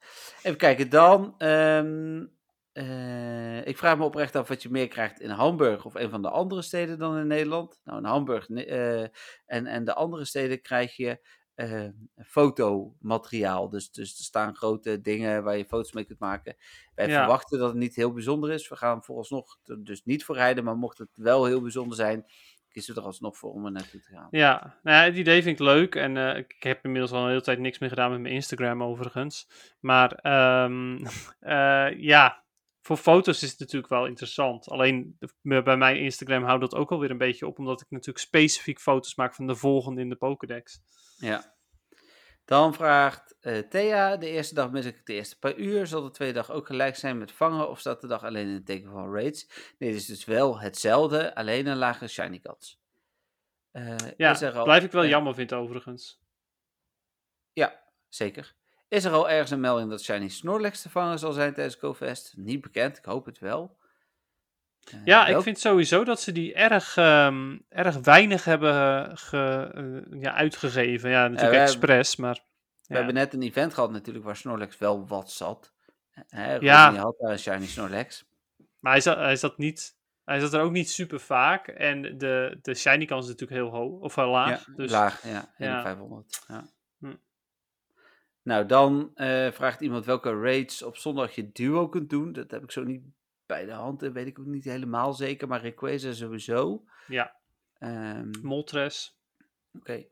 Even 0.43 0.57
kijken, 0.57 0.89
dan. 0.89 1.35
ehm, 1.37 2.25
eh, 2.73 3.67
ik 3.67 3.77
vraag 3.77 3.97
me 3.97 4.03
oprecht 4.03 4.35
af 4.35 4.47
wat 4.47 4.63
je 4.63 4.69
meer 4.69 4.87
krijgt 4.87 5.19
in 5.19 5.29
Hamburg 5.29 5.85
of 5.85 5.95
een 5.95 6.09
van 6.09 6.21
de 6.21 6.29
andere 6.29 6.61
steden 6.61 6.99
dan 6.99 7.17
in 7.17 7.27
Nederland. 7.27 7.79
Nou, 7.83 7.97
in 7.97 8.05
Hamburg 8.05 8.49
eh, 8.49 9.01
en, 9.45 9.65
en 9.65 9.85
de 9.85 9.93
andere 9.93 10.25
steden 10.25 10.61
krijg 10.61 10.95
je 10.95 11.27
eh, 11.55 11.87
fotomateriaal. 12.25 13.69
Dus, 13.69 13.91
dus 13.91 14.17
er 14.17 14.23
staan 14.23 14.55
grote 14.55 15.01
dingen 15.01 15.43
waar 15.43 15.57
je 15.57 15.65
foto's 15.65 15.91
mee 15.91 16.05
kunt 16.05 16.19
maken. 16.19 16.55
Wij 16.95 17.07
Ja. 17.07 17.17
verwachten 17.17 17.59
dat 17.59 17.69
het 17.69 17.77
niet 17.77 17.95
heel 17.95 18.13
bijzonder 18.13 18.51
is. 18.51 18.69
We 18.69 18.75
gaan 18.75 19.03
vooralsnog 19.03 19.57
er 19.65 19.83
dus 19.83 20.03
niet 20.03 20.23
voor 20.23 20.35
rijden, 20.35 20.63
maar 20.63 20.75
mocht 20.77 20.97
het 20.97 21.09
wel 21.15 21.45
heel 21.45 21.61
bijzonder 21.61 21.95
zijn, 21.95 22.25
kiezen 22.69 22.93
we 22.93 22.99
er 22.99 23.05
alsnog 23.05 23.37
voor 23.37 23.51
om 23.51 23.65
er 23.65 23.71
naartoe 23.71 23.99
te 23.99 24.13
gaan. 24.13 24.27
Ja, 24.31 24.79
nou 24.83 24.97
ja, 24.97 25.03
het 25.03 25.15
idee 25.15 25.43
vind 25.43 25.59
ik 25.59 25.65
leuk. 25.65 25.95
En 25.95 26.17
ik 26.37 26.55
heb 26.59 26.85
inmiddels 26.85 27.11
al 27.11 27.21
een 27.21 27.27
hele 27.29 27.41
tijd 27.41 27.59
niks 27.59 27.79
meer 27.79 27.89
gedaan 27.89 28.11
met 28.11 28.19
mijn 28.19 28.33
Instagram 28.33 28.83
overigens. 28.83 29.47
Maar 29.79 30.11
ehm, 30.11 30.97
eh, 31.39 31.99
ja, 31.99 32.43
voor 32.81 32.97
foto's 32.97 33.43
is 33.43 33.49
het 33.49 33.59
natuurlijk 33.59 33.91
wel 33.91 34.05
interessant. 34.05 34.69
Alleen 34.69 35.17
bij 35.41 35.77
mijn 35.77 35.99
Instagram 35.99 36.43
houdt 36.43 36.61
dat 36.61 36.75
ook 36.75 36.91
alweer 36.91 37.11
een 37.11 37.17
beetje 37.17 37.47
op. 37.47 37.59
Omdat 37.59 37.81
ik 37.81 37.89
natuurlijk 37.89 38.25
specifiek 38.25 38.79
foto's 38.79 39.15
maak 39.15 39.35
van 39.35 39.47
de 39.47 39.55
volgende 39.55 40.01
in 40.01 40.09
de 40.09 40.15
Pokédex. 40.15 40.81
Ja. 41.17 41.55
Dan 42.45 42.73
vraagt 42.73 43.35
eh, 43.39 43.57
Thea, 43.57 44.17
de 44.17 44.29
eerste 44.29 44.55
dag 44.55 44.71
mis 44.71 44.85
ik 44.85 45.05
de 45.05 45.13
eerste 45.13 45.39
paar 45.39 45.55
uur. 45.55 45.87
Zal 45.87 46.03
de 46.03 46.11
tweede 46.11 46.33
dag 46.33 46.51
ook 46.51 46.67
gelijk 46.67 46.95
zijn 46.95 47.17
met 47.17 47.31
vangen 47.31 47.69
of 47.69 47.79
staat 47.79 48.01
de 48.01 48.07
dag 48.07 48.23
alleen 48.23 48.47
in 48.47 48.53
het 48.53 48.65
teken 48.65 48.91
van 48.91 49.13
raids? 49.13 49.73
Nee, 49.77 49.89
het 49.89 49.99
is 49.99 50.05
dus 50.05 50.25
wel 50.25 50.59
hetzelfde, 50.59 51.35
alleen 51.35 51.67
een 51.67 51.77
lagere 51.77 52.07
shiny 52.07 52.39
kans. 52.39 52.81
Eh, 53.71 53.95
Ja, 54.17 54.51
al, 54.53 54.63
blijf 54.63 54.83
ik 54.83 54.91
wel 54.91 55.03
eh, 55.03 55.09
jammer 55.09 55.33
vinden 55.33 55.57
overigens. 55.57 56.21
Ja, 57.53 57.83
zeker. 58.07 58.55
Is 58.91 59.03
er 59.03 59.11
al 59.11 59.29
ergens 59.29 59.51
een 59.51 59.59
melding 59.59 59.89
dat 59.89 60.01
shiny 60.03 60.27
Snorlax 60.27 60.81
te 60.81 60.89
vangen 60.89 61.19
zal 61.19 61.31
zijn 61.31 61.53
tijdens 61.53 61.75
GoFest? 61.75 62.33
Niet 62.37 62.61
bekend, 62.61 62.97
ik 62.97 63.05
hoop 63.05 63.25
het 63.25 63.39
wel. 63.39 63.77
Eh, 64.91 64.99
Ja, 65.05 65.27
ik 65.27 65.41
vind 65.41 65.59
sowieso 65.59 66.03
dat 66.03 66.21
ze 66.21 66.31
die 66.31 66.53
erg, 66.53 66.97
ehm, 66.97 67.57
erg 67.69 67.97
weinig 67.97 68.43
hebben 68.45 68.73
eh, 68.73 69.11
ge, 69.13 69.71
eh, 69.73 70.21
ja, 70.21 70.33
uitgegeven. 70.33 71.09
Ja, 71.09 71.21
natuurlijk 71.21 71.41
hebben- 71.41 71.61
expres, 71.61 72.15
maar... 72.15 72.33
We 72.33 72.93
ja. 72.93 72.95
hebben 72.95 73.13
net 73.13 73.33
een 73.33 73.41
event 73.41 73.73
gehad 73.73 73.91
natuurlijk 73.91 74.25
waar 74.25 74.35
Snorlax 74.35 74.77
wel 74.77 75.07
wat 75.07 75.31
zat. 75.31 75.73
Hè, 76.27 76.55
Ja. 76.55 76.95
Had 76.95 77.15
daar 77.19 77.39
shiny 77.39 77.65
Snorlax. 77.65 78.25
Maar 78.79 78.91
hij 78.91 79.01
zat, 79.01 79.17
hij 79.17 79.35
zat 79.35 79.57
niet... 79.57 79.95
Hij 80.25 80.39
zat 80.39 80.53
er 80.53 80.61
ook 80.61 80.71
niet 80.71 80.89
super 80.89 81.19
vaak. 81.19 81.67
En 81.67 82.17
de, 82.17 82.59
de 82.61 82.73
shiny 82.73 83.05
kans 83.05 83.23
is 83.25 83.31
natuurlijk 83.31 83.61
heel 83.61 83.69
hoog. 83.79 83.99
Of 84.01 84.15
heel 84.15 84.27
laag. 84.29 84.65
Ja, 84.65 84.73
dus, 84.75 84.91
laag, 84.91 85.23
ja. 85.23 85.53
1 85.57 85.69
ja. 85.69 85.77
op 85.77 85.83
500. 85.83 86.43
Ja. 86.47 86.63
Hm. 86.99 87.13
Nou, 88.43 88.65
dan 88.65 89.11
eh, 89.15 89.51
vraagt 89.51 89.81
iemand 89.81 90.05
welke 90.05 90.39
raids 90.39 90.81
op 90.81 90.97
zondag 90.97 91.35
je 91.35 91.51
duo 91.51 91.89
kunt 91.89 92.09
doen. 92.09 92.33
Dat 92.33 92.51
heb 92.51 92.63
ik 92.63 92.71
zo 92.71 92.83
niet 92.83 93.03
bij 93.45 93.65
de 93.65 93.71
hand. 93.71 93.99
Dat 93.99 94.11
weet 94.13 94.27
ik 94.27 94.39
ook 94.39 94.45
niet 94.45 94.63
helemaal 94.63 95.13
zeker. 95.13 95.47
Maar 95.47 95.61
Rayquaza 95.61 96.13
sowieso. 96.13 96.83
Ja, 97.07 97.39
Ehm, 97.77 98.31
Moltres. 98.41 99.17
Oké. 99.77 100.05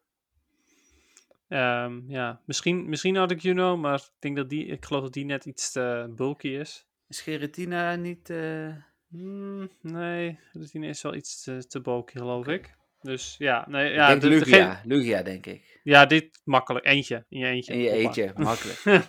Ehm, 1.48 2.02
ja, 2.12 2.42
misschien, 2.46 2.90
misschien 2.90 3.16
had 3.16 3.32
ik 3.32 3.42
Juno, 3.42 3.78
maar 3.78 3.96
ik 4.00 4.12
denk 4.20 4.36
dat 4.36 4.50
die... 4.50 4.66
Ik 4.66 4.86
geloof 4.86 5.04
dat 5.04 5.14
die 5.14 5.26
net 5.26 5.46
iets 5.46 5.72
te 5.72 6.14
bulky 6.16 6.48
is. 6.48 6.88
Is 7.08 7.22
Geratina 7.22 7.96
niet... 7.96 8.30
eh, 8.30 8.74
Hmm, 9.10 9.70
nee, 9.82 10.40
Routine 10.54 10.88
is 10.88 11.02
wel 11.02 11.16
iets 11.16 11.44
te, 11.44 11.68
te 11.68 11.82
bulky, 11.82 12.18
geloof 12.18 12.48
ik. 12.48 12.76
Dus 13.02 13.36
ja, 13.38 13.66
nee, 13.70 13.90
ik 13.90 13.96
ja, 13.96 14.08
denk 14.08 14.22
de- 14.22 14.28
Lugia. 14.28 14.46
degene- 14.46 14.96
Lugia, 14.96 15.22
denk 15.22 15.46
ik. 15.46 15.80
ja, 15.84 16.06
dit 16.06 16.42
makkelijk. 16.44 16.86
Eentje, 16.86 17.26
in 17.30 17.40
je 17.40 17.46
eentje. 17.46 17.74
In 17.74 17.80
je 17.80 17.90
eentje, 17.90 18.32
makkelijk. 18.36 18.82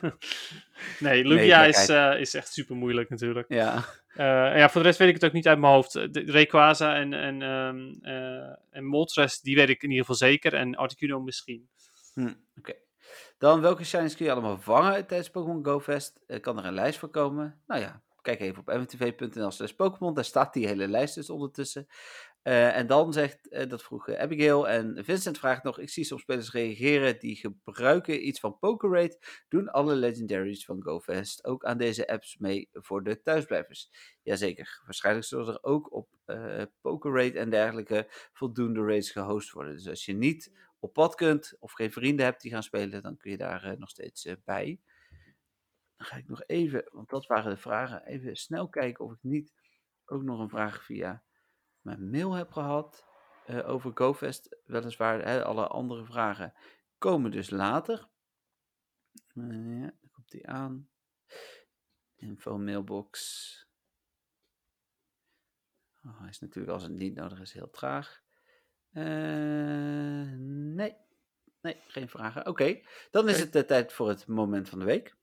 nee, 0.98 1.24
Lugia 1.24 1.64
is, 1.64 1.88
eh, 1.88 2.20
is 2.20 2.34
echt 2.34 2.52
super 2.52 2.76
moeilijk 2.76 3.08
natuurlijk. 3.10 3.48
Ja. 3.48 3.84
Eh, 4.14 4.24
ja, 4.58 4.68
voor 4.68 4.80
de 4.80 4.86
rest 4.86 4.98
weet 4.98 5.08
ik 5.08 5.14
het 5.14 5.24
ook 5.24 5.32
niet 5.32 5.48
uit 5.48 5.58
mijn 5.58 5.72
hoofd. 5.72 5.92
De, 5.92 6.22
Rayquaza 6.26 6.94
en, 6.96 7.12
en, 7.14 7.42
ehm 7.42 7.88
eh, 8.02 8.56
en 8.70 8.84
Moltres, 8.84 9.40
die 9.40 9.56
weet 9.56 9.68
ik 9.68 9.82
in 9.82 9.88
ieder 9.90 10.04
geval 10.06 10.28
zeker. 10.28 10.54
En 10.54 10.74
Articuno 10.76 11.20
misschien. 11.20 11.68
Hm, 12.14 12.32
Oké. 12.58 12.72
Dan, 13.38 13.60
welke 13.60 13.84
shinies 13.84 14.16
kun 14.16 14.24
je 14.24 14.32
allemaal 14.32 14.58
vangen 14.58 15.06
tijdens 15.06 15.30
Pokémon 15.30 15.64
Go 15.64 15.80
Fest? 15.80 16.20
Eh, 16.26 16.40
kan 16.40 16.58
er 16.58 16.64
een 16.64 16.72
lijst 16.74 16.98
voor 16.98 17.08
komen? 17.08 17.60
Nou 17.66 17.80
ja, 17.80 18.02
kijk 18.20 18.40
even 18.40 18.58
op 18.60 18.66
mtv.nl 18.66 19.50
slash 19.50 19.72
Pokémon. 19.72 20.14
Daar 20.14 20.24
staat 20.24 20.52
die 20.52 20.66
hele 20.66 20.88
lijst 20.88 21.14
dus 21.14 21.30
ondertussen. 21.30 21.86
Eh, 22.42 22.76
en 22.76 22.86
dan 22.86 23.12
zegt, 23.12 23.48
eh, 23.48 23.68
dat 23.68 23.82
vroeg 23.82 24.08
eh, 24.08 24.20
Abigail 24.20 24.68
en 24.68 25.04
Vincent 25.04 25.38
vraagt 25.38 25.62
nog, 25.62 25.78
ik 25.78 25.88
zie 25.88 26.04
soms 26.04 26.22
spelers 26.22 26.52
reageren 26.52 27.18
die 27.18 27.36
gebruiken 27.36 28.26
iets 28.26 28.40
van 28.40 28.58
Pokerade. 28.58 29.18
Doen 29.48 29.68
alle 29.68 29.94
legendaries 29.94 30.64
van 30.64 30.82
GoFest 30.82 31.44
ook 31.44 31.64
aan 31.64 31.78
deze 31.78 32.08
apps 32.08 32.36
mee 32.38 32.68
voor 32.72 33.04
de 33.04 33.22
thuisblijvers? 33.22 33.90
Jazeker. 34.22 34.80
Waarschijnlijk 34.84 35.26
zullen 35.26 35.46
er 35.46 35.62
ook 35.62 35.92
op 35.92 36.08
Pokerade 36.80 37.38
en 37.38 37.50
dergelijke 37.50 38.06
voldoende 38.32 38.84
raids 38.84 39.10
gehost 39.10 39.50
worden. 39.50 39.74
Dus 39.74 39.88
als 39.88 40.04
je 40.04 40.12
niet 40.12 40.52
op 40.78 40.92
pad 40.92 41.14
kunt 41.14 41.56
of 41.58 41.72
geen 41.72 41.92
vrienden 41.92 42.24
hebt 42.24 42.42
die 42.42 42.50
gaan 42.50 42.62
spelen, 42.62 43.02
dan 43.02 43.16
kun 43.16 43.30
je 43.30 43.36
daar 43.36 43.74
nog 43.78 43.88
steeds 43.88 44.28
bij. 44.44 44.80
Dan 46.00 46.08
ga 46.08 46.16
ik 46.16 46.28
nog 46.28 46.42
even, 46.46 46.88
want 46.92 47.08
dat 47.08 47.26
waren 47.26 47.50
de 47.50 47.60
vragen, 47.60 48.06
even 48.06 48.36
snel 48.36 48.68
kijken 48.68 49.04
of 49.04 49.12
ik 49.12 49.22
niet 49.22 49.52
ook 50.04 50.22
nog 50.22 50.40
een 50.40 50.48
vraag 50.48 50.84
via 50.84 51.24
mijn 51.80 52.10
mail 52.10 52.32
heb 52.32 52.52
gehad 52.52 53.06
eh, 53.46 53.68
over 53.68 53.90
GoFest. 53.94 54.56
Weliswaar, 54.64 55.24
hè, 55.24 55.44
alle 55.44 55.66
andere 55.66 56.04
vragen 56.04 56.54
komen 56.98 57.30
dus 57.30 57.50
later. 57.50 58.08
Eh, 59.34 59.80
ja, 59.80 59.92
dan 60.00 60.10
komt 60.10 60.30
die 60.30 60.48
aan. 60.48 60.88
Info 62.16 62.58
mailbox. 62.58 63.68
Oh, 66.04 66.20
hij 66.20 66.28
is 66.28 66.40
natuurlijk 66.40 66.72
als 66.72 66.82
het 66.82 66.92
niet 66.92 67.14
nodig 67.14 67.40
is 67.40 67.52
heel 67.52 67.70
traag. 67.70 68.22
Eh, 68.90 70.32
nee. 70.74 70.96
Nee, 71.60 71.80
geen 71.86 72.08
vragen. 72.08 72.46
Oké, 72.46 72.80
dan 73.10 73.28
is 73.28 73.40
het 73.40 73.52
de 73.52 73.64
tijd 73.64 73.92
voor 73.92 74.08
het 74.08 74.26
moment 74.26 74.68
van 74.68 74.78
de 74.78 74.84
week. 74.84 75.18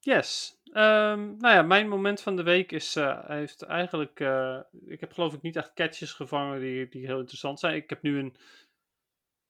Yes. 0.00 0.58
Ehm, 0.72 1.36
nou 1.36 1.54
ja, 1.54 1.62
mijn 1.62 1.88
moment 1.88 2.20
van 2.22 2.36
de 2.36 2.42
week 2.42 2.72
is, 2.72 2.94
hij 2.94 3.24
heeft 3.26 3.62
eigenlijk, 3.62 4.20
eh, 4.20 4.58
ik 4.86 5.00
heb 5.00 5.12
geloof 5.12 5.34
ik 5.34 5.42
niet 5.42 5.56
echt 5.56 5.72
catches 5.74 6.12
gevangen 6.12 6.60
die, 6.60 6.88
die 6.88 7.06
heel 7.06 7.18
interessant 7.18 7.60
zijn. 7.60 7.74
Ik 7.74 7.90
heb 7.90 8.02
nu 8.02 8.18
een, 8.18 8.36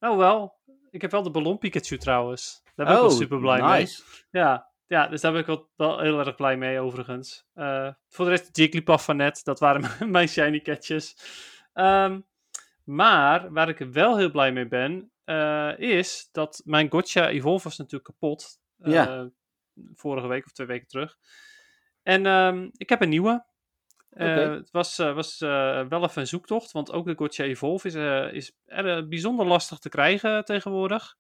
oh 0.01 0.17
wel, 0.17 0.59
ik 0.91 1.01
heb 1.01 1.11
wel 1.11 1.23
de 1.23 1.31
ballon 1.31 1.59
Pikachu 1.59 1.99
trouwens. 1.99 2.63
Daar 2.75 2.87
ben 2.87 2.95
ik 2.95 3.01
wel 3.01 3.11
super 3.17 3.39
blij 3.39 3.61
mee. 3.63 3.69
Oh. 4.01 4.15
Ja, 4.31 4.71
ja, 4.87 5.07
dus 5.07 5.21
daar 5.21 5.33
ben 5.33 5.41
ik 5.41 5.47
wel, 5.47 5.71
wel 5.77 6.01
heel 6.01 6.19
erg 6.19 6.35
blij 6.35 6.57
mee 6.57 6.81
overigens. 6.81 7.47
Eh, 7.55 7.89
voor 8.09 8.25
de 8.25 8.31
rest 8.31 8.57
Jigglypuff 8.57 9.05
van 9.05 9.17
net, 9.17 9.41
dat 9.45 9.61
waren 9.61 9.91
mijn- 10.11 10.29
shiny 10.29 10.61
catches. 10.61 11.17
Ehm, 11.73 12.21
maar 12.85 13.53
waar 13.53 13.69
ik 13.69 13.79
wel 13.79 14.17
heel 14.17 14.31
blij 14.31 14.53
mee 14.53 14.69
ben, 14.69 15.13
is 15.79 16.29
dat 16.33 16.63
mijn 16.65 16.91
Gotcha 16.91 17.29
Evolve 17.29 17.65
was 17.65 17.77
natuurlijk 17.77 18.05
kapot. 18.05 18.61
Ja. 18.77 19.31
Vorige 19.95 20.26
week 20.26 20.45
of 20.45 20.53
twee 20.53 20.66
weken 20.66 20.89
terug. 20.89 21.16
En 22.03 22.26
ehm, 22.26 22.68
ik 22.72 22.89
heb 22.89 23.01
een 23.01 23.09
nieuwe. 23.09 23.45
Eh. 24.11 24.37
Het 24.37 24.70
was, 24.70 24.99
eh, 24.99 25.14
was 25.14 25.41
eh, 25.41 25.87
wel 25.89 26.05
even 26.05 26.20
een 26.20 26.26
zoektocht, 26.26 26.72
want 26.72 26.93
ook 26.93 27.07
de 27.07 27.14
Gotcha 27.16 27.45
Evolve 27.45 27.87
is, 27.87 27.95
is 28.35 28.57
er, 28.64 29.09
bijzonder 29.09 29.47
lastig 29.47 29.78
te 29.78 29.89
krijgen 29.89 30.45
tegenwoordig. 30.45 31.16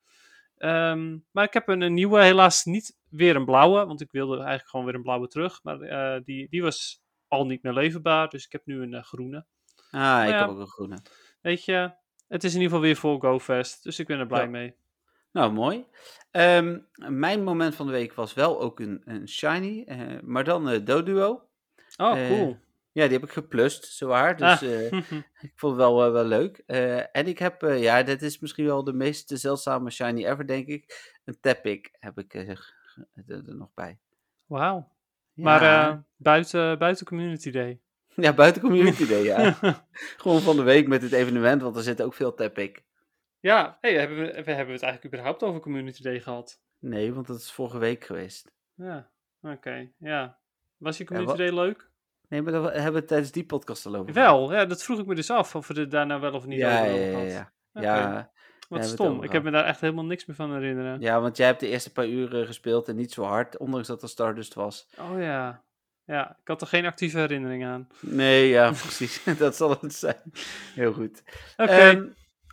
Ehm, 0.56 1.18
maar 1.30 1.44
ik 1.44 1.52
heb 1.52 1.68
een, 1.68 1.80
een 1.80 1.94
nieuwe, 1.94 2.22
helaas 2.22 2.64
niet 2.64 2.98
weer 3.08 3.36
een 3.36 3.44
blauwe, 3.44 3.86
want 3.86 4.00
ik 4.00 4.10
wilde 4.10 4.36
eigenlijk 4.36 4.68
gewoon 4.68 4.86
weer 4.86 4.94
een 4.94 5.02
blauwe 5.02 5.28
terug. 5.28 5.62
Maar 5.62 5.78
die, 6.24 6.48
die 6.48 6.62
was 6.62 7.02
al 7.28 7.46
niet 7.46 7.62
meer 7.62 7.72
leverbaar, 7.72 8.28
dus 8.28 8.44
ik 8.44 8.52
heb 8.52 8.66
nu 8.66 8.82
een 8.82 9.04
groene. 9.04 9.46
Ah, 9.90 10.22
ik 10.24 10.30
ja. 10.30 10.38
heb 10.38 10.48
ook 10.48 10.58
een 10.58 10.66
groene. 10.66 11.02
Weet 11.40 11.64
je, 11.64 11.92
het 12.28 12.44
is 12.44 12.54
in 12.54 12.60
ieder 12.60 12.72
geval 12.72 12.80
weer 12.80 12.96
voor 12.96 13.20
GoFest, 13.20 13.82
dus 13.82 13.98
ik 13.98 14.06
ben 14.06 14.18
er 14.18 14.26
blij 14.26 14.42
Ja. 14.42 14.48
mee. 14.48 14.74
Nou, 15.32 15.52
mooi. 15.52 15.84
Ehm, 16.30 16.78
mijn 17.08 17.42
moment 17.44 17.74
van 17.74 17.86
de 17.86 17.92
week 17.92 18.12
was 18.12 18.34
wel 18.34 18.60
ook 18.60 18.80
een, 18.80 19.02
een 19.04 19.28
shiny, 19.28 19.84
eh, 19.86 20.20
maar 20.22 20.44
dan 20.44 20.68
eh 20.68 20.84
Doduo. 20.84 21.48
Oh, 21.96 22.18
Eh, 22.18 22.28
cool. 22.28 22.56
Ja, 22.92 23.04
die 23.04 23.12
heb 23.12 23.22
ik 23.22 23.30
geplust, 23.32 23.84
zowaar. 23.84 24.36
Dus 24.36 24.62
Ah. 24.62 24.92
ik 25.40 25.52
vond 25.54 25.72
het 25.72 25.80
wel, 25.80 26.12
wel 26.12 26.24
leuk. 26.24 26.56
En 27.12 27.26
ik 27.26 27.38
heb, 27.38 27.60
ja, 27.62 28.02
dit 28.02 28.22
is 28.22 28.38
misschien 28.38 28.64
wel 28.66 28.84
de 28.84 28.92
meest 28.92 29.30
zeldzame 29.34 29.90
shiny 29.90 30.24
ever, 30.26 30.46
denk 30.46 30.66
ik. 30.66 31.14
Een 31.24 31.38
Tepic 31.40 31.88
heb 31.98 32.18
ik 32.18 32.34
er, 32.34 32.74
er 33.26 33.56
nog 33.56 33.74
bij. 33.74 33.98
Wauw. 34.46 34.88
Ja, 35.32 35.42
Maar 35.44 36.04
buiten, 36.16 36.78
buiten 36.78 37.06
Community 37.06 37.50
Day. 37.50 37.80
ja, 38.14 38.32
buiten 38.32 38.62
Community 38.62 39.06
Day, 39.06 39.22
ja. 39.22 39.56
Gewoon 40.22 40.40
van 40.40 40.56
de 40.56 40.62
week 40.62 40.88
met 40.88 41.02
het 41.02 41.12
evenement, 41.12 41.62
want 41.62 41.76
er 41.76 41.82
zit 41.82 42.02
ook 42.02 42.14
veel 42.14 42.34
Tepic. 42.34 42.82
Ja, 43.40 43.78
hey, 43.80 43.94
hebben, 43.98 44.16
we, 44.18 44.24
we 44.44 44.52
hebben 44.52 44.74
het 44.74 44.82
eigenlijk 44.82 45.04
überhaupt 45.14 45.42
over 45.42 45.60
Community 45.60 46.02
Day 46.02 46.20
gehad? 46.20 46.60
Nee, 46.78 47.12
want 47.14 47.26
dat 47.26 47.38
is 47.38 47.52
vorige 47.52 47.78
week 47.78 48.04
geweest. 48.04 48.52
Ja, 48.74 49.10
oké, 49.42 49.90
ja. 49.98 50.38
Was 50.76 50.98
je 50.98 51.04
Community 51.04 51.36
Day 51.36 51.50
leuk? 51.54 51.88
Nee, 52.28 52.42
maar 52.42 52.52
daar 52.52 52.72
hebben 52.72 53.00
we 53.00 53.06
tijdens 53.06 53.30
die 53.32 53.46
podcast 53.46 53.86
al 53.86 53.94
over. 53.94 54.12
Wel, 54.12 54.52
ja, 54.52 54.64
dat 54.64 54.82
vroeg 54.82 54.98
ik 54.98 55.06
me 55.06 55.14
dus 55.14 55.30
af, 55.30 55.54
of 55.54 55.68
we 55.68 55.80
het 55.80 55.90
daar 55.90 56.06
nou 56.06 56.20
wel 56.20 56.32
of 56.32 56.46
niet 56.46 56.58
Ja, 56.58 56.80
over 56.80 57.00
ja, 57.00 57.20
ja. 57.22 57.52
ja. 57.72 58.30
Wat 58.68 58.80
het 58.80 58.88
stom, 58.88 59.22
ik 59.22 59.32
heb 59.32 59.42
me 59.42 59.50
daar 59.50 59.64
echt 59.64 59.80
helemaal 59.80 60.04
niks 60.04 60.26
meer 60.26 60.36
van 60.36 60.52
herinneren. 60.54 61.00
ja, 61.00 61.20
want 61.20 61.36
jij 61.36 61.46
hebt 61.46 61.60
de 61.60 61.68
eerste 61.68 61.92
paar 61.92 62.06
uren 62.06 62.46
gespeeld 62.46 62.88
en 62.88 62.96
niet 62.96 63.12
zo 63.12 63.22
hard, 63.22 63.56
ondanks 63.56 63.86
dat 63.88 64.02
er 64.02 64.08
Stardust 64.08 64.54
was. 64.54 64.88
Oh 64.98 65.20
ja. 65.20 65.62
Ja, 66.04 66.30
ik 66.40 66.48
had 66.48 66.60
er 66.60 66.66
geen 66.66 66.86
actieve 66.86 67.18
herinnering 67.18 67.64
aan. 67.64 67.88
Nee, 68.00 68.48
ja, 68.48 68.70
precies. 68.86 69.24
dat 69.38 69.56
zal 69.56 69.76
het 69.80 69.94
zijn. 69.94 70.22
Heel 70.74 70.92
goed. 70.92 71.22
Oké, 71.56 71.70
Ehm, 71.70 72.06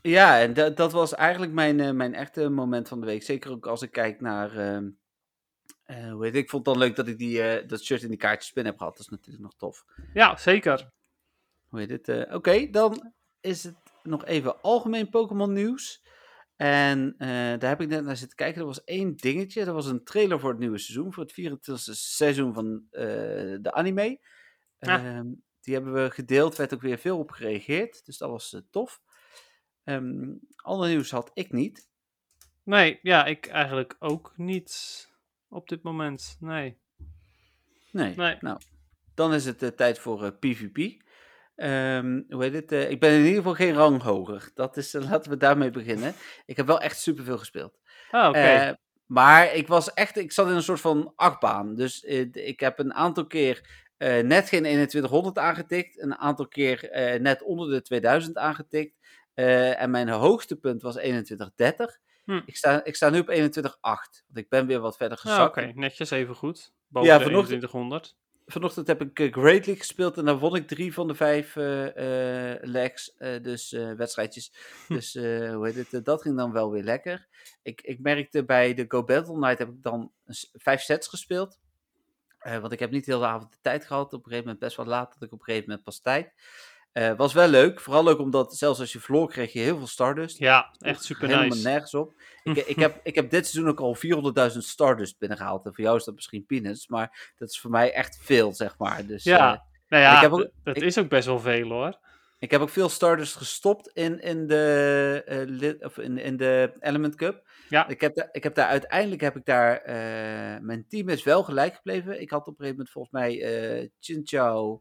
ja, 0.10 0.40
en 0.40 0.54
dat, 0.54 0.78
dat 0.78 0.92
was 0.92 1.14
eigenlijk 1.14 1.52
mijn, 1.52 1.80
eh, 1.80 1.92
mijn 1.92 2.14
echte 2.14 2.50
moment 2.50 2.88
van 2.88 3.00
de 3.00 3.06
week. 3.06 3.24
Zeker 3.24 3.52
ook 3.52 3.68
als 3.68 3.82
ik 3.82 3.92
kijk 3.92 4.22
naar. 4.22 4.52
eh, 5.84 6.12
hoe 6.12 6.24
heet 6.24 6.34
het? 6.34 6.44
Ik 6.44 6.50
vond 6.50 6.66
het 6.66 6.76
dan 6.76 6.84
leuk 6.84 6.96
dat 6.96 7.08
ik 7.08 7.18
die, 7.18 7.42
eh, 7.42 7.68
dat 7.68 7.84
shirt 7.84 8.02
in 8.02 8.10
die 8.10 8.18
kaartjes 8.18 8.54
binnen 8.54 8.72
heb 8.72 8.82
gehad. 8.82 8.98
Dat 8.98 9.06
is 9.06 9.12
natuurlijk 9.12 9.44
nog 9.44 9.56
tof. 9.56 9.86
ja, 10.14 10.38
zeker. 10.38 10.92
Hoe 11.68 11.80
heet 11.80 12.08
het? 12.08 12.34
Oké, 12.34 12.70
dan 12.70 13.14
is 13.42 13.64
het 13.64 13.76
nog 14.04 14.26
even 14.26 14.62
algemeen 14.62 15.10
Pokémon 15.10 15.54
nieuws. 15.54 16.06
En 16.56 17.16
daar 17.18 17.70
heb 17.70 17.82
ik 17.82 17.88
net 17.88 18.04
naar 18.04 18.18
zitten 18.18 18.38
kijken. 18.38 18.62
Er 18.62 18.68
was 18.68 18.84
één 18.84 19.16
dingetje. 19.16 19.66
Dat 19.66 19.74
was 19.74 19.86
een 19.86 20.04
trailer 20.04 20.40
voor 20.40 20.50
het 20.50 20.60
nieuwe 20.60 20.78
seizoen. 20.78 21.14
Voor 21.14 21.24
het 21.24 21.32
24e 21.34 21.94
seizoen 21.94 22.54
van 22.54 22.84
de 23.62 23.72
anime. 23.72 24.20
Ehm, 24.80 25.28
die 25.62 25.74
hebben 25.74 25.94
we 25.94 26.12
gedeeld. 26.12 26.56
werd 26.56 26.74
ook 26.74 26.82
weer 26.82 26.98
veel 26.98 27.18
op 27.18 27.32
gereageerd. 27.32 28.06
Dus 28.06 28.18
dat 28.18 28.30
was 28.30 28.62
tof. 28.70 29.02
Ehm 29.88 30.34
ander 30.56 30.88
nieuws 30.90 31.12
had 31.12 31.32
ik 31.34 31.52
niet. 31.52 31.90
Nee, 32.64 33.00
ja, 33.02 33.26
ik 33.26 33.48
eigenlijk 33.48 33.96
ook 34.00 34.34
niet 34.36 35.08
op 35.50 35.70
dit 35.70 35.84
moment. 35.84 36.38
Nee. 36.40 36.78
Nee. 37.92 38.16
Nee. 38.16 38.38
Nou, 38.40 38.60
dan 39.16 39.34
is 39.34 39.46
het 39.46 39.64
eh, 39.64 39.70
tijd 39.70 40.00
voor 40.00 40.24
eh, 40.26 40.32
PvP. 40.40 41.02
Ehm, 41.56 42.22
hoe 42.30 42.44
heet 42.44 42.54
het? 42.54 42.72
eh, 42.72 42.90
ik 42.90 43.00
ben 43.00 43.12
in 43.12 43.20
ieder 43.20 43.36
geval 43.36 43.54
geen 43.54 43.74
rang 43.74 44.02
hoger. 44.02 44.52
Dat 44.54 44.78
is, 44.78 44.94
eh, 44.94 45.02
laten 45.10 45.32
we 45.32 45.38
daarmee 45.38 45.70
beginnen. 45.70 46.14
Ik 46.46 46.58
heb 46.58 46.66
wel 46.66 46.82
echt 46.82 47.00
superveel 47.00 47.38
gespeeld. 47.38 47.80
Ah, 48.12 48.30
oké. 48.30 48.38
Eh, 48.38 48.74
maar 49.06 49.54
ik 49.54 49.68
was 49.68 49.94
echt, 49.94 50.18
ik 50.18 50.32
zat 50.32 50.48
in 50.48 50.56
een 50.56 50.64
soort 50.64 50.82
van 50.82 51.14
achtbaan. 51.16 51.76
Dus 51.76 52.04
eh, 52.04 52.26
ik 52.32 52.60
heb 52.60 52.80
een 52.80 52.94
aantal 52.94 53.26
keer 53.28 53.86
eh, 53.98 54.24
net 54.24 54.50
geen 54.50 54.64
2100 54.64 55.38
aangetikt. 55.38 56.02
Een 56.02 56.18
aantal 56.18 56.48
keer 56.48 56.90
eh, 56.90 57.20
net 57.20 57.44
onder 57.44 57.70
de 57.70 57.82
2000 57.82 58.38
aangetikt. 58.38 58.96
Eh, 59.38 59.82
en 59.82 59.90
mijn 59.92 60.10
hoogste 60.10 60.56
punt 60.56 60.82
was 60.82 60.94
2130. 60.96 61.98
Hm. 62.26 62.42
Ik, 62.46 62.56
sta, 62.58 62.84
ik 62.84 62.96
sta 62.96 63.10
nu 63.10 63.20
op 63.20 63.26
2108. 63.26 64.24
Want 64.28 64.38
ik 64.38 64.50
ben 64.50 64.68
weer 64.68 64.80
wat 64.80 64.98
verder 64.98 65.18
Ah, 65.18 65.24
gezakt. 65.24 65.58
oké, 65.58 65.72
netjes 65.76 66.10
even 66.12 66.36
goed. 66.36 66.74
Boven 66.88 67.10
Ja, 67.10 67.18
de 67.18 67.24
vanochtend- 67.24 67.48
2100. 67.62 68.16
Vanochtend 68.46 68.88
heb 68.88 69.02
ik 69.02 69.20
eh, 69.20 69.32
Great 69.32 69.66
League 69.66 69.76
gespeeld 69.76 70.18
en 70.18 70.26
daar 70.26 70.38
won 70.40 70.56
ik 70.56 70.68
drie 70.68 70.94
van 70.94 71.08
de 71.08 71.16
vijf 71.16 71.56
eh, 71.56 72.56
legs, 72.62 73.16
dus 73.42 73.72
wedstrijdjes. 73.72 74.54
Hm. 74.88 74.94
Dus 74.94 75.14
hoe 75.14 75.72
heet 75.74 75.92
het, 75.92 76.06
dat 76.06 76.22
ging 76.22 76.38
dan 76.38 76.52
wel 76.52 76.72
weer 76.72 76.84
lekker. 76.84 77.28
Ik, 77.64 77.82
ik 77.82 78.00
merkte 78.00 78.46
bij 78.46 78.74
de 78.74 78.86
Go 78.88 79.04
Battle 79.04 79.38
Night 79.38 79.58
heb 79.60 79.70
ik 79.70 79.84
dan 79.84 80.12
vijf 80.54 80.82
sets 80.82 81.08
gespeeld. 81.08 81.60
Want 82.44 82.72
ik 82.72 82.80
heb 82.80 82.92
niet 82.92 83.06
heel 83.06 83.20
de 83.20 83.26
avond 83.26 83.52
de 83.52 83.58
tijd 83.62 83.86
gehad. 83.86 84.06
Op 84.06 84.14
een 84.14 84.24
gegeven 84.24 84.44
moment 84.44 84.60
best 84.60 84.78
wel 84.78 84.86
laat 84.86 85.14
had 85.14 85.24
ik 85.24 85.32
op 85.32 85.40
een 85.40 85.46
gegeven 85.46 85.68
moment 85.68 85.86
pas 85.86 86.00
tijd. 86.00 86.34
Eh, 86.98 87.14
was 87.18 87.34
wel 87.34 87.48
leuk. 87.48 87.80
Vooral 87.80 88.04
leuk 88.04 88.20
omdat 88.20 88.56
zelfs 88.56 88.80
als 88.80 88.92
je 88.94 89.00
verloor 89.00 89.28
kreeg 89.30 89.54
je 89.54 89.60
heel 89.60 89.78
veel 89.78 89.88
Stardust. 89.88 90.38
Ja, 90.38 90.76
echt 90.80 91.04
super 91.04 91.28
Helemaal 91.28 91.48
nice. 91.48 91.68
nergens 91.68 91.94
op. 91.94 92.14
Ik, 92.44 92.56
ik, 92.74 92.76
heb, 92.76 93.00
ik 93.04 93.16
heb 93.16 93.30
dit 93.30 93.48
seizoen 93.48 93.72
ook 93.72 93.80
al 93.80 93.96
400.000 94.52 94.58
Stardust 94.58 95.18
binnengehaald. 95.20 95.66
En 95.66 95.74
voor 95.74 95.84
jou 95.84 95.98
is 95.98 96.04
dat 96.04 96.16
misschien 96.16 96.46
peanuts, 96.46 96.88
maar 96.88 97.34
dat 97.38 97.50
is 97.50 97.60
voor 97.60 97.72
mij 97.72 97.94
echt 97.94 98.20
veel, 98.22 98.54
zeg 98.54 98.78
maar. 98.78 99.06
Dus, 99.06 99.24
Ja. 99.24 99.54
eh, 99.54 99.60
Nou 99.88 100.04
ja, 100.04 100.16
ik 100.16 100.22
heb 100.22 100.32
ook- 100.32 100.42
d- 100.42 100.52
dat 100.64 100.78
ik- 100.78 100.84
is 100.84 100.98
ook 100.98 101.10
best 101.10 101.26
wel 101.28 101.40
veel 101.40 101.70
hoor. 101.70 101.98
ik 102.40 102.52
heb 102.52 102.62
ook 102.62 102.70
veel 102.70 102.90
Stardust 102.90 103.36
gestopt 103.36 103.88
in, 103.94 104.20
in, 104.22 104.48
de, 104.48 105.24
eh, 105.26 105.38
lid- 105.46 105.84
of 105.86 105.98
in, 105.98 106.18
in 106.18 106.38
de 106.38 106.72
Element 106.80 107.16
Cup. 107.16 107.48
Ja. 107.70 107.88
Ik 107.88 108.02
heb, 108.02 108.16
daar, 108.16 108.30
ik 108.32 108.44
heb 108.44 108.56
daar 108.56 108.68
uiteindelijk 108.68 109.22
heb 109.22 109.36
ik 109.36 109.46
daar. 109.46 109.82
mijn 110.62 110.86
team 110.90 111.10
is 111.10 111.24
wel 111.24 111.44
gelijk 111.44 111.76
gebleven. 111.76 112.22
Ik 112.22 112.30
had 112.30 112.40
op 112.40 112.48
een 112.48 112.66
gegeven 112.66 112.76
moment 112.78 112.90
volgens 112.90 113.14
mij 113.14 113.90
Chinchou. 114.00 114.80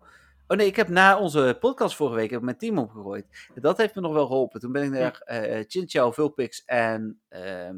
Oh 0.49 0.57
nee, 0.57 0.67
ik 0.67 0.77
heb 0.77 0.89
na 0.89 1.19
onze 1.19 1.57
podcast 1.61 1.97
vorige 1.97 2.17
week 2.17 2.31
heb 2.31 2.43
mijn 2.43 2.59
team 2.59 2.79
opgegooid. 2.79 3.49
Dat 3.55 3.77
heeft 3.77 3.95
me 3.95 4.01
nog 4.01 4.13
wel 4.13 4.27
geholpen. 4.27 4.61
Toen 4.61 4.73
ben 4.73 4.83
ik 4.83 4.91
naar 4.91 5.21
eh 5.25 5.65
Chinchou, 5.69 6.13
Vulpix 6.15 6.65
en. 6.65 7.21
ehm, 7.29 7.77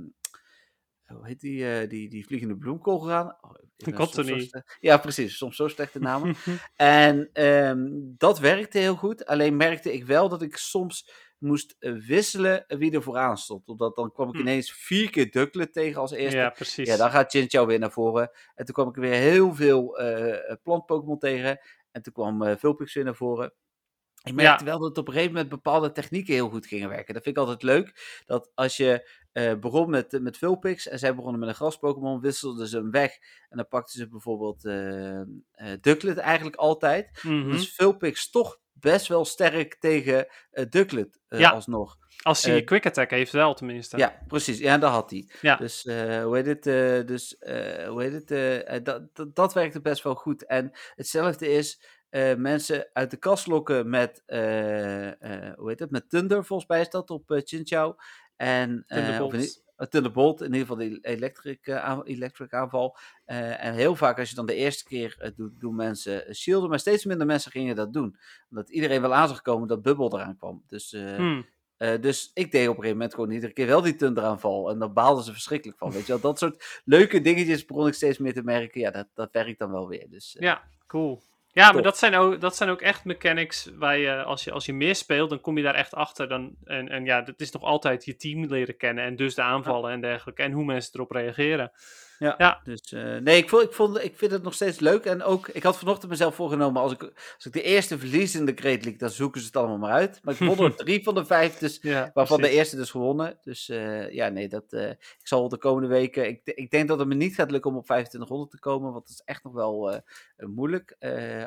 hoe 1.07 1.27
heet 1.27 1.41
die, 1.41 1.73
eh, 1.73 1.89
die, 1.89 2.09
die 2.09 2.27
vliegende 2.27 2.57
bloemkool 2.57 2.99
gegaan? 2.99 3.37
Oh, 3.41 3.51
slecht- 4.51 4.77
Ja, 4.81 4.97
precies. 4.97 5.37
Soms 5.37 5.57
zo 5.57 5.69
slechte 5.69 5.99
namen. 5.99 6.35
En 6.77 7.31
ehm, 7.33 7.87
dat 8.17 8.39
werkte 8.39 8.79
heel 8.79 8.97
goed. 8.97 9.27
Alleen 9.27 9.57
merkte 9.57 9.93
ik 9.93 10.05
wel 10.07 10.29
dat 10.29 10.43
ik 10.43 10.57
soms 10.57 11.11
moest 11.39 11.77
wisselen 11.79 12.65
wie 12.69 12.93
er 12.93 13.03
vooraan 13.03 13.37
stond. 13.39 13.69
Omdat 13.69 13.97
dan 13.97 14.13
kwam 14.13 14.29
ik 14.29 14.35
Hm. 14.35 14.41
ineens 14.41 14.73
vier 14.73 15.11
keer 15.11 15.31
Ducklet 15.31 15.73
tegen 15.73 16.01
als 16.01 16.11
eerste. 16.11 16.37
ja, 16.37 16.43
Ja, 16.43 16.51
precies. 16.51 16.97
dan 16.97 17.11
gaat 17.11 17.31
Chinchou 17.31 17.67
weer 17.67 17.79
naar 17.79 17.91
voren. 17.93 18.31
En 18.55 18.65
toen 18.65 18.75
kwam 18.75 18.89
ik 18.89 18.95
weer 18.95 19.13
heel 19.15 19.55
veel 19.55 19.99
eh 19.99 20.57
plant-Pokémon 20.63 21.19
tegen. 21.19 21.59
En 21.91 22.03
toen 22.03 22.13
kwam 22.13 22.43
eh 22.43 22.57
Vulpix 22.57 22.95
weer 22.95 23.05
naar 23.05 23.15
voren. 23.15 23.53
Ik 24.23 24.35
merkte 24.35 24.65
wel 24.65 24.79
dat 24.79 24.99
op 24.99 25.07
een 25.07 25.13
gegeven 25.13 25.33
moment 25.33 25.51
bepaalde 25.51 25.93
technieken 25.93 26.35
heel 26.35 26.49
goed 26.49 26.67
gingen 26.67 26.89
werken. 26.89 27.15
Dat 27.15 27.23
vind 27.23 27.37
ik 27.37 27.43
altijd 27.43 27.63
leuk. 27.63 28.23
Dat 28.27 28.51
als 28.55 28.77
je 28.77 29.11
eh, 29.33 29.55
begon 29.55 29.91
met, 29.91 30.19
met 30.21 30.39
Vulpix 30.39 30.89
en 30.89 30.99
zij 30.99 31.15
begonnen 31.15 31.41
met 31.41 31.49
een 31.49 31.55
gras-Pokémon, 31.55 32.21
wisselden 32.21 32.69
ze 32.69 32.77
hem 32.77 32.91
weg 32.91 33.19
en 33.49 33.57
dan 33.57 33.69
pakten 33.69 33.99
ze 33.99 34.09
bijvoorbeeld 34.09 34.65
eh, 34.65 35.21
eh, 35.21 35.27
Ducklet 35.81 36.17
eigenlijk 36.17 36.57
altijd. 36.57 37.23
Mhm. 37.23 37.51
Dus 37.51 37.75
Vulpix 37.75 38.31
toch 38.31 38.59
best 38.81 39.07
wel 39.07 39.25
sterk 39.25 39.77
tegen 39.81 40.27
eh 40.51 40.65
Ducklet 40.69 41.21
eh, 41.29 41.41
Ja. 41.41 41.51
alsnog. 41.51 41.97
Als 42.23 42.43
hij 42.43 42.57
eh, 42.57 42.65
quick 42.65 42.87
attack 42.87 43.11
heeft 43.11 43.33
wel 43.33 43.55
tenminste. 43.55 43.97
Ja, 43.97 44.19
precies. 44.27 44.59
Ja, 44.59 44.79
dat 44.79 44.91
had 44.91 45.11
hij. 45.11 45.29
Ja. 45.41 45.57
Dus, 45.57 45.83
hoe 46.23 46.37
heet 46.43 46.47
het? 46.47 46.63
dus, 47.09 47.37
hoe 47.89 48.03
heet 48.03 48.29
het? 48.29 48.85
dat, 48.85 49.35
dat, 49.35 49.55
werkte 49.55 49.81
best 49.81 50.03
wel 50.03 50.15
goed. 50.15 50.47
En 50.47 50.71
hetzelfde 50.95 51.49
is 51.49 51.81
mensen 52.37 52.89
uit 52.93 53.11
de 53.11 53.17
kast 53.17 53.47
lokken 53.47 53.91
met, 53.91 54.23
eh, 54.27 55.07
eh, 55.09 55.55
hoe 55.57 55.69
heet 55.69 55.79
het? 55.79 55.91
Met 55.91 56.11
Thunder, 56.11 56.45
volgens 56.45 56.69
mij 56.69 56.81
is 56.81 56.91
dat 56.91 57.11
op 57.11 57.41
Chinchou. 57.45 57.95
En, 58.37 58.85
of 59.21 59.33
in, 59.33 59.49
Thunderbolt, 59.89 60.41
in 60.41 60.47
ieder 60.47 60.61
geval 60.61 60.77
de 60.77 60.99
electric, 61.01 61.67
eh, 61.67 61.85
aan- 61.85 62.05
electric 62.05 62.53
aanval. 62.53 62.97
Eh, 63.25 63.65
en 63.65 63.75
heel 63.75 63.97
vaak 63.97 64.19
als 64.19 64.29
je 64.29 64.35
dan 64.35 64.47
de 64.47 64.55
eerste 64.55 64.85
keer 64.85 65.15
het 65.19 65.37
doet, 65.37 65.61
doen 65.61 65.75
mensen 65.75 66.27
eh, 66.27 66.35
shielden. 66.35 66.69
Maar 66.69 66.79
steeds 66.79 67.05
minder 67.05 67.27
mensen 67.27 67.51
gingen 67.51 67.77
dat 67.77 67.93
doen. 67.93 68.17
Omdat 68.51 68.71
iedereen 68.71 69.01
wel 69.01 69.15
aan 69.15 69.29
zag 69.29 69.43
komen 69.43 69.69
dat 69.69 69.83
Bubble 69.83 70.11
eraan 70.13 70.37
kwam. 70.37 70.63
Dus... 70.67 70.93
eh, 70.93 71.17
Hmm. 71.17 71.47
eh, 71.77 72.01
dus 72.01 72.31
ik 72.35 72.51
deed 72.53 72.63
op 72.63 72.69
een 72.69 72.75
gegeven 72.75 72.93
moment 72.97 73.15
gewoon 73.15 73.31
iedere 73.31 73.53
keer 73.53 73.67
wel 73.67 73.83
die 73.83 73.95
thunderaanval. 73.97 74.71
En 74.71 74.79
daar 74.79 74.93
baalden 74.93 75.25
ze 75.25 75.33
verschrikkelijk 75.33 75.79
van. 75.79 75.91
Weet 75.91 76.07
je 76.07 76.13
wel, 76.13 76.21
dat 76.21 76.39
soort 76.39 76.81
leuke 76.85 77.21
dingetjes 77.21 77.65
begon 77.65 77.87
ik 77.87 77.95
steeds 77.95 78.19
meer 78.19 78.35
te 78.35 78.43
merken. 78.43 78.81
Ja, 78.81 78.91
dat, 78.91 79.07
dat 79.15 79.29
werkt 79.33 79.59
dan 79.59 79.71
wel 79.71 79.89
weer. 79.89 80.07
Dus, 80.11 80.37
eh, 80.37 80.43
Ja, 80.43 80.63
cool. 80.87 81.23
Ja, 81.59 81.73
maar 81.73 81.83
dat 81.83 81.99
zijn, 81.99 82.15
ook, 82.15 82.41
dat 82.41 82.57
zijn 82.57 82.71
ook 82.71 82.81
echt 82.81 83.05
mechanics 83.05 83.71
waar 83.75 83.99
je 83.99 84.23
als, 84.23 84.45
je, 84.45 84.53
als 84.53 84.67
je 84.67 84.73
meer 84.73 84.95
speelt, 84.95 85.31
dan 85.31 85.41
kom 85.41 85.57
je 85.57 85.63
daar 85.63 85.75
echt 85.75 85.95
achter. 85.95 86.29
Dan, 86.29 86.55
en, 86.65 86.89
en 86.89 87.05
ja, 87.05 87.23
dat 87.23 87.41
is 87.41 87.51
nog 87.51 87.63
altijd 87.63 88.05
je 88.05 88.17
team 88.17 88.47
leren 88.47 88.77
kennen 88.77 89.05
en 89.05 89.17
dus 89.17 89.35
de 89.35 89.43
aanvallen 89.43 89.93
en 89.93 90.01
dergelijke. 90.01 90.43
En 90.43 90.53
hoe 90.53 90.65
mensen 90.65 90.95
erop 90.95 91.11
reageren. 91.11 91.73
Ja. 92.19 92.35
Ja. 92.39 92.61
Dus 92.65 92.93
eh, 92.93 93.17
nee, 93.17 93.37
ik, 93.37 93.49
vond, 93.49 93.63
ik, 93.63 93.73
vond, 93.73 94.05
ik 94.05 94.17
vind 94.17 94.31
het 94.31 94.43
nog 94.43 94.55
steeds 94.55 94.79
leuk. 94.79 95.05
En 95.05 95.23
ook, 95.23 95.49
ik 95.49 95.63
had 95.63 95.79
vanochtend 95.79 96.11
mezelf 96.11 96.35
voorgenomen. 96.35 96.83
Als 96.83 96.93
ik, 96.93 97.03
als 97.03 97.47
ik 97.47 97.53
de 97.53 97.63
eerste 97.63 97.99
verlies 97.99 98.35
in 98.35 98.47
de 98.47 98.53
Great 98.55 98.83
League, 98.83 98.99
dan 98.99 99.11
zoeken 99.11 99.41
ze 99.41 99.47
het 99.47 99.57
allemaal 99.57 99.79
maar 99.79 99.93
uit. 99.93 100.21
Maar 100.23 100.35
ik 100.35 100.41
won 100.41 100.65
er 100.65 100.77
drie 100.85 101.03
van 101.03 101.15
de 101.15 101.25
vijf. 101.25 101.59
Dus 101.59 101.79
Ja, 101.83 102.11
Waarvan 102.15 102.41
de 102.41 102.49
eerste 102.49 102.77
dus 102.77 102.91
gewonnen. 102.91 103.39
Dus 103.43 103.69
eh, 103.69 104.11
ja, 104.11 104.29
nee, 104.29 104.49
dat, 104.49 104.73
eh, 104.73 104.91
ik 104.91 105.21
zal 105.23 105.49
de 105.49 105.59
komende 105.59 105.89
weken. 105.89 106.29
Ik, 106.29 106.41
ik 106.45 106.71
denk 106.71 106.89
dat 106.89 106.99
het 106.99 107.09
me 107.09 107.15
niet 107.15 107.35
gaat 107.35 107.51
lukken 107.51 107.71
om 107.71 107.77
op 107.77 107.85
2500 107.85 108.51
te 108.51 108.59
komen. 108.59 108.93
Want 108.93 109.07
dat 109.07 109.15
is 109.15 109.23
echt 109.25 109.45
nog 109.45 109.53
wel 109.53 110.03
moeilijk. 110.37 110.97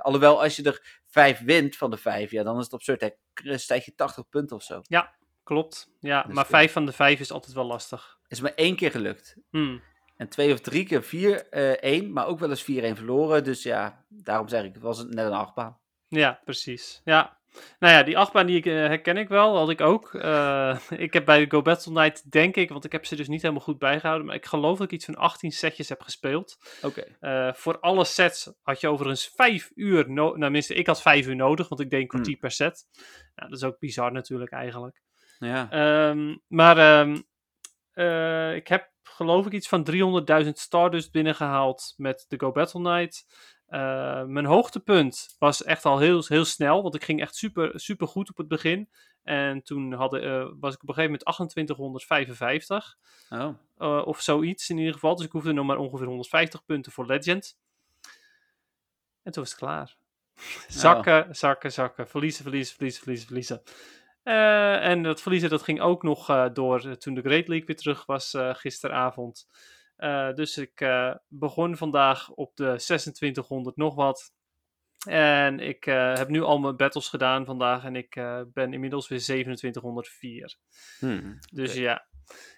Alhoewel, 0.01 0.41
als 0.41 0.55
je 0.55 0.63
er 0.63 0.99
vijf 1.07 1.39
wint 1.39 1.75
van 1.75 1.91
de 1.91 1.97
vijf, 1.97 2.31
ja, 2.31 2.43
dan 2.43 2.57
is 2.57 2.63
het 2.63 2.73
absurd. 2.73 3.01
Hè, 3.33 3.57
stijg 3.57 3.85
je 3.85 3.95
80 3.95 4.29
punten 4.29 4.55
of 4.55 4.63
zo. 4.63 4.81
Klopt. 5.43 5.89
Ja, 5.99 6.23
Dus, 6.23 6.35
maar 6.35 6.45
vijf 6.45 6.71
van 6.71 6.85
de 6.85 6.91
vijf 6.91 7.19
is 7.19 7.31
altijd 7.31 7.53
wel 7.53 7.65
lastig. 7.65 8.17
Is 8.27 8.41
maar 8.41 8.53
één 8.55 8.75
keer 8.75 8.91
gelukt. 8.91 9.35
Hmm. 9.49 9.81
En 10.21 10.29
twee 10.29 10.53
of 10.53 10.59
drie 10.59 10.85
keer 10.85 11.03
vier, 11.03 11.47
eh 11.49 11.71
één. 11.71 12.13
Maar 12.13 12.27
ook 12.27 12.39
wel 12.39 12.49
eens 12.49 12.63
4-1 12.63 12.65
verloren. 12.97 13.43
Dus 13.43 13.63
ja, 13.63 14.05
daarom 14.07 14.47
zeg 14.47 14.63
ik, 14.63 14.73
het 14.73 14.83
was 14.83 15.03
net 15.03 15.25
een 15.25 15.31
achtbaan. 15.31 15.79
Ja, 16.07 16.41
precies. 16.43 17.01
Ja. 17.03 17.39
Nou 17.79 17.93
ja, 17.93 18.03
die 18.03 18.17
achtbaan 18.17 18.45
die 18.45 18.57
ik, 18.57 18.65
eh, 18.65 18.73
herken 18.73 19.17
ik 19.17 19.27
wel, 19.27 19.57
had 19.57 19.69
ik 19.69 19.81
ook. 19.81 20.13
Eh, 20.13 20.79
ik 21.05 21.13
heb 21.13 21.25
bij 21.25 21.39
de 21.39 21.51
Go 21.51 21.61
Battle 21.61 21.91
Night, 21.91 22.31
denk 22.31 22.55
ik, 22.55 22.69
want 22.69 22.85
ik 22.85 22.91
heb 22.91 23.05
ze 23.05 23.15
dus 23.15 23.27
niet 23.27 23.41
helemaal 23.41 23.63
goed 23.63 23.79
bijgehouden, 23.79 24.27
maar 24.27 24.35
ik 24.35 24.45
geloof 24.45 24.77
dat 24.77 24.87
ik 24.87 24.93
iets 24.93 25.05
van 25.05 25.15
18 25.15 25.51
setjes 25.51 25.89
heb 25.89 26.01
gespeeld. 26.01 26.57
Oké. 26.81 27.03
Voor 27.55 27.79
alle 27.79 28.05
sets 28.05 28.53
had 28.61 28.81
je 28.81 28.87
overigens 28.87 29.31
vijf 29.35 29.71
uur 29.75 30.11
nodig. 30.11 30.37
Nou, 30.37 30.41
tenminste, 30.41 30.73
ik 30.73 30.87
had 30.87 31.01
vijf 31.01 31.27
uur 31.27 31.35
nodig, 31.35 31.69
want 31.69 31.81
ik 31.81 31.89
deed 31.89 32.01
een 32.01 32.07
kwartier 32.07 32.37
per 32.37 32.51
set. 32.51 32.87
Nou, 33.35 33.49
dat 33.49 33.57
is 33.57 33.63
ook 33.63 33.79
bizar 33.79 34.11
natuurlijk 34.11 34.51
eigenlijk. 34.51 35.01
Ja. 35.39 35.71
Ehm, 35.71 36.37
maar 36.47 36.77
ehm, 36.77 37.17
eh, 37.91 38.55
ik 38.55 38.67
heb 38.67 38.90
geloof 39.03 39.45
ik 39.45 39.51
iets 39.51 39.67
van 39.67 39.87
300.000 40.43 40.49
Stardust 40.51 41.11
binnengehaald 41.11 41.93
met 41.97 42.25
de 42.27 42.39
Go 42.39 42.51
Battle 42.51 42.81
Night. 42.81 43.25
Eh, 43.71 44.23
mijn 44.23 44.45
hoogtepunt 44.45 45.35
was 45.39 45.63
echt 45.63 45.85
al 45.85 45.99
heel, 45.99 46.23
heel 46.27 46.45
snel, 46.45 46.81
want 46.81 46.95
ik 46.95 47.03
ging 47.03 47.21
echt 47.21 47.35
super, 47.35 47.79
super 47.79 48.07
goed 48.07 48.29
op 48.29 48.37
het 48.37 48.47
begin. 48.47 48.89
En 49.23 49.63
toen 49.63 49.93
hadden, 49.93 50.23
eh, 50.23 50.51
was 50.59 50.73
ik 50.73 50.81
op 50.81 50.89
een 50.89 50.95
gegeven 50.95 51.19
moment 51.25 51.49
2855. 51.49 52.97
Oh. 53.29 53.55
eh, 53.77 54.07
of 54.07 54.21
zoiets 54.21 54.69
in 54.69 54.77
ieder 54.77 54.93
geval. 54.93 55.15
Dus 55.15 55.25
ik 55.25 55.31
hoefde 55.31 55.53
nog 55.53 55.65
maar 55.65 55.77
ongeveer 55.77 56.07
150 56.07 56.65
punten 56.65 56.91
voor 56.91 57.05
Legend. 57.05 57.57
En 59.23 59.31
toen 59.31 59.43
was 59.43 59.51
het 59.51 59.59
klaar. 59.59 59.95
Zakken, 60.67 61.35
zakken, 61.35 61.71
zakken. 61.71 62.07
Verliezen, 62.07 62.43
verliezen, 62.43 62.75
verliezen, 62.75 63.01
verliezen, 63.01 63.27
verliezen. 63.27 63.61
Eh, 64.23 64.85
en 64.85 65.03
dat 65.03 65.21
verliezen 65.21 65.49
dat 65.49 65.61
ging 65.61 65.81
ook 65.81 66.03
nog 66.03 66.29
eh, 66.29 66.45
door 66.53 66.85
eh, 66.85 66.91
toen 66.91 67.13
de 67.13 67.21
Great 67.21 67.47
League 67.47 67.65
weer 67.65 67.75
terug 67.75 68.05
was 68.05 68.37
gisteravond. 68.37 69.47
Dus 70.35 70.57
ik 70.57 70.85
begon 71.27 71.77
vandaag 71.77 72.29
op 72.29 72.55
de 72.55 72.63
2600 72.63 73.75
nog 73.75 73.95
wat. 73.95 74.33
En 75.07 75.59
ik 75.59 75.83
heb 75.83 76.27
nu 76.27 76.41
al 76.41 76.59
mijn 76.59 76.75
battles 76.75 77.07
gedaan 77.07 77.45
vandaag 77.45 77.83
en 77.83 77.95
ik 77.95 78.13
ben 78.53 78.73
inmiddels 78.73 79.07
weer 79.07 79.19
2704. 79.19 80.57
Hmm. 80.99 81.39
Dus 81.51 81.73
ja. 81.73 82.07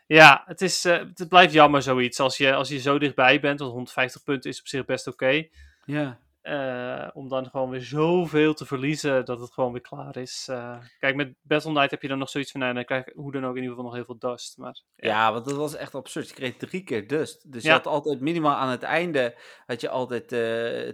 Ja, 0.07 0.43
het, 0.45 0.61
is, 0.61 0.83
het 0.83 1.27
blijft 1.27 1.53
jammer 1.53 1.81
zoiets. 1.81 2.19
Als 2.19 2.37
je, 2.37 2.53
als 2.53 2.69
je 2.69 2.79
zo 2.79 2.99
dichtbij 2.99 3.39
bent, 3.39 3.59
want 3.59 3.71
150 3.71 4.23
punten 4.23 4.49
is 4.49 4.59
op 4.59 4.67
zich 4.67 4.85
best 4.85 5.07
oké. 5.07 5.47
Ja. 5.85 6.19
Eh, 6.43 7.07
om 7.13 7.27
dan 7.29 7.49
gewoon 7.49 7.69
weer 7.69 7.81
zoveel 7.81 8.53
te 8.53 8.65
verliezen 8.65 9.25
dat 9.25 9.39
het 9.39 9.53
gewoon 9.53 9.71
weer 9.71 9.81
klaar 9.81 10.17
is. 10.17 10.47
Eh, 10.49 10.77
kijk, 10.99 11.15
met 11.15 11.33
Battle 11.41 11.71
Knight 11.71 11.91
heb 11.91 12.01
je 12.01 12.07
dan 12.07 12.17
nog 12.17 12.29
zoiets 12.29 12.51
van, 12.51 12.59
nou, 12.59 12.73
dan 12.73 12.85
krijg 12.85 13.05
hoe 13.13 13.31
dan 13.31 13.43
ook 13.45 13.55
in 13.55 13.61
ieder 13.61 13.69
geval 13.69 13.83
nog 13.85 13.93
heel 13.93 14.05
veel 14.05 14.17
dust. 14.31 14.57
Maar 14.57 14.81
ja, 14.95 15.07
Ja, 15.09 15.33
want 15.33 15.45
dat 15.45 15.55
was 15.55 15.75
echt 15.75 15.95
absurd. 15.95 16.27
Je 16.27 16.33
kreeg 16.33 16.55
drie 16.57 16.83
keer 16.83 17.07
dust. 17.07 17.51
Dus 17.51 17.63
je 17.63 17.71
had 17.71 17.87
altijd 17.87 18.19
minimaal 18.19 18.55
aan 18.55 18.69
het 18.69 18.83
einde 18.83 19.35
had 19.65 19.81
je 19.81 19.89
altijd 19.89 20.31
eh 20.31 20.93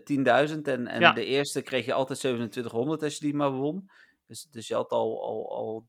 10.000. 0.49 0.67
En, 0.67 0.87
en 0.87 0.99
Ja. 0.99 1.11
de 1.11 1.25
eerste 1.25 1.61
kreeg 1.61 1.85
je 1.85 1.93
altijd 1.93 2.19
2700 2.19 3.03
als 3.03 3.13
je 3.17 3.25
die 3.25 3.35
maar 3.35 3.51
won. 3.51 3.89
Dus, 4.29 4.47
dus 4.51 4.67
je 4.67 4.73
had 4.73 4.91
al, 4.91 5.23
al, 5.23 5.55
al 5.55 5.85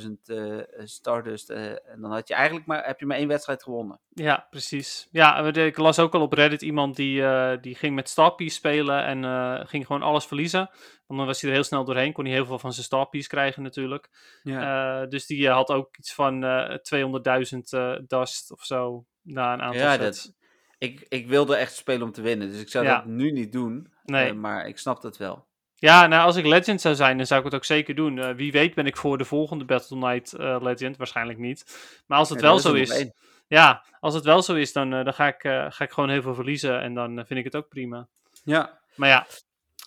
13.000 0.00 0.10
eh 0.24 0.58
Stardust. 0.84 1.50
eh, 1.50 1.66
en 1.70 2.00
dan 2.00 2.10
had 2.10 2.28
je 2.28 2.34
eigenlijk 2.34 2.66
maar, 2.66 2.86
heb 2.86 3.00
je 3.00 3.06
maar 3.06 3.16
één 3.16 3.28
wedstrijd 3.28 3.62
gewonnen. 3.62 4.00
ja, 4.08 4.46
precies. 4.50 5.08
Ja, 5.10 5.44
ik 5.44 5.76
las 5.78 5.98
ook 5.98 6.14
al 6.14 6.20
op 6.20 6.32
Reddit 6.32 6.62
iemand 6.62 6.96
die, 6.96 7.22
eh, 7.24 7.56
die 7.60 7.74
ging 7.74 7.94
met 7.94 8.08
Starpiece 8.08 8.54
spelen 8.56 9.04
en 9.04 9.24
eh, 9.24 9.66
ging 9.66 9.86
gewoon 9.86 10.02
alles 10.02 10.24
verliezen. 10.26 10.70
Want 11.06 11.20
dan 11.20 11.26
was 11.26 11.40
hij 11.40 11.50
er 11.50 11.56
heel 11.56 11.64
snel 11.64 11.84
doorheen, 11.84 12.12
kon 12.12 12.24
hij 12.24 12.34
heel 12.34 12.46
veel 12.46 12.58
van 12.58 12.72
zijn 12.72 12.84
Starpiece 12.84 13.28
krijgen 13.28 13.62
natuurlijk. 13.62 14.08
Ja, 14.42 15.02
Eh, 15.02 15.08
dus 15.08 15.26
die 15.26 15.46
eh, 15.48 15.54
had 15.54 15.70
ook 15.70 15.96
iets 15.96 16.14
van 16.14 16.44
eh 16.44 16.76
200.000 16.82 17.72
eh 17.72 17.96
dust 18.06 18.52
of 18.52 18.64
zo 18.64 19.04
na 19.22 19.52
een 19.52 19.62
aantal 19.62 19.80
Ja, 19.80 19.94
sets. 19.96 20.24
dat- 20.24 20.34
ik, 20.78 21.06
ik 21.08 21.26
wilde 21.28 21.56
echt 21.56 21.74
spelen 21.76 22.02
om 22.02 22.12
te 22.12 22.22
winnen. 22.22 22.50
Dus 22.50 22.60
ik 22.60 22.68
zou 22.68 22.84
Ja. 22.84 22.96
dat 22.96 23.04
nu 23.04 23.30
niet 23.32 23.52
doen. 23.52 23.92
Nee. 24.04 24.28
eh, 24.28 24.34
maar 24.34 24.66
ik 24.66 24.78
snap 24.78 25.00
dat 25.02 25.16
wel. 25.16 25.46
Ja, 25.80 26.06
nou, 26.06 26.26
als 26.26 26.36
ik 26.36 26.46
Legend 26.46 26.80
zou 26.80 26.94
zijn, 26.94 27.16
dan 27.16 27.26
zou 27.26 27.40
ik 27.40 27.46
het 27.46 27.54
ook 27.54 27.64
zeker 27.64 27.94
doen. 27.94 28.18
Eh, 28.18 28.34
wie 28.34 28.52
weet 28.52 28.74
ben 28.74 28.86
ik 28.86 28.96
voor 28.96 29.18
de 29.18 29.24
volgende 29.24 29.64
Battle 29.64 29.98
Knight 29.98 30.32
eh, 30.32 30.56
Legend. 30.60 30.96
Waarschijnlijk 30.96 31.38
niet. 31.38 31.78
Maar 32.06 32.18
als 32.18 32.28
het 32.28 32.40
Ja, 32.40 32.46
wel 32.46 32.58
zo 32.58 32.74
is... 32.74 33.06
Ja, 33.48 33.84
als 34.00 34.14
het 34.14 34.24
wel 34.24 34.42
zo 34.42 34.54
is, 34.54 34.72
dan, 34.72 34.94
eh, 34.94 35.04
dan 35.04 35.14
ga, 35.14 35.26
ik, 35.26 35.44
eh, 35.44 35.66
ga 35.68 35.84
ik 35.84 35.90
gewoon 35.90 36.10
heel 36.10 36.22
veel 36.22 36.34
verliezen. 36.34 36.80
En 36.80 36.94
dan 36.94 37.14
vind 37.26 37.38
ik 37.38 37.44
het 37.44 37.56
ook 37.56 37.68
prima. 37.68 38.08
Ja, 38.44 38.80
Maar 38.94 39.08
ja, 39.08 39.26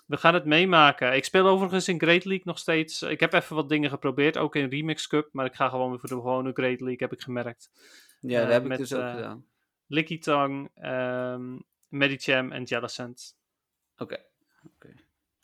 we 0.06 0.18
gaan 0.18 0.34
het 0.34 0.46
meemaken. 0.46 1.16
Ik 1.16 1.26
speel 1.26 1.48
overigens 1.48 1.88
in 1.88 2.00
Great 2.00 2.26
League 2.26 2.46
nog 2.46 2.60
steeds. 2.60 3.02
Ik 3.02 3.20
heb 3.20 3.34
even 3.34 3.56
wat 3.56 3.70
dingen 3.70 3.90
geprobeerd, 3.90 4.38
ook 4.38 4.56
in 4.56 4.70
Remix 4.70 5.08
Cup. 5.08 5.30
Maar 5.32 5.46
ik 5.46 5.56
ga 5.56 5.70
gewoon 5.70 5.90
weer 5.90 6.00
voor 6.00 6.10
de 6.10 6.16
gewone 6.16 6.52
Great 6.54 6.80
League, 6.80 6.98
heb 7.00 7.14
ik 7.14 7.22
gemerkt. 7.22 7.70
ja 8.20 8.42
dat 8.42 8.52
heb 8.52 8.66
ik 8.66 8.78
dus 8.78 8.94
ook 8.94 9.10
gedaan. 9.10 9.46
Licky 9.88 10.20
Tongue, 10.20 10.70
ehm 10.76 11.58
Medicham 11.88 12.52
en 12.52 12.64
Jellicent. 12.64 13.36
Oké. 13.98 14.18
oké. 14.66 14.94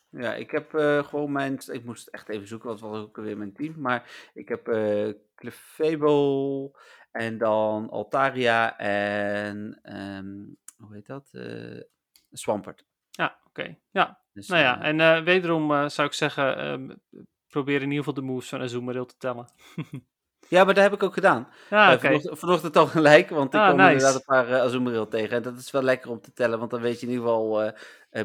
Ja, 0.09 0.34
ik 0.34 0.51
heb 0.51 0.73
eh, 0.73 1.03
gewoon 1.03 1.31
mijn. 1.31 1.59
Ik 1.71 1.84
moest 1.85 2.05
het 2.05 2.13
echt 2.13 2.29
even 2.29 2.47
zoeken, 2.47 2.69
wat 2.69 2.79
was 2.79 3.01
ook 3.01 3.15
weer 3.17 3.38
mijn 3.38 3.53
team. 3.53 3.73
Maar 3.77 4.29
ik 4.34 4.47
heb 4.49 4.67
eh 4.67 5.09
Clefable 5.35 6.71
en 7.11 7.38
dan 7.38 7.89
Altaria 7.89 8.77
en. 8.77 9.79
ehm, 9.81 10.35
hoe 10.77 10.93
heet 10.93 11.05
dat? 11.07 11.27
Eh 11.31 11.81
Swampert. 12.31 12.85
Ja, 13.09 13.38
oké. 13.47 13.77
Ja, 13.91 14.19
Dus, 14.34 14.47
nou 14.47 14.61
ja. 14.61 14.81
En 14.81 15.23
wederom 15.23 15.89
zou 15.89 16.07
ik 16.07 16.13
zeggen, 16.13 16.57
ehm, 16.57 16.89
probeer 17.47 17.75
in 17.75 17.81
ieder 17.89 17.97
geval 17.97 18.13
de 18.13 18.21
moves 18.21 18.49
van 18.49 18.61
Azumarill 18.61 19.05
te 19.05 19.17
tellen. 19.17 19.45
ja, 20.49 20.63
maar 20.63 20.73
dat 20.73 20.84
heb 20.84 20.93
ik 20.93 21.03
ook 21.03 21.13
gedaan. 21.13 21.47
Ja, 21.69 21.88
Eh, 21.89 21.93
oké. 21.95 22.05
vanochtend, 22.07 22.39
vanochtend 22.39 22.75
al 22.75 22.88
gelijk, 22.88 23.29
want 23.29 23.53
ik 23.53 23.59
Ah, 23.59 23.65
kwam 23.65 23.77
nice. 23.77 23.91
inderdaad 23.91 24.15
een 24.15 24.25
paar 24.25 24.49
uh, 24.49 24.61
Azumarill 24.61 25.05
tegen. 25.05 25.35
En 25.38 25.41
dat 25.41 25.57
is 25.57 25.71
wel 25.71 25.81
lekker 25.81 26.09
om 26.11 26.21
te 26.21 26.34
tellen, 26.34 26.59
want 26.59 26.71
dan 26.71 26.81
weet 26.81 26.99
je 26.99 27.05
in 27.05 27.11
ieder 27.11 27.25
geval... 27.27 27.71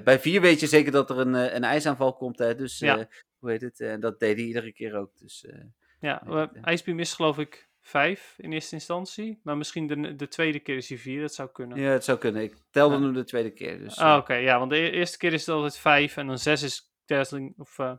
bij 0.04 0.20
vier 0.20 0.40
weet 0.40 0.60
je 0.60 0.66
zeker 0.66 0.92
dat 0.92 1.10
er 1.10 1.18
een, 1.18 1.34
eh, 1.34 1.54
een 1.54 1.64
ijsaanval 1.64 2.12
komt, 2.16 2.38
hè. 2.38 2.54
Dus, 2.54 2.78
Ja. 2.78 2.98
eh, 2.98 3.04
hoe 3.38 3.50
heet 3.50 3.60
het? 3.60 3.80
En 3.80 4.00
dat 4.00 4.18
deed 4.20 4.36
hij 4.36 4.46
iedere 4.46 4.72
keer 4.72 4.94
ook, 4.96 5.18
dus... 5.18 5.44
eh, 5.46 5.58
Ja, 6.00 6.22
uh, 6.26 6.32
ja. 6.32 6.50
IJsbeam 6.62 6.98
is 6.98 7.14
geloof 7.14 7.38
ik 7.38 7.70
vijf 7.80 8.34
in 8.38 8.52
eerste 8.52 8.74
instantie. 8.74 9.40
Maar 9.42 9.56
misschien 9.56 9.86
de, 9.86 10.16
de 10.16 10.28
tweede 10.28 10.58
keer 10.60 10.76
is 10.76 10.88
hij 10.88 10.98
vier, 10.98 11.20
dat 11.20 11.34
zou 11.34 11.48
kunnen. 11.52 11.78
ja, 11.80 11.90
het 11.90 12.04
zou 12.04 12.18
kunnen. 12.18 12.42
Ik 12.42 12.56
telde 12.70 12.98
nu 12.98 13.12
de 13.12 13.24
tweede 13.24 13.50
keer, 13.50 13.78
dus... 13.78 13.96
Ah, 13.98 14.12
eh, 14.12 14.16
oké. 14.18 14.34
ja, 14.34 14.58
want 14.58 14.70
de 14.70 14.76
e- 14.76 14.90
eerste 14.90 15.18
keer 15.18 15.32
is 15.32 15.46
het 15.46 15.54
altijd 15.54 15.78
vijf 15.78 16.16
en 16.16 16.26
dan 16.26 16.38
zes 16.38 16.62
is 16.62 16.92
Dazzling, 17.06 17.54
of... 17.58 17.78
eh, 17.78 17.92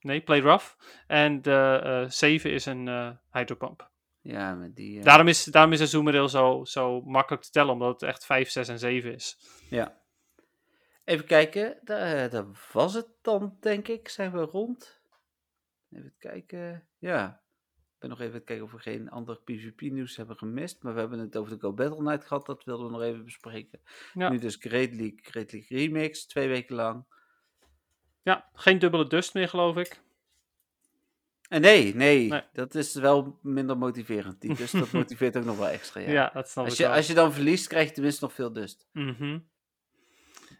nee, 0.00 0.20
Play 0.20 0.40
Rough. 0.40 0.66
En 1.06 1.42
de 1.42 1.80
eh, 1.84 2.10
zeven 2.10 2.50
is 2.52 2.66
een 2.66 2.88
eh 2.88 3.10
hydropump. 3.32 3.90
Ja, 4.20 4.54
met 4.54 4.76
die... 4.76 4.98
eh, 4.98 5.04
Daarom 5.04 5.28
is, 5.28 5.44
daarom 5.44 5.72
is 5.72 5.80
een 5.80 5.86
Zoomereel 5.88 6.28
zo, 6.28 6.64
zo 6.64 7.00
makkelijk 7.00 7.42
te 7.42 7.50
tellen, 7.50 7.72
omdat 7.72 8.00
het 8.00 8.10
echt 8.10 8.24
5, 8.26 8.50
6 8.50 8.68
en 8.68 8.78
7 8.78 9.14
is. 9.14 9.38
Ja. 9.70 10.02
Even 11.04 11.26
kijken, 11.26 11.78
daar, 11.82 12.30
daar 12.30 12.46
was 12.72 12.94
het 12.94 13.08
dan, 13.22 13.56
denk 13.60 13.88
ik. 13.88 14.08
Zijn 14.08 14.32
we 14.32 14.40
rond? 14.40 15.00
Even 15.92 16.14
kijken. 16.18 16.88
Ja. 16.98 17.42
Ik 17.76 18.00
ben 18.00 18.08
nog 18.08 18.18
even 18.18 18.32
aan 18.32 18.38
het 18.38 18.46
kijken 18.46 18.64
of 18.64 18.72
we 18.72 18.78
geen 18.78 19.10
ander 19.10 19.40
PvP-nieuws 19.40 20.16
hebben 20.16 20.36
gemist. 20.36 20.82
Maar 20.82 20.94
we 20.94 21.00
hebben 21.00 21.18
het 21.18 21.36
over 21.36 21.52
de 21.52 21.60
Go 21.60 21.72
Battle 21.72 22.02
Night 22.02 22.26
gehad. 22.26 22.46
Dat 22.46 22.64
wilden 22.64 22.86
we 22.86 22.92
nog 22.92 23.02
even 23.02 23.24
bespreken. 23.24 23.80
Ja. 24.14 24.28
Nu 24.28 24.38
dus 24.38 24.56
Great 24.56 24.90
League, 24.90 25.18
Great 25.22 25.52
League 25.52 25.78
Remix. 25.78 26.26
Twee 26.26 26.48
weken 26.48 26.74
lang. 26.74 27.04
Ja, 28.22 28.50
geen 28.52 28.78
dubbele 28.78 29.06
dust 29.06 29.34
meer, 29.34 29.48
geloof 29.48 29.76
ik. 29.76 30.00
En 31.48 31.60
nee, 31.60 31.94
nee, 31.94 32.28
Nee. 32.28 32.42
Dat 32.52 32.74
is 32.74 32.94
wel 32.94 33.38
minder 33.42 33.78
motiverend. 33.78 34.40
Die 34.40 34.54
dust, 34.54 34.72
dat 34.78 34.92
motiveert 35.02 35.36
ook 35.36 35.44
nog 35.44 35.56
wel 35.56 35.68
extra. 35.68 36.00
Ja. 36.00 36.10
Ja, 36.10 36.30
dat 36.32 36.48
snap 36.48 36.64
als, 36.64 36.72
ik 36.72 36.78
je, 36.78 36.86
wel. 36.86 36.96
als 36.96 37.06
je 37.06 37.14
dan 37.14 37.32
verliest, 37.32 37.66
krijg 37.66 37.88
je 37.88 37.94
tenminste 37.94 38.24
nog 38.24 38.32
veel 38.32 38.52
dust. 38.52 38.88
Mhm. 38.92 39.38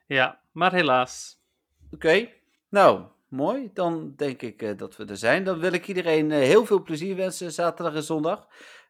Ja, 0.07 0.41
maar 0.53 0.73
helaas. 0.73 1.43
Oké, 1.91 2.29
nou, 2.69 3.03
mooi. 3.29 3.71
Dan 3.75 4.13
denk 4.17 4.43
ik 4.43 4.63
eh, 4.63 4.77
dat 4.77 4.97
we 4.97 5.05
er 5.05 5.17
zijn. 5.17 5.45
Dan 5.45 5.59
wil 5.59 5.73
ik 5.73 5.89
iedereen 5.89 6.31
eh, 6.31 6.39
heel 6.39 6.67
veel 6.67 6.83
plezier 6.83 7.17
wensen 7.17 7.53
zaterdag 7.53 7.95
en 7.95 8.03
zondag 8.03 8.47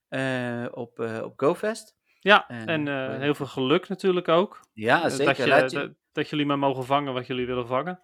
eh, 0.09 0.65
op, 0.71 0.99
op 1.23 1.33
GoFest. 1.37 1.97
Ja, 2.21 2.49
En, 2.49 2.89
en, 2.89 3.21
heel 3.21 3.35
veel 3.35 3.47
geluk 3.47 3.89
natuurlijk 3.89 4.29
ook. 4.29 4.61
Ja, 4.73 5.09
zeker. 5.09 5.25
Dat, 5.27 5.37
je, 5.37 5.47
laat, 5.49 5.71
je, 5.71 5.79
dat, 5.79 5.91
dat 6.13 6.29
jullie 6.29 6.47
maar 6.47 6.59
mogen 6.59 6.85
vangen 6.85 7.13
wat 7.13 7.27
jullie 7.27 7.47
willen 7.47 7.67
vangen. 7.67 8.01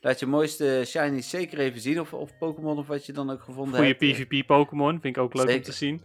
laat 0.00 0.20
je 0.20 0.26
mooiste 0.26 0.82
shinies 0.86 1.30
zeker 1.30 1.58
even 1.58 1.80
zien. 1.80 2.00
Of, 2.00 2.12
of 2.12 2.38
Pokémon 2.38 2.78
of 2.78 2.86
wat 2.86 3.06
je 3.06 3.12
dan 3.12 3.30
ook 3.30 3.42
gevonden 3.42 3.74
Goede 3.74 3.88
hebt. 3.88 4.02
eh. 4.02 4.26
PvP-Pokémon, 4.26 5.00
vind 5.00 5.16
ik 5.16 5.22
ook 5.22 5.34
leuk 5.34 5.56
om 5.56 5.62
te 5.62 5.72
zien. 5.72 6.02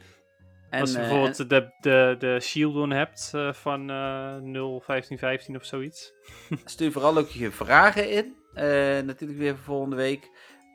En, 0.69 0.81
Als 0.81 0.91
je 0.91 0.97
eh, 0.97 1.03
bijvoorbeeld 1.03 1.49
de, 1.49 1.71
de, 1.79 2.15
de 2.19 2.87
hebt 2.95 3.31
eh, 3.35 3.53
van 3.53 3.89
eh 3.89 4.35
0, 4.35 4.79
15, 4.79 5.17
15 5.17 5.55
of 5.55 5.65
zoiets. 5.65 6.13
stuur 6.65 6.91
vooral 6.91 7.17
ook 7.17 7.29
je 7.29 7.51
vragen 7.51 8.11
in. 8.11 8.35
Eh, 8.53 8.63
natuurlijk 9.05 9.39
weer 9.39 9.55
voor 9.55 9.63
volgende 9.63 9.95
week. 9.95 10.29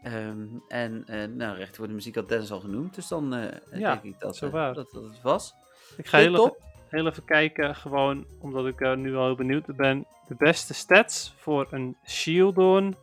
Ehm, 0.05 0.47
en 0.69 1.05
eh 1.07 1.25
nou, 1.29 1.57
recht 1.57 1.77
voor 1.77 1.87
de 1.87 1.93
muziek 1.93 2.15
had 2.15 2.29
Dennis 2.29 2.51
al 2.51 2.61
genoemd. 2.61 2.95
Dus 2.95 3.09
dan 3.09 3.35
eh, 3.35 3.81
Ja, 3.81 3.93
denk 3.93 4.15
ik 4.15 4.21
dat, 4.21 4.37
zo 4.37 4.47
eh, 4.47 4.75
dat 4.75 4.91
dat 4.93 5.03
het 5.03 5.23
was. 5.23 5.55
Ik 5.97 6.07
ga 6.07 6.19
heel 6.19 6.35
even, 6.35 6.57
heel 6.89 7.07
even 7.07 7.25
kijken, 7.25 7.75
gewoon 7.75 8.27
omdat 8.41 8.67
ik 8.67 8.97
nu 8.97 9.17
al 9.17 9.25
heel 9.25 9.35
benieuwd 9.35 9.77
ben. 9.77 10.07
De 10.29 10.35
beste 10.35 10.75
stats 10.75 11.35
voor 11.37 11.67
een 11.71 11.97
Shieldon, 12.07 12.97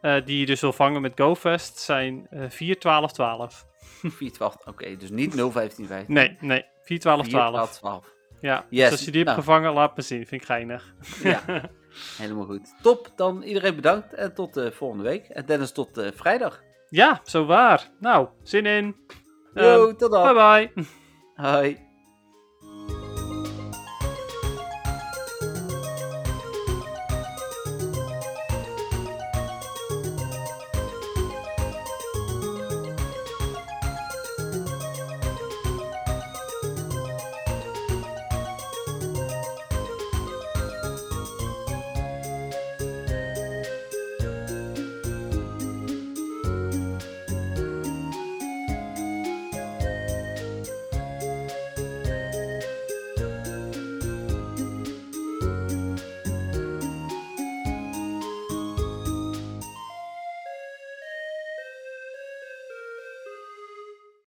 eh, 0.00 0.24
die 0.24 0.38
je 0.38 0.46
dus 0.46 0.60
wil 0.60 0.72
vangen 0.72 1.00
met 1.00 1.12
GoFest, 1.20 1.78
zijn 1.78 2.26
eh 2.30 2.44
4, 2.48 2.78
12, 2.78 3.12
12. 3.12 3.66
4, 4.18 4.32
12. 4.32 4.56
Oké, 4.64 4.96
dus 4.96 5.10
niet 5.10 5.34
0, 5.34 5.50
15, 5.50 5.86
15. 5.86 6.14
Nee, 6.14 6.36
nee, 6.40 6.64
4, 6.82 6.98
12, 6.98 7.22
4, 7.22 7.30
12. 7.30 7.72
12. 7.72 8.14
Ja, 8.40 8.66
Yes, 8.70 8.82
dus 8.82 8.90
als 8.90 9.04
je 9.04 9.10
die 9.10 9.22
hebt 9.24 9.36
nou. 9.36 9.44
gevangen, 9.46 9.72
laat 9.72 9.96
me 9.96 10.02
zien. 10.02 10.26
Vind 10.26 10.40
ik 10.40 10.46
geinig. 10.46 10.94
Ja, 11.22 11.42
helemaal 12.18 12.44
goed. 12.44 12.74
Top, 12.82 13.12
dan 13.16 13.42
iedereen 13.42 13.74
bedankt 13.74 14.14
en 14.14 14.34
tot 14.34 14.54
de 14.54 14.72
volgende 14.72 15.04
week. 15.04 15.24
En 15.28 15.46
Dennis 15.46 15.72
tot 15.72 15.98
eh, 15.98 16.08
vrijdag. 16.14 16.62
Ja, 16.88 17.20
zo 17.24 17.44
waar. 17.46 17.90
Nou, 17.98 18.28
zin 18.42 18.66
in. 18.66 18.96
Yo, 19.54 19.86
Ehm, 19.88 19.96
tot 19.96 20.10
dan. 20.12 20.34
bye 20.34 20.70
bye. 20.74 20.84
Hoi. 21.34 21.88